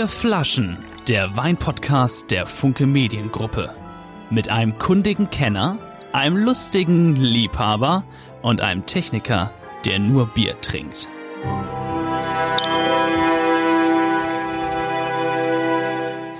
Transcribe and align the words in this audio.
Vier 0.00 0.08
Flaschen, 0.08 0.82
der 1.08 1.36
Weinpodcast 1.36 2.30
der 2.30 2.46
Funke 2.46 2.86
Mediengruppe. 2.86 3.76
Mit 4.30 4.48
einem 4.48 4.78
kundigen 4.78 5.28
Kenner, 5.28 5.76
einem 6.12 6.38
lustigen 6.38 7.16
Liebhaber 7.16 8.06
und 8.40 8.62
einem 8.62 8.86
Techniker, 8.86 9.52
der 9.84 9.98
nur 9.98 10.28
Bier 10.28 10.58
trinkt. 10.62 11.06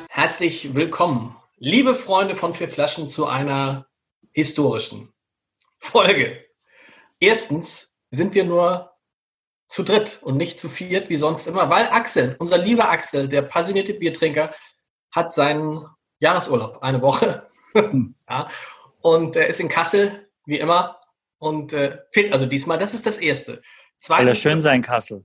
Herzlich 0.09 0.75
willkommen, 0.75 1.37
liebe 1.59 1.95
Freunde 1.95 2.37
von 2.37 2.55
Vier 2.55 2.71
Flaschen, 2.71 3.09
zu 3.09 3.27
einer 3.27 3.85
historischen 4.33 5.13
Folge. 5.77 6.47
Erstens 7.19 7.99
sind 8.11 8.35
wir 8.35 8.45
nur 8.45 8.90
zu 9.71 9.85
dritt 9.85 10.19
und 10.23 10.37
nicht 10.37 10.59
zu 10.59 10.69
viert 10.69 11.09
wie 11.09 11.17
sonst 11.17 11.47
immer, 11.47 11.71
weil 11.71 11.87
Axel, 11.87 12.37
unser 12.39 12.59
lieber 12.59 12.91
Axel, 12.91 13.29
der 13.29 13.43
passionierte 13.43 13.95
Biertrinker, 13.95 14.53
hat 15.15 15.33
seinen 15.33 15.87
Jahresurlaub 16.19 16.83
eine 16.83 17.01
Woche. 17.01 17.47
ja, 18.29 18.49
und 19.01 19.37
er 19.37 19.47
ist 19.47 19.61
in 19.61 19.69
Kassel, 19.69 20.29
wie 20.45 20.59
immer, 20.59 21.01
und 21.39 21.73
äh, 21.73 21.99
fehlt 22.11 22.33
also 22.33 22.47
diesmal. 22.47 22.79
Das 22.79 22.95
ist 22.95 23.07
das 23.07 23.19
Erste. 23.19 23.63
Zweitens, 24.01 24.19
Soll 24.19 24.29
er 24.29 24.35
schön 24.35 24.61
sein, 24.61 24.83
Kassel. 24.83 25.25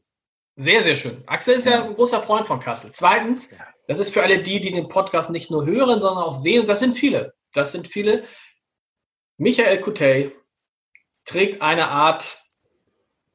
Sehr, 0.56 0.82
sehr 0.84 0.96
schön. 0.96 1.24
Axel 1.26 1.56
ist 1.56 1.66
ja 1.66 1.84
ein 1.84 1.96
großer 1.96 2.22
Freund 2.22 2.48
von 2.48 2.60
Kassel. 2.60 2.92
Zweitens, 2.94 3.54
das 3.88 4.00
ist 4.00 4.14
für 4.14 4.24
alle 4.24 4.42
die, 4.42 4.62
die 4.62 4.72
den 4.72 4.88
Podcast 4.88 5.32
nicht 5.32 5.52
nur 5.52 5.66
hören, 5.66 6.00
sondern 6.00 6.24
auch 6.24 6.34
sehen. 6.34 6.68
Das 6.68 6.80
sind 6.80 6.96
viele. 6.96 7.34
Das 7.52 7.72
sind 7.72 7.88
viele. 7.88 8.26
Michael 9.38 9.82
Kutey 9.82 10.32
trägt 11.26 11.62
eine 11.62 11.90
Art, 11.90 12.42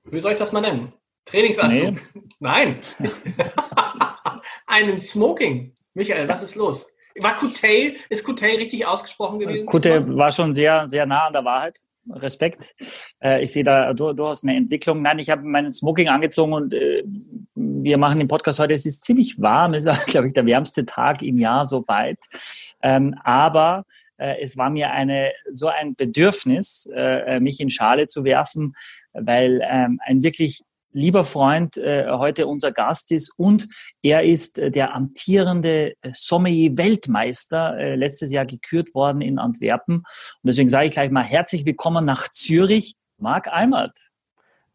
wie 0.05 0.21
soll 0.21 0.33
ich 0.33 0.39
das 0.39 0.53
mal 0.53 0.61
nennen? 0.61 0.95
Trainingsanzug. 1.25 1.95
Nee. 2.15 2.23
Nein. 2.41 2.77
Einen 4.67 5.01
Smoking. 5.01 5.75
Michael, 5.95 6.29
was 6.29 6.43
ist 6.43 6.55
los? 6.55 6.93
War 7.21 7.37
Kutey, 7.37 7.97
ist 8.09 8.25
Kutey 8.25 8.57
richtig 8.57 8.87
ausgesprochen 8.87 9.41
gewesen? 9.41 9.67
Kutey 9.67 10.17
war 10.17 10.31
schon 10.31 10.55
sehr, 10.55 10.89
sehr 10.89 11.07
nah 11.07 11.27
an 11.27 11.33
der 11.33 11.45
Wahrheit. 11.45 11.81
Respekt. 12.09 12.75
Äh, 13.23 13.43
ich 13.45 13.53
sehe 13.53 13.65
da 13.65 13.93
durchaus 13.93 14.43
eine 14.43 14.57
Entwicklung. 14.57 15.03
Nein, 15.03 15.19
ich 15.19 15.31
habe 15.31 15.43
meinen 15.43 15.71
Smoking 15.71 16.09
angezogen 16.09 16.53
und 16.53 16.75
äh, 16.75 17.05
wir 17.55 17.99
machen 17.99 18.19
den 18.19 18.29
Podcast 18.29 18.59
heute. 18.59 18.75
Es 18.75 18.87
ist 18.87 19.05
ziemlich 19.05 19.41
warm. 19.41 19.75
Es 19.75 19.85
ist, 19.85 20.07
glaube 20.07 20.29
ich, 20.29 20.33
der 20.33 20.47
wärmste 20.47 20.87
Tag 20.87 21.23
im 21.23 21.39
Jahr 21.39 21.67
soweit. 21.67 22.19
Ähm, 22.83 23.15
aber 23.23 23.85
äh, 24.17 24.41
es 24.41 24.57
war 24.57 24.71
mir 24.71 24.91
eine, 24.91 25.33
so 25.51 25.69
ein 25.69 25.95
Bedürfnis, 25.95 26.89
äh, 26.95 27.39
mich 27.39 27.61
in 27.61 27.71
Schale 27.71 28.07
zu 28.07 28.25
werfen, 28.25 28.75
weil 29.13 29.61
ähm, 29.69 30.01
ein 30.05 30.23
wirklich 30.23 30.63
lieber 30.93 31.25
Freund 31.25 31.77
äh, 31.77 32.09
heute 32.11 32.47
unser 32.47 32.73
Gast 32.73 33.13
ist 33.13 33.33
und 33.37 33.69
er 34.03 34.25
ist 34.25 34.59
äh, 34.59 34.71
der 34.71 34.95
amtierende 34.95 35.95
äh, 36.03 36.11
Sommelier-Weltmeister, 36.13 37.79
äh, 37.79 37.95
letztes 37.95 38.33
Jahr 38.33 38.47
gekürt 38.47 38.95
worden 38.95 39.21
in 39.21 39.39
Antwerpen. 39.39 39.97
Und 39.97 40.05
deswegen 40.43 40.69
sage 40.69 40.87
ich 40.87 40.93
gleich 40.93 41.11
mal 41.11 41.25
herzlich 41.25 41.65
willkommen 41.65 42.05
nach 42.05 42.29
Zürich, 42.29 42.97
Marc 43.19 43.49
Eimert. 43.53 43.97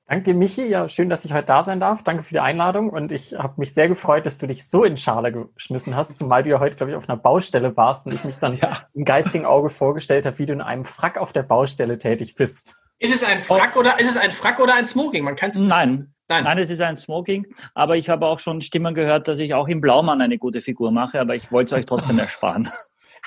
Danke 0.08 0.36
Michi. 0.36 0.68
Ja, 0.68 0.88
schön, 0.88 1.10
dass 1.10 1.26
ich 1.26 1.34
heute 1.34 1.48
da 1.48 1.64
sein 1.64 1.80
darf. 1.80 2.04
Danke 2.04 2.22
für 2.22 2.36
die 2.36 2.40
Einladung. 2.40 2.92
Und 2.92 3.12
ich 3.12 3.34
habe 3.34 3.56
mich 3.58 3.74
sehr 3.74 3.88
gefreut, 3.88 4.28
dass 4.28 4.38
du 4.38 4.46
dich 4.46 4.68
so 4.68 4.84
in 4.84 4.98
Schale 4.98 5.32
geschmissen 5.56 5.96
hast, 5.96 6.16
zumal 6.16 6.44
du 6.44 6.50
ja 6.52 6.60
heute, 6.60 6.76
glaube 6.76 6.92
ich, 6.92 6.96
auf 6.96 7.10
einer 7.10 7.18
Baustelle 7.18 7.76
warst 7.76 8.06
und 8.06 8.14
ich 8.14 8.24
mich 8.24 8.38
dann 8.38 8.58
ja. 8.58 8.84
im 8.94 9.04
geistigen 9.04 9.46
Auge 9.46 9.72
vorgestellt 9.72 10.28
habe, 10.28 10.38
wie 10.38 10.46
du 10.46 10.54
in 10.54 10.62
einem 10.62 10.86
Frack 10.86 11.18
auf 11.18 11.34
der 11.34 11.42
Baustelle 11.42 11.98
tätig 11.98 12.36
bist. 12.36 12.85
Ist 13.00 13.14
es 13.14 13.24
ein 13.24 13.40
Frack 13.40 13.74
oh. 13.76 13.80
oder 13.80 14.00
ist 14.00 14.10
es 14.10 14.18
ein 14.18 14.32
Frack 14.32 14.60
oder 14.60 14.76
ein 14.76 14.88
Smoking? 14.88 15.24
Man 15.24 15.36
kann 15.36 15.52
es 15.52 15.60
Nein. 15.60 16.14
Nein. 16.28 16.44
Nein, 16.44 16.58
es 16.58 16.72
ist 16.72 16.82
ein 16.82 16.98
Smoking, 16.98 17.46
aber 17.76 17.98
ich 17.98 18.10
habe 18.10 18.26
auch 18.26 18.40
schon 18.40 18.62
Stimmen 18.62 18.96
gehört, 18.96 19.28
dass 19.28 19.38
ich 19.38 19.54
auch 19.54 19.68
im 19.68 19.80
Blaumann 19.80 20.22
eine 20.22 20.40
gute 20.40 20.60
Figur 20.62 20.92
mache, 20.92 21.20
aber 21.20 21.36
ich 21.36 21.52
wollte 21.52 21.76
es 21.76 21.80
euch 21.80 21.86
trotzdem 21.86 22.18
ersparen. 22.20 22.68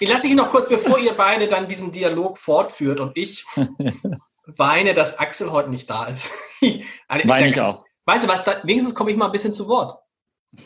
Ich 0.01 0.09
lasse 0.09 0.27
ich 0.27 0.35
noch 0.35 0.51
kurz, 0.51 0.69
bevor 0.69 0.99
ihr 0.99 1.13
beide 1.13 1.47
dann 1.47 1.69
diesen 1.69 1.93
Dialog 1.93 2.39
fortführt 2.39 2.99
und 2.99 3.17
ich 3.17 3.45
weine, 4.47 4.95
dass 4.95 5.19
Axel 5.19 5.53
heute 5.53 5.71
nicht 5.71 5.89
da 5.89 6.07
ist. 6.07 6.33
also, 7.09 7.29
Weine 7.29 7.41
ja 7.41 7.47
ich 7.47 7.61
auch. 7.61 7.85
Weißt 8.05 8.25
du 8.25 8.29
was, 8.29 8.43
da, 8.43 8.61
wenigstens 8.65 8.95
komme 8.95 9.11
ich 9.11 9.17
mal 9.17 9.27
ein 9.27 9.33
bisschen 9.33 9.53
zu 9.53 9.69
Wort 9.69 9.97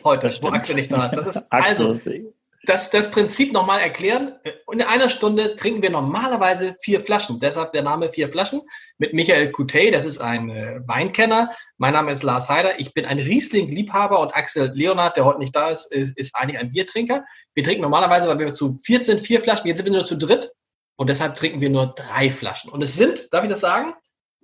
heute, 0.04 0.34
wo 0.41 0.48
Axel 0.48 0.77
nicht 0.77 0.93
da 0.93 1.06
ist. 1.06 1.16
Das 1.16 1.27
ist 1.27 1.53
also, 1.53 1.98
das, 2.65 2.91
das 2.91 3.11
Prinzip 3.11 3.53
nochmal 3.53 3.81
erklären. 3.81 4.39
In 4.71 4.83
einer 4.83 5.09
Stunde 5.09 5.56
trinken 5.56 5.83
wir 5.83 5.91
normalerweise 5.91 6.77
vier 6.81 7.03
Flaschen. 7.03 7.41
Deshalb 7.41 7.73
der 7.73 7.83
Name 7.83 8.12
Vier 8.12 8.28
Flaschen 8.28 8.62
mit 8.99 9.15
Michael 9.15 9.50
Coutet. 9.50 9.95
Das 9.95 10.05
ist 10.05 10.19
ein 10.19 10.49
äh, 10.50 10.81
Weinkenner. 10.87 11.51
Mein 11.78 11.95
Name 11.95 12.12
ist 12.12 12.22
Lars 12.22 12.49
Heider. 12.49 12.78
Ich 12.78 12.95
bin 12.95 13.05
ein 13.05 13.19
Riesling-Liebhaber 13.19 14.21
und 14.21 14.34
Axel 14.37 14.71
Leonard, 14.75 15.17
der 15.17 15.25
heute 15.25 15.41
nicht 15.41 15.56
da 15.56 15.71
ist, 15.71 15.93
ist, 15.93 16.17
ist 16.17 16.37
eigentlich 16.37 16.61
ein 16.61 16.71
Biertrinker. 16.71 17.25
Wir 17.55 17.65
trinken 17.65 17.83
normalerweise, 17.83 18.28
weil 18.28 18.39
wir 18.39 18.55
zu 18.55 18.78
14 18.84 19.19
vier 19.19 19.41
Flaschen. 19.41 19.67
Jetzt 19.67 19.78
sind 19.78 19.87
wir 19.87 19.93
nur 19.93 20.06
zu 20.06 20.17
dritt 20.17 20.53
und 20.97 21.11
deshalb 21.11 21.34
trinken 21.34 21.61
wir 21.61 21.71
nur 21.71 21.95
drei 21.97 22.31
Flaschen. 22.31 22.71
Und 22.71 22.81
es 22.83 22.97
sind, 22.97 23.33
darf 23.33 23.43
ich 23.43 23.51
das 23.51 23.61
sagen? 23.61 23.95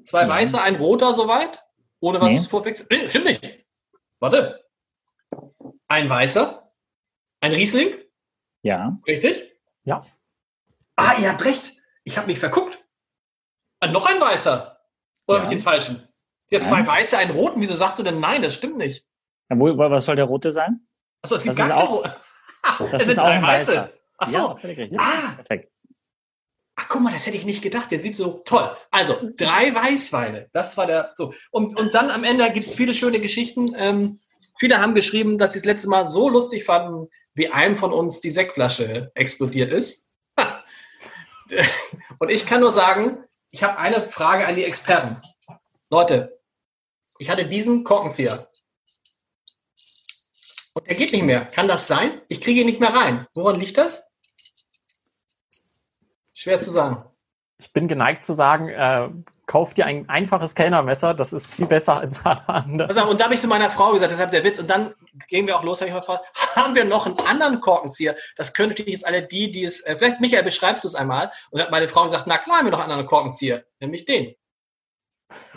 Zwei 0.04 0.22
ja. 0.22 0.28
weiße, 0.28 0.60
ein 0.60 0.76
roter 0.76 1.14
soweit. 1.14 1.62
Ohne 2.00 2.20
was 2.20 2.32
nee. 2.32 2.40
vorweg. 2.40 2.84
Nee, 2.90 3.10
stimmt 3.10 3.26
nicht. 3.26 3.64
Warte. 4.18 4.64
Ein 5.86 6.08
weißer, 6.08 6.70
ein 7.40 7.52
Riesling, 7.52 7.94
ja. 8.62 8.98
Richtig? 9.06 9.42
Ja. 9.84 10.04
Ah, 10.96 11.14
ihr 11.20 11.30
habt 11.30 11.44
recht. 11.44 11.72
Ich 12.04 12.18
habe 12.18 12.26
mich 12.26 12.38
verguckt. 12.38 12.84
Ah, 13.80 13.86
noch 13.86 14.06
ein 14.06 14.20
weißer. 14.20 14.78
Oder 15.26 15.38
ja. 15.38 15.44
habe 15.44 15.52
ich 15.52 15.58
den 15.58 15.62
falschen? 15.62 16.08
Ja, 16.50 16.60
zwei 16.60 16.86
weiße, 16.86 17.18
einen 17.18 17.30
roten. 17.30 17.60
Wieso 17.60 17.74
sagst 17.74 17.98
du 17.98 18.02
denn 18.02 18.20
nein? 18.20 18.42
Das 18.42 18.54
stimmt 18.54 18.76
nicht. 18.76 19.04
Ja, 19.50 19.58
wo, 19.58 19.76
was 19.76 20.04
soll 20.04 20.16
der 20.16 20.24
rote 20.24 20.52
sein? 20.52 20.80
Achso, 21.22 21.36
es 21.36 21.42
gibt 21.42 21.58
das 21.58 21.68
gar 21.68 21.76
keinen 21.76 21.88
roten. 21.88 22.10
Das 22.92 23.06
ist 23.06 23.18
auch 23.18 23.24
ein 23.24 23.42
weißer. 23.42 23.90
Achso. 24.18 24.58
Ja, 24.62 24.98
ah. 24.98 25.34
Perfekt. 25.36 25.72
Ach, 26.74 26.88
guck 26.88 27.00
mal, 27.00 27.12
das 27.12 27.26
hätte 27.26 27.36
ich 27.36 27.44
nicht 27.44 27.62
gedacht. 27.62 27.90
Der 27.90 27.98
sieht 27.98 28.14
so 28.14 28.42
toll. 28.44 28.76
Also, 28.90 29.16
drei 29.36 29.74
Weißweine. 29.74 30.48
Das 30.52 30.76
war 30.76 30.86
der, 30.86 31.12
so. 31.16 31.32
Und, 31.50 31.78
und 31.78 31.94
dann 31.94 32.10
am 32.10 32.24
Ende 32.24 32.44
gibt 32.52 32.66
es 32.66 32.74
viele 32.74 32.94
schöne 32.94 33.20
Geschichten. 33.20 33.74
Ähm, 33.76 34.20
viele 34.58 34.80
haben 34.80 34.94
geschrieben, 34.94 35.38
dass 35.38 35.52
sie 35.52 35.60
das 35.60 35.66
letzte 35.66 35.88
Mal 35.88 36.06
so 36.06 36.28
lustig 36.28 36.64
fanden, 36.64 37.08
wie 37.34 37.50
einem 37.50 37.76
von 37.76 37.92
uns 37.92 38.20
die 38.20 38.30
Sektflasche 38.30 39.10
explodiert 39.14 39.70
ist. 39.70 40.08
Und 42.18 42.30
ich 42.30 42.46
kann 42.46 42.60
nur 42.60 42.72
sagen, 42.72 43.24
ich 43.50 43.62
habe 43.62 43.78
eine 43.78 44.08
Frage 44.08 44.46
an 44.46 44.56
die 44.56 44.64
Experten. 44.64 45.20
Leute, 45.90 46.38
ich 47.18 47.30
hatte 47.30 47.46
diesen 47.46 47.84
Korkenzieher. 47.84 48.48
Und 50.74 50.86
der 50.86 50.94
geht 50.94 51.12
nicht 51.12 51.24
mehr. 51.24 51.46
Kann 51.46 51.68
das 51.68 51.86
sein? 51.86 52.20
Ich 52.28 52.40
kriege 52.40 52.60
ihn 52.60 52.66
nicht 52.66 52.80
mehr 52.80 52.94
rein. 52.94 53.26
Woran 53.34 53.58
liegt 53.58 53.78
das? 53.78 54.10
Schwer 56.34 56.58
zu 56.58 56.70
sagen. 56.70 57.04
Ich 57.58 57.72
bin 57.72 57.88
geneigt 57.88 58.22
zu 58.22 58.32
sagen, 58.32 58.68
äh, 58.68 59.08
kauf 59.48 59.74
dir 59.74 59.86
ein 59.86 60.08
einfaches 60.08 60.54
Kellnermesser, 60.54 61.14
das 61.14 61.32
ist 61.32 61.52
viel 61.52 61.66
besser 61.66 62.00
als 62.00 62.24
alle 62.24 62.48
anderen. 62.48 62.88
Also, 62.88 63.10
und 63.10 63.18
da 63.18 63.24
habe 63.24 63.34
ich 63.34 63.40
zu 63.40 63.48
meiner 63.48 63.70
Frau 63.70 63.92
gesagt, 63.92 64.12
deshalb 64.12 64.30
der 64.30 64.44
Witz. 64.44 64.60
Und 64.60 64.68
dann 64.68 64.94
gehen 65.28 65.48
wir 65.48 65.56
auch 65.56 65.64
los, 65.64 65.80
habe 65.80 65.90
ich 65.90 65.96
gefragt, 65.96 66.30
haben 66.54 66.76
wir 66.76 66.84
noch 66.84 67.06
einen 67.06 67.16
anderen 67.28 67.60
Korkenzieher? 67.60 68.14
Das 68.36 68.52
können 68.52 68.68
natürlich 68.68 68.92
jetzt 68.92 69.06
alle 69.06 69.26
die, 69.26 69.50
die 69.50 69.64
es, 69.64 69.80
äh, 69.80 69.96
vielleicht 69.98 70.20
Michael, 70.20 70.44
beschreibst 70.44 70.84
du 70.84 70.88
es 70.88 70.94
einmal. 70.94 71.32
Und 71.50 71.62
hat 71.62 71.70
meine 71.70 71.88
Frau 71.88 72.04
gesagt, 72.04 72.26
na 72.26 72.38
klar, 72.38 72.58
haben 72.58 72.66
wir 72.66 72.70
noch 72.70 72.80
einen 72.80 72.92
anderen 72.92 73.08
Korkenzieher, 73.08 73.64
nämlich 73.80 74.04
den. 74.04 74.34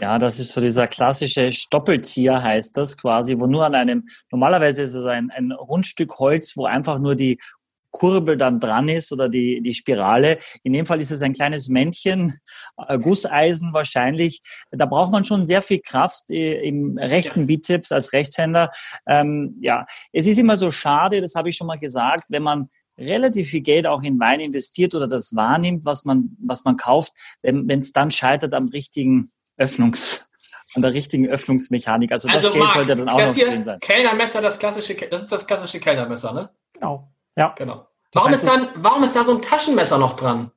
Ja, 0.02 0.18
das 0.20 0.40
ist 0.40 0.52
so 0.52 0.62
dieser 0.62 0.88
klassische 0.88 1.54
Stoppelzieher, 1.54 2.42
heißt 2.42 2.76
das 2.76 2.98
quasi, 2.98 3.40
wo 3.40 3.48
nur 3.48 3.66
an 3.66 3.76
einem, 3.76 4.08
normalerweise 4.32 4.82
ist 4.82 4.94
es 4.94 5.06
ein, 5.06 5.32
ein 5.32 5.52
Rundstück 5.52 6.18
Holz, 6.20 6.58
wo 6.58 6.66
einfach 6.66 6.98
nur 7.00 7.16
die 7.16 7.40
Kurbel 7.92 8.38
dann 8.38 8.60
dran 8.60 8.90
ist 8.90 9.12
oder 9.12 9.30
die, 9.30 9.62
die 9.62 9.74
Spirale. 9.74 10.40
In 10.64 10.74
dem 10.74 10.86
Fall 10.86 11.02
ist 11.02 11.12
es 11.12 11.22
ein 11.22 11.34
kleines 11.34 11.70
Männchen, 11.70 12.40
äh, 12.88 12.98
Gusseisen 12.98 13.74
wahrscheinlich. 13.74 14.42
Da 14.72 14.86
braucht 14.86 15.12
man 15.12 15.26
schon 15.26 15.46
sehr 15.46 15.62
viel 15.62 15.82
Kraft 15.82 16.32
äh, 16.32 16.62
im 16.62 16.98
rechten 16.98 17.46
Bizeps 17.46 17.92
als 17.92 18.14
Rechtshänder. 18.14 18.72
Ähm, 19.06 19.58
ja, 19.62 19.86
es 20.12 20.28
ist 20.28 20.40
immer 20.40 20.58
so 20.58 20.72
schade, 20.72 21.22
das 21.22 21.36
habe 21.36 21.50
ich 21.50 21.58
schon 21.58 21.68
mal 21.68 21.80
gesagt, 21.80 22.26
wenn 22.30 22.44
man 22.44 22.70
relativ 22.98 23.50
viel 23.50 23.62
Geld 23.62 23.88
auch 23.88 24.04
in 24.04 24.20
Wein 24.20 24.40
investiert 24.40 24.96
oder 24.96 25.08
das 25.08 25.36
wahrnimmt, 25.36 25.86
was 25.86 26.06
man, 26.06 26.36
was 26.40 26.64
man 26.64 26.78
kauft, 26.78 27.14
wenn 27.42 27.70
es 27.70 27.92
dann 27.92 28.12
scheitert 28.12 28.54
am 28.54 28.68
richtigen 28.68 29.32
Öffnungs, 29.58 30.30
an 30.76 30.82
der 30.82 30.94
richtigen 30.94 31.28
Öffnungsmechanik. 31.28 32.12
Also, 32.12 32.28
also 32.28 32.48
das 32.48 32.52
Geld 32.52 32.64
Marc, 32.64 32.74
sollte 32.74 32.96
dann 32.96 33.10
auch 33.10 33.18
das 33.18 33.36
noch 33.36 33.44
drin 33.46 33.64
sein. 33.64 33.80
Kellnermesser, 33.80 34.42
das 34.42 34.60
klassische, 34.60 34.96
das 34.96 35.22
ist 35.22 35.32
das 35.32 35.48
klassische 35.48 35.80
Kellnermesser, 35.80 36.34
ne? 36.34 36.50
Genau. 36.74 37.12
Ja. 37.36 37.54
Genau. 37.58 37.88
Warum 38.14 38.34
ist, 38.34 38.46
dann, 38.46 38.68
warum 38.76 39.04
ist 39.04 39.16
da 39.16 39.24
so 39.24 39.34
ein 39.34 39.42
Taschenmesser 39.42 39.98
noch 39.98 40.14
dran? 40.14 40.52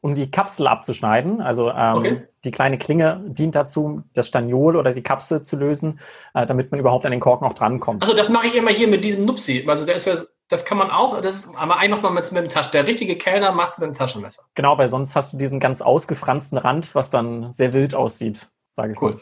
Um 0.00 0.14
die 0.14 0.30
Kapsel 0.30 0.68
abzuschneiden. 0.68 1.40
Also 1.40 1.70
ähm, 1.70 1.96
okay. 1.96 2.28
die 2.44 2.52
kleine 2.52 2.78
Klinge 2.78 3.24
dient 3.26 3.56
dazu, 3.56 4.02
das 4.14 4.28
Staniol 4.28 4.76
oder 4.76 4.92
die 4.92 5.02
Kapsel 5.02 5.42
zu 5.42 5.56
lösen, 5.56 5.98
äh, 6.34 6.46
damit 6.46 6.70
man 6.70 6.78
überhaupt 6.78 7.04
an 7.04 7.10
den 7.10 7.18
Korken 7.20 7.46
auch 7.46 7.54
drankommt. 7.54 8.02
Also 8.02 8.14
das 8.14 8.30
mache 8.30 8.46
ich 8.46 8.54
immer 8.54 8.70
hier 8.70 8.86
mit 8.86 9.02
diesem 9.02 9.24
Nupsi. 9.24 9.64
Also 9.66 9.84
der 9.84 9.96
ist 9.96 10.06
ja, 10.06 10.14
das 10.48 10.64
kann 10.64 10.78
man 10.78 10.90
auch, 10.90 11.20
das 11.20 11.34
ist 11.34 11.56
aber 11.56 11.78
eigentlich 11.78 11.90
nochmal 11.90 12.12
mit, 12.12 12.30
mit 12.30 12.46
dem 12.46 12.52
Taschen. 12.52 12.70
Der 12.72 12.86
richtige 12.86 13.16
Kellner 13.16 13.50
macht 13.50 13.72
es 13.72 13.78
mit 13.78 13.88
dem 13.88 13.94
Taschenmesser. 13.94 14.44
Genau, 14.54 14.78
weil 14.78 14.86
sonst 14.86 15.16
hast 15.16 15.32
du 15.32 15.38
diesen 15.38 15.58
ganz 15.58 15.82
ausgefransten 15.82 16.56
Rand, 16.56 16.94
was 16.94 17.10
dann 17.10 17.50
sehr 17.50 17.72
wild 17.72 17.96
aussieht, 17.96 18.52
sage 18.76 18.92
ich 18.92 19.02
cool. 19.02 19.18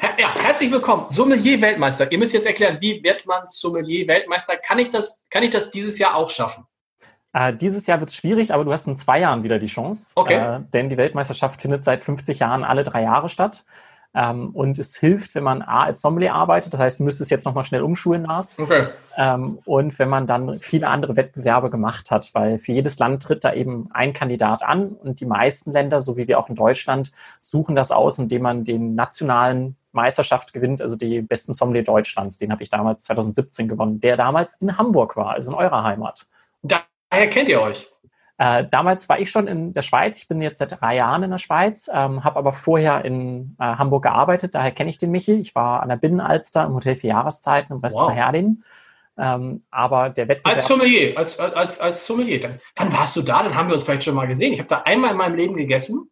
Ja, 0.00 0.32
herzlich 0.42 0.70
willkommen. 0.70 1.06
Sommelier-Weltmeister. 1.08 2.10
Ihr 2.12 2.18
müsst 2.18 2.32
jetzt 2.32 2.46
erklären, 2.46 2.78
wie 2.80 3.02
wird 3.02 3.26
man 3.26 3.42
Sommelier-Weltmeister? 3.48 4.56
Kann 4.56 4.78
ich 4.78 4.90
das, 4.90 5.26
kann 5.30 5.42
ich 5.42 5.50
das 5.50 5.70
dieses 5.70 5.98
Jahr 5.98 6.14
auch 6.14 6.30
schaffen? 6.30 6.64
Äh, 7.32 7.54
dieses 7.54 7.86
Jahr 7.86 7.98
wird 7.98 8.10
es 8.10 8.16
schwierig, 8.16 8.54
aber 8.54 8.64
du 8.64 8.72
hast 8.72 8.86
in 8.86 8.96
zwei 8.96 9.20
Jahren 9.20 9.42
wieder 9.42 9.58
die 9.58 9.66
Chance. 9.66 10.12
Okay. 10.14 10.34
Äh, 10.34 10.60
denn 10.72 10.88
die 10.88 10.96
Weltmeisterschaft 10.96 11.60
findet 11.60 11.82
seit 11.82 12.00
50 12.00 12.38
Jahren 12.38 12.64
alle 12.64 12.84
drei 12.84 13.02
Jahre 13.02 13.28
statt. 13.28 13.64
Ähm, 14.18 14.50
und 14.50 14.80
es 14.80 14.96
hilft, 14.96 15.36
wenn 15.36 15.44
man 15.44 15.62
A 15.62 15.84
als 15.84 16.00
Sommelier 16.00 16.34
arbeitet, 16.34 16.74
das 16.74 16.80
heißt, 16.80 16.98
du 16.98 17.04
müsstest 17.04 17.30
jetzt 17.30 17.44
nochmal 17.44 17.62
schnell 17.62 17.82
umschulen, 17.82 18.24
Lars. 18.24 18.58
Okay. 18.58 18.88
Ähm, 19.16 19.60
und 19.64 19.96
wenn 20.00 20.08
man 20.08 20.26
dann 20.26 20.58
viele 20.58 20.88
andere 20.88 21.16
Wettbewerbe 21.16 21.70
gemacht 21.70 22.10
hat, 22.10 22.30
weil 22.32 22.58
für 22.58 22.72
jedes 22.72 22.98
Land 22.98 23.22
tritt 23.22 23.44
da 23.44 23.52
eben 23.52 23.88
ein 23.92 24.12
Kandidat 24.12 24.64
an 24.64 24.88
und 24.88 25.20
die 25.20 25.26
meisten 25.26 25.70
Länder, 25.70 26.00
so 26.00 26.16
wie 26.16 26.26
wir 26.26 26.40
auch 26.40 26.48
in 26.48 26.56
Deutschland, 26.56 27.12
suchen 27.38 27.76
das 27.76 27.92
aus, 27.92 28.18
indem 28.18 28.42
man 28.42 28.64
den 28.64 28.96
nationalen 28.96 29.76
Meisterschaft 29.92 30.52
gewinnt, 30.52 30.82
also 30.82 30.96
die 30.96 31.22
besten 31.22 31.52
Sommelier 31.52 31.84
Deutschlands. 31.84 32.38
Den 32.38 32.50
habe 32.50 32.64
ich 32.64 32.70
damals 32.70 33.04
2017 33.04 33.68
gewonnen, 33.68 34.00
der 34.00 34.16
damals 34.16 34.56
in 34.60 34.76
Hamburg 34.76 35.16
war, 35.16 35.30
also 35.30 35.52
in 35.52 35.56
eurer 35.56 35.84
Heimat. 35.84 36.26
Daher 36.62 37.28
kennt 37.28 37.48
ihr 37.48 37.60
euch. 37.60 37.88
Äh, 38.38 38.66
damals 38.70 39.08
war 39.08 39.18
ich 39.18 39.30
schon 39.30 39.48
in 39.48 39.72
der 39.72 39.82
Schweiz. 39.82 40.16
Ich 40.18 40.28
bin 40.28 40.40
jetzt 40.40 40.58
seit 40.58 40.80
drei 40.80 40.94
Jahren 40.94 41.24
in 41.24 41.30
der 41.30 41.38
Schweiz, 41.38 41.90
ähm, 41.92 42.22
habe 42.22 42.38
aber 42.38 42.52
vorher 42.52 43.04
in 43.04 43.56
äh, 43.58 43.64
Hamburg 43.64 44.04
gearbeitet. 44.04 44.54
Daher 44.54 44.70
kenne 44.70 44.90
ich 44.90 44.98
den 44.98 45.10
Michi. 45.10 45.34
Ich 45.34 45.56
war 45.56 45.82
an 45.82 45.88
der 45.88 45.96
Binnenalster 45.96 46.64
im 46.64 46.74
Hotel 46.74 46.94
für 46.94 47.08
Jahreszeiten 47.08 47.72
im 47.74 47.80
Restaurant 47.80 48.16
wow. 48.16 48.24
Herding. 48.24 48.62
Ähm, 49.18 49.60
aber 49.72 50.10
der 50.10 50.28
Wettbewerb. 50.28 50.56
Als 50.56 50.68
Sommelier, 50.68 51.18
als, 51.18 51.38
als, 51.40 51.80
als 51.80 52.06
Sommelier. 52.06 52.38
Dann, 52.38 52.60
wann 52.76 52.92
warst 52.92 53.16
du 53.16 53.22
da? 53.22 53.42
Dann 53.42 53.56
haben 53.56 53.68
wir 53.68 53.74
uns 53.74 53.82
vielleicht 53.82 54.04
schon 54.04 54.14
mal 54.14 54.28
gesehen. 54.28 54.52
Ich 54.52 54.60
habe 54.60 54.68
da 54.68 54.82
einmal 54.82 55.10
in 55.10 55.16
meinem 55.16 55.34
Leben 55.34 55.56
gegessen. 55.56 56.08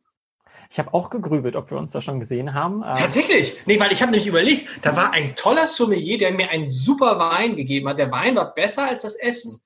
Ich 0.69 0.81
habe 0.81 0.93
auch 0.95 1.11
gegrübelt, 1.11 1.55
ob 1.55 1.71
wir 1.71 1.79
uns 1.79 1.93
da 1.93 2.01
schon 2.01 2.19
gesehen 2.19 2.55
haben. 2.55 2.83
Ähm, 2.83 2.95
Tatsächlich? 2.97 3.57
Nee, 3.67 3.79
weil 3.79 3.93
ich 3.93 4.03
habe 4.03 4.11
nämlich 4.11 4.27
überlegt, 4.27 4.67
da 4.83 4.97
war 4.97 5.13
ein 5.13 5.37
toller 5.37 5.69
Sommelier, 5.69 6.19
der 6.19 6.33
mir 6.33 6.51
einen 6.51 6.69
super 6.69 7.21
Wein 7.21 7.55
gegeben 7.55 7.89
hat. 7.89 8.01
Der 8.01 8.11
Wein 8.11 8.35
war 8.35 8.53
besser 8.53 8.89
als 8.89 9.03
das 9.03 9.15
Essen. 9.15 9.61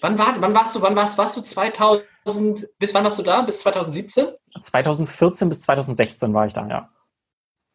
Wann, 0.00 0.18
war, 0.18 0.40
wann 0.40 0.54
warst 0.54 0.74
du, 0.74 0.82
wann 0.82 0.96
warst, 0.96 1.18
warst 1.18 1.36
du 1.36 1.42
2000, 1.42 2.68
bis 2.78 2.94
wann 2.94 3.04
warst 3.04 3.18
du 3.18 3.22
da? 3.22 3.42
Bis 3.42 3.58
2017? 3.60 4.28
2014 4.60 5.48
bis 5.48 5.62
2016 5.62 6.32
war 6.32 6.46
ich 6.46 6.52
da, 6.52 6.66
ja. 6.66 6.88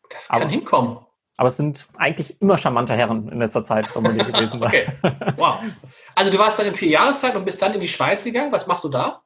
Das 0.09 0.29
kann 0.29 0.41
aber, 0.41 0.51
hinkommen. 0.51 0.97
Aber 1.37 1.47
es 1.47 1.57
sind 1.57 1.87
eigentlich 1.97 2.41
immer 2.41 2.57
charmante 2.57 2.93
Herren 2.95 3.27
in 3.29 3.39
letzter 3.39 3.63
Zeit 3.63 3.87
Sommelier 3.87 4.23
gewesen. 4.23 4.63
okay, 4.63 4.87
wow. 5.37 5.59
Also 6.15 6.31
du 6.31 6.37
warst 6.37 6.57
dann 6.57 6.67
in 6.67 6.73
vier 6.73 6.89
Jahreszeit 6.89 7.35
und 7.35 7.45
bist 7.45 7.61
dann 7.61 7.73
in 7.73 7.81
die 7.81 7.87
Schweiz 7.87 8.23
gegangen. 8.23 8.51
Was 8.51 8.67
machst 8.67 8.83
du 8.85 8.89
da? 8.89 9.21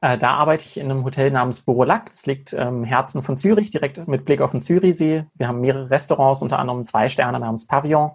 Äh, 0.00 0.18
da 0.18 0.34
arbeite 0.34 0.64
ich 0.64 0.76
in 0.76 0.90
einem 0.90 1.04
Hotel 1.04 1.30
namens 1.30 1.60
Borolac. 1.60 2.06
Das 2.06 2.26
liegt 2.26 2.52
im 2.52 2.84
Herzen 2.84 3.22
von 3.22 3.36
Zürich, 3.36 3.70
direkt 3.70 4.06
mit 4.08 4.24
Blick 4.24 4.40
auf 4.40 4.52
den 4.52 4.60
Zürichsee. 4.60 5.26
Wir 5.34 5.48
haben 5.48 5.60
mehrere 5.60 5.90
Restaurants, 5.90 6.42
unter 6.42 6.58
anderem 6.58 6.84
zwei 6.84 7.08
Sterne 7.08 7.40
namens 7.40 7.66
Pavillon 7.66 8.12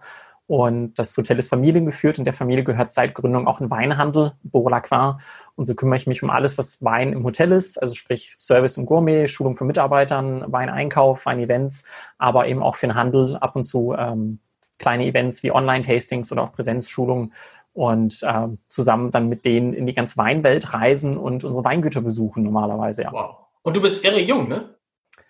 und 0.48 0.94
das 0.98 1.16
Hotel 1.18 1.38
ist 1.40 1.50
familiengeführt 1.50 2.20
und 2.20 2.26
der 2.26 2.34
Familie 2.34 2.64
gehört 2.64 2.90
seit 2.92 3.14
Gründung 3.14 3.48
auch 3.48 3.60
ein 3.60 3.70
Weinhandel, 3.70 4.32
Borolacqua. 4.44 5.20
Und 5.56 5.66
so 5.66 5.76
kümmere 5.76 5.98
ich 5.98 6.08
mich 6.08 6.24
um 6.24 6.30
alles, 6.30 6.58
was 6.58 6.84
Wein 6.84 7.12
im 7.12 7.24
Hotel 7.26 7.52
ist, 7.52 7.82
also 7.82 7.94
sprich 7.96 8.34
Service 8.38 8.78
und 8.78 8.86
Gourmet, 8.86 9.28
Schulung 9.28 9.58
von 9.58 9.68
Mitarbeitern, 9.68 10.46
Weineinkauf, 10.48 11.26
Weinevents, 11.26 11.84
aber 12.18 12.48
eben 12.48 12.64
auch 12.64 12.78
für 12.78 12.88
den 12.88 12.96
Handel 12.96 13.36
ab 13.36 13.58
und 13.58 13.66
zu 13.66 13.94
ähm, 13.98 14.40
kleine 14.80 15.06
Events 15.06 15.44
wie 15.44 15.52
Online-Tastings 15.52 16.32
oder 16.32 16.44
auch 16.44 16.54
Präsenzschulungen 16.54 17.34
und 17.74 18.24
äh, 18.24 18.48
zusammen 18.70 19.12
dann 19.12 19.28
mit 19.28 19.44
denen 19.44 19.74
in 19.74 19.86
die 19.86 19.94
ganze 19.94 20.16
Weinwelt 20.18 20.74
reisen 20.74 21.18
und 21.18 21.44
unsere 21.44 21.66
Weingüter 21.66 22.02
besuchen 22.02 22.44
normalerweise, 22.44 23.04
ja. 23.04 23.12
Wow. 23.12 23.36
Und 23.64 23.76
du 23.76 23.82
bist 23.82 24.06
irre 24.06 24.22
jung, 24.22 24.48
ne? 24.48 24.76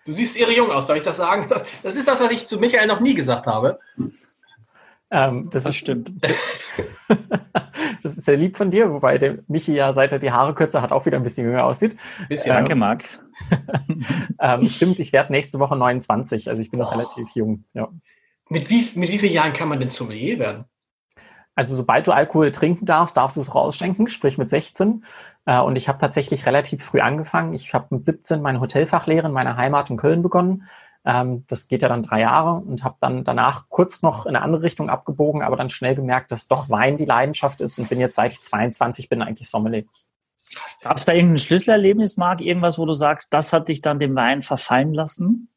Du 0.06 0.12
siehst 0.12 0.38
irre 0.38 0.52
jung 0.54 0.70
aus, 0.70 0.86
darf 0.86 0.96
ich 0.96 1.02
das 1.02 1.16
sagen? 1.16 1.48
Das 1.82 1.96
ist 1.96 2.06
das, 2.06 2.22
was 2.22 2.30
ich 2.30 2.46
zu 2.46 2.58
Michael 2.58 2.86
noch 2.86 3.00
nie 3.00 3.14
gesagt 3.14 3.46
habe. 3.46 3.80
Ähm, 5.10 5.48
das, 5.50 5.64
das, 5.64 5.74
ist, 5.74 5.80
stimmt. 5.80 6.10
das 8.02 8.16
ist 8.16 8.24
sehr 8.24 8.36
lieb 8.36 8.56
von 8.56 8.70
dir, 8.70 8.90
wobei 8.90 9.18
der 9.18 9.38
Michi 9.48 9.74
ja, 9.74 9.92
seit 9.92 10.12
er 10.12 10.18
die 10.18 10.32
Haare 10.32 10.54
kürzer 10.54 10.82
hat, 10.82 10.92
auch 10.92 11.06
wieder 11.06 11.16
ein 11.16 11.22
bisschen 11.22 11.46
jünger 11.46 11.64
aussieht. 11.64 11.96
Bisschen. 12.28 12.50
Ähm, 12.50 12.56
Danke, 12.56 12.74
Marc. 12.74 13.04
ähm, 14.40 14.68
stimmt, 14.68 15.00
ich 15.00 15.12
werde 15.12 15.32
nächste 15.32 15.58
Woche 15.58 15.76
29, 15.76 16.48
also 16.48 16.60
ich 16.60 16.70
bin 16.70 16.80
noch 16.80 16.92
oh. 16.92 16.98
relativ 16.98 17.28
jung. 17.34 17.64
Ja. 17.72 17.88
Mit, 18.50 18.68
wie, 18.70 18.88
mit 18.98 19.10
wie 19.10 19.18
vielen 19.18 19.32
Jahren 19.32 19.52
kann 19.52 19.68
man 19.68 19.80
denn 19.80 19.90
Sommelier 19.90 20.38
werden? 20.38 20.64
Also 21.54 21.74
sobald 21.74 22.06
du 22.06 22.12
Alkohol 22.12 22.52
trinken 22.52 22.86
darfst, 22.86 23.16
darfst 23.16 23.36
du 23.36 23.40
es 23.40 23.54
rausschenken, 23.54 24.08
sprich 24.08 24.38
mit 24.38 24.48
16. 24.48 25.04
Äh, 25.44 25.58
und 25.60 25.76
ich 25.76 25.88
habe 25.88 25.98
tatsächlich 25.98 26.46
relativ 26.46 26.84
früh 26.84 27.00
angefangen. 27.00 27.52
Ich 27.54 27.74
habe 27.74 27.86
mit 27.90 28.04
17 28.04 28.40
meine 28.40 28.60
Hotelfachlehre 28.60 29.26
in 29.26 29.32
meiner 29.32 29.56
Heimat 29.56 29.90
in 29.90 29.96
Köln 29.96 30.22
begonnen 30.22 30.68
ähm, 31.04 31.44
das 31.48 31.68
geht 31.68 31.82
ja 31.82 31.88
dann 31.88 32.02
drei 32.02 32.20
Jahre 32.20 32.54
und 32.54 32.84
habe 32.84 32.96
dann 33.00 33.24
danach 33.24 33.68
kurz 33.68 34.02
noch 34.02 34.26
in 34.26 34.34
eine 34.34 34.44
andere 34.44 34.62
Richtung 34.62 34.90
abgebogen, 34.90 35.42
aber 35.42 35.56
dann 35.56 35.68
schnell 35.68 35.94
gemerkt, 35.94 36.32
dass 36.32 36.48
doch 36.48 36.68
Wein 36.70 36.96
die 36.96 37.04
Leidenschaft 37.04 37.60
ist 37.60 37.78
und 37.78 37.88
bin 37.88 38.00
jetzt 38.00 38.16
seit 38.16 38.32
ich 38.32 38.42
22 38.42 39.08
bin 39.08 39.22
eigentlich 39.22 39.48
Sommelier. 39.48 39.84
Gab 40.82 40.96
es 40.96 41.04
da 41.04 41.12
irgendein 41.12 41.38
Schlüsselerlebnis, 41.38 42.16
Marc? 42.16 42.40
Irgendwas, 42.40 42.78
wo 42.78 42.86
du 42.86 42.94
sagst, 42.94 43.34
das 43.34 43.52
hat 43.52 43.68
dich 43.68 43.82
dann 43.82 43.98
dem 43.98 44.14
Wein 44.16 44.42
verfallen 44.42 44.94
lassen? 44.94 45.48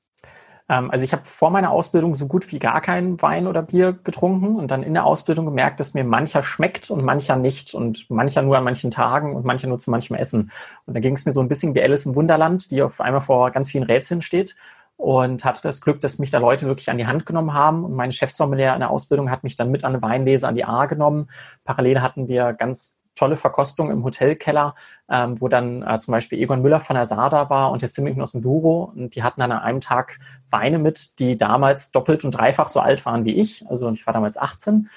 Ähm, 0.69 0.89
also 0.91 1.03
ich 1.03 1.11
habe 1.11 1.25
vor 1.25 1.49
meiner 1.49 1.71
Ausbildung 1.71 2.15
so 2.15 2.27
gut 2.27 2.51
wie 2.51 2.59
gar 2.59 2.81
keinen 2.81 3.21
Wein 3.21 3.47
oder 3.47 3.61
Bier 3.61 3.93
getrunken 3.93 4.55
und 4.55 4.71
dann 4.71 4.83
in 4.83 4.93
der 4.93 5.05
Ausbildung 5.05 5.45
gemerkt, 5.45 5.79
dass 5.79 5.93
mir 5.93 6.03
mancher 6.03 6.43
schmeckt 6.43 6.89
und 6.89 7.03
mancher 7.03 7.35
nicht 7.35 7.73
und 7.73 8.09
mancher 8.09 8.41
nur 8.41 8.57
an 8.57 8.63
manchen 8.63 8.91
Tagen 8.91 9.35
und 9.35 9.45
mancher 9.45 9.67
nur 9.67 9.79
zu 9.79 9.91
manchem 9.91 10.15
Essen. 10.15 10.51
Und 10.85 10.93
da 10.93 10.99
ging 10.99 11.13
es 11.13 11.25
mir 11.25 11.33
so 11.33 11.41
ein 11.41 11.47
bisschen 11.47 11.75
wie 11.75 11.81
Alice 11.81 12.05
im 12.05 12.15
Wunderland, 12.15 12.71
die 12.71 12.81
auf 12.81 13.01
einmal 13.01 13.21
vor 13.21 13.51
ganz 13.51 13.69
vielen 13.69 13.83
Rätseln 13.83 14.21
steht 14.21 14.55
und 15.01 15.43
hatte 15.43 15.63
das 15.63 15.81
Glück, 15.81 15.99
dass 15.99 16.19
mich 16.19 16.29
da 16.29 16.37
Leute 16.37 16.67
wirklich 16.67 16.91
an 16.91 16.99
die 16.99 17.07
Hand 17.07 17.25
genommen 17.25 17.55
haben. 17.55 17.83
Und 17.83 17.95
mein 17.95 18.11
Chefsommelier 18.11 18.75
in 18.75 18.81
der 18.81 18.91
Ausbildung 18.91 19.31
hat 19.31 19.43
mich 19.43 19.55
dann 19.55 19.71
mit 19.71 19.83
an 19.83 19.93
eine 19.93 20.01
Weinlese 20.03 20.47
an 20.47 20.53
die 20.53 20.63
A 20.63 20.85
genommen. 20.85 21.27
Parallel 21.63 22.01
hatten 22.01 22.27
wir 22.27 22.53
ganz 22.53 22.99
tolle 23.15 23.35
Verkostung 23.35 23.89
im 23.89 24.03
Hotelkeller, 24.03 24.75
ähm, 25.09 25.41
wo 25.41 25.47
dann 25.47 25.81
äh, 25.81 25.97
zum 25.97 26.11
Beispiel 26.11 26.39
Egon 26.39 26.61
Müller 26.61 26.79
von 26.79 26.95
der 26.95 27.05
Sada 27.05 27.49
war 27.49 27.71
und 27.71 27.81
der 27.81 27.89
Simmington 27.89 28.21
aus 28.21 28.33
dem 28.33 28.43
Duro. 28.43 28.93
Und 28.95 29.15
die 29.15 29.23
hatten 29.23 29.39
dann 29.39 29.51
an 29.51 29.63
einem 29.63 29.81
Tag 29.81 30.19
Weine 30.51 30.77
mit, 30.77 31.17
die 31.17 31.35
damals 31.35 31.91
doppelt 31.91 32.23
und 32.23 32.29
dreifach 32.29 32.67
so 32.67 32.79
alt 32.79 33.03
waren 33.03 33.25
wie 33.25 33.33
ich. 33.33 33.67
Also 33.67 33.89
ich 33.89 34.05
war 34.05 34.13
damals 34.13 34.37
18. 34.37 34.87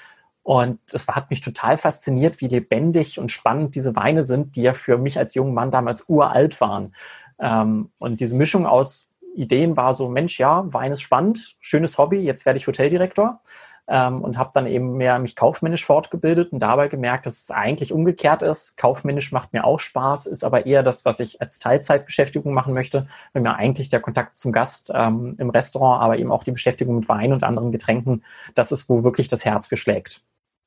Und 0.43 0.81
das 0.93 1.09
hat 1.09 1.31
mich 1.31 1.41
total 1.41 1.79
fasziniert, 1.79 2.43
wie 2.43 2.49
lebendig 2.49 3.19
und 3.19 3.31
spannend 3.31 3.75
diese 3.75 3.97
Weine 3.97 4.23
sind, 4.23 4.56
die 4.56 4.62
ja 4.62 4.75
für 4.75 4.99
mich 4.99 5.19
als 5.19 5.35
jungen 5.35 5.55
Mann 5.55 5.71
damals 5.71 6.05
uralt 6.09 6.61
waren. 6.61 6.95
Ähm, 7.39 7.91
und 7.99 8.21
diese 8.21 8.37
Mischung 8.37 8.67
aus 8.67 9.14
Ideen 9.35 9.77
war 9.77 9.95
so, 9.95 10.09
Mensch, 10.09 10.39
ja, 10.39 10.65
Wein 10.73 10.93
ist 10.93 11.03
spannend, 11.03 11.57
schönes 11.61 11.99
Hobby, 11.99 12.19
jetzt 12.21 12.47
werde 12.47 12.59
ich 12.59 12.67
Hoteldirektor. 12.67 13.41
Ähm, 13.87 14.23
und 14.23 14.39
habe 14.39 14.51
dann 14.55 14.67
eben 14.67 14.97
mehr 14.97 15.19
mich 15.19 15.37
kaufmännisch 15.37 15.85
fortgebildet 15.85 16.53
und 16.53 16.61
dabei 16.61 16.89
gemerkt, 16.89 17.27
dass 17.27 17.43
es 17.43 17.51
eigentlich 17.51 17.93
umgekehrt 17.93 18.43
ist. 18.43 18.79
Kaufmännisch 18.79 19.31
macht 19.31 19.53
mir 19.53 19.65
auch 19.65 19.79
Spaß, 19.79 20.25
ist 20.25 20.43
aber 20.43 20.65
eher 20.65 20.82
das, 20.82 21.05
was 21.05 21.20
ich 21.20 21.43
als 21.43 21.58
Teilzeitbeschäftigung 21.58 22.55
machen 22.55 22.73
möchte, 22.73 23.06
wenn 23.35 23.43
mir 23.43 23.56
eigentlich 23.56 23.91
der 23.91 24.01
Kontakt 24.01 24.37
zum 24.37 24.53
Gast 24.53 24.91
ähm, 24.94 25.35
im 25.39 25.51
Restaurant, 25.51 26.03
aber 26.03 26.17
eben 26.17 26.32
auch 26.32 26.44
die 26.44 26.53
Beschäftigung 26.53 26.94
mit 26.94 27.11
Wein 27.11 27.35
und 27.35 27.44
anderen 27.44 27.73
Getränken, 27.73 28.25
das 28.55 28.73
ist, 28.73 28.89
wo 28.89 29.05
wirklich 29.05 29.29
das 29.29 29.44
Herz 29.44 29.67
für 29.67 29.77
schlägt. 29.77 30.23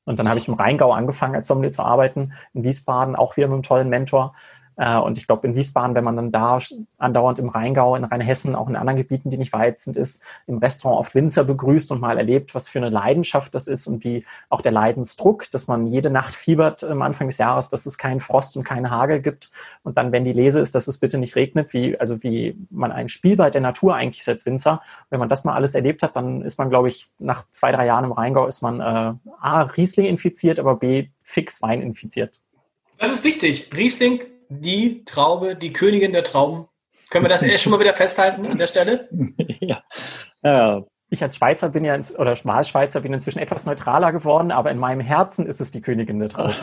Und 0.08 0.18
dann 0.18 0.28
habe 0.28 0.38
ich 0.38 0.48
im 0.48 0.54
Rheingau 0.54 0.92
angefangen, 0.92 1.34
als 1.34 1.48
Sommelier 1.48 1.70
zu 1.70 1.82
arbeiten, 1.82 2.32
in 2.54 2.64
Wiesbaden 2.64 3.14
auch 3.14 3.36
wieder 3.36 3.48
mit 3.48 3.54
einem 3.54 3.62
tollen 3.62 3.88
Mentor. 3.90 4.34
Äh, 4.78 4.96
und 4.96 5.18
ich 5.18 5.26
glaube, 5.26 5.46
in 5.46 5.54
Wiesbaden, 5.54 5.94
wenn 5.94 6.04
man 6.04 6.16
dann 6.16 6.30
da 6.30 6.58
andauernd 6.96 7.38
im 7.40 7.48
Rheingau, 7.48 7.96
in 7.96 8.04
Rheinhessen, 8.04 8.54
auch 8.54 8.68
in 8.68 8.76
anderen 8.76 8.96
Gebieten, 8.96 9.28
die 9.28 9.36
nicht 9.36 9.52
weit 9.52 9.78
sind, 9.78 9.96
ist, 9.96 10.22
im 10.46 10.58
Restaurant 10.58 11.00
oft 11.00 11.14
Winzer 11.14 11.44
begrüßt 11.44 11.90
und 11.90 12.00
mal 12.00 12.16
erlebt, 12.16 12.54
was 12.54 12.68
für 12.68 12.78
eine 12.78 12.88
Leidenschaft 12.88 13.54
das 13.54 13.66
ist 13.66 13.86
und 13.86 14.04
wie 14.04 14.24
auch 14.48 14.60
der 14.60 14.72
Leidensdruck, 14.72 15.50
dass 15.50 15.66
man 15.66 15.86
jede 15.86 16.10
Nacht 16.10 16.34
fiebert 16.34 16.84
am 16.84 17.02
Anfang 17.02 17.26
des 17.26 17.38
Jahres, 17.38 17.68
dass 17.68 17.86
es 17.86 17.98
keinen 17.98 18.20
Frost 18.20 18.56
und 18.56 18.62
keinen 18.62 18.90
Hagel 18.90 19.20
gibt. 19.20 19.50
Und 19.82 19.98
dann, 19.98 20.12
wenn 20.12 20.24
die 20.24 20.32
Lese 20.32 20.60
ist, 20.60 20.74
dass 20.74 20.86
es 20.86 20.98
bitte 20.98 21.18
nicht 21.18 21.34
regnet, 21.34 21.72
wie, 21.72 21.98
also 21.98 22.22
wie 22.22 22.56
man 22.70 22.92
ein 22.92 23.08
Spielball 23.08 23.50
der 23.50 23.60
Natur 23.60 23.96
eigentlich 23.96 24.20
ist 24.20 24.28
als 24.28 24.46
Winzer. 24.46 24.80
Wenn 25.10 25.18
man 25.18 25.28
das 25.28 25.44
mal 25.44 25.54
alles 25.54 25.74
erlebt 25.74 26.02
hat, 26.04 26.14
dann 26.14 26.42
ist 26.42 26.58
man, 26.58 26.70
glaube 26.70 26.88
ich, 26.88 27.10
nach 27.18 27.44
zwei, 27.50 27.72
drei 27.72 27.86
Jahren 27.86 28.04
im 28.04 28.12
Rheingau 28.12 28.46
ist 28.46 28.62
man 28.62 28.80
äh, 28.80 29.14
A, 29.40 29.62
Riesling 29.62 30.06
infiziert, 30.06 30.60
aber 30.60 30.76
B, 30.76 31.08
fix 31.22 31.60
Wein 31.62 31.82
infiziert. 31.82 32.40
Das 32.98 33.12
ist 33.12 33.24
wichtig. 33.24 33.70
Riesling 33.76 34.20
die 34.48 35.04
Traube, 35.04 35.56
die 35.56 35.72
Königin 35.72 36.12
der 36.12 36.24
Trauben. 36.24 36.66
Können 37.10 37.24
wir 37.24 37.30
das 37.30 37.42
erst 37.44 37.64
schon 37.64 37.72
mal 37.72 37.80
wieder 37.80 37.94
festhalten 37.94 38.46
an 38.46 38.58
der 38.58 38.66
Stelle? 38.66 39.08
ja. 39.60 39.82
ja. 40.42 40.84
Ich 41.10 41.22
als 41.22 41.36
Schweizer 41.36 41.70
bin 41.70 41.84
ja, 41.84 41.94
ins, 41.94 42.14
oder 42.14 42.36
Wahlschweizer 42.44 43.00
bin 43.00 43.14
inzwischen 43.14 43.38
etwas 43.38 43.64
neutraler 43.64 44.12
geworden, 44.12 44.50
aber 44.50 44.70
in 44.70 44.78
meinem 44.78 45.00
Herzen 45.00 45.46
ist 45.46 45.58
es 45.58 45.70
die 45.70 45.80
Königin 45.80 46.18
der 46.18 46.28
Trauben. 46.28 46.54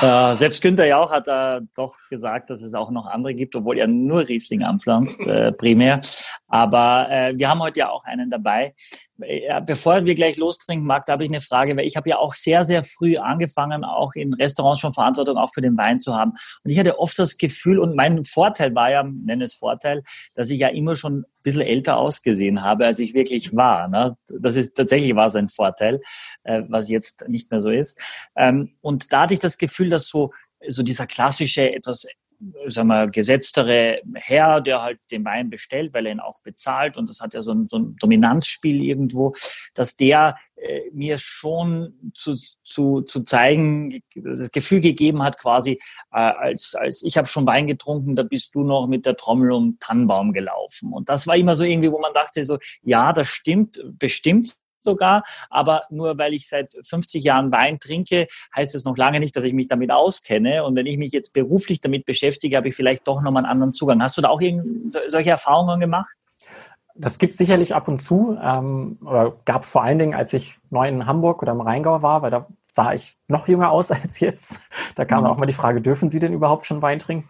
ja, 0.00 0.34
selbst 0.36 0.62
Günther 0.62 0.86
Jauch 0.86 1.10
hat 1.10 1.26
da 1.26 1.60
doch 1.74 1.96
gesagt, 2.08 2.50
dass 2.50 2.62
es 2.62 2.74
auch 2.74 2.92
noch 2.92 3.06
andere 3.06 3.34
gibt, 3.34 3.56
obwohl 3.56 3.78
er 3.78 3.88
nur 3.88 4.28
Riesling 4.28 4.62
anpflanzt, 4.62 5.20
äh, 5.20 5.50
primär. 5.58 6.02
Aber 6.46 7.08
äh, 7.10 7.36
wir 7.36 7.48
haben 7.50 7.60
heute 7.60 7.80
ja 7.80 7.90
auch 7.90 8.04
einen 8.04 8.30
dabei, 8.30 8.74
ja, 9.18 9.60
bevor 9.60 10.04
wir 10.04 10.14
gleich 10.14 10.36
lostrinken, 10.36 10.86
Marc, 10.86 11.06
da 11.06 11.14
habe 11.14 11.24
ich 11.24 11.30
eine 11.30 11.40
Frage, 11.40 11.76
weil 11.76 11.86
ich 11.86 11.96
habe 11.96 12.08
ja 12.10 12.18
auch 12.18 12.34
sehr, 12.34 12.64
sehr 12.64 12.84
früh 12.84 13.16
angefangen, 13.16 13.84
auch 13.84 14.14
in 14.14 14.34
Restaurants 14.34 14.80
schon 14.80 14.92
Verantwortung 14.92 15.36
auch 15.36 15.52
für 15.52 15.60
den 15.60 15.76
Wein 15.76 16.00
zu 16.00 16.14
haben. 16.14 16.32
Und 16.64 16.70
ich 16.70 16.78
hatte 16.78 16.98
oft 16.98 17.18
das 17.18 17.38
Gefühl, 17.38 17.78
und 17.78 17.96
mein 17.96 18.24
Vorteil 18.24 18.74
war 18.74 18.90
ja, 18.90 19.02
nenne 19.02 19.44
es 19.44 19.54
Vorteil, 19.54 20.02
dass 20.34 20.50
ich 20.50 20.60
ja 20.60 20.68
immer 20.68 20.96
schon 20.96 21.24
bisschen 21.42 21.62
älter 21.62 21.96
ausgesehen 21.96 22.62
habe, 22.62 22.86
als 22.86 22.98
ich 22.98 23.14
wirklich 23.14 23.54
war. 23.54 23.88
Ne? 23.88 24.16
Das 24.40 24.56
ist 24.56 24.76
tatsächlich 24.76 25.14
war 25.14 25.28
sein 25.28 25.48
Vorteil, 25.48 26.00
äh, 26.44 26.62
was 26.68 26.88
jetzt 26.88 27.28
nicht 27.28 27.50
mehr 27.50 27.60
so 27.60 27.70
ist. 27.70 28.00
Ähm, 28.36 28.72
und 28.80 29.12
da 29.12 29.22
hatte 29.22 29.34
ich 29.34 29.40
das 29.40 29.58
Gefühl, 29.58 29.90
dass 29.90 30.08
so 30.08 30.30
so 30.68 30.82
dieser 30.82 31.06
klassische, 31.06 31.72
etwas 31.72 32.06
sagen 32.68 32.88
wir, 32.88 33.08
gesetztere 33.08 34.00
Herr, 34.14 34.60
der 34.60 34.82
halt 34.82 34.98
den 35.10 35.24
Wein 35.24 35.50
bestellt, 35.50 35.92
weil 35.94 36.06
er 36.06 36.12
ihn 36.12 36.20
auch 36.20 36.42
bezahlt 36.42 36.96
und 36.96 37.08
das 37.08 37.20
hat 37.20 37.34
ja 37.34 37.42
so 37.42 37.52
ein, 37.52 37.64
so 37.64 37.76
ein 37.76 37.96
Dominanzspiel 38.00 38.82
irgendwo, 38.82 39.34
dass 39.74 39.96
der 39.96 40.36
äh, 40.56 40.90
mir 40.92 41.18
schon 41.18 42.12
zu, 42.14 42.36
zu, 42.62 43.02
zu 43.02 43.22
zeigen, 43.24 44.02
das 44.14 44.50
Gefühl 44.52 44.80
gegeben 44.80 45.22
hat 45.22 45.38
quasi, 45.38 45.80
äh, 46.12 46.18
als, 46.18 46.74
als 46.74 47.02
ich 47.02 47.16
habe 47.16 47.26
schon 47.26 47.46
Wein 47.46 47.66
getrunken, 47.66 48.16
da 48.16 48.22
bist 48.22 48.54
du 48.54 48.62
noch 48.62 48.86
mit 48.86 49.04
der 49.06 49.16
Trommel 49.16 49.52
um 49.52 49.78
Tannenbaum 49.80 50.32
gelaufen. 50.32 50.92
Und 50.92 51.08
das 51.08 51.26
war 51.26 51.36
immer 51.36 51.54
so 51.54 51.64
irgendwie, 51.64 51.90
wo 51.90 51.98
man 51.98 52.14
dachte 52.14 52.44
so, 52.44 52.58
ja, 52.82 53.12
das 53.12 53.28
stimmt, 53.28 53.82
bestimmt 53.98 54.56
sogar. 54.84 55.24
Aber 55.50 55.84
nur 55.90 56.18
weil 56.18 56.34
ich 56.34 56.48
seit 56.48 56.74
50 56.82 57.22
Jahren 57.22 57.52
Wein 57.52 57.78
trinke, 57.78 58.26
heißt 58.54 58.74
es 58.74 58.84
noch 58.84 58.96
lange 58.96 59.20
nicht, 59.20 59.36
dass 59.36 59.44
ich 59.44 59.52
mich 59.52 59.68
damit 59.68 59.90
auskenne. 59.90 60.64
Und 60.64 60.76
wenn 60.76 60.86
ich 60.86 60.98
mich 60.98 61.12
jetzt 61.12 61.32
beruflich 61.32 61.80
damit 61.80 62.04
beschäftige, 62.04 62.56
habe 62.56 62.68
ich 62.68 62.74
vielleicht 62.74 63.06
doch 63.06 63.22
nochmal 63.22 63.44
einen 63.44 63.52
anderen 63.52 63.72
Zugang. 63.72 64.02
Hast 64.02 64.16
du 64.16 64.22
da 64.22 64.28
auch 64.28 64.40
solche 65.08 65.30
Erfahrungen 65.30 65.80
gemacht? 65.80 66.14
Das 66.94 67.18
gibt 67.18 67.32
es 67.32 67.38
sicherlich 67.38 67.74
ab 67.74 67.88
und 67.88 67.98
zu. 67.98 68.38
Ähm, 68.42 68.98
oder 69.02 69.32
gab 69.44 69.62
es 69.62 69.70
vor 69.70 69.82
allen 69.82 69.98
Dingen, 69.98 70.14
als 70.14 70.32
ich 70.32 70.58
neu 70.70 70.88
in 70.88 71.06
Hamburg 71.06 71.42
oder 71.42 71.52
im 71.52 71.60
Rheingau 71.60 72.02
war, 72.02 72.22
weil 72.22 72.30
da 72.30 72.46
sah 72.64 72.92
ich 72.92 73.16
noch 73.28 73.48
jünger 73.48 73.70
aus 73.70 73.90
als 73.92 74.20
jetzt. 74.20 74.60
Da 74.94 75.04
kam 75.04 75.24
mhm. 75.24 75.30
auch 75.30 75.36
mal 75.36 75.46
die 75.46 75.52
Frage, 75.52 75.80
dürfen 75.80 76.10
Sie 76.10 76.20
denn 76.20 76.32
überhaupt 76.32 76.66
schon 76.66 76.82
Wein 76.82 76.98
trinken? 76.98 77.28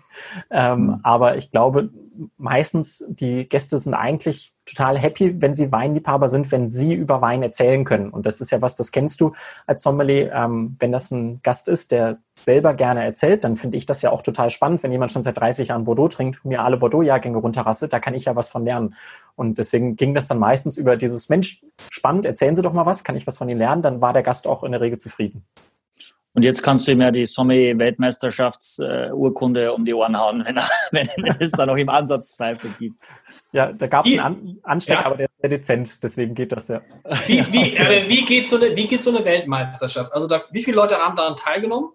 Ähm, 0.51 0.87
mhm. 0.87 1.01
Aber 1.03 1.37
ich 1.37 1.51
glaube, 1.51 1.91
meistens 2.37 3.05
die 3.09 3.49
Gäste 3.49 3.79
sind 3.79 3.95
eigentlich 3.95 4.55
total 4.65 4.99
happy, 4.99 5.41
wenn 5.41 5.55
sie 5.55 5.73
Weinliebhaber 5.73 6.29
sind, 6.29 6.53
wenn 6.53 6.69
sie 6.69 6.95
über 6.95 7.21
Wein 7.21 7.43
erzählen 7.43 7.85
können. 7.85 8.11
Und 8.11 8.27
das 8.27 8.41
ist 8.41 8.53
ja 8.53 8.63
was, 8.63 8.77
das 8.77 8.93
kennst 8.93 9.21
du 9.21 9.33
als 9.67 9.83
Sommelier. 9.83 10.33
Ähm, 10.33 10.77
wenn 10.79 10.93
das 10.93 11.11
ein 11.11 11.41
Gast 11.43 11.69
ist, 11.69 11.91
der 11.91 12.19
selber 12.37 12.75
gerne 12.75 13.05
erzählt, 13.05 13.45
dann 13.45 13.57
finde 13.57 13.77
ich 13.77 13.87
das 13.87 14.03
ja 14.03 14.11
auch 14.11 14.23
total 14.23 14.51
spannend, 14.51 14.83
wenn 14.83 14.93
jemand 14.93 15.13
schon 15.13 15.23
seit 15.23 15.39
30 15.39 15.69
Jahren 15.69 15.85
Bordeaux 15.85 16.09
trinkt, 16.09 16.45
mir 16.45 16.63
alle 16.63 16.77
Bordeaux-Jahrgänge 16.77 17.39
runterrasselt, 17.39 17.93
da 17.93 18.01
kann 18.01 18.15
ich 18.15 18.27
ja 18.27 18.37
was 18.37 18.49
von 18.49 18.65
lernen. 18.65 18.95
Und 19.35 19.59
deswegen 19.59 19.97
ging 19.97 20.15
das 20.15 20.29
dann 20.29 20.39
meistens 20.39 20.77
über 20.77 20.97
dieses 20.97 21.29
Mensch, 21.29 21.65
spannend, 21.91 22.27
erzählen 22.27 22.55
Sie 22.55 22.63
doch 22.63 22.73
mal 22.73 22.87
was, 22.87 23.05
kann 23.05 23.17
ich 23.17 23.27
was 23.27 23.39
von 23.39 23.49
Ihnen 23.49 23.59
lernen, 23.59 23.83
dann 23.83 24.01
war 24.01 24.13
der 24.13 24.23
Gast 24.23 24.47
auch 24.47 24.65
in 24.65 24.73
der 24.73 24.81
Regel 24.81 24.99
zufrieden. 24.99 25.45
Und 26.35 26.45
jetzt 26.45 26.63
kannst 26.63 26.89
du 26.89 26.93
ihm 26.93 27.03
ja 27.03 27.11
die 27.11 27.27
Sommelier-Weltmeisterschaftsurkunde 27.27 29.71
uh, 29.71 29.75
um 29.75 29.85
die 29.85 29.93
Ohren 29.93 30.19
hauen, 30.19 30.43
wenn, 30.47 30.57
er, 30.57 30.67
wenn, 30.91 31.07
wenn 31.19 31.37
es 31.39 31.51
da 31.51 31.67
noch 31.67 31.77
im 31.77 31.91
Ansatz 31.91 32.37
Zweifel 32.37 32.71
gibt. 32.79 33.11
Ja, 33.53 33.71
da 33.73 33.87
gab 33.87 34.07
es 34.07 34.13
einen 34.13 34.21
An 34.21 34.57
Ansteck, 34.63 35.01
ja. 35.01 35.05
aber 35.05 35.17
der 35.17 35.27
ist 35.27 35.39
sehr 35.41 35.51
dezent, 35.51 36.03
deswegen 36.03 36.35
geht 36.35 36.53
das 36.53 36.69
ja. 36.69 36.81
Wie, 37.27 37.45
wie, 37.53 37.59
okay. 37.73 38.05
wie, 38.09 38.25
geht, 38.25 38.49
so 38.49 38.57
eine, 38.57 38.75
wie 38.75 38.87
geht 38.87 39.03
so 39.03 39.11
eine 39.11 39.27
Weltmeisterschaft? 39.27 40.15
Also 40.15 40.27
da, 40.27 40.45
wie 40.51 40.63
viele 40.63 40.77
Leute 40.77 40.97
haben 40.97 41.17
daran 41.17 41.37
teilgenommen? 41.37 41.91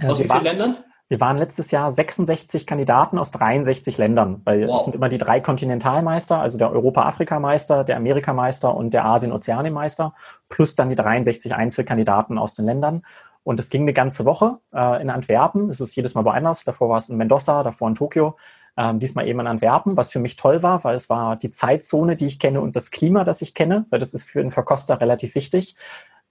Ja, 0.00 0.10
aus 0.10 0.22
wie 0.22 0.28
vielen 0.28 0.44
Ländern? 0.44 0.76
Wir 1.08 1.20
waren 1.22 1.38
letztes 1.38 1.70
Jahr 1.70 1.90
66 1.90 2.66
Kandidaten 2.66 3.18
aus 3.18 3.30
63 3.30 3.96
Ländern, 3.96 4.42
weil 4.44 4.68
wow. 4.68 4.76
es 4.76 4.84
sind 4.84 4.94
immer 4.94 5.08
die 5.08 5.16
drei 5.16 5.40
Kontinentalmeister, 5.40 6.38
also 6.38 6.58
der 6.58 6.70
Europa-Afrika-Meister, 6.70 7.84
der 7.84 7.96
Amerikameister 7.96 8.74
und 8.74 8.92
der 8.92 9.06
Asien-Ozeanien-Meister, 9.06 10.12
plus 10.50 10.76
dann 10.76 10.90
die 10.90 10.96
63 10.96 11.54
Einzelkandidaten 11.54 12.36
aus 12.36 12.54
den 12.54 12.66
Ländern. 12.66 13.06
Und 13.48 13.58
es 13.58 13.70
ging 13.70 13.80
eine 13.80 13.94
ganze 13.94 14.26
Woche 14.26 14.58
äh, 14.74 15.00
in 15.00 15.08
Antwerpen. 15.08 15.70
Es 15.70 15.80
ist 15.80 15.96
jedes 15.96 16.14
Mal 16.14 16.26
woanders. 16.26 16.64
Davor 16.64 16.90
war 16.90 16.98
es 16.98 17.08
in 17.08 17.16
Mendoza, 17.16 17.62
davor 17.62 17.88
in 17.88 17.94
Tokio. 17.94 18.36
Ähm, 18.76 19.00
diesmal 19.00 19.26
eben 19.26 19.40
in 19.40 19.46
Antwerpen, 19.46 19.96
was 19.96 20.12
für 20.12 20.18
mich 20.18 20.36
toll 20.36 20.62
war, 20.62 20.84
weil 20.84 20.94
es 20.94 21.08
war 21.08 21.34
die 21.36 21.48
Zeitzone, 21.48 22.14
die 22.14 22.26
ich 22.26 22.38
kenne 22.38 22.60
und 22.60 22.76
das 22.76 22.90
Klima, 22.90 23.24
das 23.24 23.40
ich 23.40 23.54
kenne, 23.54 23.86
weil 23.88 24.00
das 24.00 24.12
ist 24.12 24.24
für 24.24 24.40
einen 24.40 24.50
Verkoster 24.50 25.00
relativ 25.00 25.34
wichtig. 25.34 25.76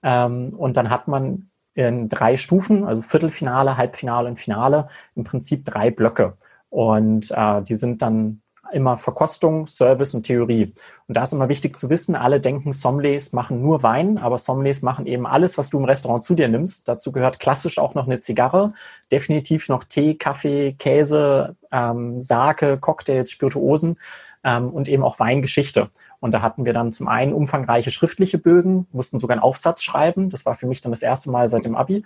Ähm, 0.04 0.54
und 0.56 0.76
dann 0.76 0.90
hat 0.90 1.08
man 1.08 1.50
in 1.74 2.08
drei 2.08 2.36
Stufen, 2.36 2.84
also 2.84 3.02
Viertelfinale, 3.02 3.76
Halbfinale 3.76 4.28
und 4.28 4.38
Finale, 4.38 4.86
im 5.16 5.24
Prinzip 5.24 5.64
drei 5.64 5.90
Blöcke. 5.90 6.36
Und 6.70 7.32
äh, 7.32 7.62
die 7.62 7.74
sind 7.74 8.00
dann 8.00 8.42
immer 8.72 8.96
Verkostung, 8.96 9.66
Service 9.66 10.14
und 10.14 10.24
Theorie. 10.24 10.74
Und 11.06 11.16
da 11.16 11.22
ist 11.22 11.32
immer 11.32 11.48
wichtig 11.48 11.76
zu 11.76 11.90
wissen, 11.90 12.14
alle 12.14 12.40
denken, 12.40 12.72
Sommeliers 12.72 13.32
machen 13.32 13.62
nur 13.62 13.82
Wein, 13.82 14.18
aber 14.18 14.38
Sommeliers 14.38 14.82
machen 14.82 15.06
eben 15.06 15.26
alles, 15.26 15.58
was 15.58 15.70
du 15.70 15.78
im 15.78 15.84
Restaurant 15.84 16.24
zu 16.24 16.34
dir 16.34 16.48
nimmst. 16.48 16.88
Dazu 16.88 17.12
gehört 17.12 17.40
klassisch 17.40 17.78
auch 17.78 17.94
noch 17.94 18.06
eine 18.06 18.20
Zigarre, 18.20 18.74
definitiv 19.10 19.68
noch 19.68 19.84
Tee, 19.84 20.14
Kaffee, 20.14 20.74
Käse, 20.78 21.56
ähm, 21.72 22.20
Sake, 22.20 22.78
Cocktails, 22.78 23.30
Spirituosen 23.30 23.98
ähm, 24.44 24.70
und 24.70 24.88
eben 24.88 25.02
auch 25.02 25.18
Weingeschichte. 25.18 25.90
Und 26.20 26.32
da 26.32 26.42
hatten 26.42 26.64
wir 26.64 26.72
dann 26.72 26.90
zum 26.92 27.06
einen 27.06 27.32
umfangreiche 27.32 27.90
schriftliche 27.90 28.38
Bögen, 28.38 28.86
mussten 28.92 29.18
sogar 29.18 29.36
einen 29.36 29.42
Aufsatz 29.42 29.82
schreiben. 29.82 30.30
Das 30.30 30.46
war 30.46 30.56
für 30.56 30.66
mich 30.66 30.80
dann 30.80 30.90
das 30.90 31.02
erste 31.02 31.30
Mal 31.30 31.48
seit 31.48 31.64
dem 31.64 31.76
Abi 31.76 32.04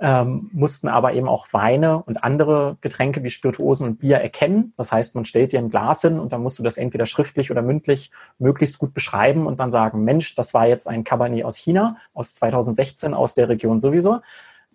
ähm, 0.00 0.50
mussten 0.52 0.88
aber 0.88 1.14
eben 1.14 1.28
auch 1.28 1.52
Weine 1.52 2.02
und 2.02 2.24
andere 2.24 2.76
Getränke 2.80 3.22
wie 3.22 3.30
Spirituosen 3.30 3.86
und 3.86 3.98
Bier 4.00 4.16
erkennen. 4.18 4.72
Das 4.76 4.90
heißt, 4.90 5.14
man 5.14 5.24
stellt 5.24 5.52
dir 5.52 5.60
ein 5.60 5.70
Glas 5.70 6.02
hin 6.02 6.18
und 6.18 6.32
dann 6.32 6.42
musst 6.42 6.58
du 6.58 6.62
das 6.62 6.76
entweder 6.76 7.06
schriftlich 7.06 7.50
oder 7.50 7.62
mündlich 7.62 8.10
möglichst 8.38 8.78
gut 8.78 8.94
beschreiben 8.94 9.46
und 9.46 9.60
dann 9.60 9.70
sagen, 9.70 10.02
Mensch, 10.02 10.34
das 10.34 10.54
war 10.54 10.66
jetzt 10.66 10.88
ein 10.88 11.04
Cabernet 11.04 11.44
aus 11.44 11.56
China, 11.56 11.96
aus 12.14 12.34
2016, 12.34 13.14
aus 13.14 13.34
der 13.34 13.48
Region 13.48 13.78
sowieso, 13.78 14.20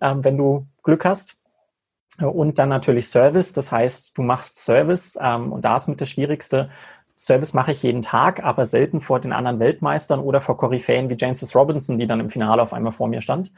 ähm, 0.01 0.23
wenn 0.23 0.37
du 0.37 0.65
Glück 0.83 1.03
hast. 1.03 1.37
Und 2.19 2.57
dann 2.57 2.69
natürlich 2.69 3.09
Service, 3.09 3.53
das 3.53 3.71
heißt, 3.71 4.17
du 4.17 4.23
machst 4.23 4.57
Service 4.57 5.19
ähm, 5.21 5.51
und 5.51 5.65
da 5.65 5.75
ist 5.75 5.87
mit 5.87 6.01
das 6.01 6.09
Schwierigste, 6.09 6.69
Service 7.17 7.53
mache 7.53 7.71
ich 7.71 7.81
jeden 7.81 8.03
Tag, 8.03 8.43
aber 8.43 8.67
selten 8.67 9.01
vor 9.01 9.19
den 9.19 9.33
anderen 9.33 9.59
Weltmeistern 9.59 10.19
oder 10.19 10.39
vor 10.39 10.55
Koryphäen 10.55 11.09
wie 11.09 11.15
Jancis 11.17 11.55
Robinson, 11.55 11.97
die 11.97 12.05
dann 12.05 12.19
im 12.19 12.29
Finale 12.29 12.61
auf 12.61 12.73
einmal 12.73 12.91
vor 12.91 13.07
mir 13.07 13.21
stand. 13.21 13.51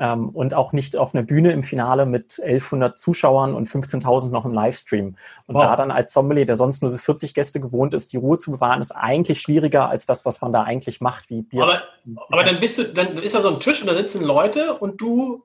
Ähm, 0.00 0.30
und 0.30 0.54
auch 0.54 0.72
nicht 0.72 0.96
auf 0.96 1.14
einer 1.14 1.22
Bühne 1.22 1.52
im 1.52 1.62
Finale 1.62 2.06
mit 2.06 2.40
1100 2.42 2.98
Zuschauern 2.98 3.54
und 3.54 3.68
15.000 3.68 4.30
noch 4.30 4.44
im 4.44 4.52
Livestream. 4.52 5.14
Und 5.46 5.54
wow. 5.54 5.62
da 5.62 5.76
dann 5.76 5.92
als 5.92 6.12
Sommelier, 6.12 6.44
der 6.44 6.56
sonst 6.56 6.82
nur 6.82 6.90
so 6.90 6.98
40 6.98 7.34
Gäste 7.34 7.60
gewohnt 7.60 7.94
ist, 7.94 8.12
die 8.12 8.16
Ruhe 8.16 8.36
zu 8.36 8.50
bewahren, 8.50 8.80
ist 8.80 8.90
eigentlich 8.90 9.40
schwieriger 9.40 9.88
als 9.88 10.06
das, 10.06 10.26
was 10.26 10.40
man 10.40 10.52
da 10.52 10.64
eigentlich 10.64 11.00
macht, 11.00 11.30
wie 11.30 11.42
Bier. 11.42 11.62
Aber, 11.62 11.82
aber 12.30 12.42
dann 12.42 12.58
bist 12.58 12.78
du, 12.78 12.92
dann 12.92 13.18
ist 13.18 13.36
da 13.36 13.40
so 13.40 13.50
ein 13.50 13.60
Tisch 13.60 13.80
und 13.80 13.86
da 13.86 13.94
sitzen 13.94 14.24
Leute 14.24 14.74
und 14.74 15.00
du 15.00 15.44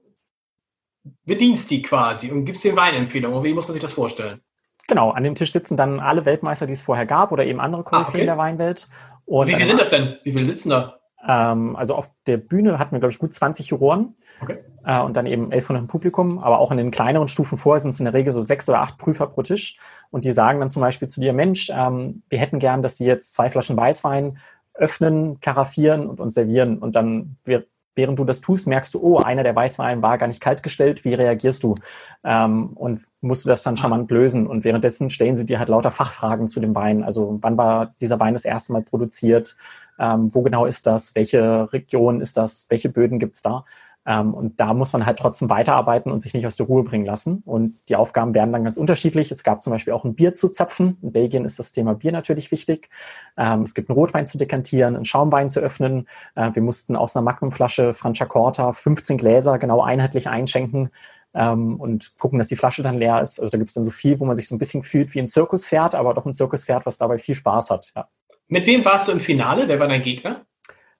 bedienst 1.25 1.69
die 1.69 1.83
quasi 1.83 2.31
und 2.31 2.45
gibst 2.45 2.63
den 2.63 2.75
Weinempfehlungen. 2.75 3.43
Wie 3.43 3.53
muss 3.53 3.67
man 3.67 3.73
sich 3.73 3.81
das 3.81 3.93
vorstellen? 3.93 4.41
Genau, 4.89 5.11
an 5.11 5.23
dem 5.23 5.35
Tisch 5.35 5.51
sitzen 5.51 5.77
dann 5.77 5.99
alle 5.99 6.25
Weltmeister, 6.25 6.65
die 6.65 6.73
es 6.73 6.81
vorher 6.81 7.05
gab 7.05 7.31
oder 7.31 7.45
eben 7.45 7.59
andere 7.59 7.83
Koryphäen 7.83 8.05
ah, 8.05 8.09
okay. 8.09 8.25
der 8.25 8.37
Weinwelt. 8.37 8.87
Und 9.25 9.47
Wie 9.47 9.53
viele 9.53 9.67
sind 9.67 9.79
das 9.79 9.91
denn? 9.91 10.15
Wie 10.23 10.33
viele 10.33 10.45
sitzen 10.47 10.71
da? 10.71 10.95
Ähm, 11.25 11.75
also 11.75 11.93
auf 11.93 12.11
der 12.25 12.37
Bühne 12.37 12.79
hatten 12.79 12.93
wir, 12.93 12.99
glaube 12.99 13.11
ich, 13.11 13.19
gut 13.19 13.31
20 13.31 13.67
Juroren. 13.67 14.15
Okay. 14.41 14.57
Äh, 14.83 14.99
und 15.01 15.15
dann 15.15 15.27
eben 15.27 15.51
1100 15.51 15.83
im 15.83 15.87
Publikum. 15.87 16.39
Aber 16.39 16.57
auch 16.57 16.71
in 16.71 16.77
den 16.77 16.89
kleineren 16.89 17.27
Stufen 17.27 17.59
vorher 17.59 17.79
sind 17.79 17.91
es 17.91 17.99
in 17.99 18.05
der 18.05 18.15
Regel 18.15 18.33
so 18.33 18.41
sechs 18.41 18.67
oder 18.67 18.79
acht 18.79 18.97
Prüfer 18.97 19.27
pro 19.27 19.43
Tisch. 19.43 19.77
Und 20.09 20.25
die 20.25 20.31
sagen 20.31 20.59
dann 20.59 20.71
zum 20.71 20.81
Beispiel 20.81 21.07
zu 21.07 21.21
dir, 21.21 21.33
Mensch, 21.33 21.69
ähm, 21.69 22.23
wir 22.29 22.39
hätten 22.39 22.57
gern, 22.57 22.81
dass 22.81 22.97
Sie 22.97 23.05
jetzt 23.05 23.35
zwei 23.35 23.51
Flaschen 23.51 23.77
Weißwein 23.77 24.39
öffnen, 24.73 25.39
karaffieren 25.39 26.07
und 26.07 26.19
uns 26.19 26.33
servieren. 26.33 26.79
Und 26.79 26.95
dann 26.95 27.37
wird 27.43 27.67
während 27.95 28.19
du 28.19 28.23
das 28.23 28.41
tust, 28.41 28.67
merkst 28.67 28.93
du, 28.93 29.01
oh, 29.01 29.17
einer 29.17 29.43
der 29.43 29.55
Weißwein 29.55 30.01
war 30.01 30.17
gar 30.17 30.27
nicht 30.27 30.41
kaltgestellt, 30.41 31.03
wie 31.05 31.13
reagierst 31.13 31.63
du? 31.63 31.75
Ähm, 32.23 32.69
und 32.75 33.01
musst 33.21 33.45
du 33.45 33.49
das 33.49 33.63
dann 33.63 33.77
charmant 33.77 34.09
lösen. 34.11 34.47
Und 34.47 34.63
währenddessen 34.63 35.09
stellen 35.09 35.35
sie 35.35 35.45
dir 35.45 35.59
halt 35.59 35.69
lauter 35.69 35.91
Fachfragen 35.91 36.47
zu 36.47 36.59
dem 36.59 36.75
Wein. 36.75 37.03
Also 37.03 37.37
wann 37.41 37.57
war 37.57 37.93
dieser 38.01 38.19
Wein 38.19 38.33
das 38.33 38.45
erste 38.45 38.73
Mal 38.73 38.83
produziert? 38.83 39.57
Ähm, 39.99 40.33
wo 40.33 40.41
genau 40.41 40.65
ist 40.65 40.87
das? 40.87 41.13
Welche 41.15 41.71
Region 41.73 42.21
ist 42.21 42.37
das? 42.37 42.67
Welche 42.69 42.89
Böden 42.89 43.19
gibt's 43.19 43.41
da? 43.41 43.65
Ähm, 44.05 44.33
und 44.33 44.59
da 44.59 44.73
muss 44.73 44.93
man 44.93 45.05
halt 45.05 45.19
trotzdem 45.19 45.49
weiterarbeiten 45.49 46.11
und 46.11 46.21
sich 46.21 46.33
nicht 46.33 46.45
aus 46.47 46.55
der 46.55 46.65
Ruhe 46.65 46.83
bringen 46.83 47.05
lassen. 47.05 47.43
Und 47.45 47.77
die 47.89 47.95
Aufgaben 47.95 48.33
werden 48.33 48.51
dann 48.51 48.63
ganz 48.63 48.77
unterschiedlich. 48.77 49.31
Es 49.31 49.43
gab 49.43 49.61
zum 49.61 49.71
Beispiel 49.71 49.93
auch 49.93 50.05
ein 50.05 50.15
Bier 50.15 50.33
zu 50.33 50.49
zapfen. 50.49 50.97
In 51.01 51.11
Belgien 51.11 51.45
ist 51.45 51.59
das 51.59 51.71
Thema 51.71 51.95
Bier 51.95 52.11
natürlich 52.11 52.51
wichtig. 52.51 52.89
Ähm, 53.37 53.63
es 53.63 53.73
gibt 53.73 53.89
einen 53.89 53.97
Rotwein 53.97 54.25
zu 54.25 54.37
dekantieren, 54.37 54.95
einen 54.95 55.05
Schaumwein 55.05 55.49
zu 55.49 55.59
öffnen. 55.59 56.07
Äh, 56.35 56.51
wir 56.53 56.61
mussten 56.61 56.95
aus 56.95 57.15
einer 57.15 57.23
Magnumflasche 57.23 57.93
Franciacorta 57.93 58.71
15 58.71 59.17
Gläser 59.17 59.59
genau 59.59 59.81
einheitlich 59.81 60.27
einschenken. 60.27 60.89
Ähm, 61.35 61.79
und 61.79 62.17
gucken, 62.17 62.39
dass 62.39 62.47
die 62.47 62.55
Flasche 62.55 62.81
dann 62.81 62.97
leer 62.97 63.21
ist. 63.21 63.39
Also 63.39 63.51
da 63.51 63.57
gibt 63.59 63.69
es 63.69 63.75
dann 63.75 63.85
so 63.85 63.91
viel, 63.91 64.19
wo 64.19 64.25
man 64.25 64.35
sich 64.35 64.47
so 64.47 64.55
ein 64.55 64.59
bisschen 64.59 64.81
fühlt 64.81 65.13
wie 65.13 65.19
ein 65.19 65.27
Zirkuspferd, 65.27 65.93
aber 65.93 66.15
doch 66.15 66.25
ein 66.25 66.33
Zirkuspferd, 66.33 66.87
was 66.87 66.97
dabei 66.97 67.19
viel 67.19 67.35
Spaß 67.35 67.69
hat. 67.69 67.91
Ja. 67.95 68.07
Mit 68.47 68.65
wem 68.65 68.83
warst 68.83 69.07
du 69.07 69.11
im 69.11 69.19
Finale? 69.19 69.67
Wer 69.67 69.79
war 69.79 69.87
dein 69.87 70.01
Gegner? 70.01 70.45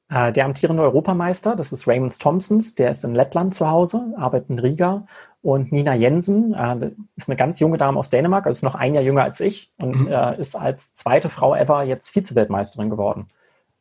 Äh, 0.10 0.34
der 0.34 0.46
amtierende 0.46 0.82
Europameister, 0.84 1.56
das 1.56 1.72
ist 1.72 1.88
Raymond 1.88 2.20
Thompsons, 2.20 2.76
der 2.76 2.92
ist 2.92 3.04
in 3.04 3.14
Lettland 3.14 3.54
zu 3.54 3.70
Hause, 3.70 4.14
arbeitet 4.18 4.50
in 4.50 4.60
Riga. 4.60 5.06
Und 5.42 5.72
Nina 5.72 5.94
Jensen 5.94 6.54
äh, 6.54 6.92
ist 7.16 7.30
eine 7.30 7.38
ganz 7.38 7.60
junge 7.60 7.78
Dame 7.78 7.98
aus 7.98 8.10
Dänemark, 8.10 8.46
also 8.46 8.66
noch 8.66 8.76
ein 8.76 8.96
Jahr 8.96 9.04
jünger 9.04 9.24
als 9.24 9.40
ich 9.40 9.72
und 9.78 10.02
mhm. 10.02 10.08
äh, 10.12 10.40
ist 10.40 10.56
als 10.56 10.94
zweite 10.94 11.30
Frau 11.30 11.56
ever 11.56 11.84
jetzt 11.84 12.10
Vize-Weltmeisterin 12.10 12.90
geworden. 12.90 13.30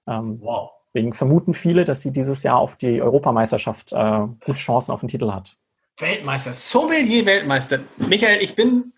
Ähm, 0.07 0.39
wow. 0.41 0.71
Deswegen 0.93 1.15
vermuten 1.15 1.55
viele, 1.55 1.85
dass 1.85 2.03
sie 2.03 2.13
dieses 2.13 2.43
Jahr 2.43 2.59
auf 2.59 2.77
die 2.77 3.03
Europameisterschaft 3.03 3.93
äh, 3.93 4.21
gute 4.45 4.55
Chancen 4.55 4.93
auf 4.93 5.01
den 5.01 5.09
Titel 5.09 5.33
hat. 5.33 5.57
Weltmeister, 5.99 6.53
Sommelier-Weltmeister. 6.53 7.81
Michael, 7.97 8.41
ich 8.41 8.55
bin, 8.55 8.93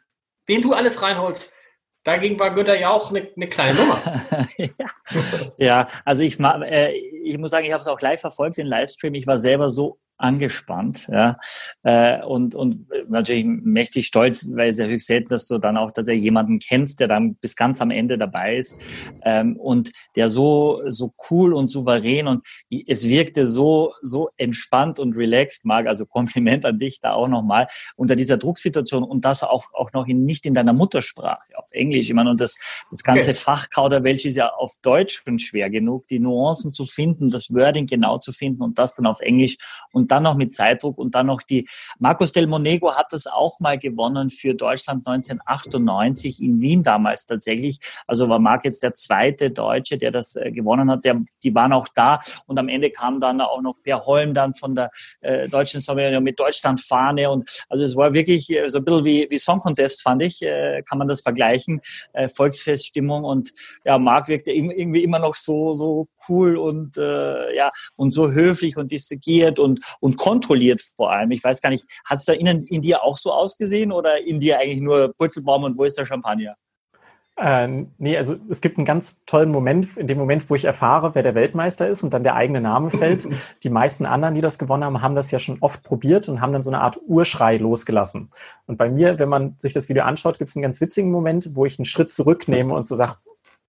wen 0.47 0.63
du 0.63 0.75
alles 0.75 1.03
reinholst, 1.03 1.53
Dagegen 2.05 2.39
war 2.39 2.55
Götter 2.55 2.79
ja 2.79 2.91
auch 2.91 3.11
eine, 3.11 3.29
eine 3.37 3.49
kleine 3.49 3.79
Nummer. 3.79 4.23
ja. 4.57 5.53
ja. 5.59 5.89
also 6.05 6.23
ich, 6.23 6.41
äh, 6.41 6.93
ich 6.93 7.37
muss 7.39 7.51
sagen, 7.51 7.67
ich 7.67 7.73
habe 7.73 7.83
es 7.83 7.89
auch 7.89 8.01
live 8.01 8.21
verfolgt, 8.21 8.59
den 8.59 8.67
Livestream. 8.67 9.15
Ich 9.15 9.27
war 9.27 9.39
selber 9.39 9.71
so 9.71 9.99
angespannt, 10.21 11.09
ja, 11.11 11.39
äh, 11.83 12.23
und, 12.23 12.55
und 12.55 12.87
natürlich 13.09 13.45
mächtig 13.45 14.07
stolz, 14.07 14.51
weil 14.53 14.69
es 14.69 14.79
ja 14.79 14.87
höchst 14.87 15.07
selten, 15.07 15.31
dass 15.31 15.47
du 15.47 15.59
dann 15.59 15.77
auch 15.77 15.93
tatsächlich 15.93 16.25
jemanden 16.25 16.59
kennst, 16.59 17.01
der 17.01 17.09
dann 17.09 17.37
bis 17.37 17.57
ganz 17.57 17.81
am 17.81 17.91
Ende 17.91 18.19
dabei 18.19 18.57
ist, 18.57 18.81
ähm, 19.23 19.57
und 19.57 19.93
der 20.17 20.29
so, 20.29 20.83
so 20.89 21.13
cool 21.31 21.55
und 21.55 21.69
souverän 21.69 22.27
und 22.27 22.47
es 22.87 23.09
wirkte 23.09 23.47
so, 23.47 23.95
so 24.03 24.31
entspannt 24.37 24.99
und 24.99 25.17
relaxed, 25.17 25.65
Marc, 25.65 25.87
also 25.87 26.07
Kompliment 26.07 26.65
an 26.65 26.79
dich 26.79 27.01
da 27.01 27.13
auch 27.13 27.29
nochmal, 27.29 27.67
unter 27.97 28.17
dieser 28.17 28.37
Drucksituation 28.37 29.03
und 29.03 29.25
das 29.25 29.43
auch, 29.43 29.67
auch 29.73 29.93
noch 29.93 30.07
in, 30.07 30.25
nicht 30.25 30.47
in 30.47 30.55
deiner 30.55 30.73
Muttersprache, 30.73 31.57
auf 31.57 31.71
Englisch, 31.73 32.09
ich 32.09 32.15
meine, 32.15 32.31
und 32.31 32.41
das, 32.41 32.85
das 32.91 33.03
ganze 33.03 33.31
okay. 33.31 33.35
Fachkauderwelsch 33.35 34.27
ist 34.27 34.37
ja 34.37 34.51
auf 34.51 34.75
Deutsch 34.83 35.23
schon 35.25 35.39
schwer 35.39 35.71
genug, 35.71 36.07
die 36.09 36.21
Nuancen 36.21 36.73
zu 36.73 36.85
finden, 36.85 37.31
das 37.31 37.53
Wording 37.53 37.87
genau 37.87 38.19
zu 38.19 38.33
finden 38.33 38.63
und 38.63 38.79
das 38.79 38.95
dann 38.95 39.07
auf 39.07 39.21
Englisch 39.21 39.57
und 39.93 40.10
dann 40.11 40.25
noch 40.25 40.37
mit 40.37 40.55
Zeitdruck 40.55 40.99
und 40.99 41.15
dann 41.15 41.27
noch 41.27 41.43
die, 41.43 41.67
Marcos 41.99 42.33
del 42.33 42.47
Monego 42.47 42.95
hat 42.95 43.13
das 43.13 43.27
auch 43.27 43.61
mal 43.61 43.79
gewonnen 43.79 44.31
für 44.31 44.55
Deutschland 44.55 45.07
1998 45.07 46.43
in 46.43 46.61
Wien 46.61 46.83
damals 46.83 47.27
tatsächlich. 47.27 47.79
Also 48.07 48.29
war 48.29 48.39
Marc 48.39 48.65
jetzt 48.65 48.83
der 48.83 48.95
zweite 48.95 49.51
Deutsche, 49.51 49.99
der 49.99 50.11
das 50.11 50.37
äh, 50.37 50.51
gewonnen 50.51 50.91
hat. 50.91 51.05
Der, 51.05 51.21
die 51.43 51.55
waren 51.55 51.73
auch 51.73 51.89
da 51.95 52.21
und 52.47 52.59
am 52.59 52.69
Ende 52.69 52.91
kam 52.91 53.21
dann 53.21 53.41
auch 53.41 53.63
noch 53.63 53.83
Per 53.83 53.99
Holm 53.99 54.35
dann 54.35 54.55
von 54.55 54.75
der 54.75 54.91
äh, 55.21 55.49
deutschen 55.49 55.81
Sommerunion 55.81 56.23
mit 56.23 56.39
Deutschlandfahne 56.39 57.31
und 57.31 57.65
also 57.69 57.85
es 57.85 57.97
war 57.97 58.13
wirklich 58.13 58.51
äh, 58.51 58.69
so 58.69 58.79
ein 58.79 58.85
bisschen 58.85 59.05
wie, 59.05 59.27
wie 59.31 59.39
Song 59.39 59.61
Contest, 59.61 60.03
fand 60.03 60.23
ich, 60.23 60.43
äh, 60.43 60.83
kann 60.89 60.99
man 60.99 61.09
das 61.09 61.21
vergleichen, 61.21 61.81
Volksfeststimmung 62.35 63.25
und 63.25 63.53
ja, 63.85 63.99
Marc 63.99 64.29
wirkte 64.29 64.53
irgendwie 64.53 65.03
immer 65.03 65.19
noch 65.19 65.35
so, 65.35 65.73
so 65.73 66.09
cool 66.29 66.57
und 66.57 66.97
ja, 66.97 67.71
und 67.97 68.13
so 68.13 68.31
höflich 68.31 68.77
und 68.77 68.91
distinguiert 68.91 69.59
und, 69.59 69.81
und 70.01 70.17
kontrolliert 70.17 70.83
vor 70.97 71.13
allem. 71.13 71.31
Ich 71.31 71.45
weiß 71.45 71.63
gar 71.63 71.71
nicht, 71.71 71.85
hat 72.05 72.19
es 72.19 72.25
da 72.25 72.33
innen 72.33 72.67
in 72.67 72.83
dir 72.83 73.03
auch 73.05 73.19
so 73.19 73.33
ausgesehen 73.33 73.93
oder 73.93 74.25
in 74.25 74.41
dir 74.41 74.59
eigentlich 74.59 74.81
nur 74.81 75.15
Purzelbaum 75.17 75.65
und 75.65 75.79
wo 75.79 75.85
ist 75.85 75.99
der 75.99 76.07
Champagner? 76.07 76.57
Äh, 77.37 77.87
nee, 77.97 78.19
also 78.19 78.37
es 78.51 78.61
gibt 78.61 78.77
einen 78.77 78.85
ganz 78.85 79.25
tollen 79.25 79.51
Moment, 79.51 79.97
in 79.97 80.07
dem 80.07 80.19
Moment, 80.19 80.51
wo 80.51 80.55
ich 80.55 80.67
erfahre, 80.67 81.15
wer 81.15 81.23
der 81.23 81.35
Weltmeister 81.35 81.89
ist 81.89 82.03
und 82.03 82.13
dann 82.13 82.23
der 82.23 82.35
eigene 82.35 82.61
Name 82.61 82.91
fällt. 82.99 83.27
Die 83.63 83.71
meisten 83.71 84.05
anderen, 84.05 84.35
die 84.35 84.43
das 84.43 84.59
gewonnen 84.59 84.85
haben, 84.85 85.01
haben 85.01 85.15
das 85.15 85.31
ja 85.31 85.39
schon 85.39 85.59
oft 85.61 85.83
probiert 85.83 86.29
und 86.29 86.43
haben 86.43 86.53
dann 86.53 86.63
so 86.63 86.71
eine 86.71 86.83
Art 86.83 87.01
Urschrei 87.07 87.57
losgelassen. 87.57 88.31
Und 88.67 88.77
bei 88.77 88.91
mir, 88.91 89.19
wenn 89.19 89.31
man 89.31 89.55
sich 89.59 89.73
das 89.73 89.89
Video 89.89 90.05
anschaut, 90.05 90.39
gibt 90.39 90.51
es 90.51 90.57
einen 90.57 90.65
ganz 90.65 90.81
witzigen 90.83 91.11
Moment, 91.11 91.55
wo 91.55 91.65
ich 91.65 91.79
einen 91.79 91.87
Schritt 91.87 92.11
zurücknehme 92.11 92.75
und 92.75 92.83
so 92.83 92.95
sage, 92.95 93.15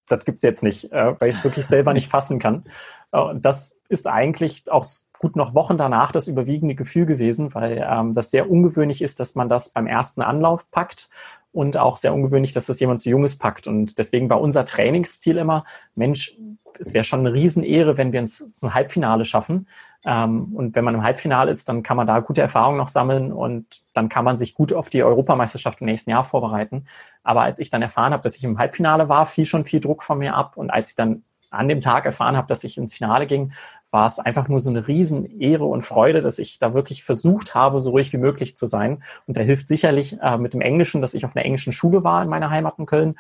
das 0.08 0.26
gibt's 0.26 0.42
jetzt 0.42 0.64
nicht, 0.64 0.92
äh, 0.92 1.16
weil 1.20 1.30
ich 1.30 1.36
es 1.36 1.44
wirklich 1.44 1.66
selber 1.66 1.94
nicht 1.94 2.10
fassen 2.10 2.40
kann. 2.40 2.66
Äh, 3.14 3.36
das 3.36 3.80
ist 3.88 4.08
eigentlich 4.08 4.70
auch 4.70 4.84
gut 5.22 5.36
noch 5.36 5.54
Wochen 5.54 5.78
danach 5.78 6.12
das 6.12 6.28
überwiegende 6.28 6.74
Gefühl 6.74 7.06
gewesen, 7.06 7.54
weil 7.54 7.88
ähm, 7.88 8.14
das 8.14 8.32
sehr 8.32 8.50
ungewöhnlich 8.50 9.02
ist, 9.04 9.20
dass 9.20 9.36
man 9.36 9.50
das 9.50 9.70
beim 9.70 9.86
ersten 9.86 10.22
Anlauf 10.22 10.70
packt 10.72 11.10
und 11.54 11.78
auch 11.78 11.98
sehr 11.98 12.14
ungewöhnlich, 12.14 12.54
dass 12.54 12.66
das 12.66 12.80
jemand 12.80 13.02
zu 13.02 13.10
Junges 13.10 13.38
packt. 13.38 13.68
Und 13.68 14.00
deswegen 14.00 14.30
war 14.30 14.42
unser 14.42 14.66
Trainingsziel 14.66 15.38
immer, 15.38 15.64
Mensch, 15.96 16.38
es 16.80 16.94
wäre 16.94 17.04
schon 17.04 17.20
eine 17.20 17.34
Riesenehre, 17.34 17.98
wenn 17.98 18.12
wir 18.12 18.22
uns 18.22 18.64
ein 18.64 18.74
Halbfinale 18.74 19.26
schaffen. 19.26 19.68
Ähm, 20.06 20.56
und 20.56 20.76
wenn 20.76 20.84
man 20.84 20.96
im 20.96 21.04
Halbfinale 21.04 21.52
ist, 21.52 21.70
dann 21.70 21.84
kann 21.84 21.98
man 21.98 22.08
da 22.08 22.20
gute 22.20 22.42
Erfahrungen 22.42 22.78
noch 22.78 22.88
sammeln 22.88 23.32
und 23.32 23.68
dann 23.94 24.10
kann 24.10 24.26
man 24.26 24.38
sich 24.38 24.56
gut 24.56 24.74
auf 24.74 24.90
die 24.90 25.04
Europameisterschaft 25.04 25.82
im 25.82 25.86
nächsten 25.86 26.10
Jahr 26.10 26.24
vorbereiten. 26.24 26.86
Aber 27.24 27.42
als 27.42 27.60
ich 27.60 27.70
dann 27.70 27.84
erfahren 27.84 28.14
habe, 28.14 28.24
dass 28.24 28.38
ich 28.38 28.44
im 28.44 28.58
Halbfinale 28.58 29.08
war, 29.08 29.28
fiel 29.28 29.46
schon 29.46 29.66
viel 29.66 29.82
Druck 29.82 30.02
von 30.02 30.18
mir 30.18 30.34
ab. 30.34 30.58
Und 30.58 30.72
als 30.72 30.90
ich 30.90 30.96
dann 30.96 31.24
an 31.52 31.68
dem 31.68 31.82
Tag 31.82 32.06
erfahren 32.06 32.38
habe, 32.38 32.48
dass 32.48 32.64
ich 32.64 32.78
ins 32.78 32.96
Finale 32.96 33.28
ging, 33.28 33.52
war 33.92 34.06
es 34.06 34.20
einfach 34.20 34.48
nur 34.48 34.60
so 34.60 34.70
eine 34.70 34.88
Riesenehre 34.88 35.66
und 35.66 35.84
Freude, 35.84 36.22
dass 36.22 36.40
ich 36.40 36.60
da 36.60 36.74
wirklich 36.74 37.04
versucht 37.04 37.54
habe, 37.54 37.82
so 37.82 37.92
ruhig 37.92 38.12
wie 38.14 38.18
möglich 38.18 38.56
zu 38.56 38.66
sein. 38.66 39.04
Und 39.28 39.38
da 39.38 39.42
hilft 39.42 39.68
sicherlich 39.68 40.18
äh, 40.22 40.38
mit 40.38 40.54
dem 40.54 40.62
Englischen, 40.62 41.02
dass 41.02 41.14
ich 41.14 41.26
auf 41.26 41.36
einer 41.36 41.46
englischen 41.46 41.74
Schule 41.74 42.04
war 42.04 42.24
in 42.24 42.30
meiner 42.30 42.50
Heimat 42.50 42.80
in 42.80 42.86
Köln. 42.86 43.16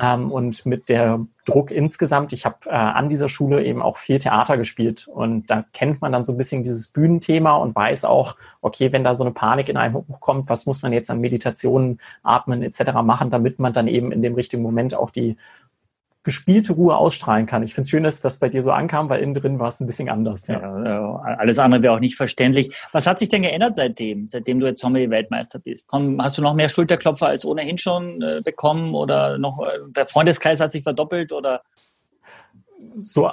Ähm, 0.00 0.30
und 0.30 0.66
mit 0.66 0.88
der 0.88 1.20
Druck 1.46 1.72
insgesamt, 1.72 2.32
ich 2.32 2.44
habe 2.44 2.56
äh, 2.66 2.70
an 2.70 3.08
dieser 3.08 3.28
Schule 3.28 3.64
eben 3.64 3.82
auch 3.82 3.96
viel 3.96 4.20
Theater 4.20 4.56
gespielt 4.56 5.08
und 5.08 5.50
da 5.50 5.64
kennt 5.72 6.00
man 6.00 6.12
dann 6.12 6.22
so 6.22 6.32
ein 6.32 6.36
bisschen 6.36 6.62
dieses 6.62 6.88
Bühnenthema 6.88 7.56
und 7.56 7.74
weiß 7.74 8.04
auch, 8.04 8.36
okay, 8.60 8.92
wenn 8.92 9.02
da 9.02 9.14
so 9.16 9.24
eine 9.24 9.32
Panik 9.32 9.68
in 9.68 9.76
einem 9.76 9.94
hochkommt, 9.94 10.48
was 10.48 10.64
muss 10.64 10.82
man 10.82 10.92
jetzt 10.92 11.10
an 11.10 11.20
Meditationen, 11.20 11.98
Atmen 12.22 12.62
etc. 12.62 12.92
machen, 13.02 13.30
damit 13.30 13.58
man 13.58 13.72
dann 13.72 13.88
eben 13.88 14.12
in 14.12 14.22
dem 14.22 14.34
richtigen 14.34 14.62
Moment 14.62 14.94
auch 14.94 15.10
die 15.10 15.36
gespielte 16.22 16.74
Ruhe 16.74 16.96
ausstrahlen 16.96 17.46
kann. 17.46 17.62
Ich 17.62 17.74
finde 17.74 17.82
es 17.82 17.90
schön, 17.90 18.02
dass 18.02 18.20
das 18.20 18.38
bei 18.38 18.48
dir 18.50 18.62
so 18.62 18.72
ankam, 18.72 19.08
weil 19.08 19.22
innen 19.22 19.34
drin 19.34 19.58
war 19.58 19.68
es 19.68 19.80
ein 19.80 19.86
bisschen 19.86 20.10
anders. 20.10 20.48
Ja. 20.48 20.84
ja 20.84 21.14
alles 21.38 21.58
andere 21.58 21.82
wäre 21.82 21.94
auch 21.94 22.00
nicht 22.00 22.16
verständlich. 22.16 22.76
Was 22.92 23.06
hat 23.06 23.18
sich 23.18 23.30
denn 23.30 23.42
geändert 23.42 23.76
seitdem, 23.76 24.28
seitdem 24.28 24.60
du 24.60 24.66
jetzt 24.66 24.80
Sommelier-Weltmeister 24.80 25.58
bist? 25.58 25.88
Komm, 25.88 26.22
hast 26.22 26.36
du 26.36 26.42
noch 26.42 26.54
mehr 26.54 26.68
Schulterklopfer 26.68 27.28
als 27.28 27.46
ohnehin 27.46 27.78
schon 27.78 28.20
äh, 28.20 28.42
bekommen 28.44 28.94
oder 28.94 29.38
noch 29.38 29.60
äh, 29.60 29.78
der 29.88 30.04
Freundeskreis 30.04 30.60
hat 30.60 30.72
sich 30.72 30.82
verdoppelt 30.82 31.32
oder? 31.32 31.62
So 32.98 33.30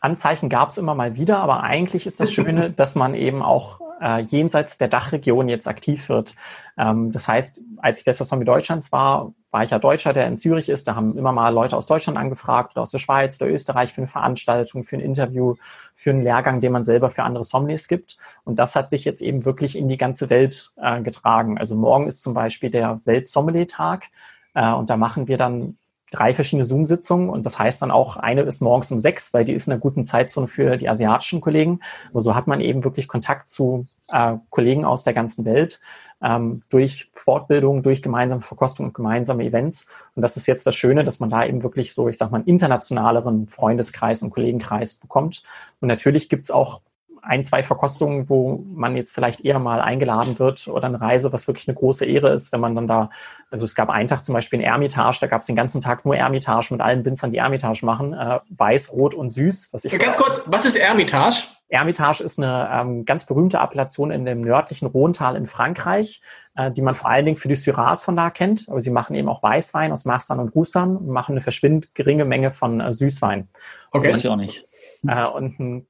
Anzeichen 0.00 0.48
gab 0.48 0.70
es 0.70 0.78
immer 0.78 0.94
mal 0.94 1.16
wieder, 1.16 1.38
aber 1.38 1.62
eigentlich 1.62 2.06
ist 2.06 2.18
das 2.18 2.32
Schöne, 2.32 2.70
dass 2.76 2.94
man 2.94 3.14
eben 3.14 3.42
auch 3.42 3.80
äh, 4.02 4.20
jenseits 4.20 4.78
der 4.78 4.88
Dachregion 4.88 5.48
jetzt 5.48 5.68
aktiv 5.68 6.08
wird. 6.08 6.34
Ähm, 6.76 7.12
das 7.12 7.28
heißt, 7.28 7.62
als 7.78 7.98
ich 7.98 8.04
bester 8.04 8.24
Zombie 8.24 8.44
Deutschlands 8.44 8.90
war, 8.92 9.32
war 9.50 9.62
ich 9.62 9.70
ja 9.70 9.78
Deutscher, 9.78 10.12
der 10.12 10.26
in 10.26 10.36
Zürich 10.36 10.68
ist. 10.68 10.88
Da 10.88 10.94
haben 10.94 11.16
immer 11.16 11.32
mal 11.32 11.50
Leute 11.50 11.76
aus 11.76 11.86
Deutschland 11.86 12.18
angefragt 12.18 12.72
oder 12.72 12.82
aus 12.82 12.90
der 12.90 12.98
Schweiz 12.98 13.40
oder 13.40 13.50
Österreich 13.50 13.92
für 13.92 14.00
eine 14.00 14.08
Veranstaltung, 14.08 14.84
für 14.84 14.96
ein 14.96 15.00
Interview, 15.00 15.54
für 15.94 16.10
einen 16.10 16.22
Lehrgang, 16.22 16.60
den 16.60 16.72
man 16.72 16.84
selber 16.84 17.10
für 17.10 17.22
andere 17.22 17.44
Sommeliers 17.44 17.86
gibt. 17.88 18.16
Und 18.44 18.58
das 18.58 18.74
hat 18.74 18.90
sich 18.90 19.04
jetzt 19.04 19.22
eben 19.22 19.44
wirklich 19.44 19.76
in 19.76 19.88
die 19.88 19.98
ganze 19.98 20.30
Welt 20.30 20.72
äh, 20.80 21.00
getragen. 21.02 21.58
Also 21.58 21.76
morgen 21.76 22.06
ist 22.08 22.22
zum 22.22 22.34
Beispiel 22.34 22.70
der 22.70 23.00
Welt-Sommelier-Tag. 23.04 24.08
Äh, 24.54 24.72
und 24.72 24.90
da 24.90 24.96
machen 24.96 25.28
wir 25.28 25.38
dann 25.38 25.76
drei 26.12 26.34
verschiedene 26.34 26.64
Zoom-Sitzungen 26.64 27.28
und 27.28 27.46
das 27.46 27.58
heißt 27.58 27.82
dann 27.82 27.90
auch, 27.90 28.16
eine 28.16 28.42
ist 28.42 28.60
morgens 28.60 28.92
um 28.92 29.00
sechs, 29.00 29.32
weil 29.34 29.44
die 29.44 29.52
ist 29.52 29.66
in 29.66 29.72
einer 29.72 29.80
guten 29.80 30.04
Zeitzone 30.04 30.46
für 30.46 30.76
die 30.76 30.88
asiatischen 30.88 31.40
Kollegen. 31.40 31.80
Aber 32.10 32.20
so 32.20 32.34
hat 32.34 32.46
man 32.46 32.60
eben 32.60 32.84
wirklich 32.84 33.08
Kontakt 33.08 33.48
zu 33.48 33.86
äh, 34.12 34.34
Kollegen 34.50 34.84
aus 34.84 35.04
der 35.04 35.14
ganzen 35.14 35.44
Welt 35.44 35.80
ähm, 36.22 36.62
durch 36.70 37.10
Fortbildung, 37.14 37.82
durch 37.82 38.02
gemeinsame 38.02 38.42
Verkostung 38.42 38.86
und 38.86 38.94
gemeinsame 38.94 39.44
Events. 39.44 39.88
Und 40.14 40.22
das 40.22 40.36
ist 40.36 40.46
jetzt 40.46 40.66
das 40.66 40.74
Schöne, 40.74 41.04
dass 41.04 41.20
man 41.20 41.30
da 41.30 41.44
eben 41.44 41.62
wirklich 41.62 41.94
so, 41.94 42.08
ich 42.08 42.16
sag 42.16 42.30
mal, 42.30 42.38
einen 42.38 42.46
internationaleren 42.46 43.48
Freundeskreis 43.48 44.22
und 44.22 44.30
Kollegenkreis 44.30 44.94
bekommt. 44.94 45.42
Und 45.80 45.88
natürlich 45.88 46.28
gibt's 46.28 46.50
auch 46.50 46.80
ein, 47.22 47.44
zwei 47.44 47.62
Verkostungen, 47.62 48.28
wo 48.28 48.64
man 48.74 48.96
jetzt 48.96 49.14
vielleicht 49.14 49.44
eher 49.44 49.60
mal 49.60 49.80
eingeladen 49.80 50.38
wird 50.40 50.66
oder 50.66 50.86
eine 50.86 51.00
Reise, 51.00 51.32
was 51.32 51.46
wirklich 51.46 51.68
eine 51.68 51.76
große 51.76 52.04
Ehre 52.04 52.32
ist, 52.32 52.52
wenn 52.52 52.60
man 52.60 52.74
dann 52.74 52.88
da, 52.88 53.10
also 53.50 53.64
es 53.64 53.74
gab 53.76 53.90
einen 53.90 54.08
Tag 54.08 54.24
zum 54.24 54.34
Beispiel 54.34 54.58
in 54.58 54.66
Ermitage, 54.66 55.18
da 55.20 55.28
gab 55.28 55.40
es 55.40 55.46
den 55.46 55.56
ganzen 55.56 55.80
Tag 55.80 56.04
nur 56.04 56.16
Ermitage 56.16 56.68
mit 56.72 56.80
allen 56.80 57.04
Winzern, 57.04 57.30
die 57.30 57.38
Ermitage 57.38 57.86
machen, 57.86 58.12
äh, 58.12 58.40
weiß, 58.50 58.92
rot 58.92 59.14
und 59.14 59.30
süß. 59.30 59.68
Was 59.72 59.84
ich 59.84 59.96
Ganz 59.98 60.16
kurz, 60.16 60.42
was 60.46 60.64
ist 60.64 60.76
Ermitage? 60.76 61.44
Ermitage 61.68 62.22
ist 62.22 62.38
eine 62.38 62.68
ähm, 62.70 63.04
ganz 63.06 63.24
berühmte 63.24 63.58
Appellation 63.58 64.10
in 64.10 64.26
dem 64.26 64.42
nördlichen 64.42 64.86
Rhontal 64.86 65.36
in 65.36 65.46
Frankreich, 65.46 66.20
äh, 66.54 66.70
die 66.70 66.82
man 66.82 66.94
vor 66.94 67.08
allen 67.08 67.24
Dingen 67.24 67.38
für 67.38 67.48
die 67.48 67.54
Syrahs 67.54 68.02
von 68.02 68.14
da 68.14 68.30
kennt. 68.30 68.68
Aber 68.68 68.80
sie 68.80 68.90
machen 68.90 69.14
eben 69.14 69.28
auch 69.28 69.42
Weißwein 69.42 69.90
aus 69.90 70.04
Marsan 70.04 70.38
und 70.38 70.54
Roussan 70.54 70.96
und 70.96 71.08
machen 71.08 71.32
eine 71.32 71.40
verschwindend 71.40 71.94
geringe 71.94 72.26
Menge 72.26 72.50
von 72.50 72.80
äh, 72.80 72.92
Süßwein. 72.92 73.48
Okay. 73.90 74.12
Weiß 74.12 74.18
ich 74.18 74.28
auch 74.28 74.36
nicht. 74.36 74.66
Äh, 75.06 75.26
und 75.26 75.58
ein 75.60 75.86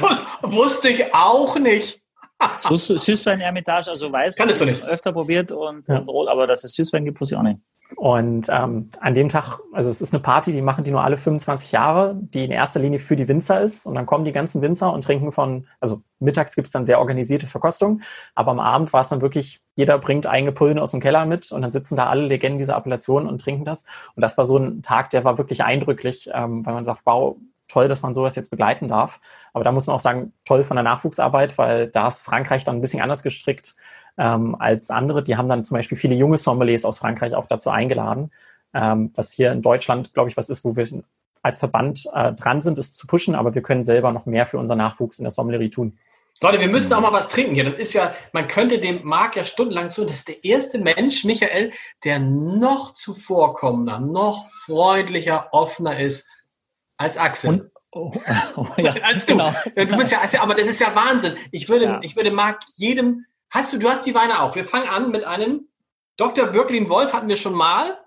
Wus 0.00 0.24
wusste 0.42 0.88
ich 0.88 1.14
auch 1.14 1.58
nicht. 1.58 2.00
Süßwein-Ermitage, 2.68 3.90
also 3.90 4.10
weiß, 4.10 4.36
Kannst 4.36 4.60
du 4.60 4.66
nicht. 4.66 4.84
öfter 4.84 5.12
probiert 5.12 5.52
und, 5.52 5.88
ja. 5.88 5.98
und 5.98 6.08
rot, 6.08 6.28
aber 6.28 6.46
dass 6.46 6.64
es 6.64 6.74
Süßwein 6.74 7.04
gibt, 7.04 7.20
wusste 7.20 7.34
ich 7.34 7.38
auch 7.38 7.44
nicht. 7.44 7.60
Und 7.96 8.48
ähm, 8.50 8.90
an 9.00 9.14
dem 9.14 9.28
Tag, 9.28 9.60
also 9.72 9.90
es 9.90 10.00
ist 10.00 10.12
eine 10.12 10.22
Party, 10.22 10.52
die 10.52 10.62
machen 10.62 10.84
die 10.84 10.90
nur 10.90 11.04
alle 11.04 11.16
25 11.16 11.70
Jahre, 11.72 12.16
die 12.18 12.44
in 12.44 12.50
erster 12.50 12.80
Linie 12.80 12.98
für 12.98 13.14
die 13.14 13.28
Winzer 13.28 13.60
ist. 13.60 13.86
Und 13.86 13.94
dann 13.94 14.06
kommen 14.06 14.24
die 14.24 14.32
ganzen 14.32 14.62
Winzer 14.62 14.92
und 14.92 15.04
trinken 15.04 15.32
von, 15.32 15.66
also 15.80 16.02
mittags 16.18 16.54
gibt 16.54 16.66
es 16.66 16.72
dann 16.72 16.84
sehr 16.84 16.98
organisierte 16.98 17.46
Verkostung, 17.46 18.00
aber 18.34 18.50
am 18.50 18.60
Abend 18.60 18.92
war 18.92 19.02
es 19.02 19.10
dann 19.10 19.20
wirklich, 19.20 19.60
jeder 19.76 19.98
bringt 19.98 20.26
eigene 20.26 20.52
Pullen 20.52 20.78
aus 20.78 20.90
dem 20.90 21.00
Keller 21.00 21.24
mit 21.26 21.52
und 21.52 21.62
dann 21.62 21.70
sitzen 21.70 21.96
da 21.96 22.06
alle 22.08 22.26
Legenden 22.26 22.58
dieser 22.58 22.76
Appellation 22.76 23.28
und 23.28 23.40
trinken 23.40 23.64
das. 23.64 23.84
Und 24.16 24.22
das 24.22 24.36
war 24.38 24.44
so 24.44 24.56
ein 24.56 24.82
Tag, 24.82 25.10
der 25.10 25.24
war 25.24 25.38
wirklich 25.38 25.62
eindrücklich, 25.62 26.30
ähm, 26.32 26.64
weil 26.66 26.74
man 26.74 26.84
sagt, 26.84 27.02
wow, 27.04 27.36
toll, 27.74 27.88
dass 27.88 28.02
man 28.02 28.14
sowas 28.14 28.36
jetzt 28.36 28.50
begleiten 28.50 28.88
darf. 28.88 29.20
Aber 29.52 29.64
da 29.64 29.72
muss 29.72 29.86
man 29.86 29.96
auch 29.96 30.00
sagen, 30.00 30.32
toll 30.44 30.64
von 30.64 30.76
der 30.76 30.84
Nachwuchsarbeit, 30.84 31.58
weil 31.58 31.88
da 31.88 32.06
ist 32.08 32.22
Frankreich 32.22 32.64
dann 32.64 32.76
ein 32.76 32.80
bisschen 32.80 33.02
anders 33.02 33.22
gestrickt 33.22 33.74
ähm, 34.16 34.54
als 34.58 34.90
andere. 34.90 35.24
Die 35.24 35.36
haben 35.36 35.48
dann 35.48 35.64
zum 35.64 35.76
Beispiel 35.76 35.98
viele 35.98 36.14
junge 36.14 36.38
Sommeliers 36.38 36.84
aus 36.84 37.00
Frankreich 37.00 37.34
auch 37.34 37.46
dazu 37.46 37.70
eingeladen, 37.70 38.30
ähm, 38.72 39.10
was 39.14 39.32
hier 39.32 39.50
in 39.50 39.60
Deutschland, 39.60 40.14
glaube 40.14 40.30
ich, 40.30 40.36
was 40.36 40.50
ist, 40.50 40.64
wo 40.64 40.76
wir 40.76 40.86
als 41.42 41.58
Verband 41.58 42.06
äh, 42.14 42.32
dran 42.32 42.60
sind, 42.60 42.78
es 42.78 42.94
zu 42.94 43.06
pushen, 43.06 43.34
aber 43.34 43.54
wir 43.54 43.62
können 43.62 43.84
selber 43.84 44.12
noch 44.12 44.24
mehr 44.24 44.46
für 44.46 44.58
unseren 44.58 44.78
Nachwuchs 44.78 45.18
in 45.18 45.24
der 45.24 45.32
Sommelerie 45.32 45.68
tun. 45.68 45.98
Leute, 46.40 46.60
wir 46.60 46.68
müssen 46.68 46.92
auch 46.92 47.00
mal 47.00 47.12
was 47.12 47.28
trinken 47.28 47.54
hier. 47.54 47.64
Das 47.64 47.74
ist 47.74 47.92
ja, 47.92 48.12
man 48.32 48.48
könnte 48.48 48.78
dem 48.78 49.04
Marc 49.04 49.36
ja 49.36 49.44
stundenlang 49.44 49.90
zu. 49.90 50.04
Das 50.04 50.16
ist 50.16 50.28
der 50.28 50.44
erste 50.44 50.78
Mensch, 50.78 51.24
Michael, 51.24 51.72
der 52.02 52.18
noch 52.18 52.94
zuvorkommender, 52.94 54.00
noch 54.00 54.46
freundlicher, 54.46 55.48
offener 55.52 55.98
ist 55.98 56.28
als 56.96 57.16
Axel. 57.16 57.50
Und, 57.50 57.70
oh, 57.92 58.12
oh, 58.56 58.66
ja, 58.78 58.92
als 59.02 59.26
du. 59.26 59.36
Genau. 59.36 59.52
Du 59.74 59.96
bist 59.96 60.12
ja, 60.12 60.20
aber 60.40 60.54
das 60.54 60.68
ist 60.68 60.80
ja 60.80 60.94
Wahnsinn. 60.94 61.36
Ich 61.50 61.68
würde, 61.68 61.84
ja. 61.84 62.00
ich 62.02 62.16
würde 62.16 62.30
Marc 62.30 62.62
jedem, 62.76 63.24
hast 63.50 63.72
du, 63.72 63.78
du 63.78 63.88
hast 63.88 64.06
die 64.06 64.14
Weine 64.14 64.42
auch. 64.42 64.54
Wir 64.54 64.64
fangen 64.64 64.88
an 64.88 65.10
mit 65.10 65.24
einem 65.24 65.68
Dr. 66.16 66.46
Birkelin 66.46 66.88
Wolf 66.88 67.12
hatten 67.12 67.28
wir 67.28 67.36
schon 67.36 67.54
mal. 67.54 67.98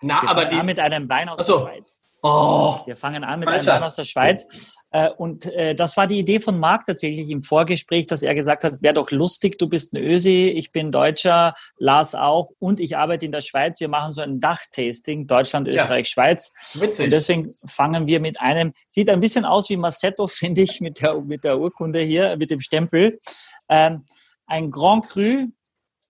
Na, 0.00 0.22
wir 0.22 0.30
aber 0.30 0.44
die. 0.44 0.62
mit 0.62 0.78
einem 0.78 1.08
Wein 1.08 1.28
aus 1.28 1.40
Achso. 1.40 1.58
der 1.58 1.64
Schweiz. 1.66 2.18
Oh, 2.22 2.80
wir 2.84 2.96
fangen 2.96 3.24
an 3.24 3.40
mit 3.40 3.48
Alter. 3.48 3.72
einem 3.72 3.82
Wein 3.82 3.86
aus 3.86 3.96
der 3.96 4.04
Schweiz. 4.04 4.75
Äh, 4.96 5.10
und 5.10 5.44
äh, 5.44 5.74
das 5.74 5.98
war 5.98 6.06
die 6.06 6.18
Idee 6.18 6.40
von 6.40 6.58
Marc 6.58 6.86
tatsächlich 6.86 7.28
im 7.28 7.42
Vorgespräch, 7.42 8.06
dass 8.06 8.22
er 8.22 8.34
gesagt 8.34 8.64
hat, 8.64 8.80
wäre 8.80 8.94
doch 8.94 9.10
lustig, 9.10 9.58
du 9.58 9.68
bist 9.68 9.92
ein 9.92 9.98
Ösi, 9.98 10.48
ich 10.48 10.72
bin 10.72 10.90
Deutscher, 10.90 11.54
Lars 11.76 12.14
auch 12.14 12.48
und 12.58 12.80
ich 12.80 12.96
arbeite 12.96 13.26
in 13.26 13.32
der 13.32 13.42
Schweiz. 13.42 13.78
Wir 13.78 13.88
machen 13.88 14.14
so 14.14 14.22
ein 14.22 14.40
Dachtasting, 14.40 15.26
Deutschland, 15.26 15.68
Österreich, 15.68 16.06
ja. 16.06 16.10
Schweiz. 16.10 16.54
Witzig. 16.80 17.04
Und 17.04 17.10
deswegen 17.10 17.52
fangen 17.66 18.06
wir 18.06 18.20
mit 18.20 18.40
einem, 18.40 18.72
sieht 18.88 19.10
ein 19.10 19.20
bisschen 19.20 19.44
aus 19.44 19.68
wie 19.68 19.76
Massetto, 19.76 20.28
finde 20.28 20.62
ich, 20.62 20.80
mit 20.80 21.02
der, 21.02 21.20
mit 21.20 21.44
der 21.44 21.58
Urkunde 21.58 22.00
hier, 22.00 22.34
mit 22.38 22.50
dem 22.50 22.62
Stempel. 22.62 23.20
Ähm, 23.68 24.06
ein 24.46 24.70
Grand 24.70 25.04
Cru 25.04 25.48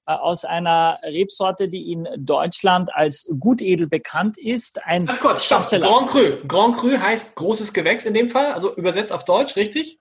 aus 0.06 0.44
einer 0.44 0.98
Rebsorte, 1.02 1.68
die 1.68 1.92
in 1.92 2.08
Deutschland 2.16 2.94
als 2.94 3.28
gutedel 3.38 3.88
bekannt 3.88 4.38
ist. 4.38 4.84
Ein 4.84 5.06
Ganz 5.06 5.20
kurz, 5.20 5.44
stopp. 5.44 5.68
Grand 5.80 6.08
Cru. 6.08 6.46
Grand 6.46 6.76
Cru 6.76 6.90
heißt 6.98 7.34
großes 7.34 7.72
Gewächs 7.72 8.06
in 8.06 8.14
dem 8.14 8.28
Fall, 8.28 8.52
also 8.52 8.74
übersetzt 8.76 9.12
auf 9.12 9.24
Deutsch, 9.24 9.56
richtig? 9.56 9.98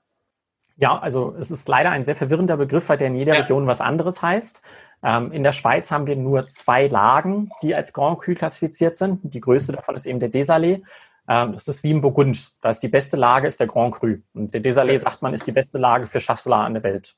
Ja, 0.78 1.00
also 1.00 1.34
es 1.40 1.52
ist 1.52 1.68
leider 1.68 1.90
ein 1.92 2.04
sehr 2.04 2.16
verwirrender 2.16 2.58
Begriff, 2.58 2.90
weil 2.90 2.98
der 2.98 3.08
in 3.08 3.16
jeder 3.16 3.34
ja. 3.34 3.42
Region 3.42 3.66
was 3.66 3.82
anderes 3.82 4.22
heißt. 4.22 4.62
Ähm, 5.04 5.32
in 5.32 5.44
der 5.44 5.54
Schweiz 5.54 5.92
haben 5.92 6.08
wir 6.08 6.16
nur 6.16 6.50
zwei 6.50 6.88
Lagen, 6.88 7.50
die 7.62 7.74
als 7.76 7.94
Grand 7.94 8.20
Cru 8.20 8.34
klassifiziert 8.34 8.96
sind. 8.96 9.22
Die 9.24 9.40
größte 9.40 9.74
davon 9.74 9.96
ist 9.96 10.06
eben 10.06 10.20
der 10.20 10.32
Desalé. 10.32 10.84
Ähm, 11.28 11.54
das 11.54 11.68
ist 11.68 11.84
wie 11.84 11.92
im 11.92 12.02
Burgund. 12.02 12.52
Da 12.62 12.70
ist 12.70 12.82
die 12.82 12.88
beste 12.88 13.18
Lage, 13.18 13.48
ist 13.48 13.60
der 13.60 13.68
Grand 13.68 13.96
Cru. 13.96 14.18
Und 14.34 14.54
der 14.54 14.62
Desalé, 14.62 14.98
sagt 14.98 15.22
man, 15.22 15.34
ist 15.34 15.48
die 15.48 15.52
beste 15.52 15.78
Lage 15.78 16.08
für 16.08 16.20
Chasselas 16.20 16.66
an 16.66 16.74
der 16.74 16.84
Welt. 16.84 17.16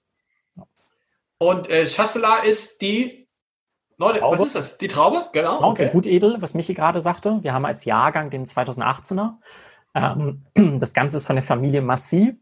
Und 1.40 1.70
äh, 1.70 1.86
Chasselas 1.86 2.46
ist 2.46 2.82
die 2.82 3.28
Leute, 3.98 4.20
Traube. 4.20 4.40
was 4.40 4.48
ist 4.48 4.56
das? 4.56 4.78
Die 4.78 4.88
Traube? 4.88 5.28
Genau. 5.34 5.58
genau 5.58 5.70
okay. 5.72 5.84
Der 5.84 5.92
Gutedel, 5.92 6.38
was 6.40 6.54
Michi 6.54 6.74
gerade 6.74 7.02
sagte. 7.02 7.40
Wir 7.42 7.54
haben 7.54 7.66
als 7.66 7.86
Jahrgang 7.86 8.30
den 8.30 8.46
2018er. 8.46 9.34
Ähm, 9.96 10.46
das 10.80 10.94
Ganze 10.94 11.18
ist 11.18 11.26
von 11.26 11.36
der 11.36 11.44
Familie 11.44 11.82
Massy. 11.82 12.36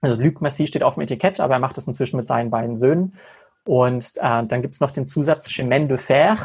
Also 0.00 0.20
Luc 0.20 0.40
Massy 0.40 0.66
steht 0.66 0.82
auf 0.82 0.94
dem 0.94 1.02
Etikett, 1.02 1.40
aber 1.40 1.54
er 1.54 1.60
macht 1.60 1.76
das 1.76 1.86
inzwischen 1.88 2.16
mit 2.16 2.26
seinen 2.26 2.50
beiden 2.50 2.76
Söhnen. 2.76 3.16
Und 3.64 4.12
äh, 4.18 4.46
dann 4.46 4.62
gibt 4.62 4.74
es 4.74 4.80
noch 4.80 4.92
den 4.92 5.06
Zusatz 5.06 5.48
Chemin 5.48 5.88
de 5.88 5.98
Fer. 5.98 6.36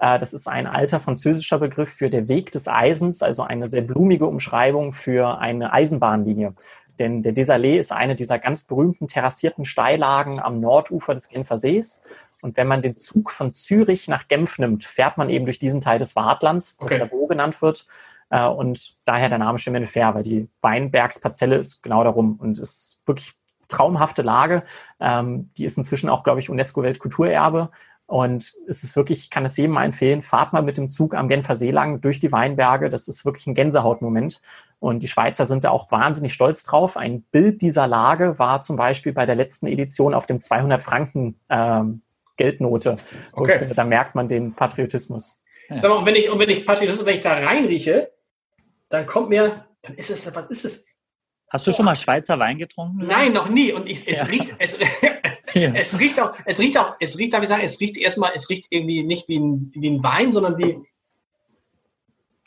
Äh, 0.00 0.18
das 0.18 0.32
ist 0.32 0.48
ein 0.48 0.66
alter 0.66 0.98
französischer 0.98 1.60
Begriff 1.60 1.90
für 1.90 2.10
der 2.10 2.26
Weg 2.26 2.50
des 2.50 2.66
Eisens, 2.66 3.22
also 3.22 3.44
eine 3.44 3.68
sehr 3.68 3.82
blumige 3.82 4.26
Umschreibung 4.26 4.92
für 4.92 5.38
eine 5.38 5.72
Eisenbahnlinie. 5.72 6.54
Denn 6.98 7.22
der 7.22 7.34
Desalé 7.34 7.76
ist 7.76 7.92
eine 7.92 8.14
dieser 8.14 8.38
ganz 8.38 8.62
berühmten 8.62 9.08
terrassierten 9.08 9.64
Steillagen 9.64 10.40
am 10.40 10.60
Nordufer 10.60 11.14
des 11.14 11.28
Genfer 11.28 11.58
Sees. 11.58 12.02
Und 12.40 12.56
wenn 12.56 12.66
man 12.66 12.82
den 12.82 12.96
Zug 12.96 13.30
von 13.30 13.54
Zürich 13.54 14.06
nach 14.08 14.28
Genf 14.28 14.58
nimmt, 14.58 14.84
fährt 14.84 15.16
man 15.16 15.30
eben 15.30 15.46
durch 15.46 15.58
diesen 15.58 15.80
Teil 15.80 15.98
des 15.98 16.14
Wartlands, 16.14 16.76
das 16.76 16.92
okay. 16.92 17.00
Lavaux 17.00 17.26
genannt 17.26 17.62
wird. 17.62 17.86
Äh, 18.30 18.46
und 18.46 18.96
daher 19.06 19.28
der 19.28 19.38
Name 19.38 19.58
Chemin 19.58 19.82
de 19.82 19.90
Fer, 19.90 20.14
weil 20.14 20.22
die 20.22 20.48
Weinbergsparzelle 20.60 21.56
ist 21.56 21.82
genau 21.82 22.04
darum 22.04 22.36
und 22.36 22.58
ist 22.58 23.00
wirklich 23.06 23.32
traumhafte 23.68 24.22
Lage. 24.22 24.62
Ähm, 25.00 25.50
die 25.56 25.64
ist 25.64 25.78
inzwischen 25.78 26.08
auch, 26.08 26.22
glaube 26.22 26.40
ich, 26.40 26.50
UNESCO-Weltkulturerbe. 26.50 27.70
Und 28.06 28.52
es 28.68 28.84
ist 28.84 28.96
wirklich, 28.96 29.20
ich 29.20 29.30
kann 29.30 29.46
es 29.46 29.56
jedem 29.56 29.78
empfehlen, 29.78 30.20
fahrt 30.20 30.52
mal 30.52 30.62
mit 30.62 30.76
dem 30.76 30.90
Zug 30.90 31.14
am 31.14 31.28
Genfer 31.28 31.56
See 31.56 31.70
lang 31.70 32.02
durch 32.02 32.20
die 32.20 32.32
Weinberge. 32.32 32.90
Das 32.90 33.08
ist 33.08 33.24
wirklich 33.24 33.46
ein 33.46 33.54
Gänsehautmoment. 33.54 34.42
Und 34.84 35.02
die 35.02 35.08
Schweizer 35.08 35.46
sind 35.46 35.64
da 35.64 35.70
auch 35.70 35.90
wahnsinnig 35.90 36.34
stolz 36.34 36.62
drauf. 36.62 36.98
Ein 36.98 37.22
Bild 37.22 37.62
dieser 37.62 37.86
Lage 37.86 38.38
war 38.38 38.60
zum 38.60 38.76
Beispiel 38.76 39.14
bei 39.14 39.24
der 39.24 39.34
letzten 39.34 39.66
Edition 39.66 40.12
auf 40.12 40.26
dem 40.26 40.38
200 40.38 40.82
Franken 40.82 41.40
ähm, 41.48 42.02
Geldnote. 42.36 42.96
Okay. 43.32 43.60
Finde, 43.60 43.74
da 43.74 43.84
merkt 43.84 44.14
man 44.14 44.28
den 44.28 44.52
Patriotismus. 44.52 45.42
Ja. 45.70 45.78
Sag 45.78 45.88
mal, 45.88 45.96
und 45.96 46.04
wenn 46.04 46.16
ich, 46.16 46.28
und 46.28 46.38
wenn 46.38 46.50
ich 46.50 46.66
Patriotismus, 46.66 47.06
wenn 47.06 47.14
ich 47.14 47.22
da 47.22 47.32
reinrieche, 47.32 48.12
dann 48.90 49.06
kommt 49.06 49.30
mir, 49.30 49.64
dann 49.80 49.94
ist 49.94 50.10
es, 50.10 50.34
was 50.34 50.46
ist 50.50 50.66
es? 50.66 50.86
Hast 51.48 51.66
du 51.66 51.72
schon 51.72 51.86
mal 51.86 51.96
Schweizer 51.96 52.38
Wein 52.38 52.58
getrunken? 52.58 53.06
Nein, 53.06 53.32
noch 53.32 53.48
nie. 53.48 53.72
Und 53.72 53.88
ich, 53.88 54.06
es 54.06 54.18
ja. 54.18 54.24
riecht, 54.26 54.54
es, 54.58 54.78
ja. 55.54 55.72
es 55.72 55.98
riecht 55.98 56.20
auch, 56.20 56.34
es 56.44 56.58
riecht 56.58 56.76
auch, 56.76 56.96
es 57.00 57.16
riecht, 57.16 57.32
darf 57.32 57.42
ich 57.42 57.48
sagen, 57.48 57.62
es 57.62 57.80
riecht 57.80 57.96
erstmal, 57.96 58.32
es 58.34 58.50
riecht 58.50 58.66
irgendwie 58.68 59.02
nicht 59.02 59.28
wie 59.28 59.38
ein, 59.38 59.72
wie 59.74 59.88
ein 59.88 60.02
Wein, 60.02 60.30
sondern 60.30 60.58
wie, 60.58 60.76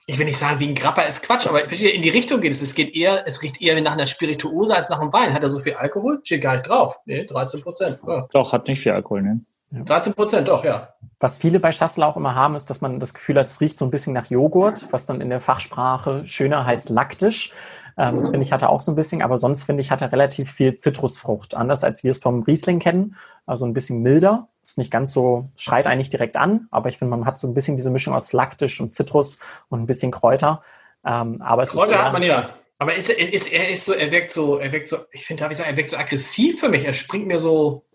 ich 0.10 0.18
will 0.18 0.26
nicht 0.26 0.38
sagen, 0.38 0.60
wie 0.62 0.70
ein 0.70 0.74
Grappa 0.74 1.02
ist 1.02 1.22
Quatsch, 1.22 1.48
aber 1.48 1.70
in 1.70 2.02
die 2.02 2.10
Richtung 2.10 2.40
geht 2.40 2.54
es. 2.54 2.62
Es 2.62 2.74
geht 2.74 2.96
eher, 2.96 3.28
es 3.28 3.44
riecht 3.44 3.62
eher 3.62 3.80
nach 3.82 3.92
einer 3.92 4.06
Spirituose 4.06 4.74
als 4.74 4.90
nach 4.90 5.02
einem 5.02 5.12
Wein. 5.12 5.34
Hat 5.34 5.44
er 5.44 5.50
so 5.50 5.60
viel 5.60 5.74
Alkohol? 5.74 6.22
Steht 6.24 6.42
gar 6.42 6.54
nicht 6.54 6.70
drauf. 6.70 6.98
Nee, 7.06 7.26
13 7.26 7.62
Prozent. 7.62 8.00
Ja. 8.08 8.26
Doch, 8.32 8.54
hat 8.54 8.68
nicht 8.68 8.80
viel 8.80 8.94
Alkohol, 8.94 9.22
ne? 9.22 9.42
13 9.72 10.14
Prozent, 10.14 10.48
doch, 10.48 10.64
ja. 10.64 10.94
Was 11.20 11.40
viele 11.40 11.60
bei 11.60 11.74
Schassel 11.74 12.04
auch 12.04 12.16
immer 12.16 12.36
haben, 12.36 12.56
ist, 12.56 12.70
dass 12.70 12.80
man 12.80 13.02
das 13.02 13.14
Gefühl 13.14 13.36
hat, 13.36 13.48
es 13.48 13.60
riecht 13.60 13.78
so 13.78 13.84
ein 13.84 13.92
bisschen 13.92 14.14
nach 14.14 14.28
Joghurt, 14.28 14.88
was 14.92 15.06
dann 15.06 15.20
in 15.20 15.28
der 15.28 15.42
Fachsprache 15.42 16.26
schöner 16.26 16.66
heißt 16.66 16.90
laktisch. 16.90 17.52
Ähm, 17.98 18.16
das 18.16 18.30
finde 18.30 18.46
ich 18.46 18.54
hat 18.54 18.62
er 18.62 18.70
auch 18.70 18.80
so 18.80 18.94
ein 18.94 18.96
bisschen, 18.96 19.22
aber 19.22 19.36
sonst 19.36 19.64
finde 19.64 19.82
ich, 19.82 19.92
hat 19.92 20.02
er 20.02 20.14
relativ 20.14 20.52
viel 20.52 20.76
Zitrusfrucht, 20.76 21.54
anders 21.54 21.84
als 21.84 22.06
wir 22.06 22.12
es 22.12 22.20
vom 22.20 22.44
Riesling 22.44 22.80
kennen. 22.80 23.16
Also 23.46 23.66
ein 23.66 23.74
bisschen 23.74 24.02
milder. 24.02 24.48
Ist 24.68 24.78
nicht 24.78 24.92
ganz 24.92 25.14
so, 25.14 25.50
schreit 25.56 25.88
eigentlich 25.88 26.10
direkt 26.10 26.36
an, 26.36 26.68
aber 26.72 26.90
ich 26.90 26.98
finde, 26.98 27.16
man 27.16 27.26
hat 27.26 27.38
so 27.38 27.48
ein 27.48 27.54
bisschen 27.54 27.78
diese 27.78 27.90
Mischung 27.90 28.14
aus 28.14 28.34
Laktisch 28.34 28.82
und 28.82 28.94
Zitrus 28.94 29.40
und 29.70 29.80
ein 29.80 29.88
bisschen 29.88 30.12
Kräuter. 30.12 30.62
Ähm, 31.06 31.42
aber 31.42 31.64
es 31.64 31.72
Kräuter 31.72 31.96
ist 31.96 32.02
hat 32.02 32.12
man 32.12 32.24
ja. 32.24 32.50
Aber 32.80 32.94
ist, 32.94 33.10
ist, 33.10 33.52
er 33.52 33.70
ist 33.70 33.86
so, 33.86 33.94
er 33.94 34.12
wirkt 34.12 34.30
so, 34.30 34.58
er 34.58 34.72
wirkt 34.74 34.90
so, 34.90 34.98
ich 35.12 35.26
finde, 35.26 35.42
darf 35.42 35.52
ich 35.52 35.58
sagen, 35.58 35.70
er 35.70 35.78
wirkt 35.78 35.90
so 35.90 35.96
aggressiv 35.96 36.60
für 36.60 36.68
mich. 36.68 36.84
Er 36.84 36.92
springt 36.92 37.28
mir 37.28 37.40
so. 37.40 37.86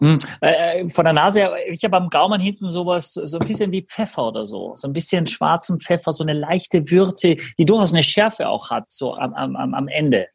Äh, 0.41 0.81
äh 0.81 0.89
von 0.89 1.05
der 1.05 1.13
Nase 1.13 1.41
her, 1.41 1.57
ich 1.69 1.85
habe 1.85 1.99
am 1.99 2.09
Gaumen 2.09 2.41
hinten 2.41 2.71
sowas, 2.71 3.13
so 3.13 3.39
ein 3.39 3.47
bisschen 3.47 3.71
wie 3.71 3.83
Pfeffer 3.83 4.29
oder 4.29 4.47
so. 4.47 4.73
So 4.75 4.89
ein 4.89 4.95
bisschen 4.95 5.27
schwarzen 5.27 5.79
Pfeffer, 5.79 6.13
so 6.13 6.25
eine 6.25 6.33
leichte 6.33 6.91
Würze, 6.91 7.37
die 7.59 7.67
durchaus 7.67 7.93
eine 7.93 8.03
Schärfe 8.03 8.49
auch 8.49 8.71
hat, 8.71 8.89
so 8.89 9.15
am, 9.15 9.35
am, 9.35 9.75
am 9.75 9.89
Ende. 9.89 10.29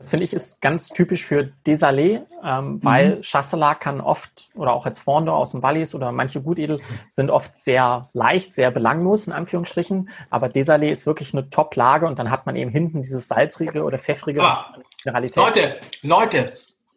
Das 0.00 0.08
finde 0.08 0.24
ich 0.24 0.32
ist 0.32 0.62
ganz 0.62 0.88
typisch 0.88 1.26
für 1.26 1.52
Desalé, 1.66 2.22
ähm, 2.42 2.82
weil 2.82 3.16
mhm. 3.16 3.20
Chasselas 3.20 3.80
kann 3.80 4.00
oft, 4.00 4.48
oder 4.54 4.72
auch 4.72 4.86
als 4.86 4.98
Fondor 4.98 5.36
aus 5.36 5.50
dem 5.50 5.62
Wallis 5.62 5.94
oder 5.94 6.10
manche 6.10 6.40
Gutedel 6.40 6.80
sind 7.06 7.30
oft 7.30 7.58
sehr 7.60 8.08
leicht, 8.14 8.54
sehr 8.54 8.70
belanglos 8.70 9.26
in 9.26 9.34
Anführungsstrichen, 9.34 10.08
aber 10.30 10.46
Desalé 10.46 10.88
ist 10.90 11.04
wirklich 11.04 11.34
eine 11.34 11.50
Top-Lage 11.50 12.06
und 12.06 12.18
dann 12.18 12.30
hat 12.30 12.46
man 12.46 12.56
eben 12.56 12.70
hinten 12.70 13.02
dieses 13.02 13.28
salzrige 13.28 13.84
oder 13.84 13.98
pfeffrige 13.98 14.42
ah, 14.42 14.74
Leute, 15.04 15.78
Leute, 16.00 16.50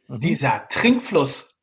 mhm. 0.07 0.21
dieser 0.21 0.65
Trinkfluss, 0.69 1.57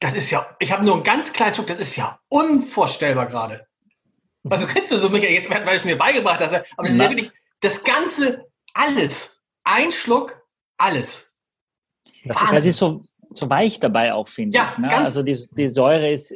das 0.00 0.14
ist 0.14 0.30
ja, 0.30 0.46
ich 0.60 0.72
habe 0.72 0.82
nur 0.82 0.94
einen 0.94 1.04
ganz 1.04 1.34
kleinen 1.34 1.52
Schluck, 1.52 1.66
das 1.66 1.78
ist 1.78 1.96
ja 1.96 2.18
unvorstellbar 2.30 3.26
gerade. 3.26 3.66
Was 4.44 4.66
kriegst 4.66 4.90
du 4.90 4.96
so, 4.96 5.10
Michael, 5.10 5.34
jetzt, 5.34 5.50
weil 5.50 5.62
du 5.62 5.72
es 5.72 5.84
mir 5.84 5.98
beigebracht 5.98 6.40
hast, 6.40 6.54
aber 6.54 6.64
das 6.88 6.92
ist 6.92 7.02
ja 7.02 7.10
wirklich 7.10 7.30
das 7.60 7.84
Ganze, 7.84 8.46
alles, 8.72 9.42
ein 9.64 9.92
Schluck, 9.92 10.42
alles. 10.78 11.34
Das 12.24 12.40
ist, 12.40 12.52
das 12.52 12.64
ist 12.64 12.76
so, 12.78 13.02
so 13.32 13.50
weich 13.50 13.80
dabei 13.80 14.14
auch, 14.14 14.28
finde 14.28 14.56
ja, 14.56 14.68
ich. 14.72 14.78
Ne? 14.78 14.96
Also 14.96 15.22
die, 15.22 15.38
die 15.52 15.68
Säure 15.68 16.10
ist 16.10 16.34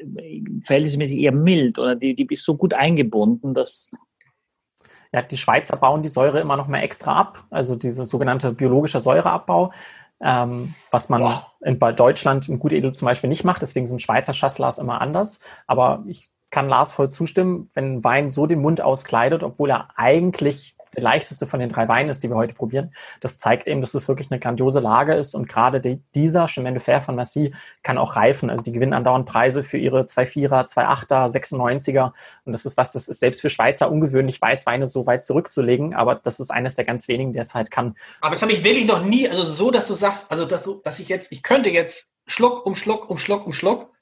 verhältnismäßig 0.64 1.20
eher 1.20 1.32
mild 1.32 1.78
oder 1.78 1.94
die, 1.94 2.14
die 2.14 2.26
ist 2.30 2.44
so 2.44 2.56
gut 2.56 2.74
eingebunden, 2.74 3.54
dass. 3.54 3.90
Ja, 5.10 5.22
die 5.22 5.38
Schweizer 5.38 5.78
bauen 5.78 6.02
die 6.02 6.10
Säure 6.10 6.38
immer 6.38 6.58
noch 6.58 6.68
mal 6.68 6.82
extra 6.82 7.18
ab, 7.18 7.46
also 7.48 7.76
dieser 7.76 8.04
sogenannte 8.04 8.52
biologische 8.52 9.00
Säureabbau, 9.00 9.72
ähm, 10.20 10.74
was 10.90 11.08
man 11.08 11.22
Boah. 11.22 11.52
in 11.62 11.78
bei 11.78 11.92
Deutschland 11.92 12.46
im 12.46 12.58
Gutedel 12.58 12.92
zum 12.92 13.06
Beispiel 13.06 13.30
nicht 13.30 13.42
macht. 13.42 13.62
Deswegen 13.62 13.86
sind 13.86 14.02
Schweizer 14.02 14.34
Chasselas 14.34 14.76
immer 14.76 15.00
anders. 15.00 15.40
Aber 15.66 16.04
ich 16.06 16.28
kann 16.50 16.68
Lars 16.68 16.92
voll 16.92 17.10
zustimmen, 17.10 17.70
wenn 17.72 18.04
Wein 18.04 18.28
so 18.28 18.46
den 18.46 18.60
Mund 18.60 18.82
auskleidet, 18.82 19.42
obwohl 19.42 19.70
er 19.70 19.88
eigentlich 19.96 20.76
der 20.94 21.02
leichteste 21.02 21.46
von 21.46 21.60
den 21.60 21.68
drei 21.68 21.88
Weinen 21.88 22.10
ist, 22.10 22.22
die 22.22 22.28
wir 22.28 22.36
heute 22.36 22.54
probieren. 22.54 22.94
Das 23.20 23.38
zeigt 23.38 23.68
eben, 23.68 23.80
dass 23.80 23.94
es 23.94 24.08
wirklich 24.08 24.30
eine 24.30 24.40
grandiose 24.40 24.80
Lage 24.80 25.14
ist 25.14 25.34
und 25.34 25.48
gerade 25.48 25.80
die, 25.80 26.00
dieser 26.14 26.46
Chemin 26.46 26.74
de 26.74 26.82
Fer 26.82 27.00
von 27.00 27.14
Massy 27.14 27.54
kann 27.82 27.98
auch 27.98 28.16
reifen. 28.16 28.50
Also 28.50 28.64
die 28.64 28.72
gewinnen 28.72 28.94
andauernd 28.94 29.26
Preise 29.26 29.64
für 29.64 29.78
ihre 29.78 30.02
2,4er, 30.02 30.66
2,8er, 30.68 31.28
96er 31.28 32.12
und 32.44 32.52
das 32.52 32.64
ist 32.64 32.76
was, 32.76 32.92
das 32.92 33.08
ist 33.08 33.20
selbst 33.20 33.40
für 33.40 33.50
Schweizer 33.50 33.90
ungewöhnlich, 33.90 34.40
Weißweine 34.40 34.88
so 34.88 35.06
weit 35.06 35.24
zurückzulegen, 35.24 35.94
aber 35.94 36.14
das 36.14 36.40
ist 36.40 36.50
eines 36.50 36.74
der 36.74 36.84
ganz 36.84 37.08
wenigen, 37.08 37.32
der 37.32 37.42
es 37.42 37.54
halt 37.54 37.70
kann. 37.70 37.96
Aber 38.20 38.34
es 38.34 38.42
habe 38.42 38.52
ich 38.52 38.64
wirklich 38.64 38.86
noch 38.86 39.02
nie, 39.02 39.28
also 39.28 39.42
so, 39.42 39.70
dass 39.70 39.86
du 39.88 39.94
sagst, 39.94 40.30
also 40.30 40.44
dass, 40.44 40.62
du, 40.62 40.80
dass 40.84 41.00
ich 41.00 41.08
jetzt, 41.08 41.32
ich 41.32 41.42
könnte 41.42 41.70
jetzt 41.70 42.12
Schluck 42.26 42.66
um 42.66 42.74
Schluck 42.74 43.10
um 43.10 43.18
Schluck 43.18 43.46
um 43.46 43.52
Schluck, 43.52 43.92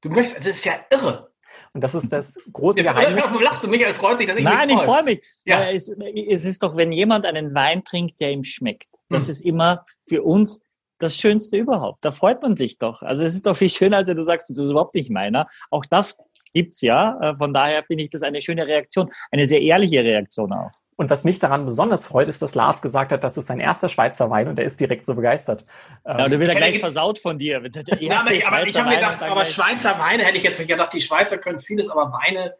du 0.00 0.10
möchtest, 0.10 0.40
das 0.40 0.46
ist 0.46 0.64
ja 0.64 0.74
irre. 0.90 1.33
Und 1.74 1.82
das 1.82 1.94
ist 1.94 2.12
das 2.12 2.38
große 2.52 2.82
ja, 2.82 2.92
Geheimnis. 2.92 3.24
Warum 3.24 3.42
lachst 3.42 3.64
du? 3.64 3.68
Michael 3.68 3.94
freut 3.94 4.18
sich, 4.18 4.26
dass 4.26 4.36
ich 4.36 4.44
Nein, 4.44 4.68
mich 4.68 4.76
freue. 4.76 4.84
ich 4.84 4.90
freue 4.90 5.02
mich. 5.02 5.22
Ja. 5.44 5.70
Es, 5.70 5.88
es, 5.88 6.44
ist 6.44 6.62
doch, 6.62 6.76
wenn 6.76 6.92
jemand 6.92 7.26
einen 7.26 7.54
Wein 7.54 7.84
trinkt, 7.84 8.20
der 8.20 8.30
ihm 8.30 8.44
schmeckt. 8.44 8.88
Das 9.08 9.24
hm. 9.24 9.30
ist 9.32 9.40
immer 9.40 9.84
für 10.08 10.22
uns 10.22 10.62
das 11.00 11.16
Schönste 11.16 11.56
überhaupt. 11.58 12.04
Da 12.04 12.12
freut 12.12 12.40
man 12.42 12.56
sich 12.56 12.78
doch. 12.78 13.02
Also 13.02 13.24
es 13.24 13.34
ist 13.34 13.46
doch 13.46 13.56
viel 13.56 13.68
schöner, 13.68 13.98
als 13.98 14.08
wenn 14.08 14.16
du 14.16 14.24
sagst, 14.24 14.46
das 14.48 14.64
ist 14.64 14.70
überhaupt 14.70 14.94
nicht 14.94 15.10
meiner. 15.10 15.46
Auch 15.70 15.84
das 15.84 16.16
gibt's 16.54 16.80
ja. 16.80 17.18
Äh, 17.20 17.36
von 17.36 17.52
daher 17.52 17.82
finde 17.84 18.04
ich 18.04 18.10
das 18.10 18.22
eine 18.22 18.40
schöne 18.40 18.66
Reaktion, 18.66 19.10
eine 19.32 19.46
sehr 19.46 19.60
ehrliche 19.60 20.04
Reaktion 20.04 20.52
auch. 20.52 20.70
Und 20.96 21.10
was 21.10 21.24
mich 21.24 21.38
daran 21.38 21.64
besonders 21.64 22.06
freut, 22.06 22.28
ist, 22.28 22.40
dass 22.42 22.54
Lars 22.54 22.82
gesagt 22.82 23.12
hat, 23.12 23.24
das 23.24 23.36
ist 23.36 23.46
sein 23.46 23.60
erster 23.60 23.88
Schweizer 23.88 24.30
Wein 24.30 24.48
und 24.48 24.58
er 24.58 24.64
ist 24.64 24.78
direkt 24.80 25.06
so 25.06 25.14
begeistert. 25.14 25.66
Ja, 26.06 26.28
du 26.28 26.38
wird 26.38 26.50
er 26.50 26.56
gleich 26.56 26.78
versaut 26.78 27.18
von 27.18 27.38
dir. 27.38 27.62
Ja, 28.00 28.20
aber, 28.20 28.30
aber 28.46 28.66
ich 28.66 28.78
habe 28.78 28.88
mir 28.88 28.96
gedacht, 28.96 29.22
aber 29.22 29.44
Schweizer 29.44 29.98
Weine 29.98 30.24
hätte 30.24 30.38
ich 30.38 30.44
jetzt 30.44 30.66
gedacht, 30.66 30.92
die 30.92 31.00
Schweizer 31.00 31.38
können 31.38 31.60
vieles, 31.60 31.88
aber 31.88 32.12
Weine 32.12 32.54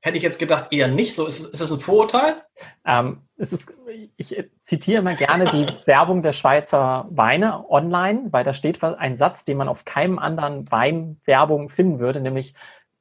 hätte 0.00 0.16
ich 0.16 0.22
jetzt 0.22 0.38
gedacht 0.38 0.72
eher 0.72 0.88
nicht 0.88 1.14
so. 1.14 1.26
Ist, 1.26 1.40
ist 1.40 1.60
das 1.60 1.72
ein 1.72 1.80
Vorurteil? 1.80 2.42
Ähm, 2.86 3.22
es 3.36 3.52
ist, 3.52 3.74
ich 4.16 4.36
zitiere 4.62 5.00
immer 5.00 5.14
gerne 5.14 5.46
die 5.46 5.66
Werbung 5.86 6.22
der 6.22 6.32
Schweizer 6.32 7.06
Weine 7.10 7.68
online, 7.68 8.28
weil 8.30 8.44
da 8.44 8.54
steht 8.54 8.82
ein 8.82 9.16
Satz, 9.16 9.44
den 9.44 9.56
man 9.56 9.68
auf 9.68 9.84
keinem 9.84 10.18
anderen 10.18 10.70
Weinwerbung 10.70 11.68
finden 11.68 11.98
würde, 11.98 12.20
nämlich 12.20 12.54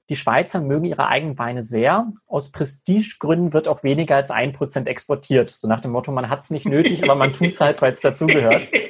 die 0.10 0.16
Schweizer 0.16 0.62
mögen 0.62 0.86
ihre 0.86 1.08
eigenen 1.08 1.38
Weine 1.38 1.64
sehr. 1.64 2.12
Aus 2.28 2.52
Prestigegründen 2.52 3.54
wird 3.54 3.68
auch 3.68 3.84
weniger 3.84 4.16
als 4.16 4.32
ein 4.32 4.52
Prozent 4.52 4.88
exportiert. 4.88 5.50
So 5.50 5.68
nach 5.68 5.82
dem 5.82 5.92
Motto, 5.92 6.12
man 6.12 6.30
hat 6.30 6.42
es 6.42 6.52
nicht 6.52 6.68
nötig, 6.68 7.04
aber 7.04 7.16
man 7.16 7.34
tut 7.34 7.50
es 7.50 7.62
halt, 7.62 7.82
weil 7.82 7.94
es 7.94 8.02
dazugehört. 8.02 8.72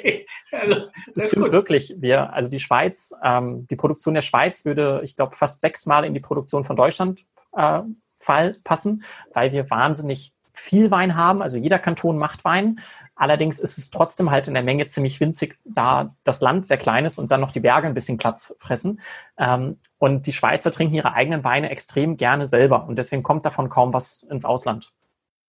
Also, 0.52 0.86
das 1.14 1.28
stimmt 1.28 1.52
wirklich. 1.52 1.96
Wir, 1.98 2.32
also 2.34 2.50
die 2.50 2.60
Schweiz, 2.60 3.14
ähm, 3.22 3.68
die 3.68 3.76
Produktion 3.76 4.14
der 4.14 4.22
Schweiz 4.22 4.64
würde, 4.64 5.02
ich 5.04 5.18
glaube, 5.18 5.36
fast 5.36 5.60
sechsmal 5.60 6.06
in 6.06 6.14
die 6.14 6.22
Produktion 6.22 6.64
von 6.64 6.78
Deutschland 6.78 7.26
äh, 7.58 7.82
Fall 8.16 8.56
passen, 8.64 9.04
weil 9.34 9.52
wir 9.52 9.70
wahnsinnig 9.70 10.34
viel 10.54 10.92
Wein 10.92 11.16
haben. 11.16 11.42
Also 11.42 11.58
jeder 11.58 11.80
Kanton 11.80 12.18
macht 12.18 12.46
Wein. 12.46 12.80
Allerdings 13.16 13.60
ist 13.60 13.78
es 13.78 13.90
trotzdem 13.90 14.30
halt 14.30 14.48
in 14.48 14.54
der 14.54 14.64
Menge 14.64 14.88
ziemlich 14.88 15.20
winzig, 15.20 15.58
da 15.64 16.16
das 16.24 16.42
Land 16.42 16.68
sehr 16.68 16.78
klein 16.78 17.06
ist 17.06 17.18
und 17.18 17.32
dann 17.32 17.40
noch 17.40 17.52
die 17.52 17.62
Berge 17.62 17.88
ein 17.88 17.94
bisschen 17.94 18.18
Platz 18.18 18.54
fressen. 18.60 19.00
Ähm, 19.38 19.78
und 19.98 20.28
die 20.28 20.34
Schweizer 20.34 20.72
trinken 20.72 20.96
ihre 20.96 21.14
eigenen 21.14 21.44
Weine 21.44 21.70
extrem 21.70 22.18
gerne 22.18 22.46
selber 22.46 22.86
und 22.88 23.00
deswegen 23.00 23.24
kommt 23.24 23.46
davon 23.46 23.70
kaum 23.70 23.94
was 23.94 24.24
ins 24.24 24.46
Ausland. 24.46 24.92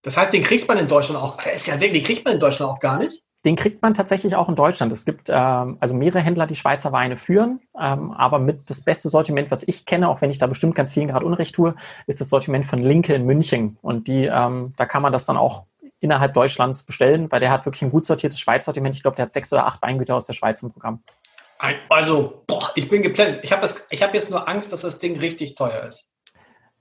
Das 0.01 0.15
heißt, 0.15 0.31
den 0.31 0.43
kriegt 0.43 0.67
man 0.67 0.77
in 0.77 0.87
Deutschland 0.87 1.21
auch. 1.21 1.41
Der 1.41 1.53
ist 1.53 1.67
ja 1.67 1.79
weg, 1.79 1.93
den 1.93 2.03
kriegt 2.03 2.23
man 2.23 2.35
in 2.35 2.39
Deutschland 2.39 2.71
auch 2.71 2.79
gar 2.79 2.99
nicht. 2.99 3.23
Den 3.45 3.55
kriegt 3.55 3.81
man 3.81 3.93
tatsächlich 3.93 4.35
auch 4.35 4.49
in 4.49 4.55
Deutschland. 4.55 4.91
Es 4.91 5.05
gibt 5.05 5.29
ähm, 5.29 5.77
also 5.79 5.93
mehrere 5.93 6.21
Händler, 6.21 6.47
die 6.47 6.55
Schweizer 6.55 6.91
Weine 6.91 7.17
führen, 7.17 7.59
ähm, 7.79 8.11
aber 8.11 8.39
mit 8.39 8.69
das 8.69 8.81
beste 8.81 9.09
Sortiment, 9.09 9.51
was 9.51 9.63
ich 9.67 9.85
kenne, 9.85 10.09
auch 10.09 10.21
wenn 10.21 10.31
ich 10.31 10.37
da 10.37 10.47
bestimmt 10.47 10.75
ganz 10.75 10.93
vielen 10.93 11.07
gerade 11.07 11.25
Unrecht 11.25 11.55
tue, 11.55 11.75
ist 12.07 12.19
das 12.19 12.29
Sortiment 12.29 12.65
von 12.65 12.79
Linke 12.79 13.13
in 13.13 13.25
München. 13.25 13.77
Und 13.81 14.07
die, 14.07 14.25
ähm, 14.25 14.73
da 14.75 14.85
kann 14.85 15.01
man 15.01 15.13
das 15.13 15.25
dann 15.25 15.37
auch 15.37 15.65
innerhalb 15.99 16.33
Deutschlands 16.33 16.83
bestellen, 16.83 17.31
weil 17.31 17.39
der 17.39 17.51
hat 17.51 17.65
wirklich 17.65 17.81
ein 17.81 17.91
gut 17.91 18.05
sortiertes 18.05 18.39
Schweiz-Sortiment. 18.39 18.95
Ich 18.95 19.01
glaube, 19.01 19.15
der 19.15 19.25
hat 19.25 19.33
sechs 19.33 19.51
oder 19.51 19.65
acht 19.65 19.81
Weingüter 19.81 20.15
aus 20.15 20.25
der 20.25 20.33
Schweiz 20.33 20.61
im 20.61 20.71
Programm. 20.71 21.03
Also, 21.89 22.43
boah, 22.45 22.71
ich 22.75 22.89
bin 22.89 23.01
geplättet. 23.01 23.39
Ich 23.43 23.51
habe 23.51 23.67
hab 23.67 24.13
jetzt 24.13 24.29
nur 24.29 24.47
Angst, 24.47 24.71
dass 24.71 24.81
das 24.81 24.99
Ding 24.99 25.17
richtig 25.19 25.55
teuer 25.55 25.83
ist. 25.83 26.11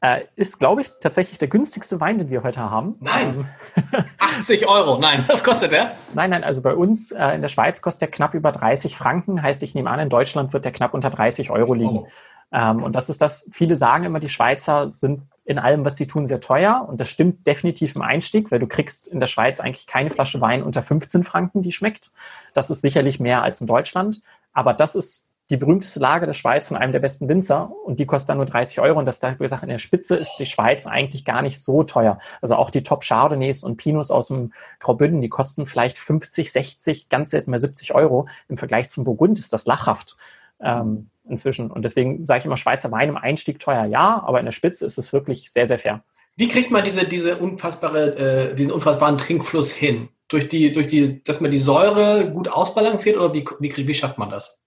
Äh, 0.03 0.25
ist, 0.37 0.59
glaube 0.59 0.83
ich, 0.83 0.91
tatsächlich 1.01 1.39
der 1.39 1.49
günstigste 1.49 1.99
Wein, 2.01 2.19
den 2.19 2.29
wir 2.29 2.43
heute 2.43 2.61
haben. 2.61 2.97
Nein. 3.01 3.49
80 4.19 4.63
ähm, 4.63 4.69
Euro. 4.69 4.99
Nein, 4.99 5.25
was 5.27 5.43
kostet 5.43 5.73
der? 5.73 5.97
Nein, 6.13 6.29
nein, 6.31 6.45
also 6.45 6.61
bei 6.61 6.75
uns 6.75 7.13
äh, 7.13 7.29
in 7.31 7.41
der 7.41 7.49
Schweiz 7.49 7.81
kostet 7.81 8.03
der 8.03 8.11
knapp 8.11 8.35
über 8.35 8.53
30 8.53 8.97
Franken. 8.97 9.43
Heißt, 9.43 9.63
ich 9.63 9.75
nehme 9.75 9.89
an, 9.89 9.99
in 9.99 10.11
Deutschland 10.11 10.53
wird 10.53 10.67
der 10.67 10.73
knapp 10.73 10.93
unter 10.93 11.09
30 11.09 11.51
Euro 11.51 11.73
liegen. 11.73 11.99
Oh. 12.01 12.09
Ähm, 12.53 12.83
und 12.83 12.95
das 12.95 13.09
ist 13.09 13.23
das, 13.23 13.49
viele 13.51 13.77
sagen 13.77 14.05
immer, 14.05 14.21
die 14.21 14.29
Schweizer 14.29 14.91
sind 14.91 15.23
in 15.47 15.59
allem, 15.59 15.85
was 15.85 15.97
sie 15.97 16.07
tun, 16.07 16.27
sehr 16.27 16.41
teuer. 16.41 16.85
Und 16.89 17.01
das 17.01 17.09
stimmt 17.09 17.47
definitiv 17.47 17.95
im 17.95 18.03
Einstieg, 18.03 18.51
weil 18.51 18.59
du 18.59 18.67
kriegst 18.67 19.07
in 19.07 19.21
der 19.21 19.29
Schweiz 19.29 19.61
eigentlich 19.61 19.87
keine 19.87 20.11
Flasche 20.11 20.41
Wein 20.41 20.63
unter 20.63 20.83
15 20.83 21.23
Franken, 21.23 21.63
die 21.63 21.73
schmeckt. 21.73 22.11
Das 22.53 22.69
ist 22.69 22.83
sicherlich 22.83 23.21
mehr 23.21 23.43
als 23.43 23.61
in 23.61 23.69
Deutschland. 23.69 24.21
Aber 24.53 24.75
das 24.75 24.97
ist 24.97 25.29
die 25.51 25.57
berühmteste 25.57 26.01
Lage 26.01 26.27
der 26.27 26.33
Schweiz 26.33 26.67
von 26.67 26.77
einem 26.77 26.91
der 26.91 26.99
besten 26.99 27.29
Winzer 27.29 27.71
und 27.85 28.01
die 28.01 28.07
kostet 28.07 28.31
dann 28.31 28.39
nur 28.39 28.47
30 28.47 28.81
Euro. 28.81 28.99
Und 28.99 29.07
das 29.07 29.21
da, 29.21 29.33
wie 29.35 29.45
gesagt, 29.45 29.63
in 29.63 29.69
der 29.69 29.79
Spitze 29.79 30.17
ist 30.17 30.37
die 30.41 30.47
Schweiz 30.47 30.87
eigentlich 30.89 31.25
gar 31.25 31.43
nicht 31.43 31.61
so 31.61 31.85
teuer. 31.85 32.19
Also 32.43 32.57
auch 32.57 32.71
die 32.71 32.83
Top 32.83 33.05
Chardonnays 33.05 33.63
und 33.63 33.77
Pinots 33.77 34.11
aus 34.11 34.27
dem 34.27 34.53
Graubünden, 34.81 35.21
die 35.21 35.29
kosten 35.29 35.67
vielleicht 35.67 35.99
50, 35.99 36.51
60, 36.51 37.09
ganz 37.09 37.31
selten 37.31 37.53
mal 37.53 37.61
70 37.61 37.95
Euro. 37.95 38.27
Im 38.49 38.57
Vergleich 38.57 38.89
zum 38.89 39.05
Burgund 39.05 39.39
ist 39.39 39.53
das 39.53 39.67
lachhaft. 39.67 40.17
Ähm, 40.59 41.11
inzwischen. 41.29 41.71
Und 41.71 41.85
deswegen 41.85 42.25
sage 42.25 42.41
ich 42.41 42.45
immer, 42.47 42.57
Schweizer 42.57 42.91
Wein 42.91 43.09
im 43.09 43.17
Einstieg 43.17 43.59
teuer 43.59 43.85
ja, 43.85 44.23
aber 44.27 44.39
in 44.39 44.45
der 44.45 44.53
Spitze 44.53 44.87
ist 44.87 44.99
es 44.99 45.13
wirklich 45.13 45.51
sehr, 45.51 45.67
sehr 45.67 45.79
fair. 45.79 46.03
Wie 46.37 46.49
kriegt 46.49 46.71
man 46.71 46.85
diese, 46.85 47.07
diese 47.07 47.37
unfassbare, 47.37 48.51
äh, 48.51 48.55
diesen 48.55 48.73
unfassbaren 48.73 49.17
Trinkfluss 49.17 49.73
hin? 49.73 50.09
Durch 50.29 50.49
die, 50.49 50.73
durch 50.73 50.89
die, 50.89 51.23
dass 51.23 51.41
man 51.41 51.51
die 51.51 51.59
Säure 51.59 52.31
gut 52.31 52.49
ausbalanciert 52.49 53.17
oder 53.17 53.33
wie, 53.33 53.45
wie, 53.61 53.89
wie 53.89 53.95
schafft 53.95 54.19
man 54.19 54.29
das? 54.29 54.61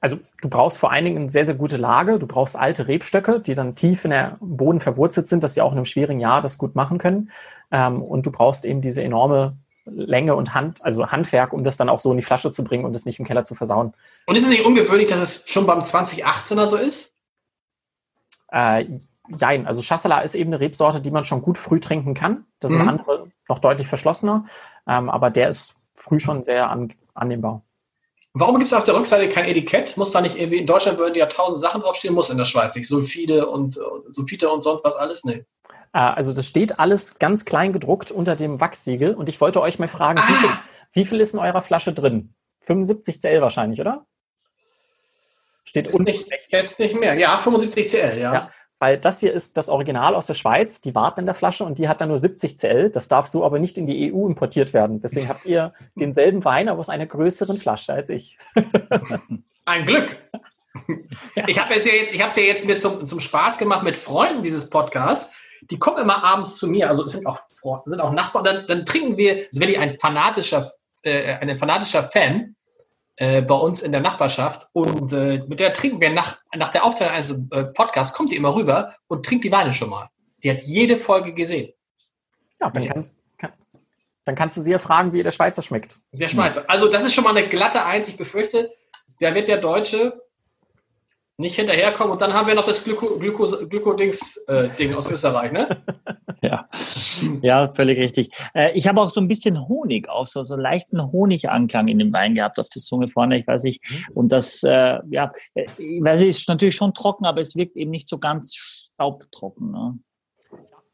Also 0.00 0.18
du 0.42 0.50
brauchst 0.50 0.78
vor 0.78 0.92
allen 0.92 1.04
Dingen 1.04 1.16
eine 1.16 1.30
sehr, 1.30 1.44
sehr 1.44 1.54
gute 1.54 1.78
Lage. 1.78 2.18
Du 2.18 2.26
brauchst 2.26 2.56
alte 2.56 2.86
Rebstöcke, 2.86 3.40
die 3.40 3.54
dann 3.54 3.74
tief 3.74 4.04
in 4.04 4.10
der 4.10 4.36
Boden 4.40 4.80
verwurzelt 4.80 5.26
sind, 5.26 5.42
dass 5.42 5.54
sie 5.54 5.62
auch 5.62 5.72
in 5.72 5.78
einem 5.78 5.86
schwierigen 5.86 6.20
Jahr 6.20 6.40
das 6.40 6.58
gut 6.58 6.76
machen 6.76 6.98
können. 6.98 7.30
Ähm, 7.72 8.02
und 8.02 8.26
du 8.26 8.30
brauchst 8.30 8.64
eben 8.64 8.82
diese 8.82 9.02
enorme 9.02 9.54
Länge 9.86 10.34
und 10.34 10.54
Hand, 10.54 10.84
also 10.84 11.10
Handwerk, 11.10 11.52
um 11.52 11.64
das 11.64 11.76
dann 11.76 11.88
auch 11.88 12.00
so 12.00 12.10
in 12.10 12.16
die 12.16 12.22
Flasche 12.22 12.50
zu 12.50 12.64
bringen 12.64 12.84
und 12.84 12.94
es 12.94 13.06
nicht 13.06 13.18
im 13.18 13.24
Keller 13.24 13.44
zu 13.44 13.54
versauen. 13.54 13.94
Und 14.26 14.36
ist 14.36 14.44
es 14.44 14.50
nicht 14.50 14.64
ungewöhnlich, 14.64 15.06
dass 15.06 15.20
es 15.20 15.48
schon 15.48 15.66
beim 15.66 15.80
2018er 15.80 16.66
so 16.66 16.76
ist? 16.76 17.14
Äh, 18.50 18.86
jein, 19.36 19.66
also 19.66 19.82
Chasselas 19.82 20.24
ist 20.24 20.34
eben 20.34 20.52
eine 20.52 20.60
Rebsorte, 20.60 21.00
die 21.00 21.10
man 21.10 21.24
schon 21.24 21.42
gut 21.42 21.56
früh 21.56 21.80
trinken 21.80 22.14
kann. 22.14 22.44
Das 22.60 22.72
mhm. 22.72 22.80
ist 22.80 22.86
andere 22.88 23.30
noch 23.48 23.58
deutlich 23.60 23.86
verschlossener, 23.86 24.46
ähm, 24.88 25.08
aber 25.08 25.30
der 25.30 25.48
ist 25.48 25.76
früh 25.94 26.20
schon 26.20 26.42
sehr 26.42 26.68
an, 26.68 26.92
annehmbar. 27.14 27.62
Warum 28.38 28.56
gibt 28.58 28.66
es 28.66 28.74
auf 28.74 28.84
der 28.84 28.94
Rückseite 28.94 29.30
kein 29.30 29.46
Etikett? 29.46 29.96
Muss 29.96 30.10
da 30.10 30.20
nicht 30.20 30.36
irgendwie, 30.36 30.58
in 30.58 30.66
Deutschland 30.66 30.98
würden 30.98 31.14
ja 31.14 31.24
tausend 31.24 31.58
Sachen 31.58 31.80
draufstehen, 31.80 32.14
muss 32.14 32.28
in 32.28 32.36
der 32.36 32.44
Schweiz 32.44 32.74
nicht. 32.74 32.86
Sulfide 32.86 33.46
und 33.46 33.78
Sulfite 34.10 34.50
und 34.50 34.60
sonst 34.62 34.84
was 34.84 34.96
alles? 34.96 35.24
Nee. 35.24 35.46
Äh, 35.96 36.00
also 36.00 36.34
das 36.34 36.46
steht 36.46 36.78
alles 36.78 37.18
ganz 37.18 37.46
klein 37.46 37.72
gedruckt 37.72 38.10
unter 38.10 38.36
dem 38.36 38.60
Wachssiegel 38.60 39.14
und 39.14 39.30
ich 39.30 39.40
wollte 39.40 39.62
euch 39.62 39.78
mal 39.78 39.88
fragen, 39.88 40.18
ah. 40.18 40.28
wie, 40.28 40.34
viel, 40.34 40.50
wie, 40.92 41.04
viel, 41.06 41.20
ist 41.20 41.32
in 41.32 41.40
eurer 41.40 41.62
Flasche 41.62 41.94
drin? 41.94 42.34
75 42.60 43.18
Cl 43.18 43.40
wahrscheinlich, 43.40 43.80
oder? 43.80 44.04
Steht 45.64 45.88
unten 45.88 46.04
nicht, 46.04 46.28
Jetzt 46.50 46.78
nicht 46.78 46.94
mehr. 46.94 47.14
Ja, 47.14 47.38
75 47.38 47.88
Cl, 47.88 48.18
ja. 48.18 48.34
ja. 48.34 48.50
Weil 48.78 48.98
das 48.98 49.20
hier 49.20 49.32
ist 49.32 49.56
das 49.56 49.70
Original 49.70 50.14
aus 50.14 50.26
der 50.26 50.34
Schweiz, 50.34 50.82
die 50.82 50.94
warten 50.94 51.20
in 51.20 51.26
der 51.26 51.34
Flasche 51.34 51.64
und 51.64 51.78
die 51.78 51.88
hat 51.88 52.02
dann 52.02 52.10
nur 52.10 52.18
70 52.18 52.58
Cl. 52.58 52.90
Das 52.90 53.08
darf 53.08 53.26
so 53.26 53.42
aber 53.42 53.58
nicht 53.58 53.78
in 53.78 53.86
die 53.86 54.12
EU 54.12 54.26
importiert 54.26 54.74
werden. 54.74 55.00
Deswegen 55.00 55.30
habt 55.30 55.46
ihr 55.46 55.72
denselben 55.94 56.44
Wein, 56.44 56.68
aber 56.68 56.80
aus 56.80 56.90
einer 56.90 57.06
größeren 57.06 57.56
Flasche 57.56 57.94
als 57.94 58.10
ich. 58.10 58.36
Ein 59.64 59.86
Glück. 59.86 60.14
Ich 61.46 61.58
habe 61.58 61.74
es 61.74 61.86
ja, 61.86 61.92
jetzt, 61.94 62.36
ja 62.36 62.42
jetzt 62.42 62.66
mir 62.66 62.76
zum, 62.76 63.06
zum 63.06 63.18
Spaß 63.18 63.56
gemacht 63.56 63.82
mit 63.82 63.96
Freunden 63.96 64.42
dieses 64.42 64.68
Podcasts 64.68 65.34
die 65.62 65.78
kommen 65.78 65.98
immer 65.98 66.22
abends 66.22 66.56
zu 66.56 66.68
mir, 66.68 66.88
also 66.88 67.04
es 67.04 67.12
sind 67.12 67.26
auch, 67.26 67.40
sind 67.84 68.00
auch 68.00 68.12
Nachbarn, 68.12 68.44
dann, 68.44 68.66
dann 68.66 68.86
trinken 68.86 69.16
wir, 69.16 69.46
also 69.46 69.60
wenn 69.60 69.68
ich 69.68 69.78
ein 69.78 69.98
fanatischer, 69.98 70.70
äh, 71.02 71.34
ein 71.34 71.58
fanatischer 71.58 72.04
Fan 72.04 72.56
äh, 73.16 73.42
bei 73.42 73.54
uns 73.54 73.80
in 73.80 73.92
der 73.92 74.00
Nachbarschaft 74.00 74.68
und 74.72 75.12
äh, 75.12 75.42
mit 75.48 75.60
der 75.60 75.72
trinken 75.72 76.00
wir 76.00 76.10
nach, 76.10 76.38
nach 76.54 76.70
der 76.70 76.84
Aufzeichnung 76.84 77.14
eines 77.14 77.30
äh, 77.50 77.64
Podcasts, 77.72 78.16
kommt 78.16 78.30
die 78.30 78.36
immer 78.36 78.54
rüber 78.54 78.94
und 79.08 79.24
trinkt 79.24 79.44
die 79.44 79.52
Weine 79.52 79.72
schon 79.72 79.90
mal. 79.90 80.10
Die 80.42 80.50
hat 80.50 80.62
jede 80.62 80.98
Folge 80.98 81.32
gesehen. 81.32 81.72
Ja, 82.60 82.70
dann, 82.70 82.88
kannst, 82.88 83.18
kann, 83.38 83.52
dann 84.24 84.34
kannst 84.34 84.56
du 84.56 84.62
sie 84.62 84.70
ja 84.70 84.78
fragen, 84.78 85.12
wie 85.12 85.18
ihr 85.18 85.24
der 85.24 85.30
Schweizer 85.30 85.62
schmeckt. 85.62 86.00
Der 86.12 86.28
Schweizer. 86.28 86.64
Also 86.68 86.88
das 86.88 87.04
ist 87.04 87.14
schon 87.14 87.24
mal 87.24 87.36
eine 87.36 87.48
glatte 87.48 87.84
Eins. 87.84 88.08
Ich 88.08 88.16
befürchte, 88.16 88.70
der 89.20 89.34
wird 89.34 89.48
der 89.48 89.58
Deutsche 89.58 90.20
nicht 91.38 91.56
hinterherkommen. 91.56 92.12
Und 92.12 92.20
dann 92.20 92.32
haben 92.32 92.46
wir 92.46 92.54
noch 92.54 92.64
das 92.64 92.84
Glyko-Dings-Ding 92.84 94.90
äh, 94.90 94.94
aus 94.94 95.06
Österreich, 95.06 95.52
ne? 95.52 95.82
ja. 96.42 96.68
ja, 97.42 97.72
völlig 97.74 97.98
richtig. 97.98 98.30
Äh, 98.54 98.72
ich 98.72 98.88
habe 98.88 99.00
auch 99.00 99.10
so 99.10 99.20
ein 99.20 99.28
bisschen 99.28 99.68
Honig, 99.68 100.08
auch 100.08 100.26
so, 100.26 100.42
so 100.42 100.56
leichten 100.56 101.12
Honiganklang 101.12 101.88
in 101.88 101.98
dem 101.98 102.12
Wein 102.12 102.34
gehabt 102.34 102.58
auf 102.58 102.68
der 102.68 102.82
Zunge 102.82 103.08
vorne, 103.08 103.38
ich 103.38 103.46
weiß 103.46 103.64
nicht. 103.64 103.82
Mhm. 103.88 104.04
Und 104.14 104.32
das, 104.32 104.62
äh, 104.62 104.98
ja, 105.10 105.32
ich 105.54 106.02
weiß 106.02 106.20
nicht, 106.20 106.30
ist 106.30 106.48
natürlich 106.48 106.76
schon 106.76 106.94
trocken, 106.94 107.26
aber 107.26 107.40
es 107.40 107.54
wirkt 107.54 107.76
eben 107.76 107.90
nicht 107.90 108.08
so 108.08 108.18
ganz 108.18 108.54
staubtrocken. 108.54 109.72
Ne? 109.72 109.98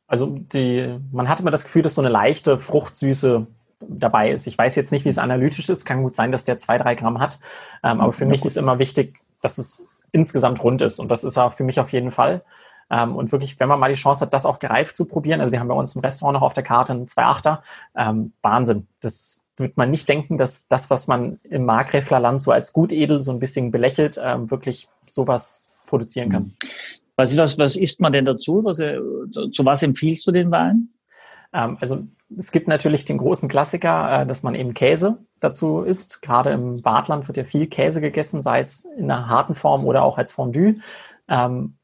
Also 0.09 0.27
die, 0.27 0.99
man 1.13 1.29
hatte 1.29 1.43
immer 1.43 1.53
das 1.53 1.65
Gefühl, 1.65 1.83
dass 1.83 1.95
so 1.95 2.03
eine 2.03 2.11
leichte 2.11 2.59
Fruchtsüße 2.59 3.47
dabei 3.89 4.33
ist. 4.33 4.47
Ich 4.47 4.59
weiß 4.59 4.77
jetzt 4.77 4.93
nicht, 4.93 5.05
wie 5.05 5.09
es 5.09 5.19
analytisch 5.19 5.69
ist. 5.69 5.85
Kann 5.85 6.03
gut 6.03 6.17
sein, 6.17 6.33
dass 6.33 6.45
der 6.45 6.59
zwei, 6.59 6.79
drei 6.79 6.95
Gramm 6.95 7.21
hat. 7.21 7.39
Ähm, 7.83 8.01
aber 8.01 8.13
für 8.13 8.25
ja, 8.25 8.31
mich 8.31 8.41
gut. 8.41 8.49
ist 8.49 8.57
immer 8.57 8.79
wichtig, 8.79 9.19
dass 9.41 9.59
es 9.59 9.89
insgesamt 10.13 10.63
rund 10.63 10.83
ist. 10.83 11.01
Und 11.01 11.11
das 11.11 11.25
ist 11.25 11.39
auch 11.39 11.55
für 11.55 11.65
mich 11.65 11.81
auf 11.81 11.93
jeden 11.93 12.11
Fall. 12.11 12.45
Ähm, 12.91 13.17
und 13.17 13.33
wirklich, 13.33 13.59
wenn 13.59 13.69
man 13.69 13.81
mal 13.81 13.89
die 13.89 13.99
Chance 13.99 14.21
hat, 14.21 14.35
das 14.35 14.47
auch 14.47 14.59
gereift 14.59 14.95
zu 14.95 15.07
probieren, 15.07 15.41
also 15.41 15.53
wir 15.53 15.61
haben 15.61 15.69
bei 15.69 15.75
uns 15.75 15.95
im 15.97 16.03
Restaurant 16.03 16.35
noch 16.35 16.43
auf 16.43 16.53
der 16.53 16.63
Karte 16.63 16.93
einen 16.93 17.07
2,8er, 17.07 17.61
ähm, 17.97 18.33
Wahnsinn. 18.43 18.87
Das 19.01 19.45
würde 19.57 19.75
man 19.77 19.91
nicht 19.91 20.09
denken, 20.09 20.39
dass 20.39 20.69
das, 20.69 20.91
was 20.91 21.09
man 21.09 21.41
im 21.45 21.65
Markgräflerland 21.65 22.41
so 22.41 22.53
als 22.53 22.73
gut 22.73 22.93
edel 22.93 23.21
so 23.21 23.33
ein 23.33 23.39
bisschen 23.39 23.71
belächelt, 23.71 24.21
ähm, 24.23 24.51
wirklich 24.51 24.89
sowas 25.07 25.71
produzieren 25.87 26.31
kann. 26.31 26.55
Was, 27.17 27.37
was, 27.37 27.59
was 27.59 27.77
isst 27.77 28.01
man 28.01 28.13
denn 28.13 28.25
dazu? 28.25 28.65
Was, 28.65 28.79
äh, 28.79 28.99
zu 29.53 29.65
was 29.65 29.83
empfiehlst 29.83 30.27
du 30.27 30.33
den 30.33 30.51
Wein? 30.51 30.89
Ähm, 31.53 31.79
also 31.81 32.05
es 32.37 32.53
gibt 32.53 32.69
natürlich 32.69 33.05
den 33.05 33.19
großen 33.19 33.49
Klassiker, 33.49 34.23
äh, 34.23 34.27
dass 34.27 34.43
man 34.43 34.55
eben 34.55 34.75
Käse 34.75 35.19
dazu 35.41 35.83
isst. 35.83 36.23
Gerade 36.23 36.51
im 36.51 36.83
Badland 36.83 37.29
wird 37.29 37.37
ja 37.37 37.45
viel 37.45 37.67
Käse 37.67 38.01
gegessen, 38.01 38.43
sei 38.43 38.61
es 38.61 38.85
in 38.97 39.11
einer 39.11 39.29
harten 39.29 39.55
Form 39.55 39.85
oder 39.85 40.03
auch 40.03 40.19
als 40.19 40.33
Fondue. 40.33 40.77
Ähm, 41.29 41.77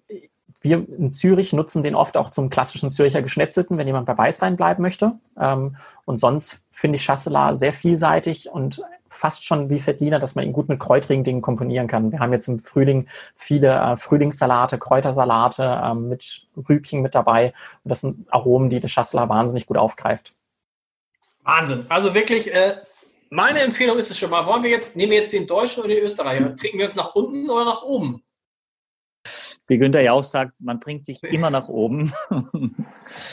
wir 0.61 0.89
in 0.89 1.13
Zürich 1.13 1.53
nutzen 1.53 1.83
den 1.83 1.95
oft 1.95 2.17
auch 2.17 2.31
zum 2.31 2.51
klassischen 2.51 2.91
Zürcher 2.91 3.23
Geschnetzelten, 3.23 3.79
wenn 3.79 3.87
jemand 3.87 4.07
bei 4.07 4.19
Weißwein 4.19 4.57
bleiben 4.57 4.83
möchte. 4.83 5.13
Ähm, 5.39 5.77
und 6.05 6.19
sonst 6.19 6.65
finde 6.71 6.97
ich 6.97 7.05
Chasselas 7.05 7.59
sehr 7.59 7.73
vielseitig 7.73 8.51
und 8.51 8.83
fast 9.19 9.45
schon 9.45 9.69
wie 9.69 9.81
Fettiner, 9.81 10.21
dass 10.21 10.37
man 10.37 10.45
ihn 10.45 10.53
gut 10.53 10.69
mit 10.69 10.79
kräutrigen 10.79 11.25
Dingen 11.25 11.43
komponieren 11.43 11.89
kann. 11.89 12.13
Wir 12.13 12.21
haben 12.21 12.33
jetzt 12.33 12.47
im 12.47 12.61
Frühling 12.61 13.09
viele 13.35 13.75
äh, 13.75 13.97
Frühlingssalate, 13.97 14.79
Kräutersalate 14.79 15.65
äh, 15.65 15.95
mit 15.95 16.47
Rübchen 16.69 17.03
mit 17.03 17.15
dabei. 17.15 17.53
Und 17.83 17.91
das 17.91 18.03
sind 18.03 18.33
Aromen, 18.33 18.71
die 18.71 18.79
der 18.79 18.89
Chasselas 18.89 19.29
wahnsinnig 19.29 19.67
gut 19.67 19.77
aufgreift. 19.77 20.35
Wahnsinn. 21.43 21.85
Also 21.89 22.15
wirklich, 22.15 22.55
äh, 22.55 22.77
meine 23.31 23.61
Empfehlung 23.61 23.99
ist 23.99 24.11
es 24.11 24.19
schon 24.19 24.31
mal, 24.31 24.47
wollen 24.47 24.63
wir 24.63 24.71
jetzt, 24.71 24.95
nehmen 24.95 25.11
wir 25.11 25.19
jetzt 25.19 25.33
den 25.33 25.47
Deutschen 25.47 25.81
oder 25.83 25.95
den 25.95 26.05
Österreicher? 26.05 26.55
Trinken 26.55 26.79
wir 26.79 26.87
uns 26.87 26.95
nach 26.95 27.15
unten 27.15 27.51
oder 27.51 27.65
nach 27.65 27.83
oben? 27.83 28.23
Wie 29.69 29.79
Günther 29.79 30.01
ja 30.01 30.13
auch 30.13 30.25
sagt, 30.25 30.61
man 30.61 30.81
trinkt 30.81 31.05
sich 31.05 31.23
immer 31.25 31.51
nach 31.51 31.69
oben. 31.69 32.13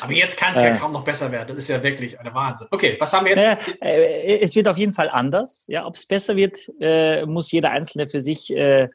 Aber 0.01 0.11
jetzt 0.11 0.37
kann 0.37 0.53
es 0.53 0.61
ja 0.61 0.75
äh, 0.75 0.77
kaum 0.77 0.91
noch 0.91 1.03
besser 1.03 1.31
werden. 1.31 1.47
Das 1.47 1.57
ist 1.57 1.67
ja 1.69 1.81
wirklich 1.81 2.19
eine 2.19 2.33
Wahnsinn. 2.33 2.67
Okay, 2.71 2.95
was 2.99 3.13
haben 3.13 3.25
wir 3.25 3.35
jetzt? 3.35 3.73
Äh, 3.81 4.39
es 4.39 4.55
wird 4.55 4.67
auf 4.67 4.77
jeden 4.77 4.93
Fall 4.93 5.09
anders. 5.09 5.65
Ja, 5.67 5.85
ob 5.85 5.95
es 5.95 6.05
besser 6.05 6.35
wird, 6.35 6.71
äh, 6.79 7.25
muss 7.25 7.51
jeder 7.51 7.71
Einzelne 7.71 8.07
für 8.07 8.21
sich 8.21 8.55
äh, 8.55 8.89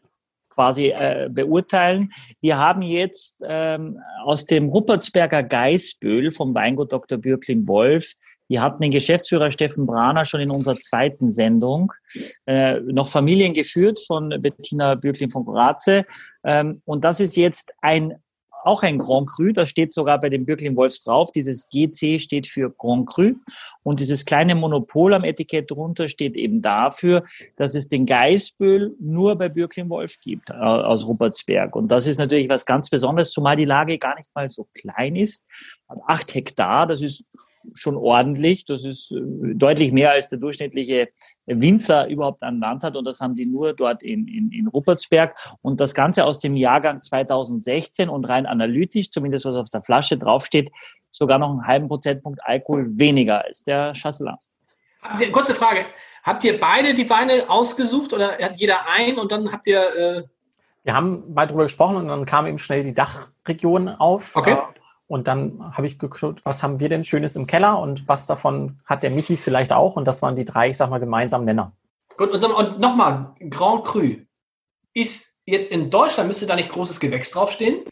quasi 0.51 0.89
äh, 0.89 1.29
beurteilen. 1.31 2.13
Wir 2.41 2.59
haben 2.59 2.83
jetzt 2.83 3.41
ähm, 3.43 3.99
aus 4.25 4.47
dem 4.47 4.69
Ruppertsberger 4.69 5.43
Geißböhl 5.43 6.31
vom 6.31 6.55
Weingut 6.55 6.93
Dr. 6.93 7.19
Bürkling-Wolf 7.19 8.15
wir 8.51 8.63
hatten 8.63 8.83
den 8.83 8.91
Geschäftsführer 8.91 9.53
Steffen 9.53 9.87
Brahner 9.87 10.25
schon 10.25 10.41
in 10.41 10.51
unserer 10.51 10.77
zweiten 10.81 11.31
Sendung, 11.31 11.93
äh, 12.47 12.81
noch 12.81 13.09
familiengeführt 13.09 14.01
von 14.01 14.35
Bettina 14.43 14.97
Bürklin 14.97 15.31
von 15.31 15.45
Graze. 15.45 16.05
Ähm, 16.43 16.83
und 16.85 17.05
das 17.05 17.21
ist 17.21 17.37
jetzt 17.37 17.73
ein 17.81 18.17
auch 18.63 18.83
ein 18.83 18.99
Grand 18.99 19.29
Cru, 19.31 19.53
das 19.53 19.71
steht 19.71 19.95
sogar 19.95 20.21
bei 20.21 20.29
dem 20.29 20.45
Bürklin 20.45 20.77
Wolfs 20.77 21.03
drauf. 21.05 21.33
Dieses 21.33 21.69
GC 21.71 22.21
steht 22.21 22.47
für 22.47 22.71
Grand 22.71 23.07
Cru. 23.09 23.33
Und 23.83 24.01
dieses 24.01 24.27
kleine 24.27 24.55
Monopol 24.55 25.15
am 25.15 25.25
Etikett 25.25 25.71
drunter 25.71 26.09
steht 26.09 26.35
eben 26.35 26.61
dafür, 26.61 27.25
dass 27.57 27.75
es 27.75 27.89
den 27.89 28.05
Geißböhl 28.05 28.97
nur 29.01 29.37
bei 29.37 29.49
Bürklin 29.49 29.89
Wolf 29.89 30.21
gibt, 30.21 30.51
äh, 30.51 30.55
aus 30.55 31.07
Ruppertsberg. 31.07 31.75
Und 31.75 31.89
das 31.89 32.07
ist 32.07 32.19
natürlich 32.19 32.51
was 32.51 32.67
ganz 32.67 32.91
Besonderes, 32.91 33.31
zumal 33.31 33.57
die 33.57 33.65
Lage 33.65 33.97
gar 33.97 34.17
nicht 34.17 34.29
mal 34.35 34.49
so 34.49 34.67
klein 34.75 35.17
ist. 35.17 35.47
Acht 36.07 36.35
Hektar, 36.35 36.87
das 36.87 37.01
ist 37.01 37.25
schon 37.75 37.97
ordentlich. 37.97 38.65
Das 38.65 38.85
ist 38.85 39.11
äh, 39.11 39.21
deutlich 39.55 39.93
mehr 39.93 40.13
als 40.13 40.29
der 40.29 40.39
durchschnittliche 40.39 41.09
Winzer 41.47 42.09
überhaupt 42.09 42.43
an 42.43 42.61
Land 42.61 42.83
hat. 42.83 42.97
Und 42.97 43.05
das 43.05 43.21
haben 43.21 43.35
die 43.35 43.47
nur 43.47 43.73
dort 43.75 44.03
in, 44.03 44.27
in, 44.29 44.51
in 44.53 44.67
Ruppertsberg. 44.69 45.37
Und 45.63 45.81
das 45.81 45.95
Ganze 45.95 46.25
aus 46.25 46.39
dem 46.39 46.57
Jahrgang 46.57 47.03
2016 47.03 48.09
und 48.09 48.25
rein 48.25 48.47
analytisch, 48.47 49.11
zumindest 49.11 49.45
was 49.45 49.57
auf 49.57 49.71
der 49.71 49.83
Flasche 49.83 50.17
draufsteht, 50.17 50.71
sogar 51.11 51.39
noch 51.39 51.51
einen 51.51 51.67
halben 51.67 51.89
Prozentpunkt 51.89 52.41
Alkohol 52.45 52.87
weniger 52.99 53.45
als 53.45 53.63
der 53.63 53.93
Chasselas. 53.95 54.39
Kurze 55.33 55.55
Frage. 55.55 55.87
Habt 56.23 56.45
ihr 56.45 56.61
beide 56.61 56.95
die 56.95 57.09
Weine 57.09 57.49
ausgesucht 57.49 58.13
oder 58.13 58.37
hat 58.39 58.57
jeder 58.57 58.89
einen 58.91 59.19
und 59.19 59.33
dann 59.33 59.51
habt 59.53 59.67
ihr. 59.67 59.81
Äh 59.97 60.23
wir 60.85 60.95
haben 60.95 61.33
mal 61.33 61.47
drüber 61.47 61.65
gesprochen 61.65 61.97
und 61.97 62.09
dann 62.09 62.25
kam 62.27 62.47
eben 62.47 62.59
schnell 62.59 62.83
die 62.83 62.95
Dachregion 62.95 63.89
auf. 63.89 64.37
Okay. 64.37 64.57
Äh, 65.11 65.13
und 65.13 65.29
dann 65.29 65.77
habe 65.77 65.87
ich 65.87 65.99
geguckt, 65.99 66.41
was 66.45 66.63
haben 66.63 66.81
wir 66.81 66.89
denn 66.89 67.05
Schönes 67.05 67.37
im 67.37 67.47
Keller 67.47 67.79
und 67.79 68.09
was 68.09 68.27
davon 68.27 68.81
hat 68.85 69.03
der 69.03 69.11
Michi 69.11 69.37
vielleicht 69.37 69.73
auch. 69.73 69.97
Und 69.97 70.07
das 70.07 70.23
waren 70.23 70.37
die 70.37 70.45
drei, 70.45 70.71
ich 70.71 70.77
sag 70.77 70.91
mal, 70.91 70.99
gemeinsamen 70.99 71.45
Nenner. 71.45 71.73
Gut, 72.17 72.31
und, 72.31 72.45
und 72.45 72.79
nochmal, 72.81 73.35
Grand 73.49 73.85
Cru. 73.85 74.17
Ist 74.95 75.41
jetzt 75.47 75.71
in 75.71 75.91
Deutschland, 75.91 76.29
müsste 76.29 76.47
da 76.47 76.57
nicht 76.57 76.69
großes 76.69 77.01
Gewächs 77.01 77.31
draufstehen? 77.31 77.85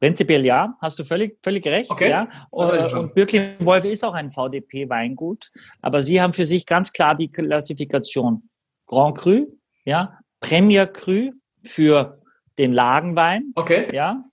Prinzipiell 0.00 0.44
ja, 0.44 0.76
hast 0.80 0.98
du 0.98 1.04
völlig, 1.04 1.38
völlig 1.42 1.66
recht. 1.66 1.90
Okay. 1.90 2.10
Ja. 2.10 2.28
Und, 2.50 2.92
und 2.92 3.14
Birklin 3.14 3.54
Wolf 3.60 3.84
ist 3.84 4.04
auch 4.04 4.14
ein 4.14 4.30
VDP-Weingut, 4.30 5.50
aber 5.80 6.02
sie 6.02 6.20
haben 6.20 6.32
für 6.32 6.44
sich 6.44 6.66
ganz 6.66 6.92
klar 6.92 7.14
die 7.14 7.30
Klassifikation 7.30 8.48
Grand 8.86 9.16
Cru, 9.16 9.46
ja, 9.84 10.18
Premier 10.40 10.86
Cru 10.86 11.30
für 11.58 12.20
den 12.58 12.72
Lagenwein, 12.72 13.52
okay. 13.54 13.86
ja, 13.92 14.24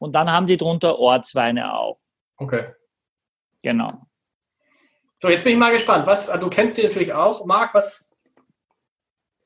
und 0.00 0.14
dann 0.14 0.32
haben 0.32 0.46
die 0.46 0.56
drunter 0.56 0.98
Ortsweine 0.98 1.74
auch. 1.74 1.98
Okay. 2.36 2.72
Genau. 3.62 3.86
So, 5.18 5.28
jetzt 5.28 5.44
bin 5.44 5.52
ich 5.52 5.58
mal 5.58 5.70
gespannt. 5.70 6.06
Was, 6.06 6.26
du 6.26 6.48
kennst 6.48 6.78
die 6.78 6.82
natürlich 6.82 7.12
auch. 7.12 7.44
Marc, 7.44 7.74
was, 7.74 8.10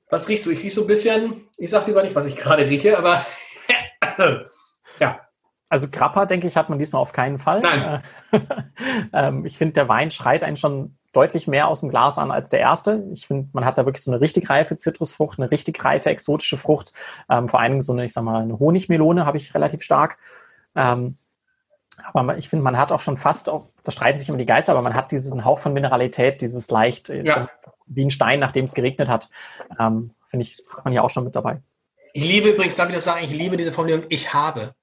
was 0.08 0.28
riechst 0.28 0.46
du? 0.46 0.50
Ich 0.50 0.62
rieche 0.62 0.74
so 0.74 0.82
ein 0.82 0.86
bisschen, 0.86 1.48
ich 1.58 1.70
sage 1.70 1.86
lieber 1.86 2.02
nicht, 2.02 2.14
was 2.14 2.26
ich 2.26 2.36
gerade 2.36 2.66
rieche, 2.66 2.96
aber 2.96 3.26
ja. 5.00 5.20
Also 5.68 5.88
Grappa, 5.90 6.26
denke 6.26 6.46
ich, 6.46 6.56
hat 6.56 6.68
man 6.68 6.78
diesmal 6.78 7.02
auf 7.02 7.12
keinen 7.12 7.38
Fall. 7.38 7.60
Nein. 7.60 8.02
Ähm, 9.12 9.44
ich 9.46 9.56
finde, 9.56 9.74
der 9.74 9.88
Wein 9.88 10.10
schreit 10.10 10.42
einen 10.42 10.56
schon 10.56 10.96
deutlich 11.12 11.46
mehr 11.46 11.68
aus 11.68 11.80
dem 11.80 11.88
Glas 11.88 12.18
an 12.18 12.32
als 12.32 12.50
der 12.50 12.58
erste. 12.60 13.04
Ich 13.12 13.26
finde, 13.26 13.48
man 13.52 13.64
hat 13.64 13.78
da 13.78 13.86
wirklich 13.86 14.02
so 14.02 14.10
eine 14.10 14.20
richtig 14.20 14.50
reife 14.50 14.76
Zitrusfrucht, 14.76 15.38
eine 15.38 15.50
richtig 15.50 15.82
reife 15.84 16.10
exotische 16.10 16.56
Frucht. 16.56 16.92
Ähm, 17.30 17.48
vor 17.48 17.60
allen 17.60 17.72
Dingen 17.72 17.82
so 17.82 17.92
eine, 17.92 18.04
ich 18.04 18.12
sag 18.12 18.24
mal, 18.24 18.42
eine 18.42 18.58
Honigmelone 18.58 19.24
habe 19.24 19.36
ich 19.36 19.54
relativ 19.54 19.82
stark. 19.82 20.18
Ähm, 20.74 21.16
aber 22.12 22.36
ich 22.38 22.48
finde, 22.48 22.64
man 22.64 22.76
hat 22.76 22.92
auch 22.92 23.00
schon 23.00 23.16
fast, 23.16 23.48
auch, 23.48 23.68
da 23.84 23.92
streiten 23.92 24.18
sich 24.18 24.28
immer 24.28 24.38
die 24.38 24.46
Geister, 24.46 24.72
aber 24.72 24.82
man 24.82 24.94
hat 24.94 25.12
diesen 25.12 25.44
Hauch 25.44 25.58
von 25.58 25.72
Mineralität, 25.72 26.40
dieses 26.40 26.70
leicht, 26.70 27.08
äh, 27.08 27.24
ja. 27.24 27.48
wie 27.86 28.04
ein 28.04 28.10
Stein, 28.10 28.40
nachdem 28.40 28.64
es 28.64 28.74
geregnet 28.74 29.08
hat. 29.08 29.30
Ähm, 29.78 30.10
finde 30.28 30.44
ich, 30.44 30.58
hat 30.74 30.84
man 30.84 30.92
ja 30.92 31.02
auch 31.02 31.10
schon 31.10 31.24
mit 31.24 31.36
dabei. 31.36 31.60
Ich 32.12 32.24
liebe 32.24 32.50
übrigens, 32.50 32.76
darf 32.76 32.88
ich 32.88 32.94
das 32.94 33.04
sagen, 33.04 33.24
ich 33.24 33.32
liebe 33.32 33.56
diese 33.56 33.72
Formulierung, 33.72 34.06
ich 34.08 34.32
habe. 34.34 34.74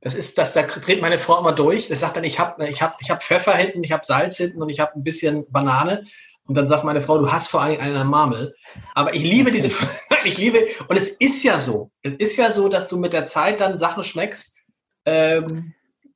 Das 0.00 0.14
ist, 0.14 0.38
das, 0.38 0.54
da 0.54 0.62
dreht 0.62 1.02
meine 1.02 1.18
Frau 1.18 1.38
immer 1.38 1.52
durch. 1.52 1.88
Das 1.88 2.00
sagt 2.00 2.16
dann, 2.16 2.24
ich 2.24 2.40
habe 2.40 2.66
ich 2.66 2.80
hab, 2.80 2.96
ich 3.00 3.10
hab 3.10 3.22
Pfeffer 3.22 3.54
hinten, 3.54 3.84
ich 3.84 3.92
habe 3.92 4.04
Salz 4.04 4.38
hinten 4.38 4.62
und 4.62 4.68
ich 4.70 4.80
habe 4.80 4.92
ein 4.96 5.04
bisschen 5.04 5.46
Banane. 5.50 6.04
Und 6.46 6.56
dann 6.56 6.68
sagt 6.68 6.84
meine 6.84 7.02
Frau, 7.02 7.18
du 7.18 7.30
hast 7.30 7.48
vor 7.48 7.60
allen 7.60 7.78
Dingen 7.78 7.94
eine 7.94 8.04
Marmel. 8.04 8.54
Aber 8.94 9.14
ich 9.14 9.22
liebe 9.22 9.50
diese, 9.50 9.68
ich 10.24 10.38
liebe, 10.38 10.66
und 10.88 10.96
es 10.96 11.10
ist 11.10 11.42
ja 11.42 11.60
so, 11.60 11.90
es 12.02 12.14
ist 12.14 12.36
ja 12.36 12.50
so, 12.50 12.68
dass 12.68 12.88
du 12.88 12.96
mit 12.96 13.12
der 13.12 13.26
Zeit 13.26 13.60
dann 13.60 13.78
Sachen 13.78 14.02
schmeckst, 14.02 14.56
ähm, 15.04 15.74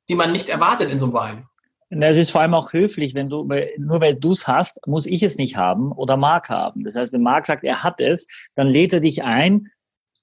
die 0.09 0.15
man 0.15 0.31
nicht 0.31 0.49
erwartet 0.49 0.91
in 0.91 0.99
so 0.99 1.05
einem 1.05 1.13
Wein. 1.13 1.47
Es 1.89 2.17
ist 2.17 2.31
vor 2.31 2.41
allem 2.41 2.53
auch 2.53 2.73
höflich, 2.73 3.13
wenn 3.13 3.29
du, 3.29 3.47
nur 3.77 4.01
weil 4.01 4.15
du 4.15 4.31
es 4.31 4.47
hast, 4.47 4.85
muss 4.87 5.05
ich 5.05 5.23
es 5.23 5.37
nicht 5.37 5.55
haben 5.55 5.91
oder 5.91 6.17
Marc 6.17 6.49
haben. 6.49 6.83
Das 6.83 6.95
heißt, 6.95 7.13
wenn 7.13 7.21
Marc 7.21 7.45
sagt, 7.45 7.63
er 7.63 7.83
hat 7.83 8.01
es, 8.01 8.27
dann 8.55 8.67
lädt 8.67 8.91
er 8.91 8.99
dich 8.99 9.23
ein, 9.23 9.69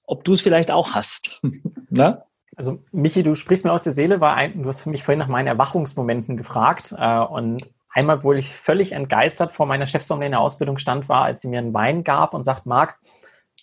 ob 0.05 0.23
du 0.23 0.33
es 0.33 0.41
vielleicht 0.41 0.71
auch 0.71 0.93
hast. 0.93 1.41
ne? 1.89 2.23
Also 2.55 2.83
Michi, 2.91 3.23
du 3.23 3.33
sprichst 3.33 3.65
mir 3.65 3.71
aus 3.71 3.81
der 3.81 3.93
Seele, 3.93 4.19
war 4.19 4.35
ein, 4.35 4.61
du 4.61 4.67
hast 4.67 4.85
mich 4.85 5.03
vorhin 5.03 5.19
nach 5.19 5.27
meinen 5.27 5.47
Erwachungsmomenten 5.47 6.37
gefragt 6.37 6.93
äh, 6.95 7.19
und 7.19 7.73
einmal, 7.89 8.23
wo 8.23 8.33
ich 8.33 8.49
völlig 8.49 8.91
entgeistert 8.91 9.51
vor 9.51 9.65
meiner 9.65 9.85
Chefsommelier 9.85 10.27
in 10.27 10.31
der 10.33 10.41
Ausbildung 10.41 10.77
stand, 10.77 11.09
war, 11.09 11.23
als 11.23 11.41
sie 11.41 11.47
mir 11.47 11.59
einen 11.59 11.73
Wein 11.73 12.03
gab 12.03 12.33
und 12.33 12.43
sagt, 12.43 12.65
Marc, 12.65 12.99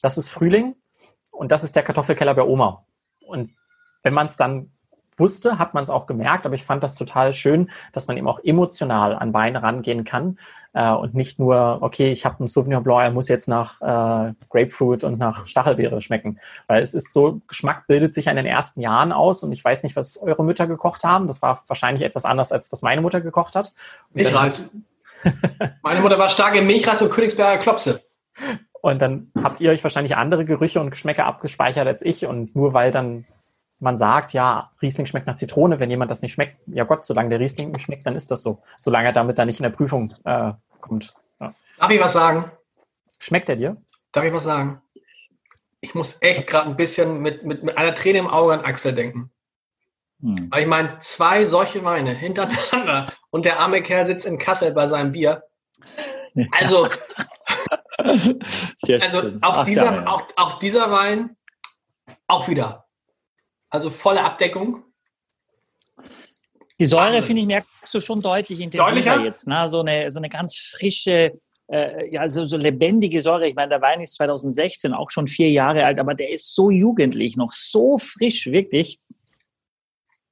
das 0.03 0.19
ist 0.19 0.29
Frühling 0.29 0.75
und 1.31 1.53
das 1.53 1.63
ist 1.63 1.77
der 1.77 1.83
Kartoffelkeller 1.83 2.35
bei 2.35 2.43
Oma. 2.43 2.85
Und 3.27 3.53
wenn 4.03 4.15
man 4.15 4.27
es 4.27 4.37
dann 4.37 4.73
wusste, 5.17 5.59
hat 5.59 5.75
man 5.75 5.85
es 5.85 5.91
auch 5.91 6.07
gemerkt, 6.07 6.47
aber 6.47 6.55
ich 6.55 6.65
fand 6.65 6.83
das 6.83 6.95
total 6.95 7.33
schön, 7.33 7.71
dass 7.93 8.09
man 8.09 8.17
eben 8.17 8.29
auch 8.29 8.41
emotional 8.43 9.15
an 9.15 9.35
Weine 9.35 9.63
rangehen 9.63 10.05
kann 10.05 10.39
äh, 10.73 10.91
und 10.93 11.15
nicht 11.15 11.39
nur, 11.39 11.79
okay, 11.81 12.11
ich 12.11 12.25
habe 12.25 12.39
einen 12.41 12.49
Sauvignon 12.49 12.83
Blanc, 12.83 13.03
er 13.03 13.11
muss 13.11 13.29
jetzt 13.29 13.49
nach 13.49 13.81
äh, 13.81 14.33
Grapefruit 14.51 15.05
und 15.05 15.19
nach 15.19 15.47
Stachelbeere 15.47 16.01
schmecken. 16.01 16.39
Weil 16.67 16.83
es 16.83 16.95
ist 16.95 17.13
so, 17.13 17.41
Geschmack 17.49 17.87
bildet 17.87 18.15
sich 18.15 18.27
in 18.27 18.37
den 18.37 18.47
ersten 18.47 18.81
Jahren 18.81 19.13
aus 19.13 19.43
und 19.43 19.53
ich 19.53 19.65
weiß 19.65 19.83
nicht, 19.83 19.97
was 19.97 20.21
eure 20.23 20.45
Mütter 20.45 20.67
gekocht 20.67 21.05
haben. 21.05 21.27
Das 21.27 21.43
war 21.43 21.63
wahrscheinlich 21.67 22.03
etwas 22.03 22.25
anders, 22.25 22.53
als 22.53 22.71
was 22.73 22.83
meine 22.83 23.01
Mutter 23.01 23.21
gekocht 23.21 23.57
hat. 23.57 23.73
Milchreis. 24.13 24.77
meine 25.83 26.01
Mutter 26.01 26.19
war 26.19 26.29
stark 26.29 26.57
im 26.57 26.67
Milchreis 26.67 27.03
und 27.03 27.11
Königsberger 27.11 27.61
Klopse. 27.61 28.03
Und 28.81 29.03
dann 29.03 29.31
habt 29.43 29.61
ihr 29.61 29.71
euch 29.71 29.83
wahrscheinlich 29.83 30.17
andere 30.17 30.45
Gerüche 30.45 30.81
und 30.81 30.91
Geschmäcker 30.91 31.27
abgespeichert 31.27 31.87
als 31.87 32.03
ich. 32.03 32.27
Und 32.27 32.57
nur 32.57 32.73
weil 32.73 32.91
dann 32.91 33.27
man 33.81 33.97
sagt, 33.97 34.35
ja, 34.35 34.71
Riesling 34.81 35.07
schmeckt 35.07 35.27
nach 35.27 35.35
Zitrone, 35.35 35.81
wenn 35.81 35.91
jemand 35.91 36.11
das 36.11 36.23
nicht 36.23 36.33
schmeckt, 36.33 36.61
ja 36.67 36.85
Gott, 36.85 37.05
solange 37.05 37.31
der 37.31 37.41
Riesling 37.41 37.71
nicht 37.73 37.83
schmeckt, 37.83 38.07
dann 38.07 38.15
ist 38.15 38.31
das 38.31 38.43
so. 38.43 38.63
Solange 38.79 39.09
er 39.09 39.13
damit 39.13 39.39
dann 39.39 39.47
nicht 39.47 39.59
in 39.59 39.65
der 39.65 39.71
Prüfung 39.71 40.13
äh, 40.25 40.53
kommt. 40.81 41.15
Ja. 41.41 41.55
Darf 41.79 41.91
ich 41.91 42.01
was 42.01 42.13
sagen? 42.13 42.53
Schmeckt 43.19 43.49
er 43.49 43.57
dir? 43.57 43.77
Darf 44.13 44.25
ich 44.25 44.33
was 44.33 44.45
sagen? 44.45 44.83
Ich 45.81 45.95
muss 45.95 46.19
echt 46.21 46.47
gerade 46.47 46.69
ein 46.69 46.77
bisschen 46.77 47.23
mit, 47.23 47.45
mit, 47.45 47.65
mit 47.65 47.79
einer 47.79 47.95
Träne 47.95 48.19
im 48.19 48.29
Auge 48.29 48.53
an 48.53 48.61
Axel 48.61 48.95
denken. 48.95 49.31
Hm. 50.21 50.49
Weil 50.51 50.61
ich 50.61 50.69
meine, 50.69 50.99
zwei 50.99 51.47
solche 51.47 51.83
Weine 51.85 52.11
hintereinander 52.11 53.11
und 53.31 53.47
der 53.47 53.61
arme 53.61 53.83
Kerl 53.83 54.07
sitzt 54.07 54.27
in 54.27 54.39
Kassel 54.39 54.73
bei 54.73 54.87
seinem 54.89 55.13
Bier. 55.13 55.43
Also, 56.53 56.89
also 57.99 59.19
auch, 59.41 59.59
Ach, 59.59 59.65
dieser, 59.65 59.93
ja. 59.93 60.07
auch, 60.07 60.23
auch 60.37 60.59
dieser 60.59 60.91
Wein, 60.91 61.37
auch 62.29 62.49
wieder 62.49 62.87
also 63.71 63.91
volle 63.91 64.23
Abdeckung. 64.23 64.83
Die 66.79 66.87
Säure, 66.87 67.23
finde 67.23 67.43
ich, 67.43 67.47
merkst 67.47 67.93
du 67.93 68.01
schon 68.01 68.21
deutlich 68.21 68.61
intensiver 68.61 68.91
Deutlicher? 68.91 69.25
jetzt. 69.25 69.47
Ne? 69.47 69.69
So, 69.69 69.81
eine, 69.81 70.11
so 70.11 70.19
eine 70.19 70.29
ganz 70.29 70.57
frische, 70.57 71.39
äh, 71.69 72.11
ja, 72.11 72.27
so, 72.27 72.45
so 72.45 72.57
lebendige 72.57 73.21
Säure. 73.23 73.47
Ich 73.47 73.55
meine, 73.55 73.69
der 73.69 73.83
Wein 73.83 74.01
ist 74.01 74.15
2016 74.15 74.95
auch 74.95 75.11
schon 75.11 75.27
vier 75.27 75.51
Jahre 75.51 75.85
alt, 75.85 76.01
aber 76.01 76.15
der 76.15 76.31
ist 76.31 76.55
so 76.55 76.71
jugendlich, 76.71 77.37
noch 77.37 77.53
so 77.53 77.99
frisch, 77.99 78.47
wirklich. 78.47 78.99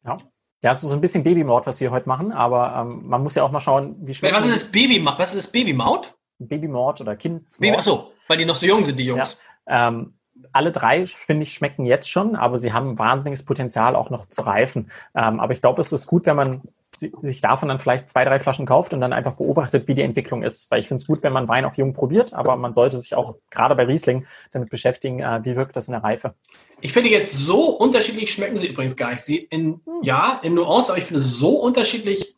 Ja. 0.05 0.19
Ja, 0.65 0.73
es 0.73 0.83
ist 0.83 0.89
so 0.89 0.95
ein 0.95 1.01
bisschen 1.01 1.23
Babymord, 1.23 1.67
was 1.67 1.81
wir 1.81 1.93
heute 1.93 2.09
machen, 2.09 2.33
aber 2.33 2.75
ähm, 2.81 3.07
man 3.07 3.23
muss 3.23 3.37
ja 3.37 3.45
auch 3.45 3.53
mal 3.53 3.61
schauen, 3.61 3.95
wie 4.01 4.13
schmeckt 4.13 4.35
Was 4.35 4.45
ist 4.45 4.65
das 4.65 4.73
Baby, 4.73 5.05
was 5.05 5.33
ist 5.33 5.45
das 5.45 5.53
Babymord? 5.53 6.17
Babymord 6.41 7.01
oder 7.01 7.15
Kindsmord. 7.15 7.61
Baby, 7.61 7.77
achso, 7.77 8.13
weil 8.27 8.39
die 8.39 8.45
noch 8.45 8.57
so 8.57 8.67
jung 8.67 8.85
sind, 8.85 8.99
die 8.99 9.05
Jungs. 9.05 9.41
Ja, 9.69 9.89
ähm, 9.89 10.18
alle 10.53 10.73
drei, 10.73 11.07
finde 11.07 11.43
ich, 11.43 11.53
schmecken 11.53 11.85
jetzt 11.85 12.11
schon, 12.11 12.37
aber 12.37 12.59
sie 12.59 12.73
haben 12.73 12.99
wahnsinniges 12.99 13.45
Potenzial 13.45 13.97
auch 13.97 14.11
noch 14.11 14.27
zu 14.27 14.43
reifen. 14.43 14.91
Ähm, 15.15 15.41
aber 15.41 15.53
ich 15.53 15.61
glaube, 15.61 15.81
es 15.81 15.93
ist 15.93 16.07
gut, 16.07 16.27
wenn 16.27 16.37
man 16.37 16.63
sich 16.95 17.41
davon 17.41 17.69
dann 17.69 17.79
vielleicht 17.79 18.09
zwei, 18.09 18.25
drei 18.25 18.41
Flaschen 18.41 18.67
kauft 18.67 18.95
und 18.95 19.01
dann 19.01 19.13
einfach 19.13 19.35
beobachtet, 19.35 19.89
wie 19.89 19.95
die 19.95 20.03
Entwicklung 20.03 20.43
ist. 20.43 20.71
Weil 20.71 20.81
ich 20.81 20.89
finde 20.89 21.03
es 21.03 21.07
gut, 21.07 21.23
wenn 21.23 21.33
man 21.33 21.49
Wein 21.49 21.65
auch 21.65 21.75
jung 21.75 21.93
probiert, 21.93 22.33
aber 22.33 22.57
man 22.57 22.73
sollte 22.73 22.99
sich 22.99 23.15
auch 23.15 23.37
gerade 23.51 23.75
bei 23.75 23.85
Riesling 23.85 24.27
damit 24.53 24.71
beschäftigen, 24.71 25.21
äh, 25.21 25.41
wie 25.45 25.57
wirkt 25.57 25.77
das 25.77 25.89
in 25.89 25.93
der 25.93 26.03
Reife. 26.03 26.35
Ich 26.81 26.93
finde 26.93 27.11
jetzt 27.11 27.37
so 27.37 27.67
unterschiedlich 27.67 28.33
schmecken 28.33 28.57
sie 28.57 28.69
übrigens 28.69 28.97
gar 28.97 29.11
nicht. 29.11 29.23
Sie 29.23 29.37
in, 29.37 29.81
hm. 29.85 30.03
ja, 30.03 30.41
in 30.43 30.55
Nuance, 30.55 30.91
aber 30.91 30.99
ich 30.99 31.05
finde 31.05 31.21
so 31.21 31.61
unterschiedlich 31.61 32.37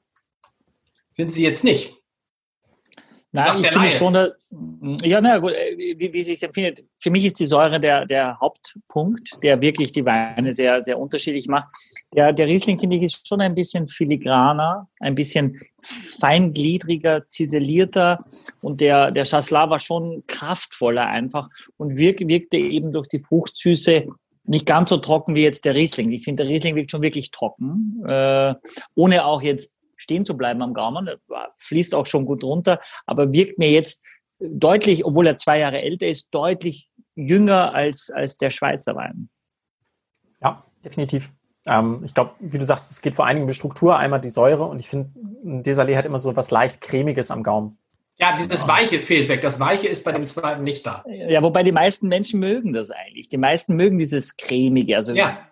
sind 1.13 1.33
sie 1.33 1.45
jetzt 1.45 1.65
nicht. 1.65 2.00
Nein, 3.33 3.63
ich 3.63 3.71
finde 3.71 3.91
schon, 3.93 4.13
dass, 4.13 4.33
ja, 5.03 5.21
na 5.21 5.39
gut, 5.39 5.53
äh, 5.53 5.77
wie, 5.77 6.13
wie 6.13 6.23
sich 6.25 6.43
empfindet. 6.43 6.83
Für 6.97 7.11
mich 7.11 7.25
ist 7.25 7.39
die 7.39 7.47
Säure 7.47 7.79
der, 7.79 8.05
der 8.05 8.41
Hauptpunkt, 8.41 9.39
der 9.45 9.61
wirklich 9.61 9.93
die 9.93 10.05
Weine 10.05 10.51
sehr, 10.51 10.83
sehr 10.83 10.99
unterschiedlich 10.99 11.47
macht. 11.47 11.69
Ja, 12.13 12.33
der 12.33 12.49
Riesling, 12.49 12.81
finde 12.81 12.97
ich, 12.97 13.05
ist 13.05 13.29
schon 13.29 13.41
ein 13.41 13.55
bisschen 13.55 13.87
filigraner, 13.87 14.89
ein 14.99 15.15
bisschen 15.15 15.61
feingliedriger, 15.83 17.27
ziselierter 17.29 18.25
und 18.63 18.81
der, 18.81 19.13
der 19.13 19.25
Chasselas 19.25 19.71
war 19.71 19.79
schon 19.79 20.25
kraftvoller 20.27 21.07
einfach 21.07 21.49
und 21.77 21.97
wirk, 21.97 22.21
wirkte 22.27 22.57
eben 22.57 22.93
durch 22.93 23.07
die 23.07 23.21
Fruchtsüße 23.21 24.07
nicht 24.45 24.67
ganz 24.67 24.89
so 24.89 24.97
trocken 24.97 25.37
wie 25.37 25.45
jetzt 25.45 25.65
der 25.65 25.77
Riesling. 25.77 26.11
Ich 26.11 26.25
finde, 26.25 26.43
der 26.43 26.53
Riesling 26.53 26.75
wirkt 26.75 26.91
schon 26.91 27.03
wirklich 27.03 27.31
trocken, 27.31 28.03
äh, 28.09 28.55
ohne 28.97 29.25
auch 29.25 29.43
jetzt 29.43 29.73
stehen 30.11 30.25
zu 30.25 30.37
bleiben 30.37 30.61
am 30.63 30.75
Gaumen. 30.75 31.09
Fließt 31.59 31.95
auch 31.95 32.07
schon 32.07 32.25
gut 32.25 32.43
runter, 32.43 32.81
aber 33.07 33.33
wirkt 33.33 33.59
mir 33.59 33.71
jetzt 33.71 34.05
deutlich, 34.41 35.05
obwohl 35.05 35.27
er 35.27 35.37
zwei 35.37 35.61
Jahre 35.61 35.81
älter 35.81 36.09
ist, 36.09 36.29
deutlich 36.33 36.91
jünger 37.15 37.75
als, 37.75 38.11
als 38.11 38.37
der 38.37 38.51
Schweizer 38.51 38.97
Wein. 38.97 39.29
Ja, 40.43 40.65
definitiv. 40.85 41.31
Ähm, 41.67 42.03
ich 42.05 42.15
glaube, 42.15 42.33
wie 42.41 42.59
du 42.59 42.65
sagst, 42.65 42.91
es 42.91 43.03
geht 43.03 43.15
vor 43.15 43.27
allen 43.27 43.37
Dingen 43.37 43.45
um 43.45 43.51
die 43.51 43.55
Struktur, 43.55 43.97
einmal 43.97 44.21
die 44.21 44.31
Säure 44.31 44.65
und 44.65 44.81
ich 44.81 44.89
finde, 44.89 45.11
Desalé 45.45 45.97
hat 45.97 46.07
immer 46.07 46.19
so 46.19 46.35
was 46.35 46.51
leicht 46.51 46.81
cremiges 46.81 47.31
am 47.31 47.43
Gaumen. 47.43 47.79
Ja, 48.17 48.37
dieses 48.37 48.67
Weiche 48.69 49.01
fehlt 49.01 49.29
weg. 49.29 49.41
Das 49.41 49.61
Weiche 49.61 49.89
ist 49.89 50.05
bei 50.05 50.13
dem 50.13 50.27
zweiten 50.27 50.63
nicht 50.63 50.87
da. 50.87 51.05
Ja, 51.07 51.43
wobei 51.43 51.63
die 51.63 51.73
meisten 51.73 52.09
Menschen 52.09 52.39
mögen 52.41 52.75
das 52.75 52.91
eigentlich. 52.91 53.29
Die 53.29 53.39
meisten 53.39 53.77
mögen 53.77 53.97
dieses 53.97 54.37
cremige. 54.37 54.97
Also 54.97 55.15
ja 55.15 55.50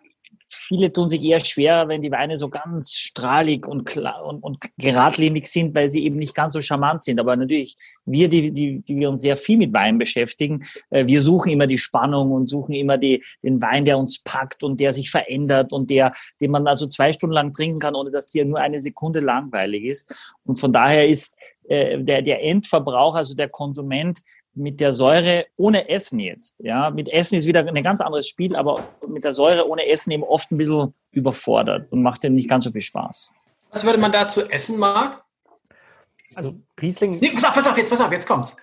viele 0.69 0.93
tun 0.93 1.09
sich 1.09 1.23
eher 1.23 1.41
schwer, 1.41 1.89
wenn 1.89 2.03
die 2.03 2.11
Weine 2.11 2.37
so 2.37 2.51
ganz 2.51 2.93
strahlig 2.93 3.67
und 3.67 3.87
klar 3.87 4.25
und, 4.25 4.43
und 4.43 4.59
geradlinig 4.77 5.49
sind, 5.49 5.75
weil 5.75 5.89
sie 5.89 6.05
eben 6.05 6.17
nicht 6.17 6.35
ganz 6.35 6.53
so 6.53 6.61
charmant 6.61 7.05
sind. 7.05 7.19
Aber 7.19 7.35
natürlich, 7.35 7.77
wir, 8.05 8.29
die, 8.29 8.53
die, 8.53 8.83
die 8.83 8.97
wir 8.97 9.09
uns 9.09 9.23
sehr 9.23 9.39
viel 9.39 9.57
mit 9.57 9.73
Wein 9.73 9.97
beschäftigen, 9.97 10.65
äh, 10.91 11.07
wir 11.07 11.23
suchen 11.23 11.53
immer 11.53 11.67
die 11.67 11.79
Spannung 11.79 12.33
und 12.33 12.47
suchen 12.47 12.75
immer 12.75 12.99
die, 12.99 13.25
den 13.43 13.61
Wein, 13.63 13.87
der 13.87 13.99
uns 13.99 14.23
packt 14.23 14.63
und 14.63 14.79
der 14.79 14.93
sich 14.93 15.11
verändert 15.11 15.73
und 15.73 15.89
der, 15.89 16.13
den 16.41 16.51
man 16.51 16.67
also 16.67 16.87
zwei 16.87 17.15
Stunden 17.15 17.35
lang 17.35 17.55
trinken 17.55 17.79
kann, 17.79 17.95
ohne 17.95 18.11
dass 18.11 18.27
dir 18.27 18.45
nur 18.45 18.61
eine 18.61 18.81
Sekunde 18.81 19.21
langweilig 19.21 19.85
ist. 19.85 20.35
Und 20.45 20.61
von 20.61 20.73
daher 20.73 21.09
ist 21.09 21.35
äh, 21.69 21.99
der, 22.03 22.21
der 22.21 22.43
Endverbraucher, 22.43 23.19
also 23.19 23.35
der 23.35 23.49
Konsument, 23.49 24.21
mit 24.59 24.81
der 24.81 24.93
Säure 24.93 25.47
ohne 25.57 25.89
Essen 25.89 26.21
jetzt. 26.21 26.61
Ja, 26.61 26.91
mit 26.91 27.09
Essen 27.09 27.37
ist 27.37 27.47
wieder 27.47 27.61
ein 27.61 27.83
ganz 27.83 28.01
anderes 28.01 28.29
Spiel, 28.29 28.57
aber 28.57 28.85
mit 29.07 29.25
der 29.25 29.35
Säure 29.35 29.69
ohne 29.69 29.87
Essen 29.87 30.11
eben 30.11 30.25
oft 30.25 30.51
ein 30.51 30.59
bisschen 30.59 30.93
überfordert 31.13 31.91
und 31.93 32.03
macht 32.03 32.25
dann 32.25 32.35
nicht 32.35 32.49
ganz 32.49 32.65
so 32.65 32.73
viel 32.73 32.83
Spaß. 32.83 33.33
Was 33.71 33.85
würde 33.85 33.99
man 33.99 34.13
dazu 34.13 34.49
essen, 34.51 34.79
Marc? 34.79 35.23
Also 36.35 36.55
Riesling. 36.81 37.19
Nee, 37.21 37.31
pass 37.31 37.45
auf, 37.45 37.55
pass 37.55 37.67
auf, 37.67 37.77
jetzt, 37.77 37.91
pass 37.91 38.01
auf, 38.01 38.13
jetzt 38.13 38.27
kommt's. 38.27 38.57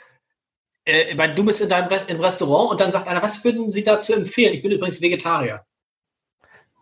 Äh, 0.85 1.15
du 1.33 1.43
bist 1.43 1.61
in 1.61 1.69
deinem 1.69 1.89
im 2.07 2.19
Restaurant 2.19 2.71
und 2.71 2.79
dann 2.79 2.91
sagt 2.91 3.07
einer, 3.07 3.21
was 3.21 3.43
würden 3.43 3.71
Sie 3.71 3.83
dazu 3.83 4.13
empfehlen? 4.13 4.53
Ich 4.53 4.61
bin 4.61 4.71
übrigens 4.71 5.01
Vegetarier. 5.01 5.65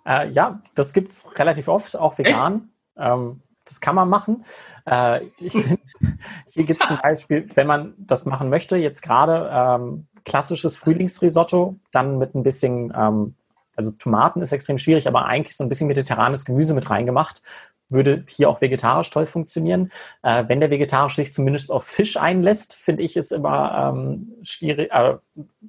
Äh, 0.05 0.30
ja, 0.32 0.61
das 0.76 0.93
gibt 0.93 1.09
es 1.09 1.30
relativ 1.38 1.68
oft, 1.68 1.95
auch 1.95 2.18
vegan. 2.18 2.70
Ähm, 2.97 3.41
das 3.66 3.80
kann 3.80 3.95
man 3.95 4.09
machen. 4.09 4.45
Äh, 4.86 5.22
hier 5.40 6.66
gibt 6.66 6.82
es 6.82 6.88
zum 6.88 6.98
Beispiel, 7.02 7.48
wenn 7.56 7.68
man 7.68 7.94
das 7.98 8.26
machen 8.26 8.50
möchte, 8.50 8.78
jetzt 8.78 9.02
gerade 9.02 9.50
ähm, 9.52 10.08
klassisches 10.26 10.76
Frühlingsrisotto, 10.76 11.76
dann 11.92 12.18
mit 12.18 12.36
ein 12.36 12.44
bisschen, 12.44 12.94
ähm, 12.96 13.36
also 13.76 13.92
Tomaten 13.92 14.42
ist 14.42 14.52
extrem 14.52 14.78
schwierig, 14.78 15.08
aber 15.08 15.26
eigentlich 15.26 15.56
so 15.56 15.64
ein 15.64 15.70
bisschen 15.70 15.88
mediterranes 15.88 16.46
Gemüse 16.46 16.74
mit 16.74 16.90
reingemacht, 16.90 17.42
würde 17.90 18.24
hier 18.28 18.50
auch 18.50 18.62
vegetarisch 18.62 19.10
toll 19.10 19.26
funktionieren. 19.26 19.92
Äh, 20.24 20.46
wenn 20.48 20.60
der 20.60 20.70
vegetarisch 20.70 21.16
sich 21.16 21.32
zumindest 21.32 21.72
auf 21.72 21.84
Fisch 21.84 22.18
einlässt, 22.18 22.74
finde 22.74 23.04
ich 23.04 23.18
es 23.18 23.32
immer 23.32 23.94
ähm, 23.94 24.34
schwierig, 24.42 24.92
äh, 24.92 25.16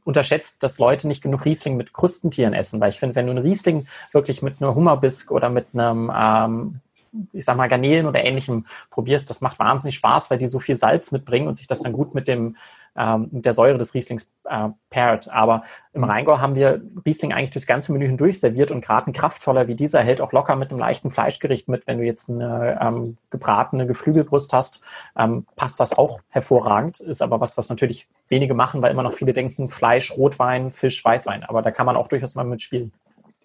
unterschätzt, 0.05 0.63
dass 0.63 0.79
Leute 0.79 1.09
nicht 1.09 1.23
genug 1.23 1.45
Riesling 1.45 1.77
mit 1.77 1.93
Krustentieren 1.93 2.55
essen, 2.55 2.81
weil 2.81 2.91
ich 2.91 2.99
finde, 2.99 3.17
wenn 3.17 3.27
du 3.27 3.33
einen 3.33 3.45
Riesling 3.45 3.87
wirklich 4.13 4.43
mit 4.43 4.61
einer 4.61 4.75
Hummerbisk 4.75 5.31
oder 5.31 5.51
mit 5.51 5.67
einem 5.75 6.11
ähm, 6.15 6.81
ich 7.33 7.45
sag 7.45 7.57
mal, 7.57 7.69
Garnelen 7.69 8.07
oder 8.07 8.25
ähnlichem 8.25 8.67
probierst, 8.91 9.29
das 9.31 9.41
macht 9.41 9.59
wahnsinnig 9.59 9.95
Spaß, 9.95 10.31
weil 10.31 10.39
die 10.39 10.47
so 10.47 10.59
viel 10.59 10.77
Salz 10.77 11.13
mitbringen 11.13 11.49
und 11.49 11.57
sich 11.57 11.67
das 11.67 11.83
dann 11.83 11.93
gut 11.93 12.15
mit 12.15 12.29
dem 12.29 12.57
ähm, 12.97 13.29
mit 13.33 13.45
der 13.45 13.53
Säure 13.53 13.77
des 13.77 13.93
Rieslings 13.95 14.31
äh, 14.45 14.69
pairt. 14.89 15.29
Aber 15.29 15.65
im 15.93 16.03
mhm. 16.03 16.11
Rheingau 16.11 16.39
haben 16.39 16.55
wir 16.55 16.81
Riesling 17.05 17.33
eigentlich 17.33 17.51
durchs 17.51 17.67
ganze 17.67 17.93
Menü 17.93 18.07
hindurch 18.07 18.39
serviert 18.39 18.71
und 18.71 18.85
gerade 18.85 19.11
ein 19.11 19.13
kraftvoller 19.13 19.67
wie 19.67 19.75
dieser 19.75 20.01
hält 20.01 20.21
auch 20.21 20.33
locker 20.33 20.55
mit 20.55 20.71
einem 20.71 20.79
leichten 20.79 21.11
Fleischgericht 21.11 21.69
mit. 21.69 21.89
Wenn 21.89 21.99
du 21.99 22.05
jetzt 22.05 22.31
eine 22.31 22.79
ähm, 22.81 23.17
gebratene 23.31 23.87
Geflügelbrust 23.87 24.53
hast, 24.53 24.83
ähm, 25.19 25.45
passt 25.57 25.81
das 25.81 25.97
auch 25.99 26.21
hervorragend. 26.29 27.01
Ist 27.01 27.23
aber 27.23 27.41
was, 27.41 27.59
was 27.59 27.69
natürlich 27.69 28.07
wenige 28.29 28.55
machen, 28.55 28.81
weil 28.81 28.93
immer 28.93 29.03
noch 29.03 29.15
viele 29.15 29.33
denken 29.33 29.69
Fleisch, 29.71 30.17
Rotwein, 30.17 30.71
Fisch, 30.71 31.05
Weißwein. 31.05 31.43
Aber 31.43 31.63
da 31.63 31.73
kann 31.73 31.87
man 31.87 31.97
auch 31.97 32.07
durchaus 32.07 32.37
mal 32.37 32.45
mitspielen. 32.45 32.93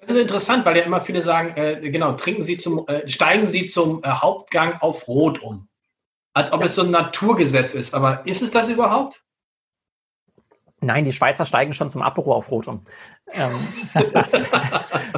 Das 0.02 0.12
ist 0.12 0.18
interessant, 0.18 0.66
weil 0.66 0.78
ja 0.78 0.84
immer 0.84 1.02
viele 1.02 1.22
sagen, 1.22 1.54
äh, 1.56 1.90
genau, 1.90 2.14
trinken 2.14 2.42
Sie 2.42 2.58
zum, 2.58 2.88
äh, 2.88 3.08
steigen 3.08 3.48
Sie 3.48 3.66
zum 3.66 4.02
äh, 4.04 4.10
Hauptgang 4.10 4.80
auf 4.80 5.08
Rot 5.08 5.42
um. 5.42 5.68
Als 6.34 6.52
ob 6.52 6.62
ja. 6.62 6.68
es 6.68 6.76
so 6.76 6.84
ein 6.84 6.92
Naturgesetz 6.92 7.74
ist. 7.74 7.94
Aber 7.94 8.26
ist 8.26 8.42
es 8.42 8.52
das 8.52 8.70
überhaupt? 8.70 9.24
Nein, 10.82 11.04
die 11.04 11.12
Schweizer 11.12 11.46
steigen 11.46 11.74
schon 11.74 11.90
zum 11.90 12.02
Apero 12.02 12.34
auf 12.34 12.50
Rot 12.52 12.68
um. 12.68 12.86
Ähm, 13.34 13.52
das, 14.14 14.32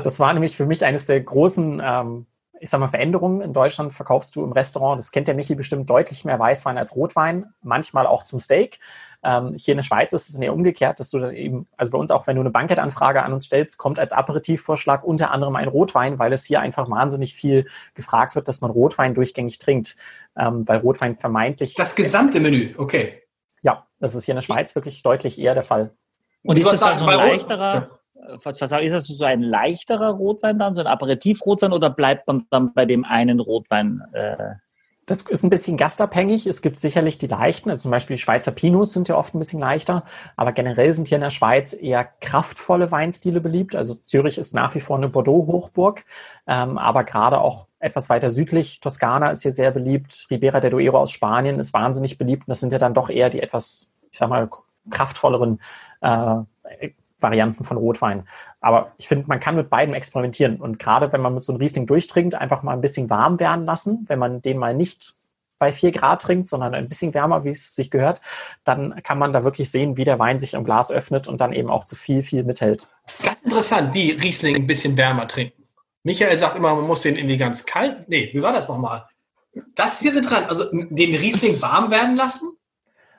das, 0.03 0.19
war 0.19 0.33
nämlich 0.33 0.55
für 0.55 0.65
mich 0.65 0.83
eines 0.83 1.05
der 1.05 1.21
großen, 1.21 1.81
ähm, 1.83 2.25
ich 2.59 2.69
sag 2.69 2.79
mal, 2.79 2.87
Veränderungen. 2.87 3.41
In 3.41 3.53
Deutschland 3.53 3.93
verkaufst 3.93 4.35
du 4.35 4.43
im 4.43 4.51
Restaurant, 4.51 4.99
das 4.99 5.11
kennt 5.11 5.27
der 5.27 5.35
Michi 5.35 5.53
bestimmt, 5.53 5.89
deutlich 5.89 6.25
mehr 6.25 6.39
Weißwein 6.39 6.77
als 6.77 6.95
Rotwein, 6.95 7.53
manchmal 7.61 8.07
auch 8.07 8.23
zum 8.23 8.39
Steak. 8.39 8.79
Ähm, 9.23 9.53
hier 9.55 9.73
in 9.73 9.77
der 9.77 9.83
Schweiz 9.83 10.13
ist 10.13 10.29
es 10.29 10.35
eher 10.35 10.53
umgekehrt, 10.53 10.99
dass 10.99 11.11
du 11.11 11.19
dann 11.19 11.35
eben, 11.35 11.67
also 11.77 11.91
bei 11.91 11.97
uns 11.97 12.09
auch, 12.09 12.25
wenn 12.25 12.35
du 12.35 12.41
eine 12.41 12.49
Bankettanfrage 12.49 13.23
an 13.23 13.33
uns 13.33 13.45
stellst, 13.45 13.77
kommt 13.77 13.99
als 13.99 14.11
Aperitivvorschlag 14.11 15.03
unter 15.03 15.31
anderem 15.31 15.55
ein 15.55 15.67
Rotwein, 15.67 16.17
weil 16.17 16.33
es 16.33 16.45
hier 16.45 16.59
einfach 16.59 16.89
wahnsinnig 16.89 17.35
viel 17.35 17.67
gefragt 17.93 18.35
wird, 18.35 18.47
dass 18.47 18.61
man 18.61 18.71
Rotwein 18.71 19.13
durchgängig 19.13 19.59
trinkt, 19.59 19.95
ähm, 20.35 20.67
weil 20.67 20.79
Rotwein 20.79 21.17
vermeintlich. 21.17 21.75
Das 21.75 21.95
gesamte 21.95 22.39
Menü, 22.39 22.73
okay. 22.77 23.21
Ja, 23.61 23.85
das 23.99 24.15
ist 24.15 24.25
hier 24.25 24.33
in 24.33 24.37
der 24.37 24.41
Schweiz 24.41 24.73
wirklich 24.73 25.03
deutlich 25.03 25.39
eher 25.39 25.53
der 25.53 25.63
Fall. 25.63 25.91
Und 26.43 26.57
ist 26.57 26.71
das 26.71 26.79
dann 26.79 26.97
so 26.97 27.05
ein 27.05 27.17
leichterer, 27.17 27.99
was, 28.43 28.59
was 28.59 28.71
ist 28.71 28.91
das 28.91 29.07
so 29.07 29.25
ein 29.25 29.41
leichterer 29.43 30.09
Rotwein 30.09 30.57
dann, 30.57 30.73
so 30.73 30.81
ein 30.81 30.87
Aperitiv-Rotwein 30.87 31.73
oder 31.73 31.91
bleibt 31.91 32.27
man 32.27 32.47
dann 32.49 32.73
bei 32.73 32.85
dem 32.85 33.05
einen 33.05 33.39
Rotwein? 33.39 34.01
Äh 34.13 34.55
das 35.05 35.23
ist 35.23 35.43
ein 35.43 35.49
bisschen 35.49 35.77
gastabhängig. 35.77 36.45
Es 36.45 36.61
gibt 36.61 36.77
sicherlich 36.77 37.17
die 37.17 37.27
leichten, 37.27 37.69
also 37.69 37.83
zum 37.83 37.91
Beispiel 37.91 38.15
die 38.15 38.21
Schweizer 38.21 38.51
Pinots 38.51 38.93
sind 38.93 39.07
ja 39.07 39.17
oft 39.17 39.33
ein 39.33 39.39
bisschen 39.39 39.59
leichter, 39.59 40.03
aber 40.37 40.51
generell 40.51 40.93
sind 40.93 41.07
hier 41.07 41.17
in 41.17 41.23
der 41.23 41.31
Schweiz 41.31 41.73
eher 41.73 42.07
kraftvolle 42.21 42.91
Weinstile 42.91 43.41
beliebt. 43.41 43.75
Also 43.75 43.95
Zürich 43.95 44.37
ist 44.37 44.53
nach 44.53 44.75
wie 44.75 44.79
vor 44.79 44.97
eine 44.97 45.09
Bordeaux-Hochburg, 45.09 46.05
ähm, 46.47 46.77
aber 46.77 47.03
gerade 47.03 47.39
auch 47.39 47.65
etwas 47.79 48.09
weiter 48.09 48.31
südlich, 48.31 48.79
Toskana 48.79 49.31
ist 49.31 49.41
hier 49.41 49.51
sehr 49.51 49.71
beliebt, 49.71 50.27
Ribera 50.29 50.59
del 50.59 50.69
Duero 50.69 50.99
aus 50.99 51.11
Spanien 51.11 51.59
ist 51.59 51.73
wahnsinnig 51.73 52.17
beliebt. 52.17 52.43
Und 52.43 52.49
das 52.49 52.59
sind 52.59 52.71
ja 52.71 52.79
dann 52.79 52.93
doch 52.93 53.09
eher 53.09 53.29
die 53.29 53.41
etwas, 53.41 53.87
ich 54.11 54.19
sag 54.19 54.29
mal, 54.29 54.49
kraftvolleren 54.89 55.59
äh, 56.01 56.89
Varianten 57.21 57.63
von 57.63 57.77
Rotwein. 57.77 58.27
Aber 58.59 58.93
ich 58.97 59.07
finde, 59.07 59.27
man 59.27 59.39
kann 59.39 59.55
mit 59.55 59.69
beiden 59.69 59.93
experimentieren. 59.93 60.57
Und 60.57 60.79
gerade 60.79 61.11
wenn 61.13 61.21
man 61.21 61.33
mit 61.33 61.43
so 61.43 61.51
einem 61.51 61.61
Riesling 61.61 61.85
durchtrinkt, 61.85 62.35
einfach 62.35 62.63
mal 62.63 62.73
ein 62.73 62.81
bisschen 62.81 63.09
warm 63.09 63.39
werden 63.39 63.65
lassen. 63.65 64.05
Wenn 64.07 64.19
man 64.19 64.41
den 64.41 64.57
mal 64.57 64.73
nicht 64.73 65.15
bei 65.61 65.71
vier 65.71 65.91
Grad 65.91 66.23
trinkt, 66.23 66.47
sondern 66.47 66.73
ein 66.73 66.89
bisschen 66.89 67.13
wärmer, 67.13 67.43
wie 67.43 67.49
es 67.49 67.75
sich 67.75 67.91
gehört, 67.91 68.19
dann 68.63 68.95
kann 69.03 69.19
man 69.19 69.31
da 69.31 69.43
wirklich 69.43 69.69
sehen, 69.69 69.95
wie 69.95 70.05
der 70.05 70.17
Wein 70.17 70.39
sich 70.39 70.55
im 70.55 70.63
Glas 70.63 70.91
öffnet 70.91 71.27
und 71.27 71.39
dann 71.39 71.53
eben 71.53 71.69
auch 71.69 71.83
zu 71.83 71.95
viel, 71.95 72.23
viel 72.23 72.43
mithält. 72.43 72.91
Ganz 73.23 73.43
interessant, 73.43 73.93
wie 73.93 74.11
Riesling 74.11 74.55
ein 74.55 74.65
bisschen 74.65 74.97
wärmer 74.97 75.27
trinken. 75.27 75.63
Michael 76.03 76.35
sagt 76.35 76.55
immer, 76.55 76.73
man 76.73 76.87
muss 76.87 77.03
den 77.03 77.15
irgendwie 77.15 77.37
ganz 77.37 77.65
kalt. 77.67 78.09
Nee, 78.09 78.31
wie 78.33 78.41
war 78.41 78.53
das 78.53 78.67
nochmal? 78.69 79.05
Das 79.75 79.99
hier 79.99 80.13
sind 80.13 80.27
dran. 80.27 80.45
Also 80.45 80.65
den 80.71 81.15
Riesling 81.15 81.61
warm 81.61 81.91
werden 81.91 82.15
lassen? 82.15 82.49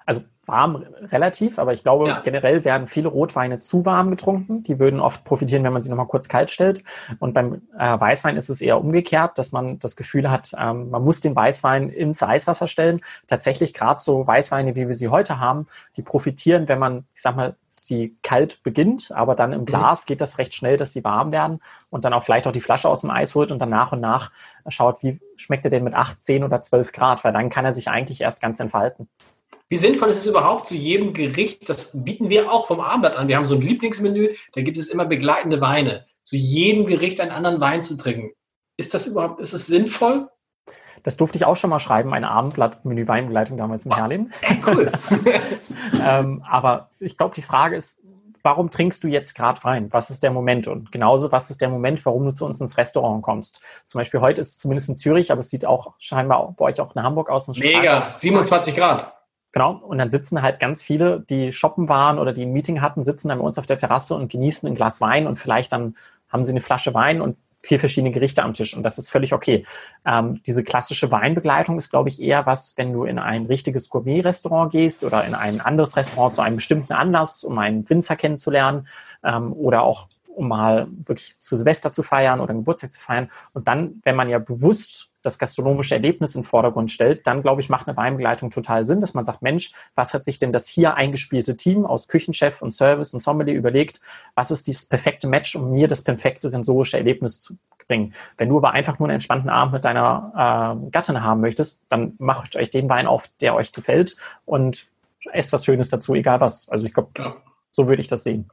Also 0.07 0.23
warm 0.45 0.85
relativ, 1.13 1.59
aber 1.59 1.73
ich 1.73 1.83
glaube, 1.85 2.09
ja. 2.09 2.21
generell 2.21 2.65
werden 2.65 2.89
viele 2.89 3.09
Rotweine 3.09 3.61
zu 3.61 3.87
warm 3.87 4.11
getrunken. 4.11 4.65
Die 4.65 4.81
würden 4.81 4.99
oft 4.99 5.25
profitieren, 5.25 5.63
wenn 5.63 5.73
man 5.73 5.83
sie 5.83 5.91
nochmal 5.91 6.09
kurz 6.09 6.29
kalt 6.29 6.51
stellt. 6.51 6.83
Und 7.21 7.33
beim 7.33 7.63
äh, 7.79 8.01
Weißwein 8.01 8.37
ist 8.37 8.49
es 8.49 8.61
eher 8.61 8.81
umgekehrt, 8.81 9.39
dass 9.39 9.53
man 9.53 9.79
das 9.79 9.95
Gefühl 9.95 10.31
hat, 10.31 10.53
ähm, 10.59 10.91
man 10.91 11.05
muss 11.05 11.21
den 11.21 11.37
Weißwein 11.37 11.91
ins 11.91 12.23
Eiswasser 12.23 12.67
stellen. 12.67 13.01
Tatsächlich 13.29 13.73
gerade 13.73 14.01
so 14.01 14.27
Weißweine, 14.27 14.75
wie 14.75 14.89
wir 14.89 14.95
sie 14.95 15.09
heute 15.09 15.39
haben, 15.39 15.69
die 15.97 16.03
profitieren, 16.03 16.69
wenn 16.69 16.81
man, 16.81 17.05
ich 17.15 17.23
sag 17.23 17.37
mal, 17.37 17.55
sie 17.69 18.17
kalt 18.23 18.63
beginnt, 18.63 19.11
aber 19.13 19.35
dann 19.35 19.53
im 19.53 19.63
mhm. 19.63 19.67
Glas 19.67 20.07
geht 20.07 20.21
das 20.21 20.39
recht 20.39 20.55
schnell, 20.55 20.77
dass 20.77 20.93
sie 20.93 21.05
warm 21.05 21.33
werden 21.33 21.59
und 21.91 22.05
dann 22.05 22.13
auch 22.13 22.23
vielleicht 22.23 22.47
auch 22.47 22.53
die 22.53 22.61
Flasche 22.61 22.89
aus 22.89 23.01
dem 23.01 23.11
Eis 23.11 23.35
holt 23.35 23.51
und 23.51 23.59
dann 23.61 23.71
nach 23.71 23.93
und 23.93 24.01
nach 24.01 24.31
schaut, 24.69 25.03
wie 25.03 25.21
schmeckt 25.37 25.65
er 25.65 25.71
denn 25.71 25.85
mit 25.85 25.95
8, 25.95 26.21
10 26.21 26.45
oder 26.45 26.61
12 26.61 26.93
Grad, 26.93 27.25
weil 27.25 27.33
dann 27.33 27.51
kann 27.51 27.65
er 27.65 27.73
sich 27.73 27.89
eigentlich 27.89 28.21
erst 28.21 28.41
ganz 28.41 28.61
entfalten. 28.61 29.09
Wie 29.69 29.77
sinnvoll 29.77 30.11
ist 30.11 30.19
es 30.19 30.27
überhaupt 30.27 30.67
zu 30.67 30.75
jedem 30.75 31.15
Gericht, 31.15 31.69
das 31.69 32.05
bieten 32.05 32.29
wir 32.29 32.53
auch 32.53 32.67
vom 32.67 32.81
Abendblatt 32.81 33.17
an. 33.17 33.29
Wir 33.29 33.37
haben 33.37 33.47
so 33.47 33.55
ein 33.55 33.63
Lieblingsmenü, 33.63 34.35
da 34.53 34.61
gibt 34.61 34.77
es 34.77 34.89
immer 34.89 35.07
begleitende 35.07 35.61
Weine. 35.61 36.07
Zu 36.25 36.37
jedem 36.37 36.87
Gericht 36.87 37.21
einen 37.21 37.31
anderen 37.31 37.61
Wein 37.61 37.83
zu 37.83 37.97
trinken. 37.97 38.33
Ist 38.77 38.95
das 38.95 39.07
überhaupt, 39.07 39.41
ist 39.41 39.53
es 39.53 39.67
sinnvoll? 39.67 40.29
Das 41.03 41.17
durfte 41.17 41.37
ich 41.37 41.45
auch 41.45 41.57
schon 41.57 41.71
mal 41.71 41.81
schreiben, 41.81 42.15
eine 42.15 42.31
Abendblatt-Menü-Weinbegleitung 42.31 43.57
damals 43.57 43.87
in 43.87 43.95
Herlin. 43.95 44.33
cool. 44.67 44.93
ähm, 46.05 46.45
aber 46.49 46.91
ich 47.01 47.17
glaube, 47.17 47.35
die 47.35 47.43
Frage 47.43 47.75
ist, 47.75 48.03
warum 48.43 48.71
trinkst 48.71 49.03
du 49.03 49.09
jetzt 49.09 49.35
gerade 49.35 49.63
Wein? 49.65 49.89
Was 49.91 50.11
ist 50.11 50.23
der 50.23 50.31
Moment? 50.31 50.69
Und 50.69 50.93
genauso, 50.93 51.33
was 51.33 51.51
ist 51.51 51.61
der 51.61 51.69
Moment, 51.69 52.05
warum 52.05 52.25
du 52.25 52.33
zu 52.33 52.45
uns 52.45 52.61
ins 52.61 52.77
Restaurant 52.77 53.23
kommst? 53.23 53.61
Zum 53.85 53.99
Beispiel 53.99 54.21
heute 54.21 54.41
ist 54.41 54.51
es 54.51 54.59
zumindest 54.59 54.89
in 54.91 54.97
Zürich, 54.97 55.33
aber 55.33 55.41
es 55.41 55.51
sieht 55.51 55.67
auch 55.67 55.95
scheinbar 55.99 56.55
bei 56.57 56.67
euch 56.67 56.81
auch 56.81 56.95
in 56.95 57.03
Hamburg 57.03 57.31
aus. 57.31 57.49
Mega, 57.49 58.09
27 58.09 58.77
Grad. 58.77 59.22
Genau, 59.53 59.73
und 59.75 59.99
dann 59.99 60.09
sitzen 60.09 60.41
halt 60.41 60.61
ganz 60.61 60.83
viele, 60.83 61.21
die 61.21 61.53
shoppen 61.53 61.89
waren 61.91 62.19
oder 62.19 62.33
die 62.33 62.47
ein 62.47 62.53
Meeting 62.53 62.81
hatten, 62.81 63.05
sitzen 63.05 63.29
dann 63.29 63.39
bei 63.39 63.45
uns 63.45 63.59
auf 63.59 63.67
der 63.67 63.77
Terrasse 63.77 64.15
und 64.15 64.31
genießen 64.31 64.67
ein 64.67 64.75
Glas 64.75 65.01
Wein 65.03 65.27
und 65.27 65.37
vielleicht 65.37 65.73
dann 65.73 65.95
haben 66.31 66.45
sie 66.45 66.53
eine 66.53 66.63
Flasche 66.63 66.95
Wein 66.95 67.21
und 67.21 67.37
vier 67.63 67.79
verschiedene 67.79 68.13
Gerichte 68.13 68.43
am 68.43 68.55
Tisch 68.55 68.75
und 68.75 68.83
das 68.83 68.99
ist 68.99 69.11
völlig 69.11 69.35
okay. 69.35 69.65
Ähm, 70.05 70.43
diese 70.47 70.65
klassische 70.65 71.13
Weinbegleitung 71.13 71.79
ist, 71.79 71.91
glaube 71.91 72.09
ich, 72.09 72.21
eher 72.21 72.47
was, 72.47 72.77
wenn 72.77 72.93
du 72.93 73.05
in 73.05 73.19
ein 73.19 73.47
richtiges 73.47 73.89
Gourmet-Restaurant 73.91 74.73
gehst 74.73 75.05
oder 75.05 75.25
in 75.25 75.35
ein 75.35 75.61
anderes 75.61 75.97
Restaurant 75.97 76.35
zu 76.35 76.41
einem 76.41 76.57
bestimmten 76.57 76.95
Anlass, 76.95 77.45
um 77.45 77.59
einen 77.59 77.89
Winzer 77.89 78.17
kennenzulernen 78.17 78.89
ähm, 79.23 79.53
oder 79.53 79.83
auch 79.83 80.09
um 80.35 80.49
mal 80.49 80.89
wirklich 80.91 81.39
zu 81.41 81.57
Silvester 81.57 81.93
zu 81.93 82.03
feiern 82.03 82.41
oder 82.41 82.55
Geburtstag 82.55 82.91
zu 82.93 83.01
feiern. 83.01 83.31
Und 83.53 83.69
dann, 83.69 84.01
wenn 84.03 84.17
man 84.17 84.31
ja 84.31 84.39
bewusst 84.39 85.12
das 85.23 85.39
gastronomische 85.39 85.95
Erlebnis 85.95 86.35
in 86.35 86.43
den 86.43 86.47
Vordergrund 86.47 86.91
stellt, 86.91 87.27
dann 87.27 87.43
glaube 87.43 87.61
ich, 87.61 87.69
macht 87.69 87.89
eine 87.89 87.97
Weinbegleitung 87.97 88.51
total 88.51 88.85
Sinn, 88.85 89.01
dass 89.01 89.15
man 89.15 89.25
sagt, 89.25 89.43
Mensch, 89.43 89.73
was 89.95 90.15
hat 90.15 90.25
sich 90.25 90.39
denn 90.39 90.53
das 90.53 90.69
hier 90.69 90.95
eingespielte 90.95 91.57
Team 91.57 91.87
aus 91.87 92.09
Küchenchef 92.09 92.61
und 92.63 92.73
Service 92.73 93.15
und 93.15 93.21
Sommelier 93.21 93.55
überlegt? 93.55 94.01
Was 94.35 94.51
ist 94.51 94.67
dieses 94.67 94.87
perfekte 94.87 95.29
Match, 95.29 95.55
um 95.57 95.71
mir 95.71 95.89
das 95.89 96.03
perfekte 96.03 96.49
sensorische 96.49 96.99
Erlebnis 96.99 97.41
zu 97.41 97.57
bringen? 97.87 98.15
Wenn 98.37 98.49
du 98.49 98.59
aber 98.59 98.73
einfach 98.73 98.99
nur 98.99 99.09
einen 99.09 99.15
entspannten 99.15 99.51
Abend 99.51 99.75
mit 99.75 99.85
deiner 99.85 100.77
äh, 100.87 100.91
Gattin 100.91 101.23
haben 101.23 101.41
möchtest, 101.41 101.83
dann 101.89 102.15
macht 102.19 102.57
euch 102.57 102.71
den 102.71 102.89
Wein 102.89 103.07
auf, 103.07 103.31
der 103.41 103.55
euch 103.55 103.73
gefällt 103.73 104.17
und 104.45 104.87
esst 105.33 105.53
was 105.53 105.65
Schönes 105.65 105.89
dazu, 105.89 106.15
egal 106.15 106.41
was. 106.41 106.69
Also 106.69 106.87
ich 106.87 106.95
glaube, 106.95 107.37
so 107.71 107.87
würde 107.87 108.03
ich 108.03 108.09
das 108.09 108.25
sehen. 108.25 108.51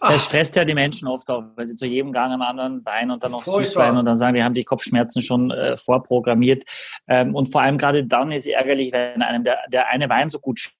Das 0.00 0.24
stresst 0.24 0.56
ja 0.56 0.64
die 0.64 0.74
Menschen 0.74 1.06
oft 1.08 1.30
auch, 1.30 1.44
weil 1.56 1.66
sie 1.66 1.76
zu 1.76 1.86
jedem 1.86 2.12
Gang 2.12 2.32
einen 2.32 2.42
anderen 2.42 2.84
Wein 2.86 3.10
und 3.10 3.22
dann 3.22 3.32
noch 3.32 3.44
Süßwein 3.44 3.96
und 3.96 4.06
dann 4.06 4.16
sagen, 4.16 4.34
wir 4.34 4.44
haben 4.44 4.54
die 4.54 4.64
Kopfschmerzen 4.64 5.22
schon 5.22 5.50
äh, 5.50 5.76
vorprogrammiert. 5.76 6.64
Ähm, 7.06 7.34
und 7.34 7.52
vor 7.52 7.60
allem 7.62 7.76
gerade 7.76 8.04
dann 8.04 8.32
ist 8.32 8.46
es 8.46 8.52
ärgerlich, 8.52 8.92
wenn 8.92 9.22
einem 9.22 9.44
der, 9.44 9.58
der 9.70 9.88
eine 9.88 10.08
Wein 10.08 10.30
so 10.30 10.38
gut 10.38 10.70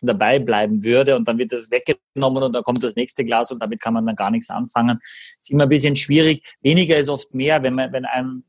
dabei 0.00 0.38
bleiben 0.38 0.82
würde 0.84 1.16
und 1.16 1.26
dann 1.26 1.38
wird 1.38 1.52
das 1.52 1.70
weggenommen 1.70 2.42
und 2.42 2.52
dann 2.52 2.62
kommt 2.62 2.82
das 2.82 2.96
nächste 2.96 3.24
Glas 3.24 3.50
und 3.50 3.60
damit 3.60 3.80
kann 3.80 3.94
man 3.94 4.06
dann 4.06 4.16
gar 4.16 4.30
nichts 4.30 4.50
anfangen. 4.50 4.98
Ist 5.02 5.50
immer 5.50 5.64
ein 5.64 5.68
bisschen 5.68 5.96
schwierig. 5.96 6.54
Weniger 6.60 6.96
ist 6.96 7.08
oft 7.08 7.34
mehr, 7.34 7.62
wenn 7.62 7.74
man, 7.74 7.92
wenn 7.92 8.04
einem 8.04 8.44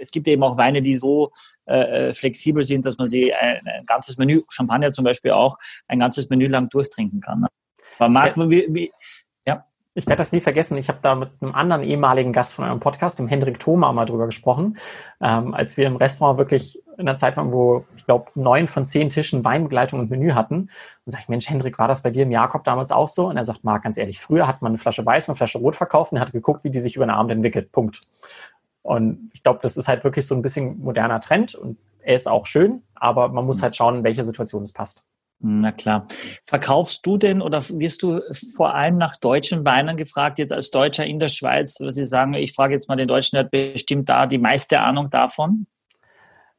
es 0.00 0.10
gibt 0.10 0.26
eben 0.26 0.42
auch 0.42 0.56
Weine, 0.56 0.82
die 0.82 0.96
so 0.96 1.30
äh, 1.66 2.08
äh 2.08 2.12
flexibel 2.12 2.64
sind, 2.64 2.84
dass 2.84 2.98
man 2.98 3.06
sie 3.06 3.32
ein, 3.32 3.60
ein, 3.64 3.86
ganzes 3.86 4.18
Menü, 4.18 4.42
Champagner 4.48 4.90
zum 4.90 5.04
Beispiel 5.04 5.30
auch, 5.30 5.56
ein 5.86 6.00
ganzes 6.00 6.28
Menü 6.28 6.48
lang 6.48 6.68
durchtrinken 6.68 7.20
kann. 7.20 7.46
Aber 7.98 8.10
Marc, 8.10 8.36
wie, 8.36 8.66
wie, 8.68 8.92
ja. 9.46 9.64
Ich 9.94 10.06
werde 10.06 10.18
das 10.18 10.32
nie 10.32 10.40
vergessen. 10.40 10.76
Ich 10.76 10.88
habe 10.88 10.98
da 11.02 11.14
mit 11.14 11.30
einem 11.40 11.54
anderen 11.54 11.82
ehemaligen 11.82 12.32
Gast 12.32 12.54
von 12.54 12.64
eurem 12.64 12.80
Podcast, 12.80 13.18
dem 13.18 13.28
Hendrik 13.28 13.60
Thoma, 13.60 13.92
mal 13.92 14.06
drüber 14.06 14.26
gesprochen, 14.26 14.76
ähm, 15.20 15.54
als 15.54 15.76
wir 15.76 15.86
im 15.86 15.96
Restaurant 15.96 16.38
wirklich 16.38 16.82
in 16.98 17.06
der 17.06 17.16
Zeit 17.16 17.36
waren, 17.36 17.52
wo 17.52 17.84
ich 17.96 18.04
glaube 18.04 18.30
neun 18.34 18.66
von 18.66 18.86
zehn 18.86 19.08
Tischen 19.08 19.44
Weinbegleitung 19.44 20.00
und 20.00 20.10
Menü 20.10 20.32
hatten. 20.32 20.54
Und 20.54 20.70
sage 21.04 21.22
ich, 21.22 21.28
Mensch, 21.28 21.48
Hendrik, 21.48 21.78
war 21.78 21.88
das 21.88 22.02
bei 22.02 22.10
dir 22.10 22.24
im 22.24 22.30
Jakob 22.30 22.64
damals 22.64 22.90
auch 22.90 23.08
so? 23.08 23.28
Und 23.28 23.36
er 23.36 23.44
sagt, 23.44 23.62
Marc, 23.62 23.84
ganz 23.84 23.96
ehrlich, 23.96 24.20
früher 24.20 24.46
hat 24.46 24.62
man 24.62 24.72
eine 24.72 24.78
Flasche 24.78 25.06
Weiß 25.06 25.28
und 25.28 25.32
eine 25.32 25.36
Flasche 25.36 25.58
Rot 25.58 25.76
verkauft 25.76 26.12
und 26.12 26.20
hat 26.20 26.32
geguckt, 26.32 26.64
wie 26.64 26.70
die 26.70 26.80
sich 26.80 26.96
über 26.96 27.06
den 27.06 27.10
Abend 27.10 27.30
entwickelt. 27.30 27.70
Punkt. 27.72 28.00
Und 28.82 29.30
ich 29.32 29.42
glaube, 29.42 29.60
das 29.62 29.76
ist 29.76 29.88
halt 29.88 30.04
wirklich 30.04 30.26
so 30.26 30.34
ein 30.34 30.42
bisschen 30.42 30.80
moderner 30.80 31.20
Trend 31.20 31.54
und 31.54 31.78
er 32.02 32.16
ist 32.16 32.28
auch 32.28 32.46
schön, 32.46 32.82
aber 32.94 33.28
man 33.28 33.46
muss 33.46 33.62
halt 33.62 33.74
schauen, 33.74 33.96
in 33.96 34.04
welcher 34.04 34.24
Situation 34.24 34.62
es 34.62 34.72
passt. 34.72 35.06
Na 35.40 35.72
klar. 35.72 36.06
Verkaufst 36.46 37.04
du 37.04 37.18
denn 37.18 37.42
oder 37.42 37.62
wirst 37.68 38.02
du 38.02 38.20
vor 38.56 38.74
allem 38.74 38.96
nach 38.96 39.16
deutschen 39.16 39.64
Weinen 39.64 39.96
gefragt, 39.96 40.38
jetzt 40.38 40.52
als 40.52 40.70
Deutscher 40.70 41.04
in 41.04 41.18
der 41.18 41.28
Schweiz, 41.28 41.76
was 41.80 41.96
Sie 41.96 42.06
sagen, 42.06 42.34
ich 42.34 42.54
frage 42.54 42.72
jetzt 42.72 42.88
mal 42.88 42.96
den 42.96 43.08
Deutschen, 43.08 43.36
der 43.36 43.44
hat 43.44 43.50
bestimmt 43.50 44.08
da 44.08 44.26
die 44.26 44.38
meiste 44.38 44.80
Ahnung 44.80 45.10
davon? 45.10 45.66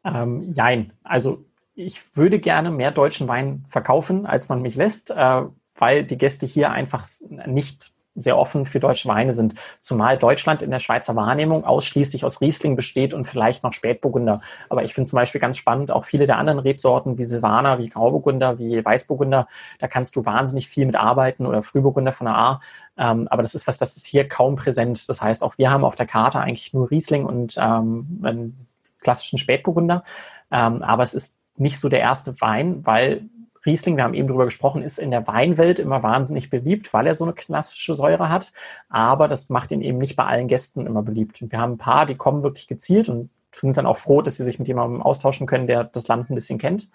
Ähm, 0.03 0.43
jein. 0.51 0.93
Also 1.03 1.45
ich 1.73 2.15
würde 2.15 2.39
gerne 2.39 2.69
mehr 2.69 2.91
deutschen 2.91 3.28
Wein 3.28 3.63
verkaufen, 3.67 4.26
als 4.26 4.49
man 4.49 4.61
mich 4.61 4.76
lässt, 4.76 5.09
äh, 5.09 5.41
weil 5.76 6.03
die 6.05 6.17
Gäste 6.17 6.45
hier 6.45 6.71
einfach 6.71 7.05
nicht 7.28 7.94
sehr 8.16 8.38
offen 8.38 8.66
für 8.66 8.80
deutsche 8.80 9.07
Weine 9.07 9.34
sind, 9.34 9.55
zumal 9.80 10.18
Deutschland 10.18 10.61
in 10.61 10.72
der 10.72 10.80
Schweizer 10.80 11.16
Wahrnehmung 11.16 11.66
ausschließlich 11.66 12.24
aus 12.24 12.41
Riesling 12.41 12.76
besteht 12.76 13.13
und 13.13 13.26
vielleicht 13.26 13.63
noch 13.63 13.74
Spätburgunder. 13.74 14.41
Aber 14.70 14.84
ich 14.84 14.93
finde 14.93 15.09
zum 15.09 15.18
Beispiel 15.18 15.41
ganz 15.41 15.57
spannend, 15.57 15.91
auch 15.91 16.05
viele 16.05 16.26
der 16.26 16.38
anderen 16.38 16.59
Rebsorten 16.59 17.18
wie 17.18 17.26
Silvaner, 17.26 17.78
wie 17.78 17.89
Grauburgunder, 17.89 18.57
wie 18.57 18.84
Weißburgunder, 18.84 19.47
da 19.80 19.88
kannst 19.88 20.16
du 20.16 20.26
wahnsinnig 20.26 20.70
viel 20.70 20.86
mit 20.86 20.95
arbeiten 20.95 21.45
oder 21.45 21.61
Frühburgunder 21.61 22.13
von 22.13 22.26
der 22.26 22.36
A. 22.36 22.61
Ähm, 22.97 23.28
aber 23.28 23.41
das 23.41 23.53
ist 23.53 23.68
was, 23.68 23.78
das 23.78 23.97
ist 23.97 24.05
hier 24.05 24.28
kaum 24.28 24.55
präsent. 24.55 25.09
Das 25.09 25.22
heißt, 25.22 25.43
auch 25.43 25.57
wir 25.57 25.70
haben 25.70 25.84
auf 25.84 25.95
der 25.95 26.05
Karte 26.05 26.39
eigentlich 26.39 26.74
nur 26.74 26.89
Riesling 26.89 27.26
und 27.26 27.57
ähm, 27.57 28.22
einen 28.24 28.68
klassischen 29.01 29.38
Spätburgunder. 29.38 30.03
Ähm, 30.51 30.82
aber 30.82 31.03
es 31.03 31.13
ist 31.13 31.38
nicht 31.57 31.80
so 31.80 31.89
der 31.89 31.99
erste 31.99 32.39
Wein, 32.41 32.86
weil 32.86 33.30
Riesling, 33.66 33.97
wir 33.97 34.03
haben 34.03 34.13
eben 34.13 34.28
drüber 34.28 34.45
gesprochen, 34.45 34.82
ist 34.82 34.99
in 34.99 35.11
der 35.11 35.26
Weinwelt 35.28 35.80
immer 35.80 36.03
wahnsinnig 36.03 36.49
beliebt, 36.49 36.93
weil 36.93 37.07
er 37.07 37.16
so 37.16 37.26
eine 37.26 37.34
klassische 37.34 37.93
Säure 37.93 38.30
hat. 38.30 38.53
Aber 38.89 39.28
das 39.28 39.49
macht 39.49 39.72
ihn 39.72 39.82
eben 39.82 39.97
nicht 39.97 40.16
bei 40.16 40.26
allen 40.26 40.47
Gästen 40.47 40.86
immer 40.86 41.01
beliebt. 41.01 41.41
Und 41.41 41.51
wir 41.51 41.59
haben 41.59 41.74
ein 41.74 41.78
paar, 41.78 42.05
die 42.05 42.16
kommen 42.16 42.43
wirklich 42.43 42.68
gezielt 42.68 43.09
und 43.09 43.30
sind 43.51 43.78
dann 43.78 43.86
auch 43.86 43.97
froh, 43.97 44.22
dass 44.22 44.38
sie 44.38 44.43
sich 44.43 44.59
mit 44.59 44.68
jemandem 44.68 45.01
austauschen 45.01 45.47
können, 45.47 45.68
der 45.68 45.86
das 45.86 46.07
Land 46.07 46.30
ein 46.30 46.36
bisschen 46.36 46.59
kennt. 46.59 46.89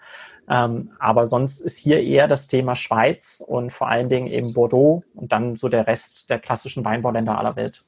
Ähm, 0.49 0.91
aber 0.99 1.25
sonst 1.25 1.59
ist 1.59 1.77
hier 1.77 2.01
eher 2.01 2.27
das 2.27 2.47
Thema 2.47 2.75
Schweiz 2.75 3.43
und 3.45 3.71
vor 3.71 3.89
allen 3.89 4.09
Dingen 4.09 4.27
eben 4.27 4.53
Bordeaux 4.53 5.03
und 5.15 5.31
dann 5.31 5.55
so 5.55 5.69
der 5.69 5.87
Rest 5.87 6.29
der 6.29 6.39
klassischen 6.39 6.85
Weinbauländer 6.85 7.37
aller 7.37 7.55
Welt. 7.55 7.83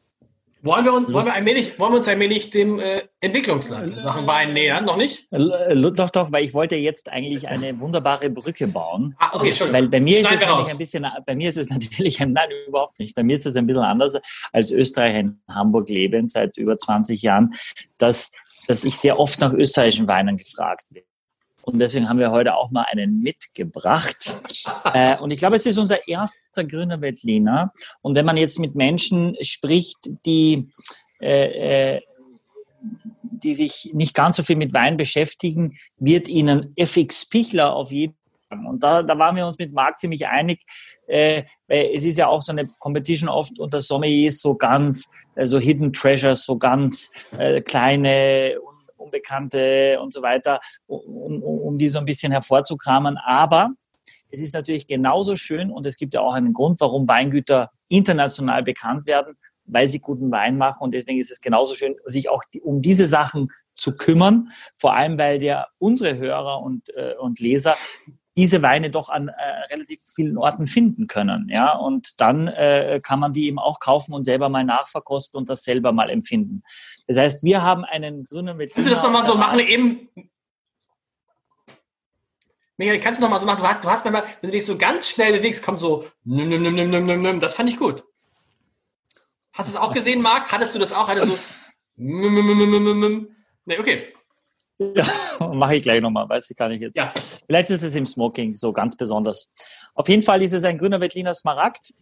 Wollen 0.66 0.86
wir, 0.86 0.94
uns, 0.94 1.12
wollen, 1.12 1.26
wir 1.26 1.34
allmählich, 1.34 1.78
wollen 1.78 1.92
wir 1.92 1.98
uns 1.98 2.08
allmählich 2.08 2.50
dem 2.50 2.80
äh, 2.80 3.02
Entwicklungsland 3.20 3.92
in 3.92 4.00
Sachen 4.00 4.26
Wein 4.26 4.54
nähern? 4.54 4.86
Noch 4.86 4.96
nicht? 4.96 5.28
Äh, 5.32 5.76
doch, 5.92 6.10
doch, 6.10 6.32
weil 6.32 6.46
ich 6.46 6.54
wollte 6.54 6.78
jetzt 6.78 7.10
eigentlich 7.10 7.50
eine 7.50 7.78
wunderbare 7.82 8.30
Brücke 8.30 8.68
bauen. 8.68 9.14
Ah, 9.20 9.32
okay, 9.36 9.54
schon. 9.54 9.74
Weil 9.74 9.90
bei 9.90 10.00
mir 10.00 10.22
ist 10.22 10.32
es 10.32 10.40
natürlich 10.40 10.72
ein 10.72 10.78
bisschen, 10.78 11.06
bei 11.26 11.36
mir 11.36 11.50
ist 11.50 11.58
es 11.58 11.70
natürlich, 11.70 12.18
nein, 12.22 12.48
überhaupt 12.66 12.98
nicht. 13.00 13.14
Bei 13.14 13.24
mir 13.24 13.36
ist 13.36 13.46
es 13.46 13.58
ein 13.58 13.68
bisschen 13.68 13.84
anders 13.84 14.18
als 14.54 14.72
Österreicher 14.72 15.20
in 15.20 15.42
Hamburg 15.50 15.90
leben 15.90 16.30
seit 16.30 16.56
über 16.56 16.78
20 16.78 17.22
Jahren, 17.22 17.54
dass, 17.98 18.32
dass 18.68 18.86
ich 18.86 18.96
sehr 18.98 19.20
oft 19.20 19.42
nach 19.42 19.52
österreichischen 19.52 20.08
Weinen 20.08 20.38
gefragt 20.38 20.86
werde. 20.92 21.08
Und 21.66 21.80
deswegen 21.80 22.10
haben 22.10 22.20
wir 22.20 22.32
heute 22.32 22.56
auch 22.56 22.72
mal 22.72 22.86
einen 22.92 23.22
mitgebracht. 23.22 24.38
äh, 24.94 25.18
und 25.18 25.32
ich 25.32 25.38
glaube, 25.38 25.56
es 25.56 25.66
ist 25.66 25.78
unser 25.78 26.08
erster 26.08 26.64
grüner 26.66 27.00
Veltliner. 27.00 27.72
Und 28.02 28.16
wenn 28.16 28.26
man 28.26 28.38
jetzt 28.38 28.60
mit 28.60 28.76
Menschen 28.76 29.38
spricht, 29.42 29.98
die, 30.26 30.70
äh, 31.22 31.96
äh, 31.96 32.02
die 33.22 33.54
sich 33.54 33.92
nicht 33.94 34.14
ganz 34.14 34.36
so 34.36 34.44
viel 34.44 34.58
mit 34.58 34.74
Wein 34.74 34.98
beschäftigen, 34.98 35.78
wird 35.98 36.28
ihnen 36.28 36.74
FX 36.76 37.30
Pichler 37.30 37.74
auf 37.74 37.92
jeden 37.92 38.14
Fall. 38.50 38.66
Und 38.68 38.84
da, 38.84 39.02
da 39.02 39.18
waren 39.18 39.36
wir 39.36 39.48
uns 39.48 39.58
mit 39.58 39.74
Marc 39.74 39.98
ziemlich 39.98 40.28
einig. 40.28 40.60
Äh, 41.08 41.44
es 41.68 42.04
ist 42.04 42.18
ja 42.18 42.28
auch 42.28 42.42
so 42.42 42.52
eine 42.52 42.70
Competition 42.80 43.30
oft 43.30 43.58
unter 43.58 43.82
Sommeliers 43.82 44.42
so 44.42 44.56
ganz, 44.56 45.10
äh, 45.36 45.48
so 45.48 45.60
Hidden 45.60 45.94
Treasures, 45.94 46.44
so 46.44 46.58
ganz 46.58 47.10
kleine 47.66 48.58
Unbekannte 49.04 50.00
und 50.02 50.14
so 50.14 50.22
weiter, 50.22 50.60
um, 50.88 51.44
um 51.44 51.78
die 51.78 51.90
so 51.90 52.00
ein 52.00 52.06
bisschen 52.06 52.32
hervorzukramen. 52.32 53.18
Aber 53.18 53.74
es 54.30 54.42
ist 54.42 54.54
natürlich 54.54 54.88
genauso 54.88 55.36
schön 55.36 55.72
und 55.72 55.86
es 55.86 55.96
gibt 55.96 56.14
ja 56.14 56.22
auch 56.22 56.34
einen 56.34 56.54
Grund, 56.54 56.80
warum 56.82 57.08
Weingüter 57.08 57.72
international 57.88 58.64
bekannt 58.64 59.06
werden, 59.06 59.38
weil 59.66 59.88
sie 59.88 60.00
guten 60.00 60.32
Wein 60.32 60.58
machen. 60.58 60.82
Und 60.82 60.94
deswegen 60.94 61.20
ist 61.20 61.32
es 61.32 61.40
genauso 61.40 61.76
schön, 61.76 61.96
sich 62.06 62.30
auch 62.30 62.42
um 62.64 62.82
diese 62.82 63.08
Sachen 63.08 63.50
zu 63.76 63.96
kümmern. 63.96 64.52
Vor 64.76 64.96
allem, 64.96 65.18
weil 65.18 65.40
der 65.40 65.68
unsere 65.80 66.18
Hörer 66.18 66.62
und, 66.62 66.90
äh, 66.96 67.16
und 67.20 67.40
Leser 67.40 67.76
diese 68.36 68.62
Weine 68.62 68.90
doch 68.90 69.10
an 69.10 69.28
äh, 69.28 69.34
relativ 69.72 70.02
vielen 70.02 70.38
Orten 70.38 70.68
finden 70.68 71.08
können. 71.08 71.50
Ja, 71.50 71.78
und 71.78 72.20
dann 72.20 72.48
äh, 72.48 73.00
kann 73.04 73.20
man 73.20 73.34
die 73.34 73.48
eben 73.48 73.60
auch 73.60 73.80
kaufen 73.80 74.14
und 74.14 74.24
selber 74.24 74.50
mal 74.50 74.64
nachverkosten 74.64 75.38
und 75.38 75.50
das 75.50 75.64
selber 75.64 75.92
mal 75.92 76.10
empfinden. 76.10 76.64
Das 77.08 77.18
heißt, 77.18 77.44
wir 77.44 77.62
haben 77.62 77.86
einen 77.86 78.24
grünen 78.24 78.58
Veltliner. 78.58 78.74
Kannst 78.74 78.90
du 78.90 78.96
das 78.96 79.04
nochmal 79.04 79.26
so 79.26 79.36
machen, 79.36 79.60
eben? 79.60 80.10
Michael, 82.78 83.00
kannst 83.00 83.20
du 83.20 83.24
nochmal 83.24 83.40
so 83.40 83.46
machen? 83.46 83.62
Du 83.62 83.68
hast, 83.68 83.84
du 83.84 83.90
hast 83.90 84.04
manchmal, 84.04 84.24
wenn 84.42 84.50
du 84.50 84.58
dich 84.58 84.66
so 84.66 84.78
ganz 84.78 85.08
schnell 85.08 85.38
bewegst, 85.38 85.64
kommt 85.64 85.80
so, 85.80 86.08
nimm, 86.24 86.50
nimm, 86.50 86.64
nimm, 86.64 86.76
nimm, 86.76 87.06
nimm, 87.06 87.22
nimm. 87.22 87.40
das 87.40 87.54
fand 87.54 87.70
ich 87.70 87.78
gut. 87.78 88.04
Hast 89.52 89.70
du 89.70 89.78
es 89.78 89.82
auch 89.82 89.94
gesehen, 89.94 90.24
Marc? 90.24 90.52
Hattest 90.52 90.74
du 90.74 90.80
das 90.80 90.92
auch? 90.92 91.08
Hattest 91.08 91.28
du 91.28 91.32
so, 91.36 93.28
nee, 93.66 93.78
okay. 93.78 94.14
Ja, 94.96 95.54
mache 95.54 95.76
ich 95.76 95.84
gleich 95.84 96.02
nochmal, 96.02 96.28
weiß 96.28 96.50
ich 96.50 96.58
gar 96.58 96.70
nicht 96.70 96.82
jetzt. 96.82 96.96
Ja. 96.96 97.14
Vielleicht 97.46 97.70
ist 97.70 97.84
es 97.84 97.96
im 97.96 98.06
Smoking 98.06 98.56
so 98.56 98.74
ganz 98.74 98.96
besonders. 98.96 99.50
Auf 99.94 100.10
jeden 100.10 100.24
Fall 100.24 100.42
ist 100.42 100.54
es 100.54 100.64
ein 100.64 100.78
grüner 100.78 101.00
Veltliner 101.00 101.34
Smaragd. 101.34 101.94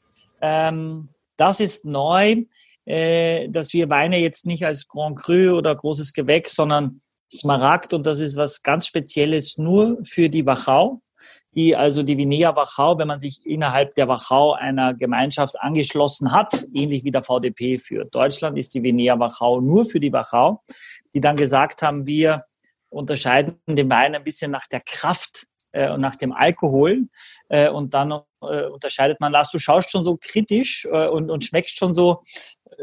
Ähm, 0.41 1.09
das 1.37 1.59
ist 1.59 1.85
neu, 1.85 2.45
äh, 2.85 3.49
dass 3.49 3.73
wir 3.73 3.89
Weine 3.89 4.19
jetzt 4.19 4.45
nicht 4.45 4.65
als 4.65 4.87
Grand 4.87 5.17
Cru 5.17 5.57
oder 5.57 5.75
großes 5.75 6.13
Gewächs, 6.13 6.55
sondern 6.55 7.01
Smaragd 7.33 7.93
und 7.93 8.05
das 8.05 8.19
ist 8.19 8.35
was 8.35 8.61
ganz 8.63 8.87
Spezielles 8.87 9.57
nur 9.57 9.97
für 10.03 10.29
die 10.29 10.45
Wachau. 10.45 11.01
Die, 11.53 11.75
also 11.75 12.01
die 12.01 12.17
Vinea 12.17 12.55
Wachau, 12.55 12.97
wenn 12.97 13.07
man 13.07 13.19
sich 13.19 13.45
innerhalb 13.45 13.93
der 13.95 14.07
Wachau 14.07 14.53
einer 14.53 14.93
Gemeinschaft 14.93 15.59
angeschlossen 15.59 16.31
hat, 16.31 16.65
ähnlich 16.73 17.03
wie 17.03 17.11
der 17.11 17.23
VDP 17.23 17.77
für 17.77 18.05
Deutschland, 18.05 18.57
ist 18.57 18.73
die 18.73 18.83
Vinea 18.83 19.19
Wachau 19.19 19.59
nur 19.59 19.85
für 19.85 19.99
die 19.99 20.13
Wachau, 20.13 20.63
die 21.13 21.19
dann 21.19 21.35
gesagt 21.35 21.81
haben, 21.81 22.07
wir 22.07 22.45
unterscheiden 22.91 23.59
den 23.65 23.89
Wein 23.89 24.13
ein 24.13 24.23
bisschen 24.23 24.51
nach 24.51 24.67
der 24.67 24.81
Kraft 24.81 25.47
äh, 25.71 25.89
und 25.89 26.01
nach 26.01 26.15
dem 26.15 26.33
Alkohol. 26.33 27.07
Äh, 27.49 27.69
und 27.69 27.93
dann 27.93 28.11
äh, 28.41 28.65
unterscheidet 28.65 29.19
man, 29.19 29.31
Lars, 29.31 29.49
du 29.51 29.59
schaust 29.59 29.91
schon 29.91 30.03
so 30.03 30.17
kritisch 30.21 30.85
und, 30.85 31.29
und 31.29 31.45
schmeckst 31.45 31.77
schon 31.77 31.93
so, 31.93 32.23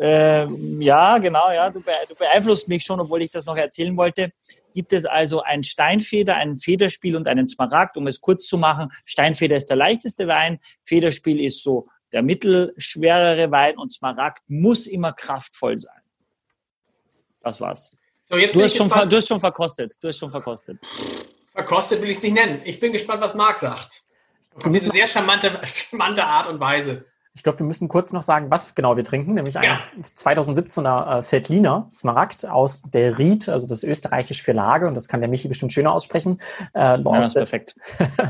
äh, 0.00 0.46
ja, 0.82 1.18
genau, 1.18 1.50
ja, 1.50 1.70
du, 1.70 1.80
du, 1.80 2.14
beeinflusst 2.14 2.68
mich 2.68 2.84
schon, 2.84 3.00
obwohl 3.00 3.22
ich 3.22 3.30
das 3.30 3.46
noch 3.46 3.56
erzählen 3.56 3.96
wollte. 3.96 4.30
Gibt 4.74 4.92
es 4.92 5.04
also 5.04 5.42
ein 5.42 5.64
Steinfeder, 5.64 6.36
ein 6.36 6.56
Federspiel 6.56 7.16
und 7.16 7.26
einen 7.26 7.48
Smaragd, 7.48 7.96
um 7.96 8.06
es 8.06 8.20
kurz 8.20 8.46
zu 8.46 8.58
machen. 8.58 8.90
Steinfeder 9.04 9.56
ist 9.56 9.66
der 9.66 9.76
leichteste 9.76 10.28
Wein, 10.28 10.60
Federspiel 10.84 11.40
ist 11.40 11.62
so 11.62 11.84
der 12.12 12.22
mittelschwerere 12.22 13.50
Wein 13.50 13.76
und 13.76 13.92
Smaragd 13.92 14.42
muss 14.46 14.86
immer 14.86 15.12
kraftvoll 15.12 15.78
sein. 15.78 16.00
Das 17.42 17.60
war's. 17.60 17.97
So, 18.30 18.36
du, 18.36 18.62
hast 18.62 18.76
schon, 18.76 18.88
du 18.88 19.16
hast 19.16 19.28
schon 19.28 19.40
verkostet. 19.40 19.96
Du 20.02 20.08
hast 20.08 20.18
schon 20.18 20.30
verkostet. 20.30 20.78
Verkostet 21.52 22.02
will 22.02 22.10
ich 22.10 22.18
es 22.18 22.22
nicht 22.22 22.34
nennen. 22.34 22.60
Ich 22.64 22.78
bin 22.78 22.92
gespannt, 22.92 23.22
was 23.22 23.34
Marc 23.34 23.58
sagt. 23.58 24.02
Auf 24.54 24.70
diese 24.70 24.90
sehr 24.90 25.06
charmante, 25.06 25.58
charmante 25.64 26.24
Art 26.24 26.46
und 26.46 26.60
Weise. 26.60 27.06
Ich 27.34 27.42
glaube, 27.42 27.60
wir 27.60 27.66
müssen 27.66 27.88
kurz 27.88 28.12
noch 28.12 28.22
sagen, 28.22 28.50
was 28.50 28.74
genau 28.74 28.96
wir 28.96 29.04
trinken, 29.04 29.34
nämlich 29.34 29.54
ja. 29.54 29.60
ein 29.60 29.78
2017er 30.02 31.20
äh, 31.20 31.32
Veltliner 31.32 31.86
Smaragd 31.90 32.44
aus 32.44 32.82
der 32.82 33.18
Ried, 33.18 33.48
also 33.48 33.66
das 33.66 33.84
österreichisch 33.84 34.42
für 34.42 34.52
Lage, 34.52 34.88
und 34.88 34.94
das 34.94 35.08
kann 35.08 35.20
der 35.20 35.30
Michi 35.30 35.48
bestimmt 35.48 35.72
schöner 35.72 35.92
aussprechen. 35.92 36.40
Äh, 36.74 36.80
ja, 36.80 36.96
das 36.98 37.28
ist 37.28 37.34
perfekt. 37.34 37.76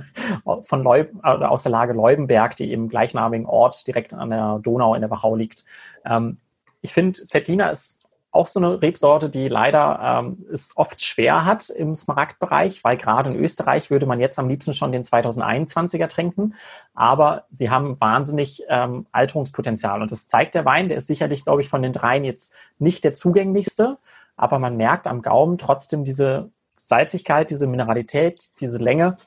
von 0.63 0.83
Leub, 0.83 1.11
äh, 1.25 1.27
aus 1.27 1.63
der 1.63 1.73
Lage 1.73 1.95
Leubenberg, 1.95 2.55
die 2.55 2.71
im 2.71 2.89
gleichnamigen 2.89 3.47
Ort 3.47 3.85
direkt 3.87 4.13
an 4.13 4.31
der 4.31 4.61
Donau 4.63 4.95
in 4.95 5.01
der 5.01 5.11
Wachau 5.11 5.35
liegt. 5.35 5.65
Ähm, 6.05 6.39
ich 6.83 6.93
finde, 6.93 7.19
Veltliner 7.31 7.73
ist 7.73 7.98
auch 8.39 8.47
so 8.47 8.61
eine 8.61 8.81
Rebsorte, 8.81 9.29
die 9.29 9.49
leider 9.49 10.23
ähm, 10.23 10.47
es 10.51 10.77
oft 10.77 11.05
schwer 11.05 11.45
hat 11.45 11.69
im 11.71 11.95
Smaragdbereich, 11.95 12.85
weil 12.85 12.97
gerade 12.97 13.31
in 13.31 13.37
Österreich 13.37 13.91
würde 13.91 14.07
man 14.07 14.21
jetzt 14.21 14.39
am 14.39 14.49
liebsten 14.49 14.73
schon 14.73 14.93
den 14.93 15.03
2021er 15.03 16.07
trinken. 16.07 16.55
Aber 16.95 17.45
sie 17.51 17.69
haben 17.69 18.01
wahnsinnig 18.01 18.63
ähm, 18.69 19.07
Alterungspotenzial. 19.11 20.01
Und 20.01 20.13
das 20.13 20.29
zeigt 20.29 20.55
der 20.55 20.65
Wein. 20.65 20.89
Der 20.89 20.99
ist 20.99 21.09
sicherlich, 21.09 21.45
glaube 21.45 21.63
ich, 21.63 21.69
von 21.69 21.83
den 21.83 21.93
dreien 21.93 22.25
jetzt 22.25 22.55
nicht 22.79 23.03
der 23.03 23.13
zugänglichste. 23.13 23.99
Aber 24.37 24.61
man 24.61 24.77
merkt 24.77 25.09
am 25.09 25.21
Gaumen 25.21 25.59
trotzdem 25.59 26.05
diese 26.05 26.51
Salzigkeit, 26.77 27.51
diese 27.51 27.67
Mineralität, 27.67 28.51
diese 28.61 28.79
Länge 28.79 29.19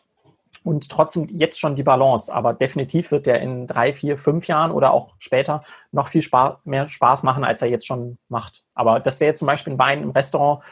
und 0.64 0.89
trotzdem 0.89 1.28
jetzt 1.30 1.60
schon 1.60 1.76
die 1.76 1.84
Balance. 1.84 2.34
Aber 2.34 2.54
definitiv 2.54 3.12
wird 3.12 3.28
der 3.28 3.41
in 3.41 3.68
drei, 3.68 3.93
vier, 3.93 4.18
fünf 4.18 4.47
Jahren 4.47 4.72
oder 4.72 4.93
auch 4.93 5.16
später 5.20 5.64
noch 5.91 6.08
viel 6.08 6.22
Spaß, 6.22 6.58
mehr 6.66 6.88
Spaß 6.88 7.24
machen, 7.24 7.43
als 7.43 7.62
er 7.62 7.68
jetzt 7.70 7.88
schon 7.88 8.18
macht. 8.30 8.64
Aber 8.74 8.99
das 8.99 9.20
wäre 9.20 9.30
jetzt 9.30 9.39
zum 9.39 9.47
Beispiel 9.47 9.74
ein 9.74 9.80
Wein 9.80 10.04
im 10.04 10.12
Restaurant, 10.12 10.64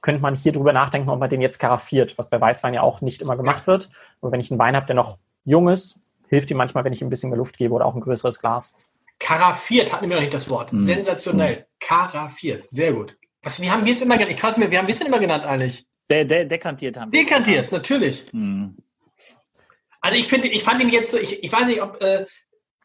könnte 0.00 0.22
man 0.22 0.34
hier 0.34 0.52
drüber 0.52 0.72
nachdenken, 0.72 1.08
ob 1.08 1.18
man 1.18 1.30
den 1.30 1.40
jetzt 1.40 1.58
karaffiert, 1.58 2.18
was 2.18 2.30
bei 2.30 2.40
Weißwein 2.40 2.74
ja 2.74 2.82
auch 2.82 3.00
nicht 3.00 3.22
immer 3.22 3.36
gemacht 3.36 3.66
wird. 3.66 3.90
Und 4.20 4.32
wenn 4.32 4.40
ich 4.40 4.50
einen 4.50 4.60
Wein 4.60 4.76
habe, 4.76 4.86
der 4.86 4.94
noch 4.94 5.18
jung 5.44 5.68
ist, 5.68 6.00
hilft 6.28 6.50
ihm 6.50 6.56
manchmal, 6.56 6.84
wenn 6.84 6.92
ich 6.92 7.00
ihm 7.00 7.08
ein 7.08 7.10
bisschen 7.10 7.30
mehr 7.30 7.38
Luft 7.38 7.56
gebe 7.56 7.74
oder 7.74 7.86
auch 7.86 7.94
ein 7.94 8.00
größeres 8.00 8.40
Glas. 8.40 8.76
Karaffiert 9.18 9.92
hatten 9.92 10.08
wir 10.08 10.16
noch 10.16 10.22
nicht 10.22 10.34
das 10.34 10.50
Wort. 10.50 10.72
Mhm. 10.72 10.80
Sensationell. 10.80 11.66
Karaffiert. 11.80 12.70
Sehr 12.70 12.92
gut. 12.92 13.16
Was, 13.42 13.60
wie 13.60 13.70
haben 13.70 13.84
wir 13.84 13.92
es 13.92 14.02
immer 14.02 14.14
genannt? 14.14 14.32
Ich 14.32 14.40
kann 14.40 14.50
es 14.50 14.58
mir, 14.58 14.70
wir 14.70 14.78
haben 14.78 14.86
wir 14.86 14.94
es 14.94 15.00
immer 15.00 15.18
genannt 15.18 15.44
eigentlich? 15.44 15.86
De, 16.10 16.24
de, 16.24 16.44
dekantiert 16.44 16.96
haben 16.96 17.12
wir 17.12 17.22
Dekantiert, 17.22 17.70
natürlich. 17.72 18.32
Mhm. 18.32 18.76
Also 20.08 20.18
ich 20.18 20.26
finde, 20.26 20.48
ich 20.48 20.62
fand 20.62 20.80
ihn 20.80 20.88
jetzt 20.88 21.10
so, 21.10 21.18
ich, 21.18 21.44
ich 21.44 21.52
weiß 21.52 21.66
nicht, 21.66 21.82
ob 21.82 22.00
äh, 22.00 22.24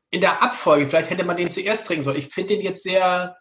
in 0.09 0.19
der 0.19 0.43
Abfolge, 0.43 0.88
vielleicht 0.88 1.09
hätte 1.09 1.24
man 1.24 1.38
den 1.38 1.49
zuerst 1.49 1.88
trinken 1.88 2.03
sollen. 2.03 2.17
Ich 2.17 2.28
finde 2.28 2.55
den 2.55 2.65
jetzt 2.65 2.84
sehr, 2.84 3.38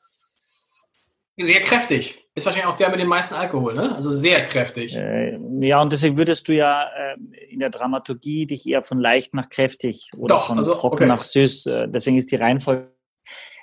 sehr 1.36 1.60
kräftig. 1.62 2.24
Ist 2.36 2.46
wahrscheinlich 2.46 2.72
auch 2.72 2.76
der 2.76 2.90
mit 2.90 3.00
dem 3.00 3.08
meisten 3.08 3.34
Alkohol, 3.34 3.74
ne? 3.74 3.92
Also 3.96 4.12
sehr 4.12 4.44
kräftig. 4.44 4.96
Äh, 4.96 5.36
ja, 5.62 5.82
und 5.82 5.90
deswegen 5.92 6.16
würdest 6.16 6.46
du 6.46 6.54
ja 6.54 6.84
äh, 6.84 7.16
in 7.50 7.58
der 7.58 7.70
Dramaturgie 7.70 8.46
dich 8.46 8.68
eher 8.68 8.84
von 8.84 9.00
leicht 9.00 9.34
nach 9.34 9.50
kräftig 9.50 10.12
oder 10.16 10.36
Doch, 10.36 10.46
von 10.46 10.58
also, 10.58 10.74
trocken 10.74 10.94
okay. 10.94 11.06
nach 11.06 11.22
süß. 11.22 11.66
Äh, 11.66 11.88
deswegen 11.88 12.18
ist 12.18 12.30
die 12.30 12.36
Reihenfolge. 12.36 12.94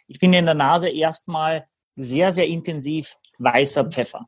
Ich 0.08 0.20
finde 0.20 0.40
in 0.40 0.46
der 0.46 0.54
Nase 0.54 0.90
erstmal 0.90 1.66
sehr, 1.96 2.34
sehr 2.34 2.48
intensiv 2.48 3.16
weißer 3.38 3.86
Pfeffer. 3.86 4.28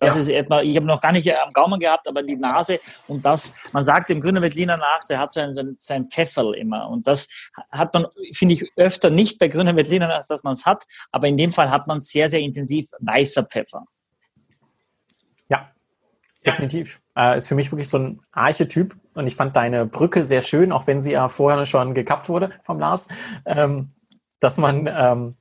Das 0.00 0.14
ja. 0.14 0.20
ist 0.20 0.28
etwa, 0.28 0.62
ich 0.62 0.76
habe 0.76 0.86
noch 0.86 1.00
gar 1.00 1.12
nicht 1.12 1.28
am 1.32 1.52
Gaumen 1.52 1.80
gehabt, 1.80 2.06
aber 2.06 2.22
die 2.22 2.36
Nase 2.36 2.80
und 3.06 3.24
das, 3.24 3.52
man 3.72 3.82
sagt 3.82 4.08
dem 4.08 4.20
grünen 4.20 4.42
Veltliner 4.42 4.76
nach, 4.76 5.00
der 5.08 5.18
hat 5.18 5.32
so 5.32 5.40
ein, 5.40 5.52
so 5.52 5.94
ein 5.94 6.08
Pfefferl 6.08 6.54
immer. 6.54 6.88
Und 6.88 7.06
das 7.06 7.28
hat 7.70 7.92
man, 7.94 8.06
finde 8.32 8.54
ich, 8.54 8.72
öfter 8.76 9.10
nicht 9.10 9.38
bei 9.38 9.48
grünen 9.48 9.76
Veltlinern, 9.76 10.10
als 10.10 10.26
dass 10.26 10.44
man 10.44 10.52
es 10.52 10.66
hat. 10.66 10.84
Aber 11.10 11.26
in 11.26 11.36
dem 11.36 11.52
Fall 11.52 11.70
hat 11.70 11.86
man 11.86 12.00
sehr, 12.00 12.30
sehr 12.30 12.40
intensiv 12.40 12.88
weißer 13.00 13.44
Pfeffer. 13.44 13.84
Ja, 15.48 15.70
definitiv. 16.44 17.00
Äh, 17.16 17.36
ist 17.36 17.48
für 17.48 17.54
mich 17.54 17.72
wirklich 17.72 17.88
so 17.88 17.98
ein 17.98 18.20
Archetyp. 18.32 18.96
Und 19.14 19.26
ich 19.26 19.36
fand 19.36 19.56
deine 19.56 19.86
Brücke 19.86 20.22
sehr 20.22 20.42
schön, 20.42 20.70
auch 20.70 20.86
wenn 20.86 21.02
sie 21.02 21.12
ja 21.12 21.28
vorher 21.28 21.66
schon 21.66 21.94
gekappt 21.94 22.28
wurde 22.28 22.52
vom 22.64 22.78
Lars. 22.78 23.08
Ähm, 23.44 23.92
dass 24.40 24.56
man 24.56 24.86
ähm, 24.86 25.34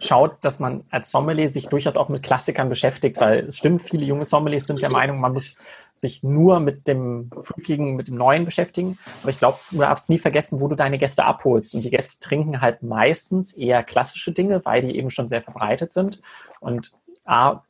schaut, 0.00 0.44
dass 0.44 0.60
man 0.60 0.84
als 0.90 1.10
Sommelier 1.10 1.48
sich 1.48 1.68
durchaus 1.68 1.96
auch 1.96 2.08
mit 2.08 2.22
Klassikern 2.22 2.68
beschäftigt, 2.68 3.18
weil 3.20 3.46
es 3.46 3.58
stimmt, 3.58 3.82
viele 3.82 4.04
junge 4.04 4.24
Sommeliers 4.24 4.66
sind 4.66 4.80
der 4.80 4.92
Meinung, 4.92 5.20
man 5.20 5.32
muss 5.32 5.56
sich 5.94 6.22
nur 6.22 6.60
mit 6.60 6.86
dem 6.86 7.30
Flügigen, 7.42 7.96
mit 7.96 8.08
dem 8.08 8.16
Neuen 8.16 8.44
beschäftigen. 8.44 8.98
Aber 9.22 9.30
ich 9.30 9.38
glaube, 9.38 9.58
du 9.70 9.78
darfst 9.78 10.08
nie 10.08 10.18
vergessen, 10.18 10.60
wo 10.60 10.68
du 10.68 10.76
deine 10.76 10.98
Gäste 10.98 11.24
abholst. 11.24 11.74
Und 11.74 11.82
die 11.82 11.90
Gäste 11.90 12.20
trinken 12.20 12.60
halt 12.60 12.82
meistens 12.82 13.52
eher 13.52 13.82
klassische 13.82 14.32
Dinge, 14.32 14.64
weil 14.64 14.82
die 14.82 14.96
eben 14.96 15.10
schon 15.10 15.28
sehr 15.28 15.42
verbreitet 15.42 15.92
sind. 15.92 16.20
Und 16.60 16.92
A, 17.24 17.62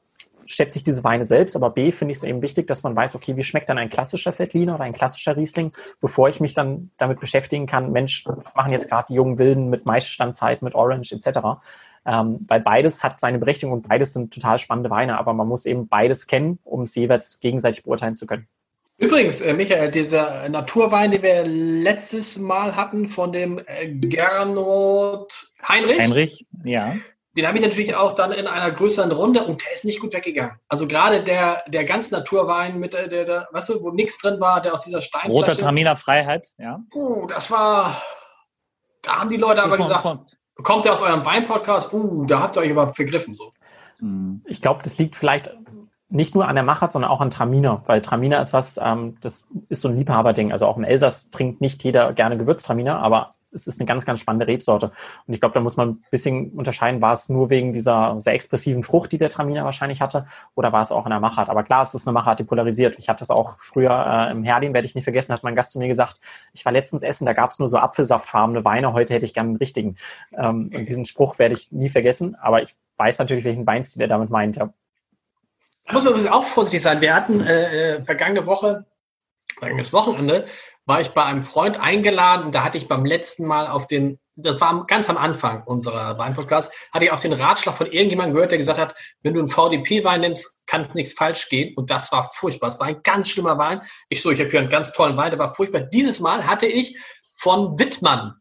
schätze 0.48 0.78
ich 0.78 0.84
diese 0.84 1.04
Weine 1.04 1.26
selbst, 1.26 1.56
aber 1.56 1.70
B, 1.70 1.92
finde 1.92 2.12
ich 2.12 2.18
es 2.18 2.24
eben 2.24 2.40
wichtig, 2.40 2.66
dass 2.66 2.82
man 2.82 2.96
weiß, 2.96 3.14
okay, 3.14 3.36
wie 3.36 3.42
schmeckt 3.42 3.68
dann 3.68 3.78
ein 3.78 3.90
klassischer 3.90 4.36
Veltliner 4.36 4.76
oder 4.76 4.84
ein 4.84 4.94
klassischer 4.94 5.36
Riesling, 5.36 5.72
bevor 6.00 6.28
ich 6.28 6.40
mich 6.40 6.54
dann 6.54 6.90
damit 6.96 7.20
beschäftigen 7.20 7.66
kann, 7.66 7.92
Mensch, 7.92 8.26
was 8.26 8.54
machen 8.54 8.72
jetzt 8.72 8.88
gerade 8.88 9.06
die 9.10 9.14
jungen 9.14 9.38
Wilden 9.38 9.68
mit 9.68 9.84
Maisstandzeit, 9.84 10.62
mit 10.62 10.74
Orange 10.74 11.12
etc. 11.12 11.60
Ähm, 12.06 12.40
weil 12.48 12.60
beides 12.60 13.04
hat 13.04 13.20
seine 13.20 13.38
Berechtigung 13.38 13.72
und 13.72 13.88
beides 13.88 14.12
sind 14.12 14.32
total 14.32 14.58
spannende 14.58 14.90
Weine, 14.90 15.18
aber 15.18 15.32
man 15.32 15.48
muss 15.48 15.66
eben 15.66 15.88
beides 15.88 16.26
kennen, 16.26 16.58
um 16.64 16.82
es 16.82 16.94
jeweils 16.94 17.38
gegenseitig 17.40 17.84
beurteilen 17.84 18.14
zu 18.14 18.26
können. 18.26 18.48
Übrigens, 18.98 19.40
äh, 19.40 19.54
Michael, 19.54 19.92
dieser 19.92 20.48
Naturwein, 20.48 21.12
den 21.12 21.22
wir 21.22 21.44
letztes 21.44 22.36
Mal 22.38 22.74
hatten 22.74 23.08
von 23.08 23.30
dem 23.30 23.60
äh, 23.66 23.88
Gernot 23.88 25.46
Heinrich. 25.66 26.00
Heinrich, 26.00 26.46
ja. 26.64 26.96
Den 27.36 27.46
habe 27.46 27.58
ich 27.58 27.62
natürlich 27.62 27.94
auch 27.94 28.16
dann 28.16 28.32
in 28.32 28.48
einer 28.48 28.72
größeren 28.72 29.12
Runde 29.12 29.44
und 29.44 29.64
der 29.64 29.72
ist 29.72 29.84
nicht 29.84 30.00
gut 30.00 30.12
weggegangen. 30.12 30.58
Also 30.66 30.88
gerade 30.88 31.22
der, 31.22 31.62
der 31.68 31.84
ganz 31.84 32.10
Naturwein 32.10 32.80
mit 32.80 32.94
der, 32.94 33.06
der, 33.06 33.24
der 33.24 33.48
weißt 33.52 33.68
du, 33.68 33.80
wo 33.80 33.92
nichts 33.92 34.18
drin 34.18 34.40
war, 34.40 34.60
der 34.60 34.74
aus 34.74 34.82
dieser 34.82 35.00
Steinflasche. 35.00 35.36
Roter 35.36 35.56
Traminer 35.56 35.94
Freiheit, 35.94 36.48
ja. 36.58 36.80
Uh, 36.92 37.28
das 37.28 37.52
war, 37.52 38.02
da 39.02 39.20
haben 39.20 39.30
die 39.30 39.36
Leute 39.36 39.62
aber 39.62 39.76
von, 39.76 39.86
gesagt, 39.86 40.02
von, 40.02 40.26
Kommt 40.62 40.84
der 40.84 40.92
aus 40.92 41.02
eurem 41.02 41.24
Wein-Podcast? 41.24 41.92
Uh, 41.92 42.24
da 42.26 42.40
habt 42.40 42.56
ihr 42.56 42.62
euch 42.62 42.70
aber 42.70 42.92
vergriffen. 42.92 43.34
So. 43.34 43.50
Hm. 44.00 44.42
Ich 44.46 44.60
glaube, 44.60 44.80
das 44.82 44.98
liegt 44.98 45.14
vielleicht 45.14 45.56
nicht 46.10 46.34
nur 46.34 46.48
an 46.48 46.54
der 46.54 46.64
Machart, 46.64 46.90
sondern 46.90 47.10
auch 47.10 47.20
an 47.20 47.30
Traminer, 47.30 47.82
weil 47.86 48.00
Traminer 48.00 48.40
ist 48.40 48.52
was, 48.52 48.78
ähm, 48.82 49.16
das 49.20 49.46
ist 49.68 49.82
so 49.82 49.88
ein 49.88 49.96
Liebhaberding. 49.96 50.52
Also 50.52 50.66
auch 50.66 50.76
im 50.76 50.84
Elsass 50.84 51.30
trinkt 51.30 51.60
nicht 51.60 51.84
jeder 51.84 52.12
gerne 52.12 52.38
Gewürztraminer, 52.38 52.98
aber 52.98 53.34
es 53.58 53.66
ist 53.66 53.80
eine 53.80 53.86
ganz, 53.86 54.04
ganz 54.04 54.20
spannende 54.20 54.46
Rebsorte. 54.46 54.92
Und 55.26 55.34
ich 55.34 55.40
glaube, 55.40 55.54
da 55.54 55.60
muss 55.60 55.76
man 55.76 55.90
ein 55.90 56.04
bisschen 56.10 56.50
unterscheiden, 56.50 57.00
war 57.00 57.12
es 57.12 57.28
nur 57.28 57.50
wegen 57.50 57.72
dieser 57.72 58.20
sehr 58.20 58.34
expressiven 58.34 58.82
Frucht, 58.82 59.12
die 59.12 59.18
der 59.18 59.28
Traminer 59.28 59.64
wahrscheinlich 59.64 60.00
hatte, 60.00 60.26
oder 60.54 60.72
war 60.72 60.80
es 60.80 60.92
auch 60.92 61.04
in 61.04 61.10
der 61.10 61.20
Machart? 61.20 61.48
Aber 61.48 61.64
klar, 61.64 61.82
es 61.82 61.94
ist 61.94 62.06
eine 62.06 62.14
Machart, 62.14 62.40
die 62.40 62.44
polarisiert. 62.44 62.96
Ich 62.98 63.08
hatte 63.08 63.24
es 63.24 63.30
auch 63.30 63.58
früher 63.58 63.90
äh, 63.90 64.32
im 64.32 64.44
Herdin, 64.44 64.74
werde 64.74 64.86
ich 64.86 64.94
nicht 64.94 65.04
vergessen, 65.04 65.32
hat 65.32 65.42
mein 65.42 65.56
Gast 65.56 65.72
zu 65.72 65.78
mir 65.78 65.88
gesagt, 65.88 66.20
ich 66.52 66.64
war 66.64 66.72
letztens 66.72 67.02
essen, 67.02 67.26
da 67.26 67.32
gab 67.32 67.50
es 67.50 67.58
nur 67.58 67.68
so 67.68 67.78
apfelsaftfarbene 67.78 68.64
Weine, 68.64 68.92
heute 68.92 69.14
hätte 69.14 69.26
ich 69.26 69.34
gerne 69.34 69.50
einen 69.50 69.56
richtigen. 69.56 69.96
Ähm, 70.36 70.70
und 70.74 70.88
diesen 70.88 71.04
Spruch 71.04 71.38
werde 71.38 71.54
ich 71.54 71.72
nie 71.72 71.88
vergessen, 71.88 72.36
aber 72.36 72.62
ich 72.62 72.74
weiß 72.96 73.18
natürlich, 73.18 73.44
welchen 73.44 73.66
Weinstil 73.66 74.02
er 74.02 74.08
damit 74.08 74.30
meint. 74.30 74.56
Da 74.56 74.72
muss 75.92 76.04
man 76.04 76.28
auch 76.28 76.44
vorsichtig 76.44 76.82
sein. 76.82 77.00
Wir 77.00 77.14
hatten 77.14 77.40
äh, 77.40 77.94
äh, 77.94 78.02
vergangene 78.02 78.46
Woche, 78.46 78.84
vergangenes 79.58 79.92
Wochenende, 79.92 80.46
war 80.88 81.02
ich 81.02 81.10
bei 81.10 81.22
einem 81.22 81.42
Freund 81.42 81.78
eingeladen. 81.78 82.50
Da 82.50 82.64
hatte 82.64 82.78
ich 82.78 82.88
beim 82.88 83.04
letzten 83.04 83.44
Mal 83.44 83.66
auf 83.66 83.86
den, 83.86 84.18
das 84.36 84.58
war 84.58 84.86
ganz 84.86 85.10
am 85.10 85.18
Anfang 85.18 85.62
unserer 85.64 86.18
Weinpodcast, 86.18 86.72
hatte 86.94 87.04
ich 87.04 87.12
auch 87.12 87.20
den 87.20 87.34
Ratschlag 87.34 87.76
von 87.76 87.92
irgendjemandem 87.92 88.32
gehört, 88.32 88.52
der 88.52 88.58
gesagt 88.58 88.78
hat, 88.78 88.94
wenn 89.22 89.34
du 89.34 89.40
einen 89.40 89.50
VDP-Wein 89.50 90.22
nimmst, 90.22 90.66
kann 90.66 90.88
nichts 90.94 91.12
falsch 91.12 91.50
gehen. 91.50 91.74
Und 91.76 91.90
das 91.90 92.10
war 92.10 92.30
furchtbar. 92.32 92.68
Es 92.68 92.80
war 92.80 92.86
ein 92.86 93.02
ganz 93.02 93.28
schlimmer 93.28 93.58
Wein. 93.58 93.82
Ich 94.08 94.22
so, 94.22 94.30
ich 94.30 94.40
habe 94.40 94.48
hier 94.48 94.60
einen 94.60 94.70
ganz 94.70 94.90
tollen 94.94 95.14
Wein, 95.18 95.30
der 95.30 95.38
war 95.38 95.54
furchtbar. 95.54 95.82
Dieses 95.82 96.20
Mal 96.20 96.46
hatte 96.46 96.66
ich 96.66 96.98
von 97.36 97.78
Wittmann 97.78 98.34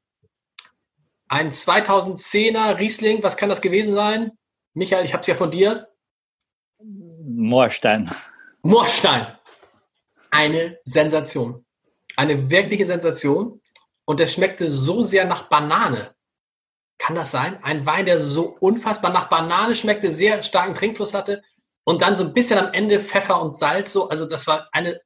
ein 1.27 1.51
2010er 1.51 2.79
Riesling. 2.79 3.21
Was 3.23 3.35
kann 3.35 3.49
das 3.49 3.59
gewesen 3.59 3.93
sein? 3.93 4.31
Michael, 4.73 5.03
ich 5.03 5.11
habe 5.11 5.19
es 5.19 5.27
ja 5.27 5.35
von 5.35 5.51
dir. 5.51 5.89
Moorstein. 6.79 8.09
Moorstein. 8.61 9.27
Eine 10.31 10.79
Sensation. 10.85 11.66
Eine 12.17 12.49
wirkliche 12.49 12.85
Sensation. 12.85 13.61
Und 14.05 14.19
es 14.19 14.33
schmeckte 14.33 14.69
so 14.69 15.03
sehr 15.03 15.25
nach 15.25 15.43
Banane. 15.49 16.13
Kann 16.97 17.15
das 17.15 17.31
sein? 17.31 17.61
Ein 17.63 17.85
Wein, 17.85 18.05
der 18.05 18.19
so 18.19 18.57
unfassbar 18.59 19.13
nach 19.13 19.29
Banane 19.29 19.75
schmeckte, 19.75 20.11
sehr 20.11 20.41
starken 20.41 20.75
Trinkfluss 20.75 21.13
hatte 21.13 21.43
und 21.83 22.01
dann 22.01 22.17
so 22.17 22.25
ein 22.25 22.33
bisschen 22.33 22.59
am 22.59 22.73
Ende 22.73 22.99
Pfeffer 22.99 23.41
und 23.41 23.57
Salz 23.57 23.93
so. 23.93 24.09
Also 24.09 24.25
das 24.25 24.47
war 24.47 24.67
eine. 24.71 24.99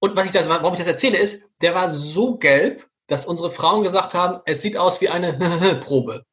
Und 0.00 0.16
was 0.16 0.26
ich 0.26 0.32
das, 0.32 0.48
warum 0.48 0.72
ich 0.72 0.78
das 0.78 0.88
erzähle, 0.88 1.18
ist, 1.18 1.50
der 1.60 1.74
war 1.74 1.88
so 1.88 2.36
gelb, 2.36 2.88
dass 3.06 3.26
unsere 3.26 3.50
Frauen 3.50 3.84
gesagt 3.84 4.14
haben, 4.14 4.40
es 4.44 4.62
sieht 4.62 4.76
aus 4.76 5.00
wie 5.00 5.08
eine 5.08 5.80
Probe. 5.84 6.24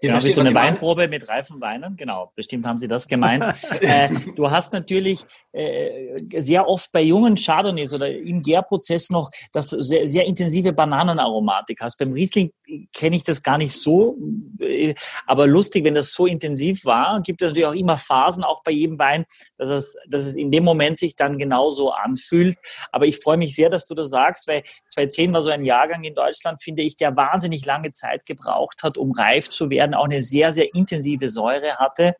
Genau, 0.00 0.22
wie 0.22 0.32
so 0.32 0.40
eine 0.40 0.54
Weinprobe 0.54 1.08
mit 1.08 1.28
reifen 1.28 1.60
Weinen, 1.60 1.96
genau, 1.96 2.32
bestimmt 2.34 2.66
haben 2.66 2.78
Sie 2.78 2.88
das 2.88 3.06
gemeint. 3.06 3.44
äh, 3.80 4.08
du 4.34 4.50
hast 4.50 4.72
natürlich 4.72 5.26
äh, 5.52 6.40
sehr 6.40 6.66
oft 6.68 6.90
bei 6.92 7.02
jungen 7.02 7.36
Chardonnays 7.36 7.92
oder 7.92 8.10
im 8.10 8.42
Gärprozess 8.42 9.10
noch 9.10 9.30
das 9.52 9.70
sehr, 9.70 10.10
sehr 10.10 10.24
intensive 10.24 10.72
Bananenaromatik 10.72 11.80
hast. 11.80 11.98
Beim 11.98 12.12
Riesling 12.12 12.50
kenne 12.94 13.16
ich 13.16 13.24
das 13.24 13.42
gar 13.42 13.58
nicht 13.58 13.72
so, 13.72 14.16
äh, 14.60 14.94
aber 15.26 15.46
lustig, 15.46 15.84
wenn 15.84 15.94
das 15.94 16.12
so 16.12 16.26
intensiv 16.26 16.84
war, 16.84 17.20
gibt 17.22 17.42
es 17.42 17.48
natürlich 17.48 17.68
auch 17.68 17.74
immer 17.74 17.96
Phasen, 17.96 18.44
auch 18.44 18.62
bei 18.62 18.72
jedem 18.72 18.98
Wein, 18.98 19.24
dass 19.58 19.68
es, 19.68 19.96
dass 20.08 20.22
es 20.22 20.34
in 20.34 20.50
dem 20.50 20.64
Moment 20.64 20.98
sich 20.98 21.14
dann 21.14 21.38
genauso 21.38 21.92
anfühlt. 21.92 22.56
Aber 22.92 23.06
ich 23.06 23.18
freue 23.18 23.36
mich 23.36 23.54
sehr, 23.54 23.70
dass 23.70 23.86
du 23.86 23.94
das 23.94 24.10
sagst, 24.10 24.48
weil 24.48 24.62
2010 24.88 25.32
war 25.32 25.42
so 25.42 25.50
ein 25.50 25.64
Jahrgang 25.64 26.04
in 26.04 26.14
Deutschland, 26.14 26.62
finde 26.62 26.82
ich, 26.82 26.96
der 26.96 27.16
wahnsinnig 27.16 27.64
lange 27.66 27.92
Zeit 27.92 28.26
gebraucht 28.26 28.82
hat, 28.82 28.96
um 28.96 29.12
reif 29.12 29.48
zu 29.48 29.70
werden 29.70 29.89
dann 29.90 30.00
auch 30.00 30.04
eine 30.04 30.22
sehr, 30.22 30.52
sehr 30.52 30.74
intensive 30.74 31.28
Säure 31.28 31.76
hatte. 31.76 32.14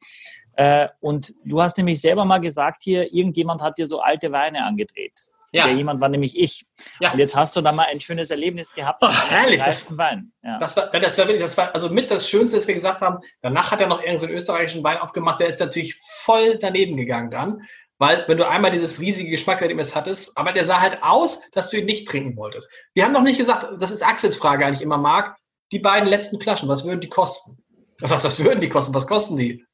Äh, 0.57 0.89
und 1.01 1.35
du 1.45 1.62
hast 1.62 1.77
nämlich 1.79 2.01
selber 2.01 2.25
mal 2.25 2.39
gesagt 2.39 2.83
hier, 2.83 3.12
irgendjemand 3.12 3.62
hat 3.62 3.79
dir 3.79 3.87
so 3.87 4.01
alte 4.01 4.33
Weine 4.33 4.64
angedreht. 4.64 5.27
Ja. 5.53 5.66
Der 5.66 5.75
jemand 5.75 6.01
war 6.01 6.09
nämlich 6.09 6.39
ich. 6.39 6.64
Ja. 7.01 7.12
Und 7.12 7.18
jetzt 7.18 7.35
hast 7.35 7.57
du 7.57 7.61
da 7.61 7.73
mal 7.73 7.87
ein 7.91 8.01
schönes 8.01 8.31
Erlebnis 8.31 8.73
gehabt. 8.73 9.01
Oh, 9.03 9.11
herrlich. 9.29 9.61
Das, 9.61 9.97
Wein. 9.97 10.33
Ja. 10.43 10.59
Das, 10.59 10.77
war, 10.77 10.87
das 10.89 11.18
war 11.18 11.27
wirklich, 11.27 11.43
das 11.43 11.57
war 11.57 11.75
also 11.75 11.89
mit 11.89 12.11
das 12.11 12.29
Schönste, 12.29 12.57
dass 12.57 12.68
wir 12.68 12.75
gesagt 12.75 13.01
haben. 13.01 13.18
Danach 13.43 13.73
hat 13.73 13.81
er 13.81 13.89
noch 13.89 13.99
irgendeinen 13.99 14.18
so 14.18 14.29
österreichischen 14.29 14.85
Wein 14.85 14.99
aufgemacht. 14.99 15.41
Der 15.41 15.49
ist 15.49 15.59
natürlich 15.59 15.95
voll 15.97 16.59
daneben 16.61 16.97
gegangen 16.97 17.31
dann. 17.31 17.62
Weil, 17.99 18.25
wenn 18.29 18.39
du 18.39 18.49
einmal 18.49 18.71
dieses 18.71 18.99
riesige 19.01 19.31
Geschmackserlebnis 19.31 19.95
hattest, 19.95 20.39
aber 20.39 20.53
der 20.53 20.64
sah 20.64 20.81
halt 20.81 21.03
aus, 21.03 21.43
dass 21.51 21.68
du 21.68 21.79
ihn 21.79 21.85
nicht 21.85 22.09
trinken 22.09 22.35
wolltest. 22.37 22.71
Wir 22.95 23.05
haben 23.05 23.12
noch 23.12 23.23
nicht 23.23 23.39
gesagt, 23.39 23.68
das 23.79 23.91
ist 23.91 24.03
Axels 24.03 24.37
Frage 24.37 24.64
eigentlich 24.64 24.81
immer, 24.81 24.97
Marc 24.97 25.37
die 25.73 25.79
beiden 25.79 26.09
letzten 26.09 26.41
Flaschen, 26.41 26.68
was 26.68 26.85
würden 26.85 27.01
die 27.01 27.09
kosten? 27.09 27.59
Was 28.01 28.12
heißt, 28.12 28.25
was 28.25 28.43
würden 28.43 28.61
die 28.61 28.68
kosten? 28.68 28.95
Was 28.95 29.07
kosten 29.07 29.37
die? 29.37 29.64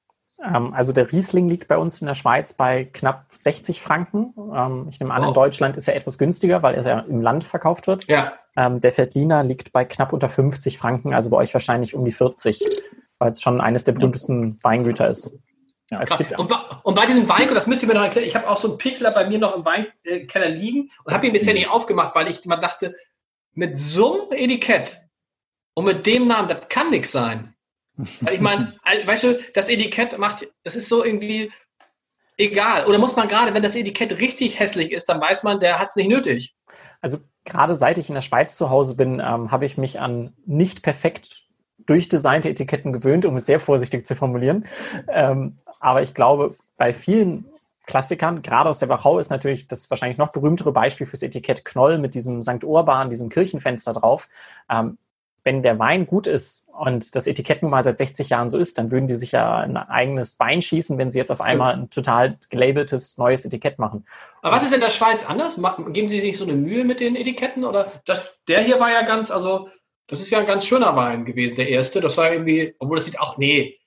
Ähm, 0.42 0.74
also 0.74 0.92
der 0.92 1.10
Riesling 1.10 1.48
liegt 1.48 1.68
bei 1.68 1.78
uns 1.78 2.00
in 2.00 2.06
der 2.06 2.14
Schweiz 2.14 2.52
bei 2.52 2.84
knapp 2.84 3.26
60 3.32 3.80
Franken. 3.80 4.34
Ähm, 4.54 4.86
ich 4.90 5.00
nehme 5.00 5.14
an, 5.14 5.22
wow. 5.22 5.28
in 5.28 5.34
Deutschland 5.34 5.76
ist 5.76 5.88
er 5.88 5.96
etwas 5.96 6.18
günstiger, 6.18 6.62
weil 6.62 6.74
er 6.74 6.84
ja 6.84 7.00
im 7.00 7.22
Land 7.22 7.44
verkauft 7.44 7.86
wird. 7.86 8.06
Ja. 8.08 8.32
Ähm, 8.56 8.80
der 8.80 8.96
Veltliner 8.96 9.42
liegt 9.44 9.72
bei 9.72 9.84
knapp 9.84 10.12
unter 10.12 10.28
50 10.28 10.78
Franken, 10.78 11.14
also 11.14 11.30
bei 11.30 11.38
euch 11.38 11.54
wahrscheinlich 11.54 11.94
um 11.94 12.04
die 12.04 12.12
40, 12.12 12.62
weil 13.18 13.32
es 13.32 13.40
schon 13.40 13.60
eines 13.60 13.84
der 13.84 13.92
berühmtesten 13.92 14.58
Weingüter 14.62 15.08
ist. 15.08 15.38
Ja, 15.90 16.02
und, 16.36 16.52
und, 16.82 16.94
bei 16.96 17.06
diesem 17.06 17.28
Weingut, 17.28 17.56
das 17.56 17.68
müsst 17.68 17.84
ihr 17.84 17.88
mir 17.88 17.94
noch 17.94 18.02
erklären, 18.02 18.26
ich 18.26 18.34
habe 18.34 18.48
auch 18.48 18.56
so 18.56 18.70
einen 18.70 18.78
Pichler 18.78 19.12
bei 19.12 19.28
mir 19.28 19.38
noch 19.38 19.54
im 19.54 19.64
Weinkeller 19.64 20.48
liegen 20.48 20.90
und 21.04 21.14
habe 21.14 21.28
ihn 21.28 21.32
bisher 21.32 21.54
nicht 21.54 21.68
aufgemacht, 21.68 22.16
weil 22.16 22.28
ich 22.28 22.44
mal 22.44 22.56
dachte, 22.56 22.96
mit 23.52 23.78
so 23.78 24.28
einem 24.28 24.32
Etikett 24.32 25.05
und 25.76 25.84
mit 25.84 26.06
dem 26.06 26.26
Namen, 26.26 26.48
das 26.48 26.68
kann 26.68 26.90
nichts 26.90 27.12
sein. 27.12 27.54
Ich 28.30 28.40
meine, 28.40 28.74
weißt 29.04 29.24
du, 29.24 29.38
das 29.54 29.68
Etikett 29.68 30.18
macht, 30.18 30.46
das 30.64 30.76
ist 30.76 30.88
so 30.88 31.04
irgendwie 31.04 31.50
egal. 32.36 32.86
Oder 32.86 32.98
muss 32.98 33.16
man 33.16 33.28
gerade, 33.28 33.54
wenn 33.54 33.62
das 33.62 33.76
Etikett 33.76 34.18
richtig 34.20 34.58
hässlich 34.58 34.92
ist, 34.92 35.08
dann 35.08 35.20
weiß 35.20 35.44
man, 35.44 35.60
der 35.60 35.78
hat 35.78 35.88
es 35.88 35.96
nicht 35.96 36.08
nötig. 36.08 36.54
Also 37.00 37.18
gerade 37.44 37.74
seit 37.74 37.98
ich 37.98 38.08
in 38.08 38.14
der 38.14 38.22
Schweiz 38.22 38.56
zu 38.56 38.70
Hause 38.70 38.96
bin, 38.96 39.20
ähm, 39.20 39.50
habe 39.50 39.64
ich 39.64 39.78
mich 39.78 40.00
an 40.00 40.34
nicht 40.44 40.82
perfekt 40.82 41.44
durchdesignte 41.86 42.48
Etiketten 42.48 42.92
gewöhnt, 42.92 43.24
um 43.24 43.36
es 43.36 43.46
sehr 43.46 43.60
vorsichtig 43.60 44.06
zu 44.06 44.14
formulieren. 44.16 44.66
Ähm, 45.08 45.58
aber 45.80 46.02
ich 46.02 46.14
glaube, 46.14 46.56
bei 46.76 46.92
vielen 46.92 47.46
Klassikern, 47.86 48.42
gerade 48.42 48.68
aus 48.68 48.78
der 48.78 48.88
Wachau, 48.88 49.18
ist 49.18 49.30
natürlich 49.30 49.68
das 49.68 49.88
wahrscheinlich 49.90 50.18
noch 50.18 50.32
berühmtere 50.32 50.72
Beispiel 50.72 51.06
fürs 51.06 51.22
Etikett 51.22 51.64
Knoll 51.64 51.98
mit 51.98 52.14
diesem 52.14 52.42
St. 52.42 52.64
Urban, 52.64 53.10
diesem 53.10 53.28
Kirchenfenster 53.28 53.92
drauf. 53.92 54.28
Ähm, 54.68 54.98
wenn 55.46 55.62
der 55.62 55.78
Wein 55.78 56.06
gut 56.08 56.26
ist 56.26 56.68
und 56.76 57.14
das 57.14 57.28
Etikett 57.28 57.62
nun 57.62 57.70
mal 57.70 57.84
seit 57.84 57.98
60 57.98 58.30
Jahren 58.30 58.50
so 58.50 58.58
ist, 58.58 58.78
dann 58.78 58.90
würden 58.90 59.06
die 59.06 59.14
sich 59.14 59.30
ja 59.30 59.58
ein 59.58 59.76
eigenes 59.76 60.34
Bein 60.34 60.60
schießen, 60.60 60.98
wenn 60.98 61.12
sie 61.12 61.20
jetzt 61.20 61.30
auf 61.30 61.40
einmal 61.40 61.74
ein 61.74 61.88
total 61.88 62.36
gelabeltes 62.50 63.16
neues 63.16 63.44
Etikett 63.44 63.78
machen. 63.78 64.04
Aber 64.42 64.56
was 64.56 64.64
ist 64.64 64.74
in 64.74 64.80
der 64.80 64.90
Schweiz 64.90 65.24
anders? 65.24 65.62
Geben 65.92 66.08
Sie 66.08 66.18
sich 66.18 66.36
so 66.36 66.44
eine 66.44 66.54
Mühe 66.54 66.84
mit 66.84 66.98
den 66.98 67.14
Etiketten? 67.14 67.64
Oder 67.64 67.92
das, 68.06 68.36
der 68.48 68.60
hier 68.60 68.80
war 68.80 68.90
ja 68.90 69.02
ganz, 69.02 69.30
also 69.30 69.68
das 70.08 70.20
ist 70.20 70.30
ja 70.30 70.40
ein 70.40 70.46
ganz 70.46 70.66
schöner 70.66 70.96
Wein 70.96 71.24
gewesen, 71.24 71.54
der 71.54 71.68
erste. 71.68 72.00
Das 72.00 72.18
war 72.18 72.32
irgendwie, 72.32 72.74
obwohl 72.80 72.96
das 72.96 73.04
sieht 73.04 73.20
auch, 73.20 73.38
nee, 73.38 73.78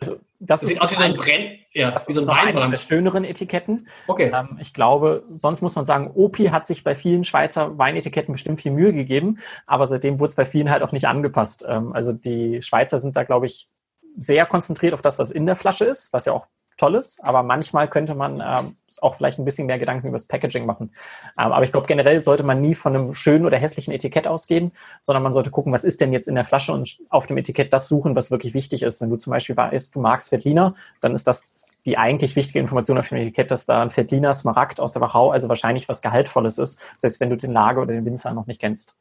also 0.00 0.18
das, 0.38 0.60
das 0.60 0.70
sieht 0.70 0.80
aus 0.80 0.90
wie 0.90 0.94
so 0.94 1.04
ein 1.04 1.14
Brenn, 1.14 1.58
ja, 1.72 1.90
das 1.90 2.08
wie 2.08 2.12
so 2.12 2.22
ein 2.22 2.26
Weinbrand. 2.26 2.72
der 2.72 2.78
schöneren 2.78 3.24
Etiketten. 3.24 3.88
Okay. 4.06 4.32
Ähm, 4.34 4.58
ich 4.60 4.72
glaube, 4.72 5.22
sonst 5.30 5.60
muss 5.62 5.76
man 5.76 5.84
sagen, 5.84 6.10
Opi 6.14 6.46
hat 6.46 6.66
sich 6.66 6.84
bei 6.84 6.94
vielen 6.94 7.24
Schweizer 7.24 7.78
Weinetiketten 7.78 8.32
bestimmt 8.32 8.60
viel 8.60 8.72
Mühe 8.72 8.92
gegeben, 8.92 9.38
aber 9.66 9.86
seitdem 9.86 10.18
wurde 10.18 10.28
es 10.28 10.34
bei 10.36 10.44
vielen 10.44 10.70
halt 10.70 10.82
auch 10.82 10.92
nicht 10.92 11.06
angepasst. 11.06 11.64
Ähm, 11.68 11.92
also 11.92 12.12
die 12.12 12.62
Schweizer 12.62 12.98
sind 12.98 13.16
da, 13.16 13.24
glaube 13.24 13.46
ich, 13.46 13.68
sehr 14.14 14.46
konzentriert 14.46 14.94
auf 14.94 15.02
das, 15.02 15.18
was 15.18 15.30
in 15.30 15.46
der 15.46 15.56
Flasche 15.56 15.84
ist, 15.84 16.12
was 16.12 16.24
ja 16.24 16.32
auch 16.32 16.46
Tolles, 16.80 17.18
aber 17.22 17.42
manchmal 17.42 17.88
könnte 17.88 18.14
man 18.14 18.42
ähm, 18.44 18.76
auch 19.00 19.14
vielleicht 19.14 19.38
ein 19.38 19.44
bisschen 19.44 19.66
mehr 19.66 19.78
Gedanken 19.78 20.08
über 20.08 20.16
das 20.16 20.26
Packaging 20.26 20.64
machen. 20.64 20.90
Ähm, 21.38 21.52
aber 21.52 21.62
ich 21.62 21.72
glaube, 21.72 21.86
generell 21.86 22.20
sollte 22.20 22.42
man 22.42 22.60
nie 22.60 22.74
von 22.74 22.96
einem 22.96 23.12
schönen 23.12 23.44
oder 23.44 23.58
hässlichen 23.58 23.92
Etikett 23.92 24.26
ausgehen, 24.26 24.72
sondern 25.02 25.22
man 25.22 25.32
sollte 25.32 25.50
gucken, 25.50 25.72
was 25.72 25.84
ist 25.84 26.00
denn 26.00 26.12
jetzt 26.12 26.26
in 26.26 26.34
der 26.34 26.44
Flasche 26.44 26.72
und 26.72 26.98
auf 27.10 27.26
dem 27.26 27.36
Etikett 27.36 27.72
das 27.72 27.86
suchen, 27.86 28.16
was 28.16 28.30
wirklich 28.30 28.54
wichtig 28.54 28.82
ist. 28.82 29.00
Wenn 29.00 29.10
du 29.10 29.16
zum 29.16 29.30
Beispiel 29.30 29.56
weißt, 29.56 29.94
du 29.94 30.00
magst 30.00 30.32
Veltliner, 30.32 30.74
dann 31.00 31.14
ist 31.14 31.26
das 31.26 31.52
die 31.86 31.98
eigentlich 31.98 32.36
wichtige 32.36 32.58
Information 32.58 32.98
auf 32.98 33.08
dem 33.08 33.18
Etikett, 33.18 33.50
dass 33.50 33.66
da 33.66 33.82
ein 33.82 33.94
Veltliner 33.94 34.32
Smaragd 34.32 34.80
aus 34.80 34.92
der 34.92 35.02
Wachau, 35.02 35.30
also 35.30 35.48
wahrscheinlich 35.48 35.88
was 35.88 36.02
Gehaltvolles 36.02 36.58
ist, 36.58 36.80
selbst 36.96 37.20
wenn 37.20 37.30
du 37.30 37.36
den 37.36 37.52
Lager 37.52 37.82
oder 37.82 37.92
den 37.92 38.04
Winzer 38.04 38.32
noch 38.32 38.46
nicht 38.46 38.60
kennst. 38.60 38.96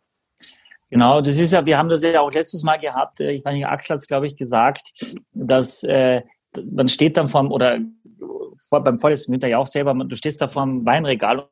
Genau, 0.89 1.21
das 1.21 1.38
ist 1.38 1.51
ja, 1.51 1.65
wir 1.65 1.77
haben 1.77 1.89
das 1.89 2.03
ja 2.03 2.19
auch 2.19 2.32
letztes 2.32 2.63
Mal 2.63 2.77
gehabt, 2.77 3.19
äh, 3.19 3.32
ich 3.32 3.43
nicht, 3.45 3.67
Axel 3.67 3.93
hat 3.93 4.01
es, 4.01 4.07
glaube 4.07 4.27
ich, 4.27 4.36
gesagt, 4.36 4.91
dass 5.34 5.84
äh, 5.84 6.23
man 6.72 6.89
steht 6.89 7.18
dann 7.18 7.28
vorm, 7.28 7.52
oder 7.52 7.80
vor, 8.68 8.84
beim 8.84 8.97
Winter 9.32 9.47
ja 9.47 9.58
auch 9.58 9.68
selber, 9.68 9.93
du 9.93 10.16
stehst 10.16 10.41
da 10.41 10.47
vorm 10.47 10.86
Weinregal 10.86 11.47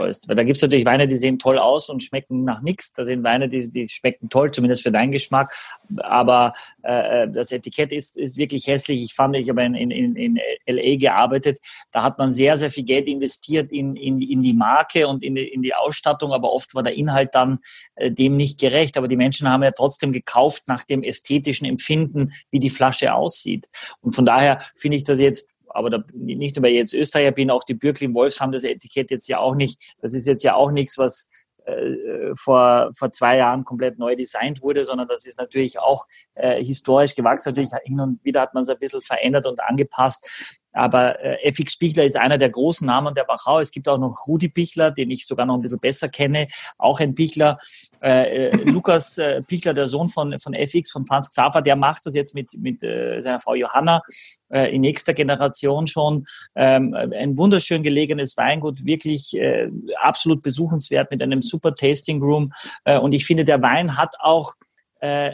ist. 0.00 0.28
Weil 0.28 0.36
da 0.36 0.44
gibt 0.44 0.56
es 0.56 0.62
natürlich 0.62 0.84
Weine, 0.84 1.06
die 1.06 1.16
sehen 1.16 1.38
toll 1.38 1.58
aus 1.58 1.88
und 1.88 2.02
schmecken 2.02 2.44
nach 2.44 2.62
nichts. 2.62 2.92
Da 2.92 3.04
sind 3.04 3.22
Weine, 3.22 3.48
die, 3.48 3.60
die 3.70 3.88
schmecken 3.88 4.28
toll, 4.28 4.50
zumindest 4.50 4.82
für 4.82 4.92
deinen 4.92 5.12
Geschmack. 5.12 5.56
Aber 5.98 6.54
äh, 6.82 7.28
das 7.28 7.52
Etikett 7.52 7.92
ist, 7.92 8.16
ist 8.16 8.36
wirklich 8.36 8.66
hässlich. 8.66 9.02
Ich 9.02 9.14
fand, 9.14 9.36
ich 9.36 9.48
habe 9.48 9.62
in, 9.62 9.74
in, 9.74 10.16
in 10.16 10.38
LA 10.66 10.96
gearbeitet, 10.96 11.58
da 11.90 12.02
hat 12.02 12.18
man 12.18 12.34
sehr, 12.34 12.58
sehr 12.58 12.70
viel 12.70 12.84
Geld 12.84 13.06
investiert 13.06 13.72
in, 13.72 13.96
in, 13.96 14.20
in 14.20 14.42
die 14.42 14.54
Marke 14.54 15.06
und 15.08 15.22
in 15.22 15.34
die, 15.34 15.46
in 15.46 15.62
die 15.62 15.74
Ausstattung, 15.74 16.32
aber 16.32 16.52
oft 16.52 16.74
war 16.74 16.82
der 16.82 16.94
Inhalt 16.94 17.34
dann 17.34 17.58
äh, 17.94 18.10
dem 18.10 18.36
nicht 18.36 18.58
gerecht. 18.60 18.96
Aber 18.96 19.08
die 19.08 19.16
Menschen 19.16 19.48
haben 19.48 19.62
ja 19.62 19.72
trotzdem 19.72 20.12
gekauft 20.12 20.68
nach 20.68 20.84
dem 20.84 21.02
ästhetischen 21.02 21.66
Empfinden, 21.66 22.32
wie 22.50 22.58
die 22.58 22.70
Flasche 22.70 23.14
aussieht. 23.14 23.68
Und 24.00 24.14
von 24.14 24.24
daher 24.24 24.60
finde 24.76 24.96
ich 24.96 25.04
das 25.04 25.20
jetzt 25.20 25.48
aber 25.74 25.90
da, 25.90 26.02
nicht 26.14 26.56
nur 26.56 26.64
weil 26.64 26.72
ich 26.72 26.78
jetzt 26.78 26.94
Österreicher 26.94 27.32
bin, 27.32 27.50
auch 27.50 27.64
die 27.64 27.74
Bürkli 27.74 28.12
Wolfs 28.14 28.40
haben 28.40 28.52
das 28.52 28.64
Etikett 28.64 29.10
jetzt 29.10 29.28
ja 29.28 29.38
auch 29.38 29.54
nicht. 29.54 29.94
Das 30.00 30.14
ist 30.14 30.26
jetzt 30.26 30.42
ja 30.42 30.54
auch 30.54 30.70
nichts, 30.70 30.98
was 30.98 31.28
äh, 31.64 32.34
vor, 32.34 32.90
vor 32.96 33.12
zwei 33.12 33.36
Jahren 33.36 33.64
komplett 33.64 33.98
neu 33.98 34.16
designt 34.16 34.62
wurde, 34.62 34.84
sondern 34.84 35.08
das 35.08 35.26
ist 35.26 35.38
natürlich 35.38 35.78
auch 35.78 36.06
äh, 36.34 36.62
historisch 36.62 37.14
gewachsen. 37.14 37.50
Natürlich 37.50 37.70
hin 37.84 38.00
und 38.00 38.24
wieder 38.24 38.40
hat 38.40 38.54
man 38.54 38.64
es 38.64 38.68
ein 38.68 38.78
bisschen 38.78 39.02
verändert 39.02 39.46
und 39.46 39.60
angepasst. 39.62 40.60
Aber 40.72 41.20
äh, 41.20 41.48
FX 41.48 41.76
Pichler 41.76 42.04
ist 42.04 42.16
einer 42.16 42.38
der 42.38 42.50
großen 42.50 42.86
Namen 42.86 43.14
der 43.14 43.28
Wachau. 43.28 43.60
Es 43.60 43.70
gibt 43.70 43.88
auch 43.88 43.98
noch 43.98 44.26
Rudi 44.26 44.48
Pichler, 44.48 44.90
den 44.90 45.10
ich 45.10 45.26
sogar 45.26 45.46
noch 45.46 45.54
ein 45.54 45.62
bisschen 45.62 45.78
besser 45.78 46.08
kenne, 46.08 46.48
auch 46.78 47.00
ein 47.00 47.14
Pichler. 47.14 47.58
Äh, 48.00 48.48
äh, 48.48 48.56
Lukas 48.64 49.18
äh, 49.18 49.42
Pichler, 49.42 49.74
der 49.74 49.88
Sohn 49.88 50.08
von, 50.08 50.38
von 50.38 50.54
FX, 50.54 50.90
von 50.90 51.06
Franz 51.06 51.30
Xaver, 51.30 51.62
der 51.62 51.76
macht 51.76 52.06
das 52.06 52.14
jetzt 52.14 52.34
mit, 52.34 52.54
mit 52.54 52.82
äh, 52.82 53.20
seiner 53.20 53.40
Frau 53.40 53.54
Johanna 53.54 54.02
äh, 54.50 54.74
in 54.74 54.80
nächster 54.80 55.14
Generation 55.14 55.86
schon. 55.86 56.26
Ähm, 56.54 56.94
ein 56.94 57.36
wunderschön 57.36 57.82
gelegenes 57.82 58.36
Weingut, 58.36 58.84
wirklich 58.84 59.34
äh, 59.34 59.68
absolut 60.00 60.42
besuchenswert 60.42 61.10
mit 61.10 61.22
einem 61.22 61.42
super 61.42 61.74
Tasting 61.74 62.22
Room. 62.22 62.52
Äh, 62.84 62.98
und 62.98 63.12
ich 63.12 63.26
finde, 63.26 63.44
der 63.44 63.62
Wein 63.62 63.96
hat 63.96 64.14
auch 64.20 64.54
äh, 65.00 65.32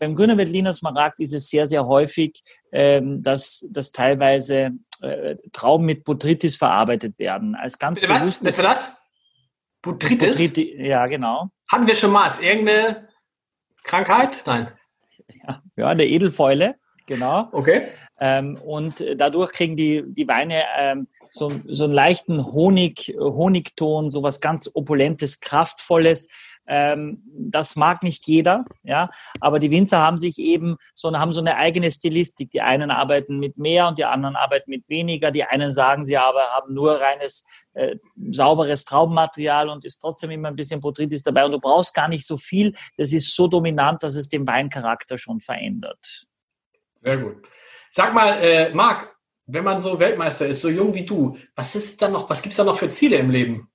beim 0.00 0.16
Grüner 0.16 0.38
Veltliner 0.38 0.72
Smaragd 0.72 1.20
ist 1.20 1.34
es 1.34 1.48
sehr, 1.48 1.66
sehr 1.66 1.86
häufig, 1.86 2.42
ähm, 2.72 3.22
dass, 3.22 3.64
dass 3.68 3.92
teilweise 3.92 4.70
äh, 5.02 5.36
Trauben 5.52 5.84
mit 5.84 6.04
Botrytis 6.04 6.56
verarbeitet 6.56 7.18
werden. 7.18 7.54
Als 7.54 7.78
ganz 7.78 8.00
Bitte 8.00 8.12
was? 8.12 8.40
Bitte 8.40 8.64
was? 8.64 8.96
Botrytis? 9.82 10.30
Botrytis? 10.30 10.68
Ja, 10.78 11.06
genau. 11.06 11.50
Hatten 11.70 11.86
wir 11.86 11.94
schon 11.94 12.12
mal 12.12 12.26
Ist 12.26 12.42
irgendeine 12.42 13.08
Krankheit? 13.84 14.42
Nein. 14.46 14.72
Ja, 15.46 15.62
ja 15.76 15.88
eine 15.88 16.06
Edelfäule, 16.06 16.76
genau. 17.06 17.48
Okay. 17.52 17.82
Ähm, 18.18 18.56
und 18.56 19.04
dadurch 19.16 19.52
kriegen 19.52 19.76
die, 19.76 20.02
die 20.06 20.26
Weine 20.26 20.64
ähm, 20.78 21.08
so, 21.28 21.50
so 21.68 21.84
einen 21.84 21.92
leichten 21.92 22.44
Honig, 22.44 23.14
Honigton, 23.18 24.10
so 24.10 24.22
was 24.22 24.40
ganz 24.40 24.70
Opulentes, 24.72 25.40
Kraftvolles. 25.40 26.28
Ähm, 26.72 27.24
das 27.34 27.74
mag 27.74 28.04
nicht 28.04 28.28
jeder, 28.28 28.64
ja, 28.84 29.10
aber 29.40 29.58
die 29.58 29.72
Winzer 29.72 29.98
haben 29.98 30.18
sich 30.18 30.38
eben 30.38 30.76
so, 30.94 31.12
haben 31.12 31.32
so 31.32 31.40
eine 31.40 31.56
eigene 31.56 31.90
Stilistik. 31.90 32.52
Die 32.52 32.60
einen 32.60 32.92
arbeiten 32.92 33.40
mit 33.40 33.58
mehr 33.58 33.88
und 33.88 33.98
die 33.98 34.04
anderen 34.04 34.36
arbeiten 34.36 34.70
mit 34.70 34.88
weniger. 34.88 35.32
Die 35.32 35.42
einen 35.42 35.72
sagen, 35.72 36.04
sie 36.04 36.16
aber 36.16 36.42
haben 36.54 36.72
nur 36.72 37.00
reines 37.00 37.44
äh, 37.72 37.96
sauberes 38.30 38.84
Traubenmaterial 38.84 39.68
und 39.68 39.84
ist 39.84 39.98
trotzdem 39.98 40.30
immer 40.30 40.46
ein 40.46 40.54
bisschen 40.54 40.80
Botrytis 40.80 41.22
dabei. 41.22 41.44
Und 41.44 41.52
du 41.52 41.58
brauchst 41.58 41.92
gar 41.92 42.06
nicht 42.06 42.24
so 42.24 42.36
viel. 42.36 42.76
Das 42.96 43.12
ist 43.12 43.34
so 43.34 43.48
dominant, 43.48 44.04
dass 44.04 44.14
es 44.14 44.28
den 44.28 44.46
Weincharakter 44.46 45.18
schon 45.18 45.40
verändert. 45.40 46.28
Sehr 46.94 47.16
gut. 47.16 47.48
Sag 47.90 48.14
mal, 48.14 48.40
äh, 48.40 48.72
Marc, 48.72 49.12
wenn 49.46 49.64
man 49.64 49.80
so 49.80 49.98
Weltmeister 49.98 50.46
ist, 50.46 50.60
so 50.60 50.68
jung 50.68 50.94
wie 50.94 51.04
du, 51.04 51.36
was 51.56 51.74
ist 51.74 52.00
dann 52.00 52.12
noch, 52.12 52.30
was 52.30 52.42
gibt 52.42 52.52
es 52.52 52.58
da 52.58 52.62
noch 52.62 52.78
für 52.78 52.90
Ziele 52.90 53.16
im 53.16 53.30
Leben? 53.30 53.68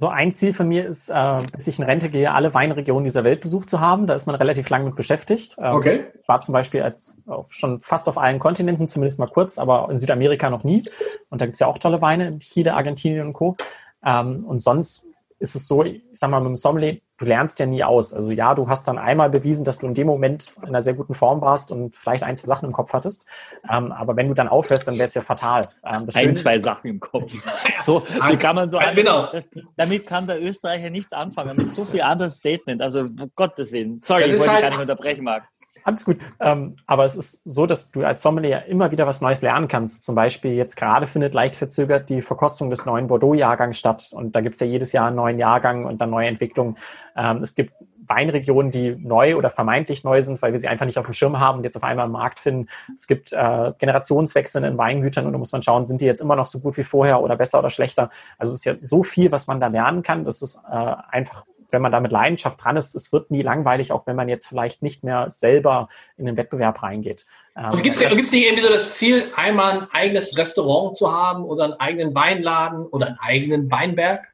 So 0.00 0.06
ein 0.06 0.32
Ziel 0.32 0.52
von 0.52 0.68
mir 0.68 0.86
ist, 0.86 1.08
äh, 1.08 1.38
bis 1.52 1.66
ich 1.66 1.80
in 1.80 1.84
Rente 1.84 2.08
gehe, 2.08 2.32
alle 2.32 2.54
Weinregionen 2.54 3.02
dieser 3.02 3.24
Welt 3.24 3.40
besucht 3.40 3.68
zu 3.68 3.80
haben. 3.80 4.06
Da 4.06 4.14
ist 4.14 4.26
man 4.26 4.36
relativ 4.36 4.70
lang 4.70 4.84
mit 4.84 4.94
beschäftigt. 4.94 5.56
Ähm, 5.58 5.74
okay. 5.74 6.04
Ich 6.20 6.28
war 6.28 6.40
zum 6.40 6.52
Beispiel 6.52 6.82
als 6.82 7.20
schon 7.48 7.80
fast 7.80 8.08
auf 8.08 8.16
allen 8.16 8.38
Kontinenten, 8.38 8.86
zumindest 8.86 9.18
mal 9.18 9.26
kurz, 9.26 9.58
aber 9.58 9.88
in 9.90 9.96
Südamerika 9.96 10.50
noch 10.50 10.62
nie. 10.62 10.88
Und 11.30 11.40
da 11.40 11.46
gibt's 11.46 11.58
ja 11.58 11.66
auch 11.66 11.78
tolle 11.78 12.00
Weine, 12.00 12.28
in 12.28 12.38
Chile, 12.38 12.74
Argentinien 12.74 13.26
und 13.26 13.32
Co. 13.32 13.56
Ähm, 14.04 14.44
und 14.44 14.62
sonst 14.62 15.04
ist 15.40 15.56
es 15.56 15.66
so, 15.66 15.82
ich 15.82 16.04
sag 16.12 16.30
mal, 16.30 16.38
mit 16.38 16.50
dem 16.50 16.56
Sommelier, 16.56 16.98
du 17.18 17.24
lernst 17.24 17.58
ja 17.58 17.66
nie 17.66 17.84
aus. 17.84 18.14
Also 18.14 18.32
ja, 18.32 18.54
du 18.54 18.68
hast 18.68 18.88
dann 18.88 18.96
einmal 18.96 19.28
bewiesen, 19.28 19.64
dass 19.64 19.78
du 19.78 19.86
in 19.86 19.94
dem 19.94 20.06
Moment 20.06 20.56
in 20.62 20.68
einer 20.68 20.80
sehr 20.80 20.94
guten 20.94 21.14
Form 21.14 21.40
warst 21.40 21.70
und 21.70 21.94
vielleicht 21.94 22.22
ein, 22.22 22.36
zwei 22.36 22.46
Sachen 22.46 22.66
im 22.66 22.72
Kopf 22.72 22.92
hattest. 22.92 23.26
Ähm, 23.70 23.92
aber 23.92 24.16
wenn 24.16 24.28
du 24.28 24.34
dann 24.34 24.48
aufhörst, 24.48 24.86
dann 24.88 24.94
wäre 24.96 25.08
es 25.08 25.14
ja 25.14 25.22
fatal. 25.22 25.62
Ähm, 25.84 26.06
ein, 26.14 26.36
zwei 26.36 26.58
Sachen 26.58 26.88
im 26.88 27.00
Kopf. 27.00 27.34
So, 27.84 28.02
wie 28.28 28.36
kann 28.36 28.56
man 28.56 28.70
so, 28.70 28.78
genau. 28.94 29.26
Das, 29.30 29.50
damit 29.76 30.06
kann 30.06 30.26
der 30.26 30.42
Österreicher 30.42 30.90
nichts 30.90 31.12
anfangen, 31.12 31.56
mit 31.56 31.72
so 31.72 31.84
viel 31.84 32.02
anderes 32.02 32.36
Statement. 32.36 32.82
Also, 32.82 33.00
um 33.00 33.30
Gottes 33.34 33.72
Willen. 33.72 34.00
Sorry, 34.00 34.22
das 34.22 34.32
ich 34.32 34.38
wollte 34.38 34.52
halt, 34.52 34.62
gar 34.62 34.70
nicht 34.70 34.80
unterbrechen, 34.80 35.24
Marc. 35.24 35.44
Alles 35.84 36.04
gut. 36.04 36.18
Ähm, 36.40 36.76
aber 36.86 37.04
es 37.04 37.16
ist 37.16 37.40
so, 37.44 37.66
dass 37.66 37.90
du 37.90 38.04
als 38.04 38.22
Sommelier 38.22 38.66
immer 38.66 38.90
wieder 38.90 39.06
was 39.06 39.20
Neues 39.20 39.42
lernen 39.42 39.68
kannst. 39.68 40.04
Zum 40.04 40.14
Beispiel 40.14 40.52
jetzt 40.52 40.76
gerade 40.76 41.06
findet 41.06 41.34
leicht 41.34 41.56
verzögert 41.56 42.08
die 42.10 42.22
Verkostung 42.22 42.70
des 42.70 42.86
neuen 42.86 43.06
Bordeaux-Jahrgangs 43.06 43.78
statt. 43.78 44.10
Und 44.12 44.36
da 44.36 44.40
gibt 44.40 44.54
es 44.54 44.60
ja 44.60 44.66
jedes 44.66 44.92
Jahr 44.92 45.08
einen 45.08 45.16
neuen 45.16 45.38
Jahrgang 45.38 45.84
und 45.84 46.00
dann 46.00 46.10
neue 46.10 46.28
Entwicklungen. 46.28 46.76
Ähm, 47.16 47.42
es 47.42 47.54
gibt 47.54 47.72
Weinregionen, 48.08 48.70
die 48.70 48.96
neu 48.96 49.36
oder 49.36 49.50
vermeintlich 49.50 50.02
neu 50.02 50.22
sind, 50.22 50.40
weil 50.42 50.52
wir 50.52 50.58
sie 50.58 50.68
einfach 50.68 50.86
nicht 50.86 50.98
auf 50.98 51.06
dem 51.06 51.12
Schirm 51.12 51.38
haben 51.38 51.58
und 51.58 51.64
jetzt 51.64 51.76
auf 51.76 51.84
einmal 51.84 52.06
im 52.06 52.12
Markt 52.12 52.40
finden. 52.40 52.68
Es 52.94 53.06
gibt 53.06 53.32
äh, 53.32 53.72
Generationswechsel 53.78 54.64
in 54.64 54.78
Weingütern 54.78 55.26
und 55.26 55.32
da 55.32 55.38
muss 55.38 55.52
man 55.52 55.62
schauen, 55.62 55.84
sind 55.84 56.00
die 56.00 56.06
jetzt 56.06 56.20
immer 56.20 56.36
noch 56.36 56.46
so 56.46 56.58
gut 56.60 56.76
wie 56.76 56.84
vorher 56.84 57.22
oder 57.22 57.36
besser 57.36 57.58
oder 57.58 57.70
schlechter. 57.70 58.10
Also 58.38 58.50
es 58.52 58.60
ist 58.60 58.64
ja 58.64 58.74
so 58.80 59.02
viel, 59.02 59.30
was 59.30 59.46
man 59.46 59.60
da 59.60 59.68
lernen 59.68 60.02
kann. 60.02 60.24
Das 60.24 60.42
ist 60.42 60.60
äh, 60.70 60.94
einfach 61.10 61.44
wenn 61.70 61.82
man 61.82 61.92
da 61.92 62.00
mit 62.00 62.12
Leidenschaft 62.12 62.62
dran 62.62 62.76
ist, 62.76 62.94
es 62.94 63.12
wird 63.12 63.30
nie 63.30 63.42
langweilig, 63.42 63.92
auch 63.92 64.06
wenn 64.06 64.16
man 64.16 64.28
jetzt 64.28 64.46
vielleicht 64.46 64.82
nicht 64.82 65.04
mehr 65.04 65.28
selber 65.30 65.88
in 66.16 66.26
den 66.26 66.36
Wettbewerb 66.36 66.82
reingeht. 66.82 67.26
Und 67.54 67.82
gibt 67.82 67.96
es 67.96 68.00
nicht 68.00 68.46
irgendwie 68.46 68.62
so 68.62 68.70
das 68.70 68.94
Ziel, 68.94 69.32
einmal 69.34 69.80
ein 69.80 69.88
eigenes 69.90 70.38
Restaurant 70.38 70.96
zu 70.96 71.12
haben 71.12 71.44
oder 71.44 71.64
einen 71.64 71.74
eigenen 71.74 72.14
Weinladen 72.14 72.86
oder 72.86 73.08
einen 73.08 73.18
eigenen 73.18 73.70
Weinberg? 73.70 74.32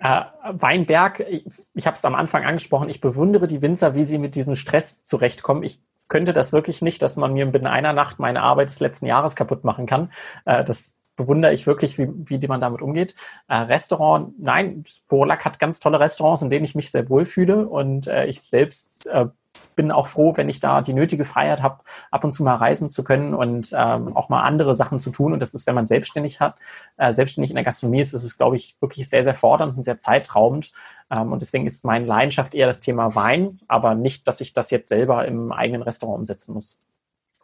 Äh, 0.00 0.22
Weinberg, 0.52 1.20
ich, 1.20 1.44
ich 1.74 1.86
habe 1.86 1.96
es 1.96 2.04
am 2.04 2.14
Anfang 2.14 2.44
angesprochen, 2.44 2.88
ich 2.88 3.00
bewundere 3.00 3.46
die 3.46 3.62
Winzer, 3.62 3.94
wie 3.94 4.04
sie 4.04 4.18
mit 4.18 4.34
diesem 4.34 4.54
Stress 4.54 5.02
zurechtkommen. 5.02 5.62
Ich 5.62 5.80
könnte 6.08 6.32
das 6.32 6.52
wirklich 6.52 6.82
nicht, 6.82 7.02
dass 7.02 7.16
man 7.16 7.32
mir 7.32 7.46
binnen 7.46 7.66
einer 7.66 7.92
Nacht 7.92 8.18
meine 8.18 8.42
Arbeit 8.42 8.68
des 8.68 8.80
letzten 8.80 9.06
Jahres 9.06 9.36
kaputt 9.36 9.64
machen 9.64 9.86
kann. 9.86 10.12
Äh, 10.44 10.64
das 10.64 10.96
bewundere 11.16 11.52
ich 11.52 11.66
wirklich, 11.66 11.98
wie, 11.98 12.08
wie 12.08 12.46
man 12.46 12.60
damit 12.60 12.82
umgeht. 12.82 13.16
Äh, 13.48 13.56
Restaurant, 13.56 14.38
nein, 14.38 14.84
Sporlack 14.86 15.44
hat 15.44 15.58
ganz 15.58 15.80
tolle 15.80 15.98
Restaurants, 15.98 16.42
in 16.42 16.50
denen 16.50 16.64
ich 16.64 16.74
mich 16.74 16.90
sehr 16.90 17.08
wohl 17.08 17.24
fühle 17.24 17.66
und 17.66 18.06
äh, 18.06 18.26
ich 18.26 18.40
selbst 18.42 19.06
äh, 19.06 19.26
bin 19.74 19.92
auch 19.92 20.08
froh, 20.08 20.32
wenn 20.36 20.48
ich 20.48 20.60
da 20.60 20.80
die 20.80 20.94
nötige 20.94 21.24
Freiheit 21.24 21.62
habe, 21.62 21.82
ab 22.10 22.24
und 22.24 22.32
zu 22.32 22.42
mal 22.42 22.56
reisen 22.56 22.90
zu 22.90 23.04
können 23.04 23.34
und 23.34 23.72
ähm, 23.76 24.16
auch 24.16 24.28
mal 24.28 24.42
andere 24.42 24.74
Sachen 24.74 24.98
zu 24.98 25.10
tun. 25.10 25.32
Und 25.32 25.40
das 25.40 25.54
ist, 25.54 25.66
wenn 25.66 25.74
man 25.74 25.86
selbstständig 25.86 26.40
hat, 26.40 26.56
äh, 26.96 27.12
selbstständig 27.12 27.50
in 27.50 27.56
der 27.56 27.64
Gastronomie 27.64 28.00
ist, 28.00 28.14
ist 28.14 28.24
es, 28.24 28.36
glaube 28.36 28.56
ich, 28.56 28.76
wirklich 28.80 29.08
sehr, 29.08 29.22
sehr 29.22 29.34
fordernd 29.34 29.76
und 29.76 29.82
sehr 29.82 29.98
zeitraubend. 29.98 30.72
Ähm, 31.10 31.32
und 31.32 31.42
deswegen 31.42 31.66
ist 31.66 31.84
meine 31.84 32.06
Leidenschaft 32.06 32.54
eher 32.54 32.66
das 32.66 32.80
Thema 32.80 33.14
Wein, 33.14 33.60
aber 33.68 33.94
nicht, 33.94 34.26
dass 34.26 34.40
ich 34.40 34.54
das 34.54 34.70
jetzt 34.70 34.88
selber 34.88 35.26
im 35.26 35.52
eigenen 35.52 35.82
Restaurant 35.82 36.18
umsetzen 36.18 36.54
muss. 36.54 36.80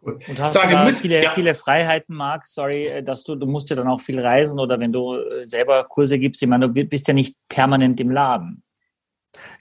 Und 0.03 0.41
hast 0.41 0.55
Sage, 0.55 0.77
du 0.77 0.85
müssen, 0.85 1.03
viele, 1.03 1.23
ja. 1.23 1.31
viele 1.31 1.55
Freiheiten, 1.55 2.17
Marc, 2.17 2.47
sorry, 2.47 2.87
äh, 2.87 3.03
dass 3.03 3.23
du, 3.23 3.37
du 3.37 3.47
musst 3.47 3.71
ja 3.71 3.77
dann 3.77 3.87
auch 3.87 4.01
viel 4.01 4.21
reisen 4.21 4.59
oder 4.59 4.81
wenn 4.81 4.93
du 4.93 5.15
äh, 5.15 5.47
selber 5.47 5.85
Kurse 5.85 6.19
gibst, 6.19 6.43
ich 6.43 6.49
meine, 6.49 6.69
du 6.69 6.85
bist 6.85 7.07
ja 7.07 7.15
nicht 7.15 7.37
permanent 7.49 8.01
im 8.01 8.11
Laden. 8.11 8.63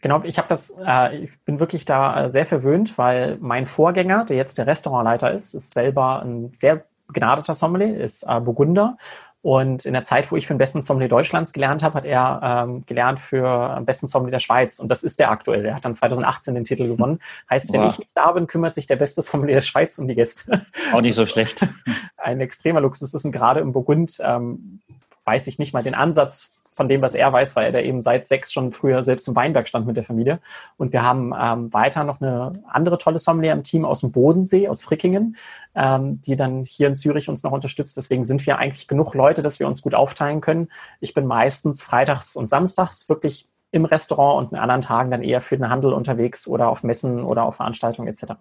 Genau, 0.01 0.23
ich 0.23 0.37
habe 0.37 0.47
das, 0.47 0.75
äh, 0.85 1.25
ich 1.25 1.39
bin 1.45 1.59
wirklich 1.59 1.85
da 1.85 2.25
äh, 2.25 2.29
sehr 2.29 2.45
verwöhnt, 2.45 2.97
weil 2.97 3.37
mein 3.39 3.65
Vorgänger, 3.65 4.25
der 4.25 4.37
jetzt 4.37 4.57
der 4.57 4.67
Restaurantleiter 4.67 5.31
ist, 5.31 5.53
ist 5.53 5.73
selber 5.73 6.23
ein 6.23 6.51
sehr 6.53 6.85
begnadeter 7.07 7.53
Sommelier, 7.53 7.99
ist 7.99 8.23
äh, 8.23 8.39
Burgunder 8.39 8.97
und 9.43 9.85
in 9.85 9.93
der 9.93 10.03
Zeit, 10.03 10.31
wo 10.31 10.35
ich 10.35 10.45
für 10.45 10.53
den 10.53 10.59
besten 10.59 10.83
Sommelier 10.83 11.07
Deutschlands 11.07 11.51
gelernt 11.51 11.81
habe, 11.81 11.95
hat 11.95 12.05
er 12.05 12.65
ähm, 12.67 12.85
gelernt 12.85 13.19
für 13.19 13.75
den 13.75 13.85
besten 13.85 14.05
Sommelier 14.05 14.33
der 14.33 14.39
Schweiz. 14.39 14.77
Und 14.77 14.89
das 14.89 15.03
ist 15.03 15.19
der 15.19 15.31
aktuell. 15.31 15.65
Er 15.65 15.75
hat 15.75 15.83
dann 15.83 15.95
2018 15.95 16.53
den 16.53 16.63
Titel 16.63 16.87
gewonnen. 16.87 17.19
Heißt, 17.49 17.73
wenn 17.73 17.81
Boah. 17.81 17.87
ich 17.89 17.97
nicht 17.97 18.11
da 18.13 18.31
bin, 18.33 18.45
kümmert 18.45 18.75
sich 18.75 18.85
der 18.85 18.97
beste 18.97 19.23
Sommelier 19.23 19.55
der 19.55 19.61
Schweiz 19.61 19.97
um 19.97 20.07
die 20.07 20.13
Gäste. 20.13 20.61
Auch 20.93 21.01
nicht 21.01 21.15
so 21.15 21.25
schlecht. 21.25 21.67
Ein 22.17 22.39
extremer 22.39 22.81
Luxus 22.81 23.15
ist 23.15 23.25
und 23.25 23.31
gerade 23.31 23.61
im 23.61 23.71
Burgund 23.71 24.17
ähm, 24.23 24.81
weiß 25.25 25.47
ich 25.47 25.57
nicht 25.57 25.73
mal 25.73 25.81
den 25.81 25.95
Ansatz 25.95 26.51
von 26.73 26.87
dem, 26.87 27.01
was 27.01 27.15
er 27.15 27.31
weiß, 27.31 27.55
weil 27.55 27.65
er 27.65 27.71
da 27.73 27.79
eben 27.79 27.99
seit 27.99 28.25
sechs 28.25 28.53
schon 28.53 28.71
früher 28.71 29.03
selbst 29.03 29.27
im 29.27 29.35
Weinberg 29.35 29.67
stand 29.67 29.85
mit 29.85 29.97
der 29.97 30.05
Familie. 30.05 30.39
Und 30.77 30.93
wir 30.93 31.03
haben 31.03 31.33
ähm, 31.37 31.73
weiter 31.73 32.05
noch 32.05 32.21
eine 32.21 32.63
andere 32.67 32.97
tolle 32.97 33.19
Sommelier 33.19 33.51
im 33.51 33.63
Team 33.63 33.83
aus 33.83 33.99
dem 33.99 34.11
Bodensee, 34.11 34.69
aus 34.69 34.81
Frickingen, 34.81 35.35
ähm, 35.75 36.21
die 36.21 36.37
dann 36.37 36.63
hier 36.63 36.87
in 36.87 36.95
Zürich 36.95 37.27
uns 37.27 37.43
noch 37.43 37.51
unterstützt. 37.51 37.97
Deswegen 37.97 38.23
sind 38.23 38.45
wir 38.45 38.57
eigentlich 38.57 38.87
genug 38.87 39.13
Leute, 39.13 39.41
dass 39.41 39.59
wir 39.59 39.67
uns 39.67 39.81
gut 39.81 39.93
aufteilen 39.93 40.39
können. 40.39 40.69
Ich 41.01 41.13
bin 41.13 41.25
meistens 41.25 41.83
freitags 41.83 42.37
und 42.37 42.49
samstags 42.49 43.09
wirklich 43.09 43.49
im 43.71 43.85
Restaurant 43.85 44.45
und 44.45 44.53
in 44.53 44.59
anderen 44.59 44.81
Tagen 44.81 45.11
dann 45.11 45.23
eher 45.23 45.41
für 45.41 45.57
den 45.57 45.69
Handel 45.69 45.91
unterwegs 45.91 46.47
oder 46.47 46.69
auf 46.69 46.83
Messen 46.83 47.23
oder 47.23 47.43
auf 47.43 47.57
Veranstaltungen 47.57 48.07
etc. 48.07 48.33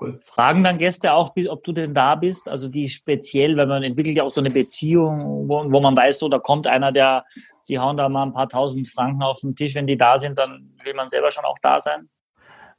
Cool. 0.00 0.18
Fragen 0.24 0.64
dann 0.64 0.78
Gäste 0.78 1.12
auch, 1.12 1.34
ob 1.48 1.64
du 1.64 1.72
denn 1.72 1.92
da 1.92 2.14
bist? 2.14 2.48
Also 2.48 2.68
die 2.68 2.88
speziell, 2.88 3.56
wenn 3.56 3.68
man 3.68 3.82
entwickelt 3.82 4.16
ja 4.16 4.22
auch 4.22 4.30
so 4.30 4.40
eine 4.40 4.50
Beziehung, 4.50 5.46
wo, 5.46 5.70
wo 5.70 5.80
man 5.80 5.94
weiß, 5.94 6.18
da 6.30 6.38
kommt 6.38 6.66
einer, 6.66 6.90
der, 6.90 7.24
die 7.68 7.78
hauen 7.78 7.98
da 7.98 8.08
mal 8.08 8.22
ein 8.22 8.32
paar 8.32 8.48
tausend 8.48 8.88
Franken 8.88 9.22
auf 9.22 9.40
den 9.40 9.54
Tisch. 9.54 9.74
Wenn 9.74 9.86
die 9.86 9.98
da 9.98 10.18
sind, 10.18 10.38
dann 10.38 10.70
will 10.84 10.94
man 10.94 11.10
selber 11.10 11.30
schon 11.30 11.44
auch 11.44 11.58
da 11.60 11.80
sein. 11.80 12.08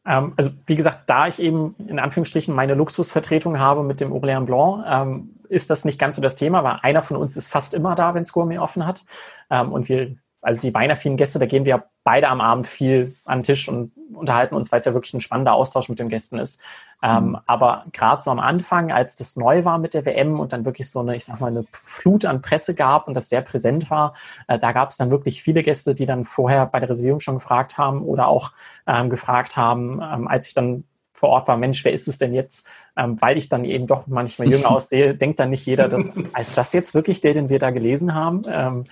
Ähm, 0.04 0.34
also 0.36 0.50
wie 0.66 0.76
gesagt, 0.76 1.10
da 1.10 1.28
ich 1.28 1.40
eben 1.40 1.76
in 1.88 2.00
Anführungsstrichen 2.00 2.56
meine 2.56 2.74
Luxusvertretung 2.74 3.60
habe 3.60 3.84
mit 3.84 4.02
dem 4.02 4.12
Orléans 4.12 4.46
Blanc, 4.46 4.84
ähm, 4.88 5.36
ist 5.48 5.70
das 5.70 5.86
nicht 5.86 6.00
ganz 6.00 6.16
so 6.16 6.24
das 6.24 6.38
Thema, 6.38 6.64
weil 6.64 6.80
einer 6.82 7.04
von 7.04 7.18
uns 7.18 7.38
ist 7.38 7.50
fast 7.50 7.76
immer 7.76 7.94
da, 7.94 8.16
wenn 8.16 8.24
es 8.24 8.34
Gourmet 8.34 8.58
offen 8.58 8.86
hat. 8.86 9.04
Ähm, 9.52 9.72
und 9.72 9.90
wir 9.90 10.16
also 10.42 10.60
die 10.60 10.74
weinaffinen 10.74 11.18
Gäste, 11.18 11.40
da 11.40 11.46
gehen 11.46 11.66
wir 11.66 11.84
beide 12.04 12.28
am 12.28 12.42
Abend 12.42 12.68
viel 12.68 13.16
an 13.26 13.40
den 13.40 13.44
Tisch 13.44 13.70
und 13.70 13.92
unterhalten 14.14 14.56
uns, 14.56 14.72
weil 14.72 14.80
es 14.80 14.86
ja 14.86 14.94
wirklich 14.94 15.14
ein 15.14 15.22
spannender 15.22 15.54
Austausch 15.54 15.88
mit 15.88 16.00
den 16.00 16.10
Gästen 16.10 16.40
ist. 16.40 16.60
Ähm, 17.04 17.30
mhm. 17.30 17.38
aber 17.48 17.86
gerade 17.94 18.22
so 18.22 18.30
am 18.30 18.40
Anfang, 18.40 18.92
als 18.92 19.16
das 19.16 19.36
neu 19.36 19.66
war 19.66 19.80
mit 19.80 19.96
der 19.96 20.06
WM 20.06 20.40
und 20.40 20.54
dann 20.54 20.66
wirklich 20.66 20.88
so 20.90 21.00
eine, 21.00 21.16
ich 21.16 21.26
sag 21.26 21.40
mal, 21.40 21.48
eine 21.48 21.66
Flut 21.72 22.26
an 22.26 22.44
Presse 22.44 22.76
gab 22.76 23.08
und 23.08 23.16
das 23.16 23.30
sehr 23.30 23.42
präsent 23.42 23.90
war, 23.90 24.14
äh, 24.48 24.60
da 24.60 24.72
gab 24.72 24.90
es 24.90 24.98
dann 24.98 25.10
wirklich 25.10 25.42
viele 25.42 25.64
Gäste, 25.64 25.96
die 25.96 26.06
dann 26.06 26.26
vorher 26.26 26.68
bei 26.68 26.80
der 26.80 26.90
Reservierung 26.90 27.20
schon 27.20 27.36
gefragt 27.36 27.80
haben 27.80 28.04
oder 28.04 28.28
auch 28.28 28.52
ähm, 28.86 29.10
gefragt 29.10 29.58
haben, 29.58 30.00
ähm, 30.02 30.28
als 30.28 30.48
ich 30.48 30.54
dann 30.54 30.84
vor 31.14 31.30
Ort 31.30 31.48
war, 31.48 31.58
Mensch, 31.58 31.84
wer 31.86 31.94
ist 31.94 32.08
es 32.08 32.18
denn 32.18 32.34
jetzt? 32.34 32.68
Ähm, 32.98 33.20
weil 33.22 33.38
ich 33.38 33.48
dann 33.50 33.66
eben 33.66 33.88
doch 33.88 34.08
manchmal 34.08 34.52
jünger 34.52 34.72
aussehe, 34.72 35.16
denkt 35.16 35.40
dann 35.40 35.52
nicht 35.52 35.66
jeder, 35.66 35.88
dass, 35.88 36.06
ist 36.40 36.58
das 36.58 36.74
jetzt 36.74 36.94
wirklich 36.94 37.22
der, 37.22 37.34
den 37.34 37.50
wir 37.50 37.60
da 37.60 37.70
gelesen 37.70 38.14
haben? 38.14 38.42
Ähm, 38.48 38.84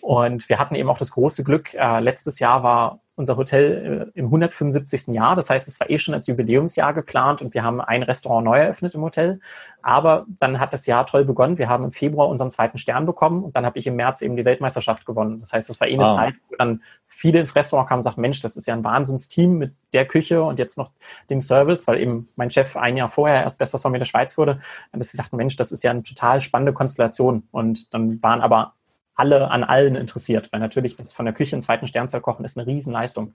und 0.00 0.48
wir 0.48 0.58
hatten 0.58 0.74
eben 0.74 0.88
auch 0.88 0.98
das 0.98 1.12
große 1.12 1.44
Glück, 1.44 1.74
äh, 1.74 2.00
letztes 2.00 2.38
Jahr 2.38 2.62
war 2.62 3.00
unser 3.16 3.36
Hotel 3.38 4.12
äh, 4.14 4.18
im 4.18 4.26
175. 4.26 5.08
Jahr. 5.08 5.34
Das 5.34 5.48
heißt, 5.48 5.66
es 5.66 5.80
war 5.80 5.88
eh 5.90 5.98
schon 5.98 6.14
als 6.14 6.26
Jubiläumsjahr 6.26 6.92
geplant 6.92 7.40
und 7.40 7.54
wir 7.54 7.64
haben 7.64 7.80
ein 7.80 8.02
Restaurant 8.02 8.44
neu 8.44 8.58
eröffnet 8.58 8.94
im 8.94 9.00
Hotel. 9.00 9.40
Aber 9.82 10.26
dann 10.28 10.60
hat 10.60 10.74
das 10.74 10.86
Jahr 10.86 11.06
toll 11.06 11.24
begonnen. 11.24 11.56
Wir 11.56 11.68
haben 11.68 11.84
im 11.84 11.92
Februar 11.92 12.28
unseren 12.28 12.50
zweiten 12.50 12.76
Stern 12.76 13.06
bekommen 13.06 13.42
und 13.42 13.56
dann 13.56 13.64
habe 13.64 13.78
ich 13.78 13.86
im 13.86 13.96
März 13.96 14.20
eben 14.20 14.36
die 14.36 14.44
Weltmeisterschaft 14.44 15.06
gewonnen. 15.06 15.40
Das 15.40 15.52
heißt, 15.52 15.68
das 15.68 15.80
war 15.80 15.88
eh 15.88 15.94
eine 15.94 16.06
ah. 16.06 16.14
Zeit, 16.14 16.34
wo 16.50 16.56
dann 16.56 16.82
viele 17.06 17.40
ins 17.40 17.56
Restaurant 17.56 17.88
kamen 17.88 18.00
und 18.00 18.04
sagten, 18.04 18.20
Mensch, 18.20 18.40
das 18.40 18.56
ist 18.56 18.66
ja 18.66 18.74
ein 18.74 18.84
Wahnsinnsteam 18.84 19.56
mit 19.56 19.72
der 19.94 20.06
Küche 20.06 20.42
und 20.42 20.58
jetzt 20.58 20.76
noch 20.76 20.92
dem 21.30 21.40
Service, 21.40 21.86
weil 21.88 21.98
eben 22.00 22.28
mein 22.36 22.50
Chef 22.50 22.76
ein 22.76 22.98
Jahr 22.98 23.08
vorher 23.08 23.42
erst 23.42 23.58
bester 23.58 23.78
Sommelier 23.78 24.00
der 24.00 24.06
Schweiz 24.06 24.36
wurde. 24.36 24.60
Und 24.92 24.98
dass 24.98 25.10
sie 25.10 25.16
sagten, 25.16 25.36
Mensch, 25.36 25.56
das 25.56 25.72
ist 25.72 25.82
ja 25.82 25.90
eine 25.90 26.02
total 26.02 26.40
spannende 26.40 26.74
Konstellation. 26.74 27.44
Und 27.50 27.94
dann 27.94 28.22
waren 28.22 28.42
aber 28.42 28.74
alle 29.16 29.50
an 29.50 29.64
allen 29.64 29.96
interessiert, 29.96 30.52
weil 30.52 30.60
natürlich 30.60 30.96
das 30.96 31.12
von 31.12 31.24
der 31.24 31.34
Küche 31.34 31.56
einen 31.56 31.62
zweiten 31.62 31.86
Stern 31.86 32.06
zu 32.06 32.20
kochen 32.20 32.44
ist 32.44 32.56
eine 32.56 32.66
Riesenleistung. 32.66 33.34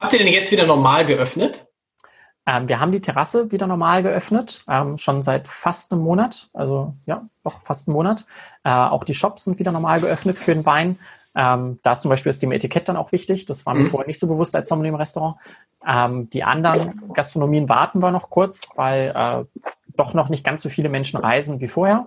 Habt 0.00 0.14
ihr 0.14 0.18
denn 0.18 0.28
jetzt 0.28 0.50
wieder 0.50 0.66
normal 0.66 1.04
geöffnet? 1.04 1.66
Ähm, 2.46 2.68
wir 2.68 2.80
haben 2.80 2.90
die 2.90 3.02
Terrasse 3.02 3.52
wieder 3.52 3.66
normal 3.66 4.02
geöffnet, 4.02 4.64
ähm, 4.66 4.96
schon 4.96 5.22
seit 5.22 5.46
fast 5.46 5.92
einem 5.92 6.02
Monat, 6.02 6.48
also 6.54 6.94
ja, 7.04 7.26
doch 7.44 7.60
fast 7.62 7.86
einen 7.86 7.94
Monat. 7.94 8.26
Äh, 8.64 8.70
auch 8.70 9.04
die 9.04 9.14
Shops 9.14 9.44
sind 9.44 9.58
wieder 9.58 9.72
normal 9.72 10.00
geöffnet 10.00 10.38
für 10.38 10.54
den 10.54 10.64
Wein. 10.64 10.98
Ähm, 11.34 11.78
da 11.82 11.92
ist 11.92 12.00
zum 12.00 12.08
Beispiel 12.08 12.30
das 12.30 12.38
Thema 12.38 12.54
Etikett 12.54 12.88
dann 12.88 12.96
auch 12.96 13.12
wichtig. 13.12 13.44
Das 13.44 13.66
war 13.66 13.74
mir 13.74 13.84
mhm. 13.84 13.90
vorher 13.90 14.06
nicht 14.06 14.18
so 14.18 14.26
bewusst 14.26 14.56
als 14.56 14.68
Sommelier 14.68 14.88
im 14.88 14.96
Restaurant. 14.96 15.34
Ähm, 15.86 16.28
die 16.30 16.42
anderen 16.42 17.12
Gastronomien 17.12 17.68
warten 17.68 18.02
wir 18.02 18.10
noch 18.10 18.30
kurz, 18.30 18.70
weil 18.74 19.12
äh, 19.14 19.44
doch 19.96 20.14
noch 20.14 20.28
nicht 20.28 20.44
ganz 20.44 20.62
so 20.62 20.70
viele 20.70 20.88
Menschen 20.88 21.20
reisen 21.20 21.60
wie 21.60 21.68
vorher. 21.68 22.06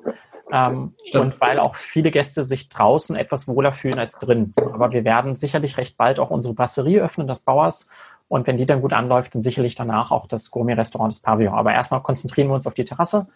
Ähm, 0.53 0.93
und 1.15 1.41
weil 1.41 1.57
auch 1.57 1.75
viele 1.75 2.11
Gäste 2.11 2.43
sich 2.43 2.69
draußen 2.69 3.15
etwas 3.15 3.47
wohler 3.47 3.73
fühlen 3.73 3.97
als 3.97 4.19
drin. 4.19 4.53
Aber 4.57 4.91
wir 4.91 5.03
werden 5.03 5.35
sicherlich 5.35 5.77
recht 5.77 5.97
bald 5.97 6.19
auch 6.19 6.29
unsere 6.29 6.53
Brasserie 6.53 7.01
öffnen, 7.01 7.25
das 7.25 7.39
Bauers. 7.39 7.89
Und 8.27 8.45
wenn 8.45 8.57
die 8.57 8.67
dann 8.67 8.81
gut 8.81 8.93
anläuft, 8.93 9.33
dann 9.33 9.41
sicherlich 9.41 9.73
danach 9.73 10.11
auch 10.11 10.27
das 10.27 10.51
Gourmet-Restaurant 10.51 11.11
des 11.11 11.21
Pavillon. 11.21 11.55
Aber 11.55 11.73
erstmal 11.73 12.03
konzentrieren 12.03 12.49
wir 12.49 12.53
uns 12.53 12.67
auf 12.67 12.75
die 12.75 12.85
Terrasse. 12.85 13.27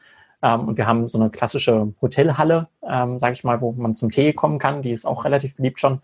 Ähm, 0.44 0.68
und 0.68 0.78
wir 0.78 0.86
haben 0.86 1.08
so 1.08 1.20
eine 1.20 1.32
klassische 1.32 1.92
Hotelhalle, 2.00 2.68
ähm, 2.88 3.18
sage 3.18 3.34
ich 3.34 3.44
mal, 3.44 3.62
wo 3.62 3.72
man 3.72 3.96
zum 3.96 4.12
Tee 4.12 4.34
kommen 4.34 4.60
kann. 4.60 4.84
Die 4.84 4.92
ist 4.92 5.06
auch 5.06 5.26
relativ 5.26 5.56
beliebt 5.56 5.80
schon. 5.80 6.02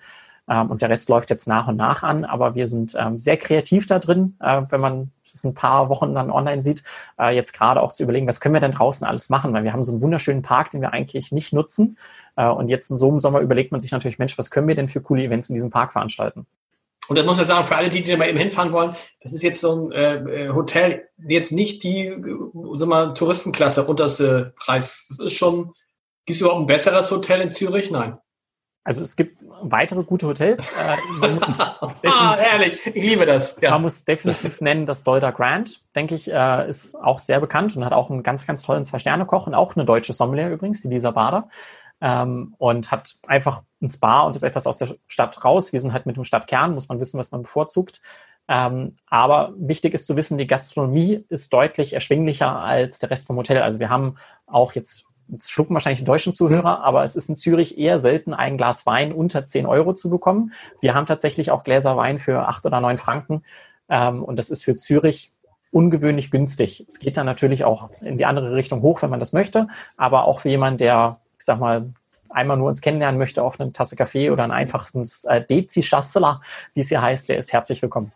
Ähm, 0.50 0.72
und 0.72 0.82
der 0.82 0.89
Rest 0.89 1.10
läuft 1.10 1.30
jetzt 1.30 1.48
nach 1.48 1.68
und 1.68 1.76
nach 1.78 2.04
an. 2.04 2.26
Aber 2.26 2.56
wir 2.56 2.68
sind 2.68 2.96
ähm, 3.00 3.18
sehr 3.20 3.38
kreativ 3.38 3.86
da 3.86 4.00
drin, 4.00 4.38
äh, 4.41 4.62
wenn 4.70 4.82
man 4.82 5.12
es 5.24 5.44
ein 5.44 5.54
paar 5.54 5.89
Wochen 5.89 6.14
dann 6.14 6.30
online 6.30 6.62
sieht, 6.62 6.84
äh, 7.20 7.36
jetzt 7.36 7.54
gerade 7.54 7.82
auch 7.82 7.91
zu 7.91 8.04
überlegen, 8.04 8.28
was 8.28 8.39
können 8.39 8.54
wir 8.54 8.62
denn 8.62 8.72
draußen 8.72 9.08
alles 9.08 9.30
machen? 9.30 9.54
Weil 9.54 9.64
wir 9.64 9.74
haben 9.74 9.84
so 9.84 9.91
einen 9.91 10.02
wunderschönen 10.02 10.41
Park, 10.41 10.72
den 10.72 10.82
wir 10.82 10.94
eigentlich 10.94 11.32
nicht 11.32 11.54
nutzen. 11.54 11.98
Äh, 12.36 12.48
und 12.48 12.68
jetzt 12.68 12.91
in 12.91 12.98
so 12.98 13.08
einem 13.08 13.20
Sommer 13.20 13.39
überlegt 13.39 13.72
man 13.72 13.82
sich 13.82 13.91
natürlich, 13.91 14.20
Mensch, 14.20 14.38
was 14.38 14.52
können 14.52 14.68
wir 14.68 14.76
denn 14.76 14.88
für 14.88 15.02
coole 15.02 15.24
Events 15.24 15.50
in 15.50 15.56
diesem 15.56 15.70
Park 15.70 15.94
veranstalten? 15.94 16.46
Und 17.08 17.18
das 17.18 17.26
muss 17.26 17.39
ich 17.39 17.48
sagen, 17.48 17.68
für 17.68 17.76
alle, 17.76 17.89
die, 17.89 18.02
die 18.02 18.16
mal 18.16 18.30
eben 18.30 18.38
hinfahren 18.38 18.72
wollen, 18.72 18.96
das 19.22 19.34
ist 19.34 19.44
jetzt 19.44 19.60
so 19.60 19.89
ein 19.89 19.91
äh, 19.91 20.50
Hotel, 20.54 21.10
jetzt 21.18 21.52
nicht 21.52 21.84
die 21.84 22.16
sag 22.76 22.88
mal, 22.88 23.14
Touristenklasse, 23.14 23.86
unterste 23.86 24.54
Preis. 24.56 25.08
Das 25.10 25.20
ist 25.28 25.34
schon, 25.34 25.74
gibt 26.26 26.38
es 26.38 26.41
überhaupt 26.41 26.62
ein 26.62 26.66
besseres 26.66 27.12
Hotel 27.12 27.41
in 27.41 27.52
Zürich? 27.52 27.91
Nein. 27.91 28.18
Also 28.84 29.02
es 29.02 29.16
gibt 29.16 29.38
weitere 29.62 30.04
gute 30.04 30.28
Hotels. 30.28 30.74
Äh, 30.74 31.28
ah, 32.08 32.36
herrlich. 32.36 32.86
Ich 32.86 33.04
liebe 33.04 33.26
das. 33.26 33.60
Ja. 33.62 33.72
Man 33.72 33.84
muss 33.84 34.04
definitiv 34.04 34.60
nennen, 34.60 34.86
das 34.86 35.04
Dolder 35.04 35.32
Grand, 35.32 35.82
denke 35.96 36.16
ich, 36.16 36.30
äh, 36.30 36.68
ist 36.68 36.96
auch 36.96 37.20
sehr 37.20 37.40
bekannt 37.40 37.76
und 37.78 37.86
hat 37.86 37.94
auch 37.94 38.10
einen 38.10 38.24
ganz, 38.24 38.46
ganz 38.46 38.62
tollen 38.62 38.84
Zwei-Sterne-Koch 38.84 39.48
und 39.48 39.54
auch 39.54 39.76
eine 39.76 39.86
deutsche 39.86 40.12
Sommelier 40.12 40.50
übrigens, 40.50 40.82
die 40.82 40.90
Lisa 40.90 41.12
Bader. 41.12 41.48
Ähm, 42.02 42.56
und 42.58 42.92
hat 42.92 43.16
einfach 43.28 43.64
ein 43.82 43.88
Spa 43.88 44.22
und 44.24 44.36
ist 44.36 44.44
etwas 44.44 44.68
aus 44.68 44.78
der 44.78 44.96
Stadt 45.08 45.46
raus. 45.46 45.72
Wir 45.72 45.80
sind 45.80 45.94
halt 45.94 46.06
mit 46.06 46.18
dem 46.18 46.26
Stadtkern, 46.26 46.74
muss 46.74 46.90
man 46.90 47.00
wissen, 47.00 47.18
was 47.18 47.32
man 47.32 47.44
bevorzugt. 47.44 48.02
Ähm, 48.50 48.98
aber 49.08 49.54
wichtig 49.58 49.94
ist 49.94 50.06
zu 50.06 50.18
wissen, 50.18 50.38
die 50.38 50.48
Gastronomie 50.48 51.24
ist 51.30 51.54
deutlich 51.54 51.94
erschwinglicher 51.94 52.60
als 52.60 53.00
der 53.00 53.10
Rest 53.10 53.28
vom 53.28 53.38
Hotel. 53.38 53.62
Also 53.62 53.80
wir 53.80 53.90
haben 53.90 54.18
auch 54.46 54.74
Jetzt 54.74 55.08
schlucken 55.42 55.74
wahrscheinlich 55.74 56.00
die 56.00 56.06
deutschen 56.06 56.34
Zuhörer, 56.34 56.84
aber 56.84 57.04
es 57.04 57.16
ist 57.16 57.30
in 57.30 57.36
Zürich 57.36 57.78
eher 57.78 58.00
selten, 58.00 58.34
ein 58.34 58.58
Glas 58.58 58.86
Wein 58.86 59.14
unter 59.14 59.46
10 59.46 59.66
Euro 59.66 59.94
zu 59.94 60.10
bekommen. 60.10 60.54
Wir 60.82 60.94
haben 60.94 61.06
tatsächlich 61.06 61.52
auch 61.52 61.64
Gläser 61.64 61.98
Wein 61.98 62.20
für 62.20 62.48
8 62.48 62.66
oder 62.66 62.82
9 62.82 62.98
Franken. 62.98 63.44
Ähm, 63.90 64.24
und 64.24 64.38
das 64.38 64.50
ist 64.50 64.64
für 64.64 64.76
Zürich 64.76 65.32
ungewöhnlich 65.72 66.32
günstig. 66.32 66.86
Es 66.88 67.00
geht 67.00 67.18
dann 67.18 67.26
natürlich 67.26 67.66
auch 67.66 67.90
in 68.02 68.18
die 68.18 68.26
andere 68.26 68.54
Richtung 68.56 68.82
hoch, 68.82 69.02
wenn 69.02 69.10
man 69.10 69.20
das 69.20 69.34
möchte. 69.34 69.68
Aber 69.98 70.26
auch 70.26 70.40
für 70.40 70.50
jemanden, 70.50 70.78
der, 70.78 71.20
ich 71.38 71.46
sag 71.46 71.60
mal, 71.60 71.94
einmal 72.30 72.58
nur 72.58 72.68
uns 72.68 72.82
kennenlernen 72.82 73.18
möchte 73.18 73.44
auf 73.44 73.60
eine 73.60 73.74
Tasse 73.74 73.96
Kaffee 73.96 74.30
oder 74.30 74.44
ein 74.44 74.52
einfaches 74.52 75.24
äh, 75.26 75.42
Dezi-Chassela, 75.42 76.42
wie 76.74 76.82
es 76.82 76.90
hier 76.90 77.02
heißt, 77.02 77.30
der 77.30 77.38
ist 77.38 77.54
herzlich 77.54 77.82
willkommen. 77.82 78.12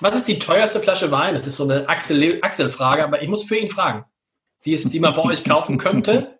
Was 0.00 0.14
ist 0.14 0.28
die 0.28 0.38
teuerste 0.38 0.80
Flasche 0.80 1.10
Wein? 1.10 1.34
Das 1.34 1.46
ist 1.46 1.56
so 1.56 1.64
eine 1.64 1.88
Axel-Frage, 1.88 3.04
aber 3.04 3.22
ich 3.22 3.28
muss 3.28 3.44
für 3.44 3.56
ihn 3.56 3.68
fragen. 3.68 4.04
Die, 4.64 4.72
ist, 4.72 4.92
die 4.92 5.00
man 5.00 5.14
bei 5.14 5.22
euch 5.22 5.44
kaufen 5.44 5.78
könnte? 5.78 6.35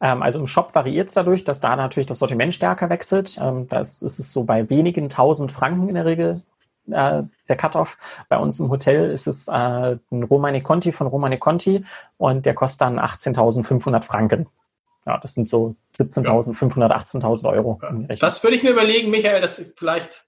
Ähm, 0.00 0.22
also 0.22 0.38
im 0.38 0.46
Shop 0.46 0.74
variiert 0.74 1.08
es 1.08 1.14
dadurch, 1.14 1.44
dass 1.44 1.60
da 1.60 1.76
natürlich 1.76 2.06
das 2.06 2.18
Sortiment 2.18 2.54
stärker 2.54 2.90
wechselt. 2.90 3.38
Ähm, 3.40 3.68
da 3.68 3.80
ist, 3.80 4.02
es 4.02 4.32
so 4.32 4.44
bei 4.44 4.68
wenigen 4.68 5.08
tausend 5.08 5.52
Franken 5.52 5.88
in 5.88 5.94
der 5.94 6.04
Regel 6.04 6.42
äh, 6.90 7.22
der 7.48 7.56
Cut-off. 7.56 7.98
Bei 8.28 8.38
uns 8.38 8.60
im 8.60 8.70
Hotel 8.70 9.10
ist 9.10 9.26
es 9.26 9.48
äh, 9.48 9.52
ein 9.52 10.22
Romane 10.22 10.62
Conti 10.62 10.92
von 10.92 11.06
Romane 11.06 11.38
Conti 11.38 11.84
und 12.18 12.46
der 12.46 12.54
kostet 12.54 12.82
dann 12.82 12.98
18.500 12.98 14.02
Franken. 14.02 14.46
Ja, 15.06 15.18
das 15.18 15.34
sind 15.34 15.48
so 15.48 15.76
17.500, 15.96 16.90
18.000 16.90 17.48
Euro. 17.52 17.80
Das 18.18 18.42
würde 18.42 18.56
ich 18.56 18.64
mir 18.64 18.70
überlegen, 18.70 19.10
Michael, 19.10 19.40
dass 19.40 19.64
vielleicht. 19.76 20.24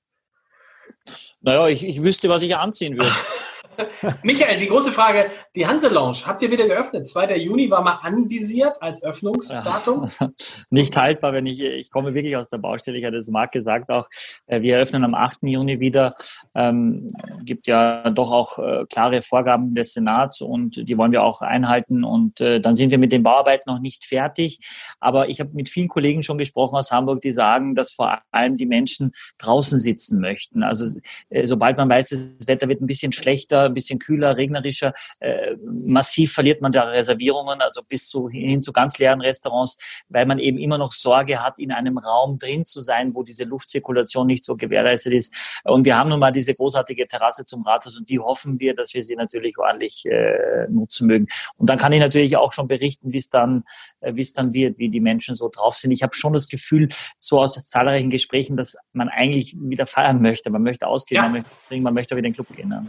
Naja, 1.40 1.66
ich, 1.66 1.84
ich 1.84 2.02
wüsste, 2.02 2.28
was 2.28 2.42
ich 2.42 2.56
anziehen 2.56 2.96
würde. 2.96 3.10
Michael, 4.22 4.58
die 4.58 4.68
große 4.68 4.92
Frage, 4.92 5.30
die 5.54 5.66
Hanse 5.66 5.88
Lounge, 5.88 6.18
habt 6.26 6.42
ihr 6.42 6.50
wieder 6.50 6.66
geöffnet? 6.66 7.08
2. 7.08 7.36
Juni 7.36 7.70
war 7.70 7.82
mal 7.82 7.98
anvisiert 8.02 8.80
als 8.80 9.02
Öffnungsdatum? 9.02 10.08
Ja, 10.20 10.30
nicht 10.70 10.96
haltbar, 10.96 11.32
wenn 11.32 11.46
ich, 11.46 11.60
ich 11.60 11.90
komme 11.90 12.14
wirklich 12.14 12.36
aus 12.36 12.48
der 12.48 12.58
Baustelle, 12.58 12.98
ich 12.98 13.04
hatte 13.04 13.16
es 13.16 13.28
Marc 13.28 13.52
gesagt 13.52 13.90
auch, 13.90 14.06
äh, 14.46 14.60
wir 14.62 14.76
eröffnen 14.76 15.04
am 15.04 15.14
8. 15.14 15.38
Juni 15.42 15.80
wieder, 15.80 16.14
ähm, 16.54 17.08
gibt 17.44 17.66
ja 17.66 18.10
doch 18.10 18.32
auch 18.32 18.58
äh, 18.58 18.84
klare 18.90 19.22
Vorgaben 19.22 19.74
des 19.74 19.92
Senats 19.92 20.40
und 20.40 20.88
die 20.88 20.98
wollen 20.98 21.12
wir 21.12 21.22
auch 21.22 21.40
einhalten 21.40 22.04
und 22.04 22.40
äh, 22.40 22.60
dann 22.60 22.76
sind 22.76 22.90
wir 22.90 22.98
mit 22.98 23.12
den 23.12 23.22
Bauarbeiten 23.22 23.70
noch 23.70 23.80
nicht 23.80 24.04
fertig, 24.04 24.58
aber 25.00 25.28
ich 25.28 25.40
habe 25.40 25.50
mit 25.52 25.68
vielen 25.68 25.88
Kollegen 25.88 26.22
schon 26.22 26.38
gesprochen 26.38 26.76
aus 26.76 26.90
Hamburg, 26.90 27.22
die 27.22 27.32
sagen, 27.32 27.74
dass 27.74 27.92
vor 27.92 28.18
allem 28.30 28.56
die 28.56 28.66
Menschen 28.66 29.12
draußen 29.38 29.78
sitzen 29.78 30.20
möchten. 30.20 30.62
Also 30.62 30.98
äh, 31.30 31.46
sobald 31.46 31.76
man 31.76 31.88
weiß, 31.88 32.08
das 32.08 32.48
Wetter 32.48 32.68
wird 32.68 32.80
ein 32.80 32.86
bisschen 32.86 33.12
schlechter, 33.12 33.67
ein 33.68 33.74
bisschen 33.74 33.98
kühler, 33.98 34.36
regnerischer. 34.36 34.92
Äh, 35.20 35.56
massiv 35.62 36.32
verliert 36.32 36.60
man 36.60 36.72
da 36.72 36.84
Reservierungen, 36.84 37.60
also 37.60 37.82
bis 37.88 38.08
zu, 38.08 38.28
hin 38.28 38.62
zu 38.62 38.72
ganz 38.72 38.98
leeren 38.98 39.20
Restaurants, 39.20 39.78
weil 40.08 40.26
man 40.26 40.38
eben 40.38 40.58
immer 40.58 40.78
noch 40.78 40.92
Sorge 40.92 41.42
hat, 41.42 41.58
in 41.58 41.72
einem 41.72 41.98
Raum 41.98 42.38
drin 42.38 42.66
zu 42.66 42.80
sein, 42.80 43.14
wo 43.14 43.22
diese 43.22 43.44
Luftzirkulation 43.44 44.26
nicht 44.26 44.44
so 44.44 44.56
gewährleistet 44.56 45.12
ist. 45.12 45.34
Und 45.64 45.84
wir 45.84 45.96
haben 45.96 46.10
nun 46.10 46.20
mal 46.20 46.32
diese 46.32 46.54
großartige 46.54 47.06
Terrasse 47.06 47.44
zum 47.44 47.62
Rathaus 47.62 47.96
und 47.96 48.08
die 48.08 48.18
hoffen 48.18 48.58
wir, 48.58 48.74
dass 48.74 48.94
wir 48.94 49.04
sie 49.04 49.16
natürlich 49.16 49.58
ordentlich 49.58 50.04
äh, 50.06 50.66
nutzen 50.68 51.06
mögen. 51.06 51.26
Und 51.56 51.68
dann 51.68 51.78
kann 51.78 51.92
ich 51.92 52.00
natürlich 52.00 52.36
auch 52.36 52.52
schon 52.52 52.66
berichten, 52.66 53.12
wie 53.12 53.18
es 53.18 53.28
dann, 53.28 53.64
äh, 54.00 54.14
wie 54.14 54.20
es 54.20 54.32
dann 54.32 54.52
wird, 54.52 54.78
wie 54.78 54.88
die 54.88 55.00
Menschen 55.00 55.34
so 55.34 55.48
drauf 55.48 55.74
sind. 55.74 55.90
Ich 55.90 56.02
habe 56.02 56.14
schon 56.14 56.32
das 56.32 56.48
Gefühl, 56.48 56.88
so 57.18 57.40
aus 57.40 57.54
zahlreichen 57.68 58.10
Gesprächen, 58.10 58.56
dass 58.56 58.76
man 58.92 59.08
eigentlich 59.08 59.56
wieder 59.58 59.86
feiern 59.86 60.22
möchte. 60.22 60.50
Man 60.50 60.62
möchte 60.62 60.86
ausgehen, 60.86 61.16
ja. 61.16 61.22
man 61.22 61.32
möchte 61.32 61.50
trinken, 61.68 61.84
man 61.84 61.94
möchte 61.94 62.16
wieder 62.16 62.26
in 62.26 62.32
den 62.32 62.34
Club 62.34 62.56
gehen. 62.56 62.70
Ja. 62.70 62.84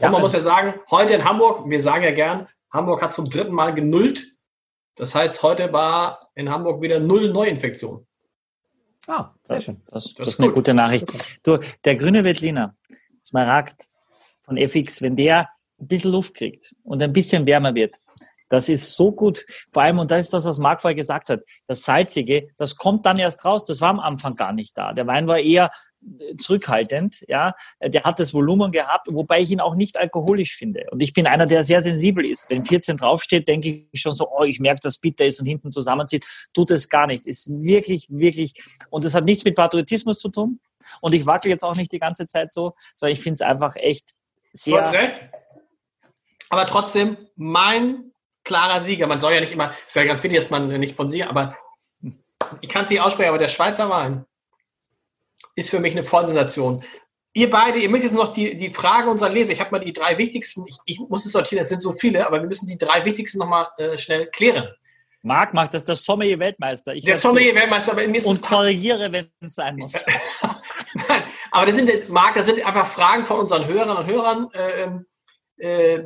Ja, 0.00 0.10
man 0.10 0.21
muss 0.22 0.32
ja 0.32 0.40
sagen, 0.40 0.74
heute 0.90 1.14
in 1.14 1.24
Hamburg, 1.24 1.68
wir 1.68 1.80
sagen 1.80 2.04
ja 2.04 2.12
gern, 2.12 2.48
Hamburg 2.70 3.02
hat 3.02 3.12
zum 3.12 3.28
dritten 3.28 3.52
Mal 3.52 3.74
genullt. 3.74 4.26
Das 4.96 5.14
heißt, 5.14 5.42
heute 5.42 5.72
war 5.72 6.30
in 6.34 6.50
Hamburg 6.50 6.80
wieder 6.82 7.00
null 7.00 7.32
Neuinfektion. 7.32 8.06
Ah, 9.06 9.30
sehr 9.42 9.60
schön. 9.60 9.82
Das, 9.90 10.04
das, 10.04 10.14
das 10.14 10.28
ist 10.28 10.40
eine 10.40 10.48
gut. 10.48 10.56
gute 10.56 10.74
Nachricht. 10.74 11.40
Du, 11.42 11.58
der 11.84 11.96
grüne 11.96 12.24
Veltliner, 12.24 12.76
Smaragd 13.26 13.86
von 14.42 14.56
FX, 14.56 15.02
wenn 15.02 15.16
der 15.16 15.48
ein 15.80 15.88
bisschen 15.88 16.12
Luft 16.12 16.34
kriegt 16.34 16.74
und 16.84 17.02
ein 17.02 17.12
bisschen 17.12 17.46
wärmer 17.46 17.74
wird, 17.74 17.96
das 18.48 18.68
ist 18.68 18.94
so 18.94 19.12
gut. 19.12 19.46
Vor 19.70 19.82
allem, 19.82 19.98
und 19.98 20.10
das 20.10 20.20
ist 20.20 20.34
das, 20.34 20.44
was 20.44 20.58
Marc 20.58 20.82
vorher 20.82 20.94
gesagt 20.94 21.30
hat, 21.30 21.40
das 21.66 21.84
Salzige, 21.84 22.48
das 22.58 22.76
kommt 22.76 23.06
dann 23.06 23.16
erst 23.16 23.46
raus. 23.46 23.64
Das 23.64 23.80
war 23.80 23.88
am 23.88 23.98
Anfang 23.98 24.34
gar 24.34 24.52
nicht 24.52 24.76
da. 24.76 24.92
Der 24.92 25.06
Wein 25.06 25.26
war 25.26 25.38
eher 25.38 25.72
zurückhaltend, 26.36 27.24
ja. 27.28 27.54
Der 27.80 28.02
hat 28.04 28.18
das 28.18 28.34
Volumen 28.34 28.72
gehabt, 28.72 29.06
wobei 29.10 29.40
ich 29.40 29.50
ihn 29.50 29.60
auch 29.60 29.74
nicht 29.74 29.98
alkoholisch 29.98 30.56
finde. 30.56 30.86
Und 30.90 31.00
ich 31.02 31.12
bin 31.12 31.26
einer, 31.26 31.46
der 31.46 31.64
sehr 31.64 31.82
sensibel 31.82 32.24
ist. 32.24 32.50
Wenn 32.50 32.64
14 32.64 32.96
draufsteht, 32.96 33.48
denke 33.48 33.86
ich 33.90 34.00
schon 34.00 34.12
so, 34.12 34.28
oh, 34.30 34.44
ich 34.44 34.60
merke, 34.60 34.80
dass 34.82 34.98
bitter 34.98 35.26
ist 35.26 35.40
und 35.40 35.46
hinten 35.46 35.70
zusammenzieht. 35.70 36.26
Tut 36.52 36.70
es 36.70 36.88
gar 36.88 37.06
nicht. 37.06 37.26
Ist 37.26 37.48
wirklich, 37.48 38.06
wirklich, 38.10 38.54
und 38.90 39.04
das 39.04 39.14
hat 39.14 39.24
nichts 39.24 39.44
mit 39.44 39.54
Patriotismus 39.54 40.18
zu 40.18 40.28
tun. 40.28 40.60
Und 41.00 41.14
ich 41.14 41.26
wackel 41.26 41.50
jetzt 41.50 41.62
auch 41.62 41.76
nicht 41.76 41.92
die 41.92 41.98
ganze 41.98 42.26
Zeit 42.26 42.52
so, 42.52 42.74
sondern 42.94 43.14
ich 43.14 43.22
finde 43.22 43.34
es 43.34 43.40
einfach 43.42 43.76
echt 43.76 44.10
sehr. 44.52 44.74
Du 44.74 44.78
hast 44.78 44.92
recht. 44.92 45.28
Aber 46.50 46.66
trotzdem, 46.66 47.16
mein 47.36 48.12
klarer 48.44 48.80
Sieger, 48.80 49.06
man 49.06 49.20
soll 49.20 49.32
ja 49.32 49.40
nicht 49.40 49.52
immer, 49.52 49.72
ist 49.86 49.94
ja 49.94 50.04
ganz 50.04 50.22
wichtig, 50.22 50.40
dass 50.40 50.50
man 50.50 50.68
nicht 50.80 50.96
von 50.96 51.08
Sieger, 51.08 51.30
aber 51.30 51.56
ich 52.60 52.68
kann 52.68 52.84
es 52.84 52.90
nicht 52.90 53.00
aussprechen, 53.00 53.28
aber 53.28 53.38
der 53.38 53.48
Schweizer 53.48 53.88
Wein 53.88 54.26
ist 55.54 55.70
für 55.70 55.80
mich 55.80 55.92
eine 55.92 56.04
Vollsensation. 56.04 56.82
Ihr 57.34 57.50
beide, 57.50 57.78
ihr 57.78 57.88
müsst 57.88 58.04
jetzt 58.04 58.14
noch 58.14 58.32
die, 58.32 58.56
die 58.56 58.74
Frage 58.74 59.08
unserer 59.08 59.30
Leser, 59.30 59.52
ich 59.52 59.60
habe 59.60 59.70
mal 59.70 59.78
die 59.78 59.92
drei 59.92 60.18
wichtigsten, 60.18 60.66
ich, 60.66 60.76
ich 60.84 61.00
muss 61.00 61.24
es 61.24 61.32
sortieren, 61.32 61.62
es 61.62 61.70
sind 61.70 61.80
so 61.80 61.92
viele, 61.92 62.26
aber 62.26 62.40
wir 62.40 62.48
müssen 62.48 62.66
die 62.66 62.76
drei 62.76 63.04
wichtigsten 63.04 63.38
nochmal 63.38 63.68
äh, 63.78 63.96
schnell 63.96 64.26
klären. 64.26 64.68
Marc 65.22 65.54
macht 65.54 65.72
das 65.72 65.84
der 65.84 65.96
Sommelier-Weltmeister. 65.96 66.94
Der 66.94 67.16
Sommelier-Weltmeister, 67.16 67.92
aber 67.92 68.06
mir 68.06 68.18
ist 68.18 68.26
Und 68.26 68.42
korrigiere, 68.42 69.10
wenn 69.12 69.30
es 69.40 69.54
sein 69.54 69.76
muss. 69.76 69.92
Nein, 71.08 71.22
aber 71.52 71.66
das 71.66 71.76
sind, 71.76 72.08
Marc, 72.10 72.34
das 72.34 72.46
sind 72.46 72.64
einfach 72.66 72.88
Fragen 72.88 73.24
von 73.24 73.38
unseren 73.40 73.66
Hörern 73.66 73.96
und 73.96 74.06
Hörern, 74.06 74.50
äh, 74.52 75.94
äh, 75.96 76.04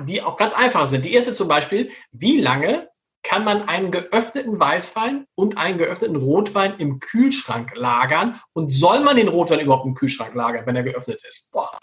die 0.00 0.22
auch 0.22 0.36
ganz 0.36 0.54
einfach 0.54 0.86
sind. 0.88 1.04
Die 1.04 1.12
erste 1.12 1.32
zum 1.32 1.48
Beispiel, 1.48 1.90
wie 2.12 2.40
lange 2.40 2.88
kann 3.24 3.42
man 3.42 3.68
einen 3.68 3.90
geöffneten 3.90 4.60
Weißwein 4.60 5.26
und 5.34 5.58
einen 5.58 5.78
geöffneten 5.78 6.16
Rotwein 6.16 6.78
im 6.78 7.00
Kühlschrank 7.00 7.72
lagern? 7.74 8.38
Und 8.52 8.70
soll 8.70 9.00
man 9.00 9.16
den 9.16 9.28
Rotwein 9.28 9.60
überhaupt 9.60 9.86
im 9.86 9.94
Kühlschrank 9.94 10.34
lagern, 10.34 10.66
wenn 10.66 10.76
er 10.76 10.84
geöffnet 10.84 11.20
ist? 11.26 11.50
Boah. 11.50 11.78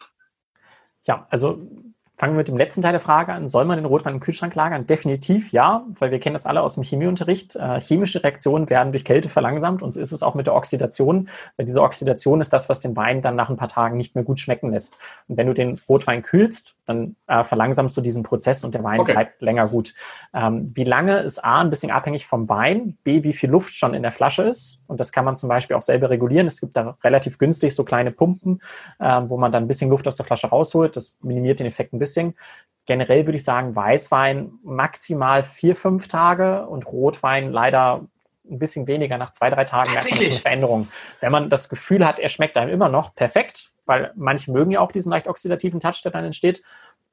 Ja, 1.05 1.27
also 1.29 1.67
Fangen 2.17 2.33
wir 2.33 2.37
mit 2.37 2.49
dem 2.49 2.57
letzten 2.57 2.83
Teil 2.83 2.91
der 2.91 2.99
Frage 2.99 3.33
an. 3.33 3.47
Soll 3.47 3.65
man 3.65 3.77
den 3.77 3.85
Rotwein 3.85 4.13
im 4.13 4.19
Kühlschrank 4.19 4.53
lagern? 4.53 4.85
Definitiv 4.85 5.51
ja, 5.51 5.85
weil 5.97 6.11
wir 6.11 6.19
kennen 6.19 6.35
das 6.35 6.45
alle 6.45 6.61
aus 6.61 6.75
dem 6.75 6.83
Chemieunterricht. 6.83 7.55
Äh, 7.55 7.81
chemische 7.81 8.23
Reaktionen 8.23 8.69
werden 8.69 8.91
durch 8.91 9.03
Kälte 9.03 9.27
verlangsamt 9.27 9.81
und 9.81 9.93
so 9.93 9.99
ist 9.99 10.11
es 10.11 10.21
auch 10.21 10.35
mit 10.35 10.45
der 10.45 10.53
Oxidation. 10.53 11.29
Weil 11.57 11.65
diese 11.65 11.81
Oxidation 11.81 12.39
ist 12.39 12.53
das, 12.53 12.69
was 12.69 12.79
den 12.79 12.95
Wein 12.95 13.23
dann 13.23 13.35
nach 13.35 13.49
ein 13.49 13.57
paar 13.57 13.69
Tagen 13.69 13.97
nicht 13.97 14.13
mehr 14.13 14.23
gut 14.23 14.39
schmecken 14.39 14.71
lässt. 14.71 14.99
Und 15.27 15.37
wenn 15.37 15.47
du 15.47 15.53
den 15.53 15.79
Rotwein 15.89 16.21
kühlst, 16.21 16.75
dann 16.85 17.15
äh, 17.25 17.43
verlangsamst 17.43 17.97
du 17.97 18.01
diesen 18.01 18.21
Prozess 18.21 18.63
und 18.63 18.75
der 18.75 18.83
Wein 18.83 18.99
okay. 18.99 19.13
bleibt 19.13 19.41
länger 19.41 19.67
gut. 19.67 19.93
Ähm, 20.33 20.71
wie 20.75 20.83
lange 20.83 21.21
ist 21.21 21.43
A, 21.43 21.61
ein 21.61 21.71
bisschen 21.71 21.91
abhängig 21.91 22.27
vom 22.27 22.47
Wein, 22.49 22.97
B, 23.03 23.23
wie 23.23 23.33
viel 23.33 23.49
Luft 23.49 23.73
schon 23.73 23.95
in 23.95 24.03
der 24.03 24.11
Flasche 24.11 24.43
ist. 24.43 24.81
Und 24.85 24.99
das 24.99 25.11
kann 25.11 25.25
man 25.25 25.35
zum 25.35 25.49
Beispiel 25.49 25.75
auch 25.75 25.81
selber 25.81 26.09
regulieren. 26.11 26.45
Es 26.45 26.59
gibt 26.59 26.77
da 26.77 26.97
relativ 27.03 27.39
günstig 27.39 27.73
so 27.73 27.83
kleine 27.83 28.11
Pumpen, 28.11 28.61
äh, 28.99 29.21
wo 29.25 29.37
man 29.37 29.51
dann 29.51 29.63
ein 29.63 29.67
bisschen 29.67 29.89
Luft 29.89 30.07
aus 30.07 30.17
der 30.17 30.25
Flasche 30.25 30.47
rausholt. 30.47 30.95
Das 30.95 31.17
minimiert 31.21 31.59
den 31.59 31.65
Effekt 31.67 31.93
ein 31.93 31.99
bisschen 31.99 32.10
bisschen. 32.11 32.35
Generell 32.85 33.25
würde 33.25 33.37
ich 33.37 33.43
sagen, 33.43 33.75
Weißwein 33.75 34.53
maximal 34.63 35.43
vier, 35.43 35.75
fünf 35.75 36.07
Tage 36.07 36.65
und 36.67 36.87
Rotwein 36.87 37.51
leider 37.51 38.07
ein 38.49 38.59
bisschen 38.59 38.87
weniger. 38.87 39.17
Nach 39.17 39.31
zwei, 39.31 39.49
drei 39.49 39.65
Tagen 39.65 39.91
merkt 39.91 40.09
man 40.09 40.19
eine 40.19 40.31
Veränderung. 40.31 40.87
Wenn 41.19 41.31
man 41.31 41.49
das 41.49 41.69
Gefühl 41.69 42.05
hat, 42.05 42.19
er 42.19 42.29
schmeckt 42.29 42.57
einem 42.57 42.71
immer 42.71 42.89
noch 42.89 43.15
perfekt, 43.15 43.69
weil 43.85 44.11
manche 44.15 44.51
mögen 44.51 44.71
ja 44.71 44.79
auch 44.79 44.91
diesen 44.91 45.11
leicht 45.11 45.27
oxidativen 45.27 45.79
Touch, 45.79 46.01
der 46.03 46.11
dann 46.11 46.25
entsteht. 46.25 46.61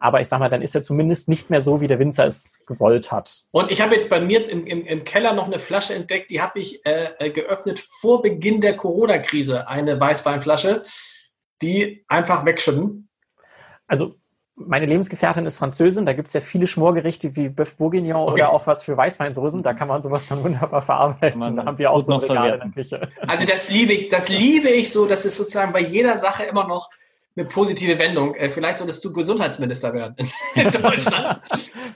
Aber 0.01 0.21
ich 0.21 0.29
sag 0.29 0.39
mal, 0.39 0.49
dann 0.49 0.63
ist 0.63 0.75
er 0.75 0.83
zumindest 0.83 1.29
nicht 1.29 1.51
mehr 1.51 1.61
so, 1.61 1.81
wie 1.81 1.89
der 1.89 1.99
Winzer 1.99 2.27
es 2.27 2.65
gewollt 2.67 3.11
hat. 3.11 3.45
Und 3.51 3.71
ich 3.71 3.81
habe 3.81 3.95
jetzt 3.95 4.09
bei 4.09 4.21
mir 4.21 4.49
im, 4.49 4.65
im, 4.67 4.87
im, 4.87 5.05
Keller 5.05 5.33
noch 5.33 5.47
eine 5.47 5.59
Flasche 5.59 5.95
entdeckt, 5.95 6.31
die 6.31 6.41
habe 6.41 6.61
ich 6.61 6.85
äh, 6.87 7.09
äh 7.19 7.31
geöffnet 7.31 7.81
vor 7.81 8.23
Beginn 8.23 8.61
der 8.61 8.77
Corona-Krise. 8.77 9.67
Eine 9.69 10.01
Weißweinflasche, 10.01 10.85
die 11.63 12.05
einfach 12.07 12.45
wegschütten. 12.45 13.09
Also 13.89 14.15
meine 14.67 14.87
Lebensgefährtin 14.87 15.47
ist 15.47 15.57
Französin, 15.57 16.07
da 16.07 16.13
gibt 16.13 16.29
es 16.29 16.35
ja 16.35 16.41
viele 16.41 16.67
Schmorgerichte 16.67 17.37
wie 17.37 17.49
Bœuf 17.49 17.77
Bourguignon 17.77 18.23
okay. 18.23 18.33
oder 18.33 18.53
auch 18.53 18.67
was 18.67 18.83
für 18.83 18.97
Weißweinsoßen, 18.97 19.63
da 19.63 19.75
kann 19.75 19.89
man 19.89 20.03
sowas 20.03 20.27
dann 20.27 20.43
wunderbar 20.45 20.83
verarbeiten. 20.83 21.57
da 21.57 21.65
haben 21.65 21.79
wir 21.79 21.91
auch 21.91 22.01
so 22.01 22.15
ein 22.15 22.21
Regal 22.21 22.55
in 22.55 22.61
der 22.61 22.71
Küche. 22.71 23.09
Also 23.27 23.45
das 23.45 23.71
liebe 23.71 23.93
ich, 23.93 24.09
das 24.09 24.29
liebe 24.29 24.69
ich 24.69 24.93
so, 24.93 25.07
das 25.07 25.25
ist 25.25 25.37
sozusagen 25.37 25.73
bei 25.73 25.81
jeder 25.81 26.17
Sache 26.19 26.45
immer 26.45 26.67
noch 26.67 26.91
eine 27.39 27.49
positive 27.49 27.99
Wendung. 27.99 28.35
Äh, 28.35 28.51
vielleicht 28.51 28.79
solltest 28.79 29.05
du 29.05 29.13
Gesundheitsminister 29.13 29.95
werden 29.95 30.17
in 30.55 30.71
Deutschland. 30.83 31.41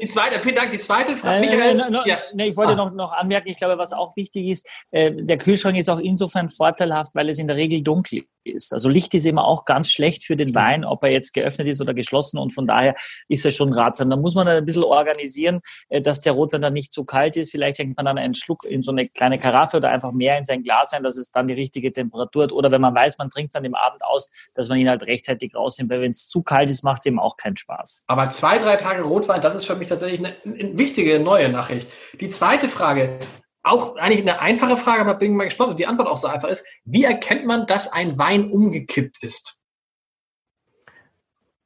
die 0.01 0.07
zweite, 0.07 0.41
vielen 0.43 0.55
Dank. 0.55 0.71
Die 0.71 0.79
zweite 0.79 1.17
Frage. 1.17 1.37
Äh, 1.37 1.41
Michael, 1.41 1.75
no, 1.77 1.91
no, 1.91 2.03
ja. 2.07 2.19
nee, 2.33 2.49
ich 2.49 2.57
wollte 2.57 2.73
ah. 2.73 2.77
noch, 2.77 2.93
noch 2.93 3.13
anmerken, 3.13 3.49
ich 3.49 3.57
glaube, 3.57 3.77
was 3.79 3.93
auch 3.93 4.17
wichtig 4.17 4.47
ist, 4.47 4.67
äh, 4.91 5.11
der 5.13 5.39
Kühlschrank 5.39 5.77
ist 5.77 5.91
auch 5.91 5.99
insofern 5.99 6.49
vorteilhaft, 6.49 7.15
weil 7.15 7.29
es 7.29 7.39
in 7.39 7.49
der 7.49 7.57
Regel 7.57 7.83
dunkel 7.83 8.25
ist. 8.45 8.73
Also 8.73 8.89
Licht 8.89 9.15
ist 9.15 9.27
immer 9.27 9.45
auch 9.45 9.65
ganz 9.65 9.91
schlecht 9.91 10.25
für 10.25 10.37
den 10.37 10.55
Wein, 10.55 10.85
ob 10.85 11.03
er 11.03 11.11
jetzt 11.11 11.33
geöffnet 11.33 11.69
ist 11.69 11.81
oder 11.81 11.95
geschlossen 11.95 12.39
und 12.39 12.51
von 12.51 12.67
daher 12.67 12.95
ist 13.29 13.45
er 13.45 13.51
schon 13.51 13.73
ratsam. 13.73 14.11
Da 14.11 14.17
muss 14.17 14.35
man 14.35 14.49
ein 14.49 14.65
bisschen 14.65 14.85
organisieren, 14.85 15.61
äh, 15.89 16.01
dass 16.01 16.21
der 16.21 16.33
Rotwein 16.33 16.63
dann 16.63 16.73
nicht 16.73 16.93
zu 16.93 17.05
kalt 17.05 17.37
ist. 17.37 17.51
Vielleicht 17.51 17.77
schenkt 17.77 17.97
man 17.97 18.07
dann 18.07 18.19
einen 18.19 18.35
Schluck 18.35 18.65
in 18.65 18.83
so 18.83 18.91
eine 18.91 19.09
kleine 19.09 19.39
Karaffe 19.39 19.79
oder 19.79 19.91
einfach 19.91 20.13
mehr 20.13 20.39
in 20.39 20.45
sein 20.45 20.63
Glas 20.63 20.93
ein, 20.93 21.03
dass 21.03 21.17
es 21.17 21.31
dann 21.31 21.49
die 21.49 21.55
richtige 21.55 21.93
Temperatur 21.93 22.45
hat. 22.45 22.53
Oder 22.53 22.71
wenn 22.71 22.81
man 22.81 22.95
weiß, 22.95 23.19
man 23.19 23.31
trinkt 23.31 23.51
es 23.51 23.55
dann 23.55 23.65
im 23.65 23.75
Abend 23.75 24.05
aus, 24.05 24.31
dass 24.55 24.69
man 24.69 24.79
ihn 24.79 24.89
halt 24.89 25.07
rechtzeitig 25.07 25.55
rausnimmt, 25.55 25.91
weil 25.91 26.01
wenn 26.01 26.13
es 26.13 26.29
zu 26.29 26.43
kalt 26.43 26.71
ist, 26.71 26.83
macht 26.83 27.01
es 27.01 27.07
eben 27.07 27.19
auch 27.19 27.37
keinen 27.37 27.57
Spaß. 27.57 28.05
Aber 28.07 28.31
zwei, 28.31 28.59
drei 28.59 28.77
Tage 28.77 29.03
Rotwein, 29.03 29.41
das 29.41 29.55
ist 29.55 29.67
für 29.67 29.77
mich 29.77 29.89
tatsächlich 29.89 30.21
eine, 30.21 30.37
eine 30.45 30.79
wichtige 30.79 31.19
neue 31.21 31.49
Nachricht. 31.49 31.89
Die 32.21 32.29
zweite 32.29 32.69
Frage, 32.69 33.19
auch 33.63 33.97
eigentlich 33.97 34.23
eine 34.23 34.41
einfache 34.41 34.77
Frage, 34.77 35.03
aber 35.03 35.15
bin 35.15 35.37
mal 35.37 35.45
gespannt, 35.45 35.71
ob 35.71 35.77
die 35.77 35.87
Antwort 35.87 36.09
auch 36.09 36.17
so 36.17 36.29
einfach 36.29 36.49
ist. 36.49 36.67
Wie 36.85 37.05
erkennt 37.05 37.47
man, 37.47 37.67
dass 37.67 37.93
ein 37.93 38.19
Wein 38.19 38.51
umgekippt 38.51 39.23
ist? 39.23 39.59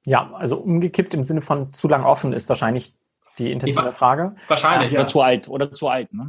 Ja, 0.04 0.32
also 0.34 0.58
umgekippt 0.58 1.14
im 1.14 1.24
Sinne 1.24 1.40
von 1.40 1.72
zu 1.72 1.88
lang 1.88 2.04
offen 2.04 2.32
ist 2.32 2.48
wahrscheinlich 2.48 2.94
die 3.38 3.50
intensive 3.50 3.92
Frage. 3.92 4.36
Wahrscheinlich, 4.48 4.92
ja. 4.92 5.00
Oder 5.00 5.08
zu 5.08 5.20
alt, 5.20 5.48
oder 5.48 5.72
zu 5.72 5.88
alt, 5.88 6.12
ne? 6.12 6.28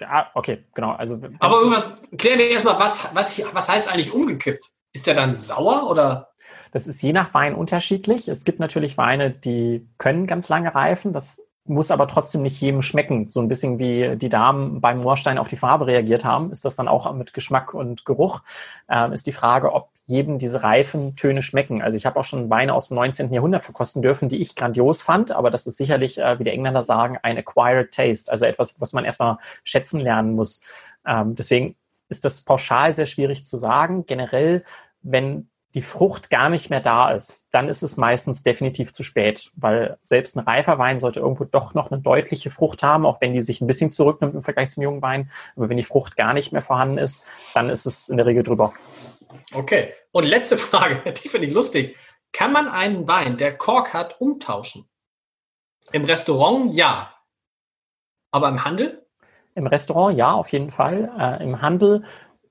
Ja, 0.00 0.30
okay, 0.34 0.64
genau. 0.74 0.92
Also, 0.92 1.20
aber 1.40 1.56
irgendwas, 1.56 1.94
klären 2.16 2.38
wir 2.38 2.48
erstmal, 2.48 2.78
was, 2.78 3.14
was, 3.14 3.42
was 3.52 3.68
heißt 3.68 3.92
eigentlich 3.92 4.14
umgekippt? 4.14 4.64
Ist 4.92 5.06
der 5.06 5.14
dann 5.14 5.36
sauer 5.36 5.90
oder? 5.90 6.30
Das 6.72 6.86
ist 6.86 7.02
je 7.02 7.12
nach 7.12 7.34
Wein 7.34 7.54
unterschiedlich. 7.54 8.28
Es 8.28 8.44
gibt 8.44 8.60
natürlich 8.60 8.96
Weine, 8.96 9.30
die 9.30 9.88
können 9.98 10.26
ganz 10.26 10.48
lange 10.48 10.74
reifen. 10.74 11.12
Das 11.12 11.42
muss 11.64 11.90
aber 11.90 12.06
trotzdem 12.06 12.42
nicht 12.42 12.60
jedem 12.60 12.82
schmecken. 12.82 13.28
So 13.28 13.40
ein 13.40 13.48
bisschen 13.48 13.78
wie 13.78 14.16
die 14.16 14.28
Damen 14.28 14.80
beim 14.80 15.00
Moorstein 15.00 15.38
auf 15.38 15.48
die 15.48 15.56
Farbe 15.56 15.86
reagiert 15.86 16.24
haben, 16.24 16.50
ist 16.50 16.64
das 16.64 16.76
dann 16.76 16.88
auch 16.88 17.12
mit 17.12 17.34
Geschmack 17.34 17.74
und 17.74 18.04
Geruch. 18.04 18.42
Ähm, 18.88 19.12
ist 19.12 19.26
die 19.26 19.32
Frage, 19.32 19.72
ob 19.72 19.90
jedem 20.04 20.38
diese 20.38 20.62
reifen 20.62 21.14
Töne 21.16 21.42
schmecken. 21.42 21.82
Also 21.82 21.96
ich 21.96 22.06
habe 22.06 22.18
auch 22.18 22.24
schon 22.24 22.50
Weine 22.50 22.74
aus 22.74 22.88
dem 22.88 22.96
19. 22.96 23.32
Jahrhundert 23.32 23.64
verkosten 23.64 24.02
dürfen, 24.02 24.28
die 24.28 24.40
ich 24.40 24.56
grandios 24.56 25.02
fand, 25.02 25.30
aber 25.30 25.50
das 25.50 25.66
ist 25.66 25.76
sicherlich, 25.76 26.18
äh, 26.18 26.38
wie 26.38 26.44
die 26.44 26.50
Engländer 26.50 26.82
sagen, 26.82 27.18
ein 27.22 27.38
acquired 27.38 27.92
taste, 27.92 28.32
also 28.32 28.46
etwas, 28.46 28.80
was 28.80 28.92
man 28.92 29.04
erstmal 29.04 29.36
schätzen 29.62 30.00
lernen 30.00 30.34
muss. 30.34 30.62
Ähm, 31.06 31.34
deswegen 31.34 31.76
ist 32.08 32.24
das 32.24 32.40
pauschal 32.40 32.92
sehr 32.92 33.06
schwierig 33.06 33.44
zu 33.44 33.56
sagen. 33.56 34.06
Generell, 34.06 34.64
wenn 35.02 35.49
die 35.74 35.82
Frucht 35.82 36.30
gar 36.30 36.48
nicht 36.48 36.68
mehr 36.68 36.80
da 36.80 37.12
ist, 37.12 37.46
dann 37.52 37.68
ist 37.68 37.82
es 37.82 37.96
meistens 37.96 38.42
definitiv 38.42 38.92
zu 38.92 39.04
spät, 39.04 39.50
weil 39.54 39.98
selbst 40.02 40.36
ein 40.36 40.40
reifer 40.40 40.78
Wein 40.78 40.98
sollte 40.98 41.20
irgendwo 41.20 41.44
doch 41.44 41.74
noch 41.74 41.90
eine 41.90 42.00
deutliche 42.00 42.50
Frucht 42.50 42.82
haben, 42.82 43.06
auch 43.06 43.20
wenn 43.20 43.32
die 43.32 43.40
sich 43.40 43.60
ein 43.60 43.66
bisschen 43.66 43.90
zurücknimmt 43.90 44.34
im 44.34 44.42
Vergleich 44.42 44.70
zum 44.70 44.82
jungen 44.82 45.02
Wein. 45.02 45.30
Aber 45.56 45.68
wenn 45.68 45.76
die 45.76 45.84
Frucht 45.84 46.16
gar 46.16 46.32
nicht 46.32 46.52
mehr 46.52 46.62
vorhanden 46.62 46.98
ist, 46.98 47.24
dann 47.54 47.70
ist 47.70 47.86
es 47.86 48.08
in 48.08 48.16
der 48.16 48.26
Regel 48.26 48.42
drüber. 48.42 48.72
Okay. 49.54 49.94
Und 50.12 50.24
letzte 50.24 50.58
Frage, 50.58 51.12
die 51.24 51.28
finde 51.28 51.46
ich 51.46 51.52
lustig. 51.52 51.96
Kann 52.32 52.52
man 52.52 52.68
einen 52.68 53.06
Wein, 53.06 53.36
der 53.36 53.56
Kork 53.56 53.94
hat, 53.94 54.20
umtauschen? 54.20 54.88
Im 55.92 56.04
Restaurant 56.04 56.74
ja. 56.74 57.14
Aber 58.32 58.48
im 58.48 58.64
Handel? 58.64 59.06
Im 59.54 59.66
Restaurant 59.66 60.16
ja, 60.16 60.32
auf 60.32 60.48
jeden 60.52 60.70
Fall. 60.70 61.10
Äh, 61.18 61.42
Im 61.42 61.60
Handel 61.60 62.04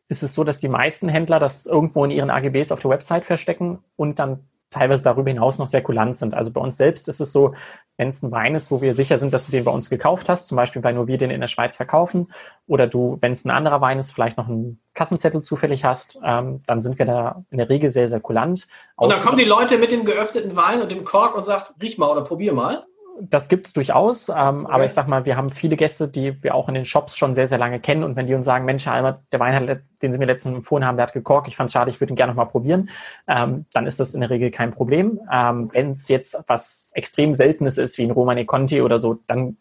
ist 0.09 0.23
es 0.23 0.33
so, 0.33 0.43
dass 0.43 0.59
die 0.59 0.67
meisten 0.67 1.07
Händler 1.07 1.39
das 1.39 1.65
irgendwo 1.65 2.03
in 2.03 2.11
ihren 2.11 2.29
AGBs 2.29 2.71
auf 2.71 2.81
der 2.81 2.91
Website 2.91 3.25
verstecken 3.25 3.79
und 3.95 4.19
dann 4.19 4.47
teilweise 4.69 5.03
darüber 5.03 5.29
hinaus 5.29 5.57
noch 5.57 5.67
sehr 5.67 5.81
kulant 5.81 6.15
sind. 6.15 6.33
Also 6.33 6.51
bei 6.51 6.61
uns 6.61 6.77
selbst 6.77 7.07
ist 7.07 7.19
es 7.19 7.31
so, 7.31 7.55
wenn 7.97 8.09
es 8.09 8.21
ein 8.21 8.31
Wein 8.31 8.53
ist, 8.53 8.69
wo 8.69 8.81
wir 8.81 8.93
sicher 8.93 9.17
sind, 9.17 9.33
dass 9.33 9.45
du 9.45 9.51
den 9.51 9.63
bei 9.63 9.71
uns 9.71 9.89
gekauft 9.89 10.29
hast, 10.29 10.47
zum 10.47 10.55
Beispiel, 10.57 10.83
weil 10.83 10.93
nur 10.93 11.07
wir 11.07 11.17
den 11.17 11.31
in 11.31 11.41
der 11.41 11.47
Schweiz 11.47 11.75
verkaufen, 11.75 12.31
oder 12.67 12.85
du, 12.85 13.17
wenn 13.21 13.31
es 13.31 13.45
ein 13.45 13.51
anderer 13.51 13.81
Wein 13.81 13.97
ist, 13.97 14.11
vielleicht 14.11 14.37
noch 14.37 14.47
einen 14.47 14.79
Kassenzettel 14.93 15.41
zufällig 15.41 15.85
hast, 15.85 16.19
ähm, 16.23 16.61
dann 16.67 16.81
sind 16.81 16.99
wir 16.99 17.05
da 17.05 17.43
in 17.49 17.57
der 17.57 17.69
Regel 17.69 17.89
sehr, 17.89 18.07
sehr 18.07 18.19
kulant. 18.19 18.67
Und 18.95 19.11
dann 19.11 19.21
kommen 19.21 19.37
die 19.37 19.45
Leute 19.45 19.79
mit 19.79 19.91
dem 19.91 20.05
geöffneten 20.05 20.55
Wein 20.55 20.81
und 20.81 20.91
dem 20.91 21.03
Kork 21.03 21.35
und 21.35 21.45
sagt, 21.45 21.73
riech 21.81 21.97
mal 21.97 22.09
oder 22.09 22.23
probier 22.23 22.53
mal 22.53 22.85
das 23.21 23.49
gibt 23.49 23.67
es 23.67 23.73
durchaus, 23.73 24.29
ähm, 24.29 24.65
okay. 24.65 24.73
aber 24.73 24.85
ich 24.85 24.93
sag 24.93 25.07
mal, 25.07 25.25
wir 25.25 25.35
haben 25.35 25.49
viele 25.49 25.75
Gäste, 25.75 26.07
die 26.07 26.41
wir 26.43 26.55
auch 26.55 26.67
in 26.67 26.75
den 26.75 26.85
Shops 26.85 27.17
schon 27.17 27.33
sehr, 27.33 27.47
sehr 27.47 27.57
lange 27.57 27.79
kennen 27.79 28.03
und 28.03 28.15
wenn 28.15 28.27
die 28.27 28.33
uns 28.33 28.45
sagen, 28.45 28.65
Mensch, 28.65 28.87
Albert, 28.87 29.21
der 29.31 29.39
Wein, 29.39 29.55
hat, 29.55 29.81
den 30.01 30.11
Sie 30.11 30.17
mir 30.17 30.25
letztens 30.25 30.55
empfohlen 30.55 30.85
haben, 30.85 30.97
der 30.97 31.07
hat 31.07 31.13
gekorkt, 31.13 31.47
ich 31.47 31.55
fand 31.55 31.67
es 31.67 31.73
schade, 31.73 31.89
ich 31.89 31.99
würde 31.99 32.13
ihn 32.13 32.15
gerne 32.15 32.31
nochmal 32.31 32.47
probieren, 32.47 32.89
ähm, 33.27 33.65
dann 33.73 33.87
ist 33.87 33.99
das 33.99 34.13
in 34.13 34.21
der 34.21 34.29
Regel 34.29 34.51
kein 34.51 34.71
Problem. 34.71 35.19
Ähm, 35.31 35.69
wenn 35.73 35.91
es 35.91 36.07
jetzt 36.07 36.43
was 36.47 36.91
extrem 36.93 37.33
Seltenes 37.33 37.77
ist, 37.77 37.97
wie 37.97 38.03
ein 38.03 38.11
Romane 38.11 38.45
Conti 38.45 38.81
oder 38.81 38.99
so, 38.99 39.19
dann 39.27 39.57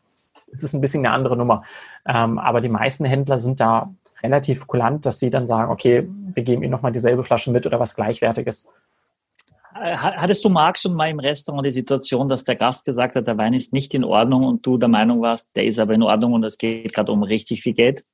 ist 0.48 0.64
es 0.64 0.72
ein 0.72 0.80
bisschen 0.80 1.04
eine 1.04 1.14
andere 1.14 1.36
Nummer. 1.36 1.64
Ähm, 2.06 2.38
aber 2.38 2.60
die 2.60 2.68
meisten 2.68 3.04
Händler 3.04 3.38
sind 3.38 3.60
da 3.60 3.90
relativ 4.22 4.66
kulant, 4.66 5.06
dass 5.06 5.20
sie 5.20 5.30
dann 5.30 5.46
sagen, 5.46 5.70
okay, 5.70 6.08
wir 6.08 6.42
geben 6.42 6.62
ihnen 6.62 6.72
nochmal 6.72 6.92
dieselbe 6.92 7.24
Flasche 7.24 7.50
mit 7.50 7.66
oder 7.66 7.78
was 7.80 7.94
Gleichwertiges. 7.94 8.68
Äh, 9.80 9.96
hattest 9.96 10.44
du, 10.44 10.48
Marc, 10.48 10.78
schon 10.78 10.94
mal 10.94 11.08
im 11.08 11.20
Restaurant 11.20 11.66
die 11.66 11.70
Situation, 11.70 12.28
dass 12.28 12.44
der 12.44 12.56
Gast 12.56 12.84
gesagt 12.84 13.16
hat, 13.16 13.26
der 13.26 13.38
Wein 13.38 13.54
ist 13.54 13.72
nicht 13.72 13.94
in 13.94 14.04
Ordnung 14.04 14.44
und 14.44 14.66
du 14.66 14.78
der 14.78 14.88
Meinung 14.88 15.20
warst, 15.20 15.54
der 15.56 15.64
ist 15.64 15.78
aber 15.78 15.94
in 15.94 16.02
Ordnung 16.02 16.32
und 16.32 16.44
es 16.44 16.58
geht 16.58 16.92
gerade 16.92 17.12
um 17.12 17.22
richtig 17.22 17.62
viel 17.62 17.74
Geld? 17.74 18.04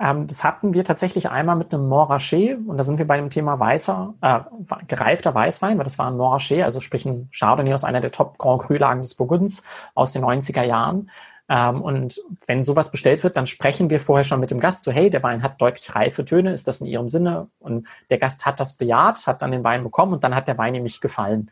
Ähm, 0.00 0.26
das 0.26 0.42
hatten 0.42 0.72
wir 0.74 0.82
tatsächlich 0.82 1.28
einmal 1.28 1.56
mit 1.56 1.74
einem 1.74 1.88
Montrachet 1.88 2.58
und 2.66 2.78
da 2.78 2.84
sind 2.84 2.98
wir 2.98 3.06
bei 3.06 3.18
dem 3.18 3.30
Thema 3.30 3.60
weißer, 3.60 4.14
äh, 4.22 4.40
gereifter 4.88 5.34
Weißwein, 5.34 5.76
weil 5.76 5.84
das 5.84 5.98
war 5.98 6.06
ein 6.06 6.16
Montrachet, 6.16 6.62
also 6.62 6.80
sprich 6.80 7.04
ein 7.04 7.28
Chardonnay 7.32 7.74
aus 7.74 7.84
einer 7.84 8.00
der 8.00 8.10
Top 8.10 8.38
Grand 8.38 8.62
Cru-Lagen 8.62 9.02
des 9.02 9.14
Burgunds 9.14 9.62
aus 9.94 10.12
den 10.12 10.24
90er 10.24 10.62
Jahren. 10.62 11.10
Ähm, 11.50 11.82
und 11.82 12.20
wenn 12.46 12.62
sowas 12.62 12.92
bestellt 12.92 13.24
wird, 13.24 13.36
dann 13.36 13.46
sprechen 13.46 13.90
wir 13.90 14.00
vorher 14.00 14.22
schon 14.22 14.38
mit 14.38 14.52
dem 14.52 14.60
Gast 14.60 14.84
so, 14.84 14.92
hey, 14.92 15.10
der 15.10 15.24
Wein 15.24 15.42
hat 15.42 15.60
deutlich 15.60 15.92
reife 15.96 16.24
Töne, 16.24 16.52
ist 16.52 16.68
das 16.68 16.80
in 16.80 16.86
Ihrem 16.86 17.08
Sinne? 17.08 17.48
Und 17.58 17.88
der 18.08 18.18
Gast 18.18 18.46
hat 18.46 18.60
das 18.60 18.74
bejaht, 18.74 19.26
hat 19.26 19.42
dann 19.42 19.50
den 19.50 19.64
Wein 19.64 19.82
bekommen 19.82 20.12
und 20.12 20.22
dann 20.22 20.36
hat 20.36 20.46
der 20.46 20.56
Wein 20.58 20.76
ihm 20.76 20.84
nicht 20.84 21.00
gefallen. 21.00 21.50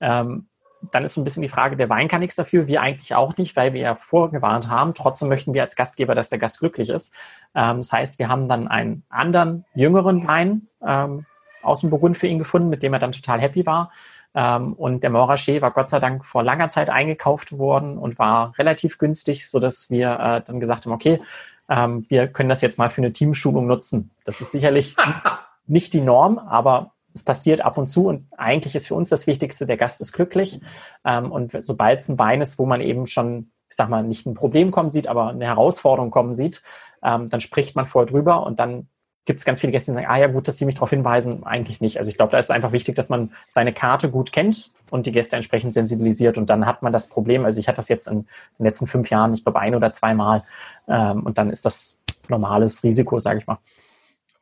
Ähm, 0.00 0.46
dann 0.92 1.04
ist 1.04 1.14
so 1.14 1.20
ein 1.20 1.24
bisschen 1.24 1.42
die 1.42 1.48
Frage, 1.48 1.76
der 1.76 1.88
Wein 1.88 2.06
kann 2.06 2.20
nichts 2.20 2.36
dafür, 2.36 2.68
wir 2.68 2.80
eigentlich 2.80 3.14
auch 3.14 3.36
nicht, 3.36 3.56
weil 3.56 3.72
wir 3.72 3.80
ja 3.80 3.94
vorgewarnt 3.96 4.68
haben. 4.68 4.94
Trotzdem 4.94 5.28
möchten 5.28 5.52
wir 5.52 5.62
als 5.62 5.74
Gastgeber, 5.74 6.14
dass 6.14 6.30
der 6.30 6.38
Gast 6.38 6.60
glücklich 6.60 6.88
ist. 6.88 7.12
Ähm, 7.56 7.78
das 7.78 7.92
heißt, 7.92 8.20
wir 8.20 8.28
haben 8.28 8.48
dann 8.48 8.68
einen 8.68 9.02
anderen, 9.08 9.64
jüngeren 9.74 10.26
Wein 10.28 10.68
ähm, 10.86 11.26
aus 11.62 11.80
dem 11.80 11.90
Burgund 11.90 12.16
für 12.16 12.28
ihn 12.28 12.38
gefunden, 12.38 12.68
mit 12.68 12.84
dem 12.84 12.92
er 12.92 13.00
dann 13.00 13.10
total 13.10 13.40
happy 13.40 13.66
war. 13.66 13.90
Ähm, 14.34 14.74
und 14.74 15.02
der 15.02 15.10
Montrachet 15.10 15.60
war 15.60 15.72
Gott 15.72 15.88
sei 15.88 15.98
Dank 15.98 16.24
vor 16.24 16.42
langer 16.42 16.68
Zeit 16.68 16.88
eingekauft 16.88 17.58
worden 17.58 17.98
und 17.98 18.18
war 18.18 18.56
relativ 18.58 18.98
günstig, 18.98 19.48
sodass 19.48 19.90
wir 19.90 20.18
äh, 20.20 20.42
dann 20.42 20.60
gesagt 20.60 20.86
haben, 20.86 20.92
okay, 20.92 21.20
ähm, 21.68 22.04
wir 22.08 22.28
können 22.28 22.48
das 22.48 22.60
jetzt 22.60 22.78
mal 22.78 22.90
für 22.90 23.00
eine 23.00 23.12
Teamschulung 23.12 23.66
nutzen. 23.66 24.10
Das 24.24 24.40
ist 24.40 24.52
sicherlich 24.52 24.96
nicht 25.66 25.94
die 25.94 26.00
Norm, 26.00 26.38
aber 26.38 26.92
es 27.12 27.24
passiert 27.24 27.60
ab 27.62 27.76
und 27.76 27.88
zu 27.88 28.08
und 28.08 28.26
eigentlich 28.36 28.74
ist 28.74 28.88
für 28.88 28.94
uns 28.94 29.08
das 29.08 29.26
Wichtigste, 29.26 29.66
der 29.66 29.76
Gast 29.76 30.00
ist 30.00 30.12
glücklich. 30.12 30.60
Ähm, 31.04 31.32
und 31.32 31.64
sobald 31.64 32.00
es 32.00 32.08
ein 32.08 32.18
Wein 32.18 32.40
ist, 32.40 32.58
wo 32.58 32.66
man 32.66 32.80
eben 32.80 33.06
schon, 33.06 33.50
ich 33.68 33.76
sag 33.76 33.88
mal, 33.88 34.02
nicht 34.04 34.26
ein 34.26 34.34
Problem 34.34 34.70
kommen 34.70 34.90
sieht, 34.90 35.08
aber 35.08 35.28
eine 35.28 35.46
Herausforderung 35.46 36.10
kommen 36.10 36.34
sieht, 36.34 36.62
ähm, 37.02 37.28
dann 37.28 37.40
spricht 37.40 37.76
man 37.76 37.86
vorher 37.86 38.06
drüber 38.06 38.46
und 38.46 38.60
dann 38.60 38.88
gibt 39.30 39.38
es 39.38 39.44
ganz 39.44 39.60
viele 39.60 39.70
Gäste, 39.70 39.92
die 39.92 39.94
sagen, 39.94 40.08
ah 40.10 40.18
ja 40.18 40.26
gut, 40.26 40.48
dass 40.48 40.58
Sie 40.58 40.64
mich 40.64 40.74
darauf 40.74 40.90
hinweisen, 40.90 41.44
eigentlich 41.44 41.80
nicht. 41.80 41.98
Also 41.98 42.10
ich 42.10 42.16
glaube, 42.16 42.32
da 42.32 42.38
ist 42.38 42.46
es 42.46 42.50
einfach 42.50 42.72
wichtig, 42.72 42.96
dass 42.96 43.10
man 43.10 43.32
seine 43.48 43.72
Karte 43.72 44.10
gut 44.10 44.32
kennt 44.32 44.72
und 44.90 45.06
die 45.06 45.12
Gäste 45.12 45.36
entsprechend 45.36 45.72
sensibilisiert 45.72 46.36
und 46.36 46.50
dann 46.50 46.66
hat 46.66 46.82
man 46.82 46.92
das 46.92 47.06
Problem, 47.06 47.44
also 47.44 47.60
ich 47.60 47.68
hatte 47.68 47.76
das 47.76 47.88
jetzt 47.88 48.08
in 48.08 48.26
den 48.58 48.66
letzten 48.66 48.88
fünf 48.88 49.08
Jahren, 49.08 49.32
ich 49.32 49.44
glaube 49.44 49.60
ein 49.60 49.76
oder 49.76 49.92
zweimal 49.92 50.42
ähm, 50.88 51.22
und 51.22 51.38
dann 51.38 51.48
ist 51.48 51.64
das 51.64 52.02
normales 52.28 52.82
Risiko, 52.82 53.20
sage 53.20 53.38
ich 53.38 53.46
mal. 53.46 53.58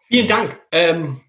Vielen 0.06 0.26
Dank. 0.26 0.58
Ähm, 0.72 1.20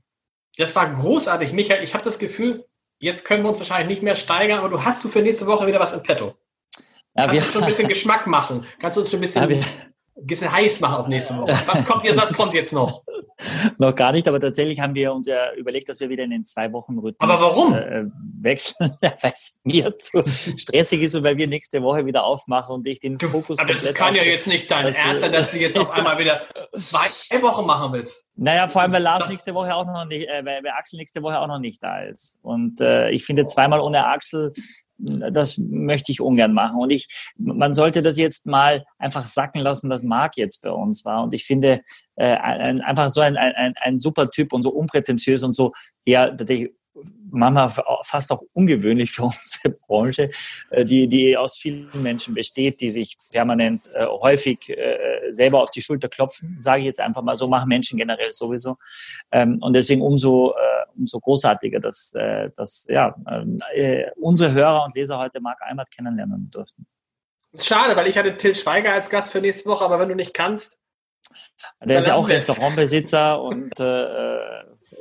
das 0.56 0.74
war 0.78 0.90
großartig, 0.94 1.52
Michael. 1.52 1.84
Ich 1.84 1.96
habe 1.96 2.06
das 2.06 2.18
Gefühl, 2.18 2.64
jetzt 3.00 3.26
können 3.26 3.44
wir 3.44 3.50
uns 3.50 3.60
wahrscheinlich 3.60 3.90
nicht 3.90 4.04
mehr 4.04 4.16
steigern, 4.16 4.60
aber 4.60 4.70
du 4.70 4.86
hast 4.86 5.04
du 5.04 5.10
für 5.10 5.22
nächste 5.22 5.48
Woche 5.48 5.68
wieder 5.68 5.82
was 5.82 5.92
im 5.92 6.02
Petto. 6.02 6.34
Ja, 7.14 7.28
Kannst 7.28 7.50
du 7.50 7.52
schon 7.52 7.64
ein 7.64 7.68
bisschen 7.68 7.88
Geschmack 7.90 8.26
machen? 8.26 8.66
Kannst 8.80 8.96
du 8.96 9.02
uns 9.02 9.10
schon 9.10 9.20
ein 9.20 9.24
bisschen 9.24 9.52
ja, 9.52 9.60
bisschen 10.26 10.52
heiß 10.52 10.82
machen 10.82 10.96
auf 10.96 11.08
nächste 11.08 11.38
Woche. 11.38 11.58
Was 11.66 11.86
kommt, 11.86 12.04
jetzt, 12.04 12.18
was 12.18 12.34
kommt 12.34 12.54
jetzt 12.54 12.74
noch? 12.74 13.04
noch 13.78 13.96
gar 13.96 14.12
nicht, 14.12 14.28
aber 14.28 14.40
tatsächlich 14.40 14.80
haben 14.80 14.96
wir 14.96 15.14
uns 15.14 15.28
ja 15.28 15.54
überlegt, 15.54 15.90
dass 15.90 16.00
wir 16.00 16.10
wieder 16.10 16.24
in 16.24 16.32
den 16.32 16.46
zwei 16.46 16.72
Wochen 16.74 16.98
Rhythmus 16.98 17.30
aber 17.30 17.42
warum? 17.42 17.74
Äh, 17.74 18.06
wechseln, 18.42 18.98
weil 19.02 19.34
es 19.34 19.58
mir 19.64 19.98
zu 19.98 20.24
stressig 20.58 21.02
ist 21.02 21.16
und 21.16 21.24
weil 21.24 21.38
wir 21.38 21.48
nächste 21.48 21.82
Woche 21.82 22.06
wieder 22.06 22.24
aufmachen 22.24 22.76
und 22.76 22.88
ich 22.88 23.00
den 23.00 23.18
du, 23.18 23.30
Fokus 23.30 23.60
Aber 23.60 23.70
das 23.70 23.94
kann 23.94 24.16
ja 24.16 24.24
jetzt 24.24 24.48
nicht 24.48 24.70
dein 24.70 24.88
Ernst 24.88 25.22
sein, 25.22 25.32
dass 25.32 25.52
du 25.52 25.58
jetzt 25.58 25.78
auf 25.78 25.90
einmal 25.92 26.20
wieder 26.20 26.42
zwei 26.76 27.42
Wochen 27.42 27.66
machen 27.66 27.94
willst. 27.94 28.30
Naja, 28.36 28.68
vor 28.68 28.82
allem, 28.82 28.92
weil 28.92 29.04
Lars 29.04 29.22
das, 29.22 29.32
nächste 29.32 29.54
Woche 29.54 29.74
auch 29.74 29.86
noch 29.86 30.06
nicht, 30.06 30.28
äh, 30.28 30.46
weil, 30.46 30.64
weil 30.64 30.72
Axel 30.78 30.98
nächste 30.98 31.22
Woche 31.22 31.40
auch 31.40 31.48
noch 31.48 31.60
nicht 31.60 31.82
da 31.84 32.04
ist. 32.04 32.38
Und 32.42 32.82
äh, 32.82 33.10
ich 33.12 33.26
finde, 33.26 33.46
zweimal 33.46 33.80
ohne 33.80 34.06
Axel 34.06 34.52
das 35.00 35.58
möchte 35.58 36.12
ich 36.12 36.22
ungern 36.22 36.54
machen. 36.54 36.80
Und 36.80 36.90
ich, 36.90 37.08
man 37.38 37.74
sollte 37.74 38.02
das 38.02 38.18
jetzt 38.18 38.46
mal 38.46 38.86
einfach 38.98 39.26
sacken 39.26 39.62
lassen, 39.62 39.90
dass 39.90 40.04
Marc 40.04 40.38
jetzt 40.38 40.62
bei 40.62 40.72
uns 40.72 41.06
war. 41.06 41.24
Und 41.24 41.34
ich 41.34 41.46
finde, 41.46 41.82
äh, 42.16 42.36
ein, 42.36 42.82
einfach 42.82 43.10
so 43.10 43.22
ein, 43.22 43.38
ein, 43.38 43.74
ein 43.80 43.98
super 43.98 44.30
Typ 44.30 44.54
und 44.54 44.64
so 44.64 44.70
unprätentiös 44.72 45.44
und 45.44 45.54
so, 45.56 45.74
ja, 46.06 46.30
tatsächlich 46.30 46.72
manchmal 47.32 47.72
fast 48.04 48.32
auch 48.32 48.42
ungewöhnlich 48.54 49.12
für 49.12 49.24
unsere 49.26 49.70
Branche, 49.88 50.32
äh, 50.70 50.86
die, 50.86 51.08
die 51.08 51.38
aus 51.38 51.58
vielen 51.58 51.90
Menschen 52.02 52.34
besteht, 52.34 52.82
die 52.82 52.90
sich 52.90 53.18
permanent 53.30 53.88
äh, 53.94 54.06
häufig 54.06 54.70
äh, 54.70 55.32
selber 55.32 55.62
auf 55.62 55.72
die 55.72 55.82
Schulter 55.82 56.10
klopfen, 56.10 56.56
sage 56.60 56.82
ich 56.82 56.86
jetzt 56.86 57.00
einfach 57.00 57.22
mal 57.22 57.36
so, 57.36 57.48
machen 57.48 57.70
Menschen 57.70 57.98
generell 57.98 58.34
sowieso. 58.34 58.78
Ähm, 59.32 59.60
und 59.62 59.74
deswegen 59.74 60.02
umso, 60.02 60.52
äh, 60.52 60.86
umso 60.98 61.20
großartiger, 61.20 61.80
dass, 61.80 62.14
dass 62.56 62.86
ja, 62.90 63.16
äh, 63.74 64.10
unsere 64.16 64.54
Hörer 64.54 64.84
und 64.84 64.96
Leser 64.96 65.18
heute 65.18 65.40
Marc 65.40 65.62
Eimert 65.62 65.92
kennenlernen 65.92 66.50
durften. 66.52 66.86
Schade, 67.58 67.96
weil 67.96 68.08
ich 68.08 68.18
hatte 68.18 68.38
Till 68.38 68.54
Schweiger 68.54 68.94
als 68.94 69.10
Gast 69.10 69.32
für 69.32 69.42
nächste 69.42 69.70
Woche, 69.70 69.86
aber 69.86 70.00
wenn 70.00 70.10
du 70.10 70.16
nicht 70.16 70.34
kannst. 70.34 70.78
Der 71.84 72.00
ist 72.00 72.08
ja 72.08 72.16
auch 72.16 72.30
Restaurantbesitzer 72.30 73.42
und 73.42 73.72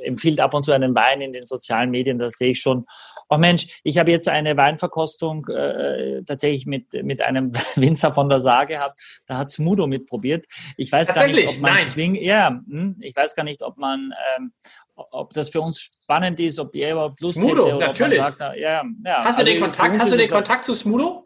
empfiehlt 0.03 0.39
ab 0.39 0.53
und 0.53 0.63
zu 0.63 0.71
einen 0.71 0.95
Wein 0.95 1.21
in 1.21 1.33
den 1.33 1.45
sozialen 1.45 1.89
Medien, 1.89 2.19
da 2.19 2.29
sehe 2.31 2.51
ich 2.51 2.61
schon, 2.61 2.85
oh 3.29 3.37
Mensch, 3.37 3.79
ich 3.83 3.97
habe 3.97 4.11
jetzt 4.11 4.27
eine 4.27 4.57
Weinverkostung 4.57 5.47
äh, 5.47 6.23
tatsächlich 6.23 6.65
mit, 6.65 6.93
mit 7.03 7.21
einem 7.21 7.53
Winzer 7.75 8.13
von 8.13 8.29
der 8.29 8.41
Saar 8.41 8.65
gehabt, 8.65 8.99
da 9.25 9.37
hat 9.37 9.51
Smudo 9.51 9.87
mitprobiert. 9.87 10.45
Ich 10.77 10.91
weiß 10.91 11.13
gar 11.13 11.27
nicht, 11.27 11.47
ob 11.47 11.59
man 11.59 11.83
zwingt, 11.85 12.21
ja, 12.21 12.49
hm, 12.49 12.97
ich 12.99 13.15
weiß 13.15 13.35
gar 13.35 13.43
nicht, 13.43 13.61
ob 13.61 13.77
man, 13.77 14.13
ähm, 14.37 14.51
ob 14.95 15.33
das 15.33 15.49
für 15.49 15.61
uns 15.61 15.79
spannend 15.79 16.39
ist, 16.39 16.59
ob 16.59 16.75
ihr 16.75 16.91
überhaupt 16.91 17.21
Lust 17.21 17.35
Smudo, 17.35 17.67
hätte, 17.67 17.77
natürlich. 17.77 18.17
Sagt, 18.19 18.39
ja, 18.57 18.83
ja, 19.05 19.23
hast 19.23 19.39
du 19.39 19.45
den 19.45 19.53
also 19.53 19.65
Kontakt, 19.65 19.99
hast 19.99 20.13
du 20.13 20.17
den 20.17 20.29
Kontakt 20.29 20.65
zu 20.65 20.73
Smudo? 20.73 21.23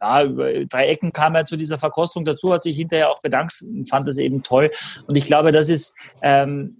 ja, 0.00 0.24
über 0.24 0.64
drei 0.66 0.88
Ecken 0.88 1.12
kam 1.12 1.34
er 1.34 1.46
zu 1.46 1.56
dieser 1.56 1.78
Verkostung 1.78 2.24
dazu, 2.24 2.52
hat 2.52 2.62
sich 2.62 2.76
hinterher 2.76 3.10
auch 3.10 3.20
bedankt, 3.20 3.64
fand 3.88 4.08
es 4.08 4.18
eben 4.18 4.42
toll. 4.42 4.70
Und 5.06 5.16
ich 5.16 5.24
glaube, 5.24 5.52
das 5.52 5.68
ist 5.68 5.94
ähm, 6.22 6.76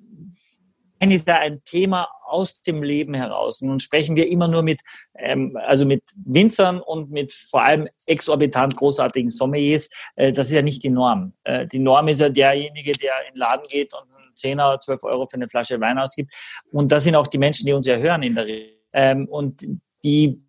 ist 1.11 1.29
ja 1.29 1.39
ein 1.39 1.63
Thema 1.65 2.09
aus 2.27 2.63
dem 2.63 2.83
Leben 2.83 3.15
heraus. 3.15 3.61
Nun 3.61 3.81
sprechen 3.81 4.17
wir 4.17 4.29
immer 4.29 4.49
nur 4.49 4.63
mit, 4.63 4.81
ähm, 5.17 5.57
also 5.67 5.85
mit 5.85 6.03
Winzern 6.25 6.81
und 6.81 7.11
mit 7.11 7.33
vor 7.33 7.63
allem 7.63 7.89
exorbitant 8.07 8.77
großartigen 8.77 9.31
Sommeliers. 9.31 9.91
Äh, 10.17 10.33
das 10.33 10.49
ist 10.49 10.55
ja 10.55 10.63
nicht 10.63 10.83
die 10.83 10.91
Norm. 10.91 11.33
Äh, 11.45 11.67
die 11.67 11.79
Norm 11.79 12.09
ist 12.09 12.21
ja 12.21 12.29
derjenige, 12.29 12.93
der 12.93 13.13
in 13.29 13.35
den 13.35 13.41
Laden 13.41 13.67
geht 13.69 13.93
und 13.95 14.37
10 14.37 14.59
oder 14.59 14.79
12 14.79 15.05
Euro 15.05 15.27
für 15.27 15.37
eine 15.37 15.49
Flasche 15.49 15.81
Wein 15.81 15.99
ausgibt. 15.99 16.33
Und 16.73 16.91
das 16.91 17.05
sind 17.05 17.17
auch 17.17 17.27
die 17.27 17.39
Menschen, 17.39 17.67
die 17.67 17.73
uns 17.73 17.87
ja 17.87 17.97
hören 17.97 18.23
in 18.23 18.35
der 18.35 18.45
Regel. 18.45 18.75
Ähm, 18.93 19.29
und 19.29 19.65
die 20.05 20.41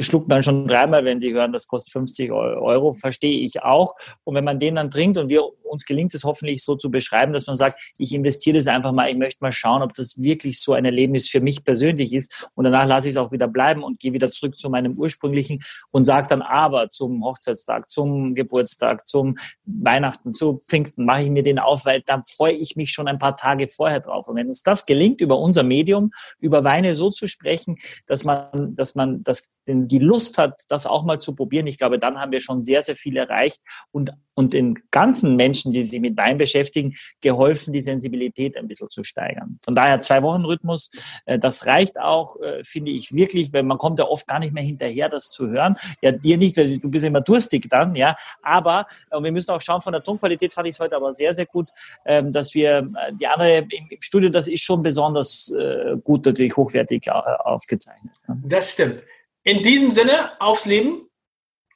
schluckt 0.00 0.28
man 0.28 0.42
schon 0.42 0.66
dreimal, 0.66 1.04
wenn 1.04 1.20
sie 1.20 1.32
hören, 1.32 1.52
das 1.52 1.68
kostet 1.68 1.92
50 1.92 2.32
Euro, 2.32 2.94
verstehe 2.94 3.40
ich 3.40 3.62
auch. 3.62 3.94
Und 4.24 4.34
wenn 4.34 4.44
man 4.44 4.58
den 4.58 4.74
dann 4.74 4.90
trinkt 4.90 5.18
und 5.18 5.28
wir 5.28 5.42
uns 5.68 5.84
gelingt 5.84 6.14
es 6.14 6.24
hoffentlich 6.24 6.62
so 6.62 6.76
zu 6.76 6.90
beschreiben, 6.90 7.32
dass 7.32 7.46
man 7.46 7.56
sagt, 7.56 7.80
ich 7.98 8.14
investiere 8.14 8.58
das 8.58 8.66
einfach 8.66 8.92
mal, 8.92 9.10
ich 9.10 9.16
möchte 9.16 9.38
mal 9.40 9.52
schauen, 9.52 9.82
ob 9.82 9.94
das 9.94 10.20
wirklich 10.20 10.60
so 10.60 10.72
ein 10.72 10.84
Erlebnis 10.84 11.28
für 11.28 11.40
mich 11.40 11.64
persönlich 11.64 12.12
ist 12.12 12.48
und 12.54 12.64
danach 12.64 12.86
lasse 12.86 13.08
ich 13.08 13.14
es 13.14 13.16
auch 13.16 13.32
wieder 13.32 13.48
bleiben 13.48 13.82
und 13.82 14.00
gehe 14.00 14.12
wieder 14.12 14.30
zurück 14.30 14.56
zu 14.56 14.70
meinem 14.70 14.94
ursprünglichen 14.94 15.62
und 15.90 16.04
sage 16.04 16.28
dann 16.28 16.42
aber 16.42 16.90
zum 16.90 17.24
Hochzeitstag, 17.24 17.90
zum 17.90 18.34
Geburtstag, 18.34 19.06
zum 19.06 19.36
Weihnachten, 19.64 20.34
zu 20.34 20.60
Pfingsten 20.66 21.04
mache 21.04 21.22
ich 21.22 21.30
mir 21.30 21.42
den 21.42 21.58
auf, 21.58 21.84
weil 21.84 22.02
dann 22.02 22.22
freue 22.24 22.54
ich 22.54 22.76
mich 22.76 22.92
schon 22.92 23.08
ein 23.08 23.18
paar 23.18 23.36
Tage 23.36 23.68
vorher 23.68 24.00
drauf. 24.00 24.28
Und 24.28 24.36
wenn 24.36 24.48
uns 24.48 24.62
das 24.62 24.86
gelingt, 24.86 25.20
über 25.20 25.38
unser 25.38 25.62
Medium, 25.62 26.12
über 26.40 26.64
Weine 26.64 26.94
so 26.94 27.10
zu 27.10 27.26
sprechen, 27.26 27.76
dass 28.06 28.24
man, 28.24 28.74
dass 28.74 28.94
man 28.94 29.22
das 29.22 29.48
die 29.70 29.98
Lust 29.98 30.38
hat, 30.38 30.62
das 30.68 30.86
auch 30.86 31.04
mal 31.04 31.20
zu 31.20 31.34
probieren, 31.34 31.66
ich 31.66 31.76
glaube, 31.76 31.98
dann 31.98 32.18
haben 32.18 32.32
wir 32.32 32.40
schon 32.40 32.62
sehr, 32.62 32.80
sehr 32.82 32.96
viel 32.96 33.16
erreicht 33.16 33.60
und, 33.90 34.12
und 34.34 34.54
den 34.54 34.78
ganzen 34.90 35.36
Menschen, 35.36 35.57
die 35.64 35.86
sich 35.86 36.00
mit 36.00 36.16
Wein 36.16 36.38
beschäftigen, 36.38 36.96
geholfen, 37.20 37.72
die 37.72 37.80
Sensibilität 37.80 38.56
ein 38.56 38.68
bisschen 38.68 38.90
zu 38.90 39.02
steigern. 39.04 39.58
Von 39.62 39.74
daher 39.74 40.00
zwei 40.00 40.22
Wochen 40.22 40.44
Rhythmus, 40.44 40.90
äh, 41.26 41.38
das 41.38 41.66
reicht 41.66 41.98
auch, 41.98 42.40
äh, 42.40 42.64
finde 42.64 42.90
ich 42.90 43.12
wirklich, 43.12 43.52
weil 43.52 43.62
man 43.62 43.78
kommt 43.78 43.98
ja 43.98 44.06
oft 44.06 44.26
gar 44.26 44.38
nicht 44.38 44.52
mehr 44.52 44.62
hinterher, 44.62 45.08
das 45.08 45.30
zu 45.30 45.48
hören. 45.48 45.76
Ja, 46.02 46.12
dir 46.12 46.38
nicht, 46.38 46.56
weil 46.56 46.78
du 46.78 46.90
bist 46.90 47.04
immer 47.04 47.20
durstig 47.20 47.68
dann, 47.68 47.94
ja, 47.94 48.16
aber 48.42 48.86
und 49.10 49.24
wir 49.24 49.32
müssen 49.32 49.50
auch 49.50 49.62
schauen, 49.62 49.80
von 49.80 49.92
der 49.92 50.02
Tonqualität 50.02 50.52
fand 50.52 50.68
ich 50.68 50.74
es 50.74 50.80
heute 50.80 50.96
aber 50.96 51.12
sehr, 51.12 51.34
sehr 51.34 51.46
gut, 51.46 51.70
ähm, 52.04 52.32
dass 52.32 52.54
wir, 52.54 52.88
die 53.20 53.26
andere 53.26 53.58
im 53.58 53.88
Studio, 54.00 54.30
das 54.30 54.48
ist 54.48 54.62
schon 54.62 54.82
besonders 54.82 55.52
äh, 55.52 55.96
gut, 56.02 56.26
natürlich 56.26 56.56
hochwertig 56.56 57.10
aufgezeichnet. 57.10 58.12
Das 58.44 58.72
stimmt. 58.72 59.02
In 59.42 59.62
diesem 59.62 59.90
Sinne, 59.90 60.40
aufs 60.40 60.66
Leben. 60.66 61.08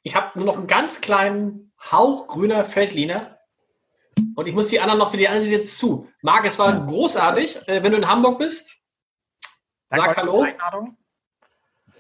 Ich 0.03 0.15
habe 0.17 0.39
nur 0.39 0.47
noch 0.47 0.59
einen 0.59 0.67
ganz 0.67 1.01
kleinen 1.01 1.73
Hauch 1.91 2.27
grüner 2.27 2.65
Feldliner. 2.65 3.39
Und 4.35 4.49
ich 4.49 4.55
muss 4.55 4.69
die 4.69 4.81
anderen 4.81 4.99
noch 4.99 5.11
für 5.11 5.17
die 5.17 5.29
anderen 5.29 5.51
jetzt 5.51 5.79
zu. 5.79 6.09
Marc, 6.23 6.47
es 6.47 6.59
war 6.59 6.73
ja. 6.73 6.85
großartig. 6.85 7.69
Äh, 7.69 7.83
wenn 7.83 7.93
du 7.93 7.99
in 7.99 8.09
Hamburg 8.09 8.39
bist, 8.39 8.81
sag 9.91 10.17
Hallo. 10.17 10.47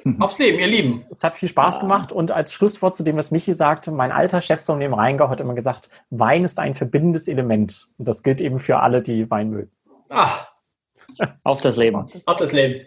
Aufs 0.19 0.39
Leben, 0.39 0.59
ihr 0.59 0.67
Lieben. 0.67 1.05
Es 1.11 1.23
hat 1.23 1.35
viel 1.35 1.49
Spaß 1.49 1.79
gemacht 1.79 2.11
und 2.11 2.33
als 2.33 2.53
Schlusswort 2.53 2.95
zu 2.95 3.05
dem, 3.05 3.17
was 3.17 3.31
Michi 3.31 3.55
sagte, 3.55 3.93
mein 3.93 4.11
alter 4.11 4.41
Chefsohn 4.41 4.81
im 4.81 4.95
Rheingau 4.95 5.29
hat 5.29 5.41
immer 5.41 5.55
gesagt, 5.55 5.91
Wein 6.11 6.45
ist 6.45 6.59
ein 6.59 6.75
verbindendes 6.75 7.29
Element. 7.29 7.89
Und 7.99 8.09
das 8.09 8.23
gilt 8.23 8.41
eben 8.41 8.59
für 8.59 8.81
alle, 8.81 9.03
die 9.03 9.31
Wein 9.31 9.51
mögen. 9.51 9.71
Ach. 10.09 10.49
Auf 11.45 11.61
das 11.61 11.77
Leben. 11.77 12.07
Auf 12.27 12.37
das 12.37 12.53
Leben. 12.53 12.87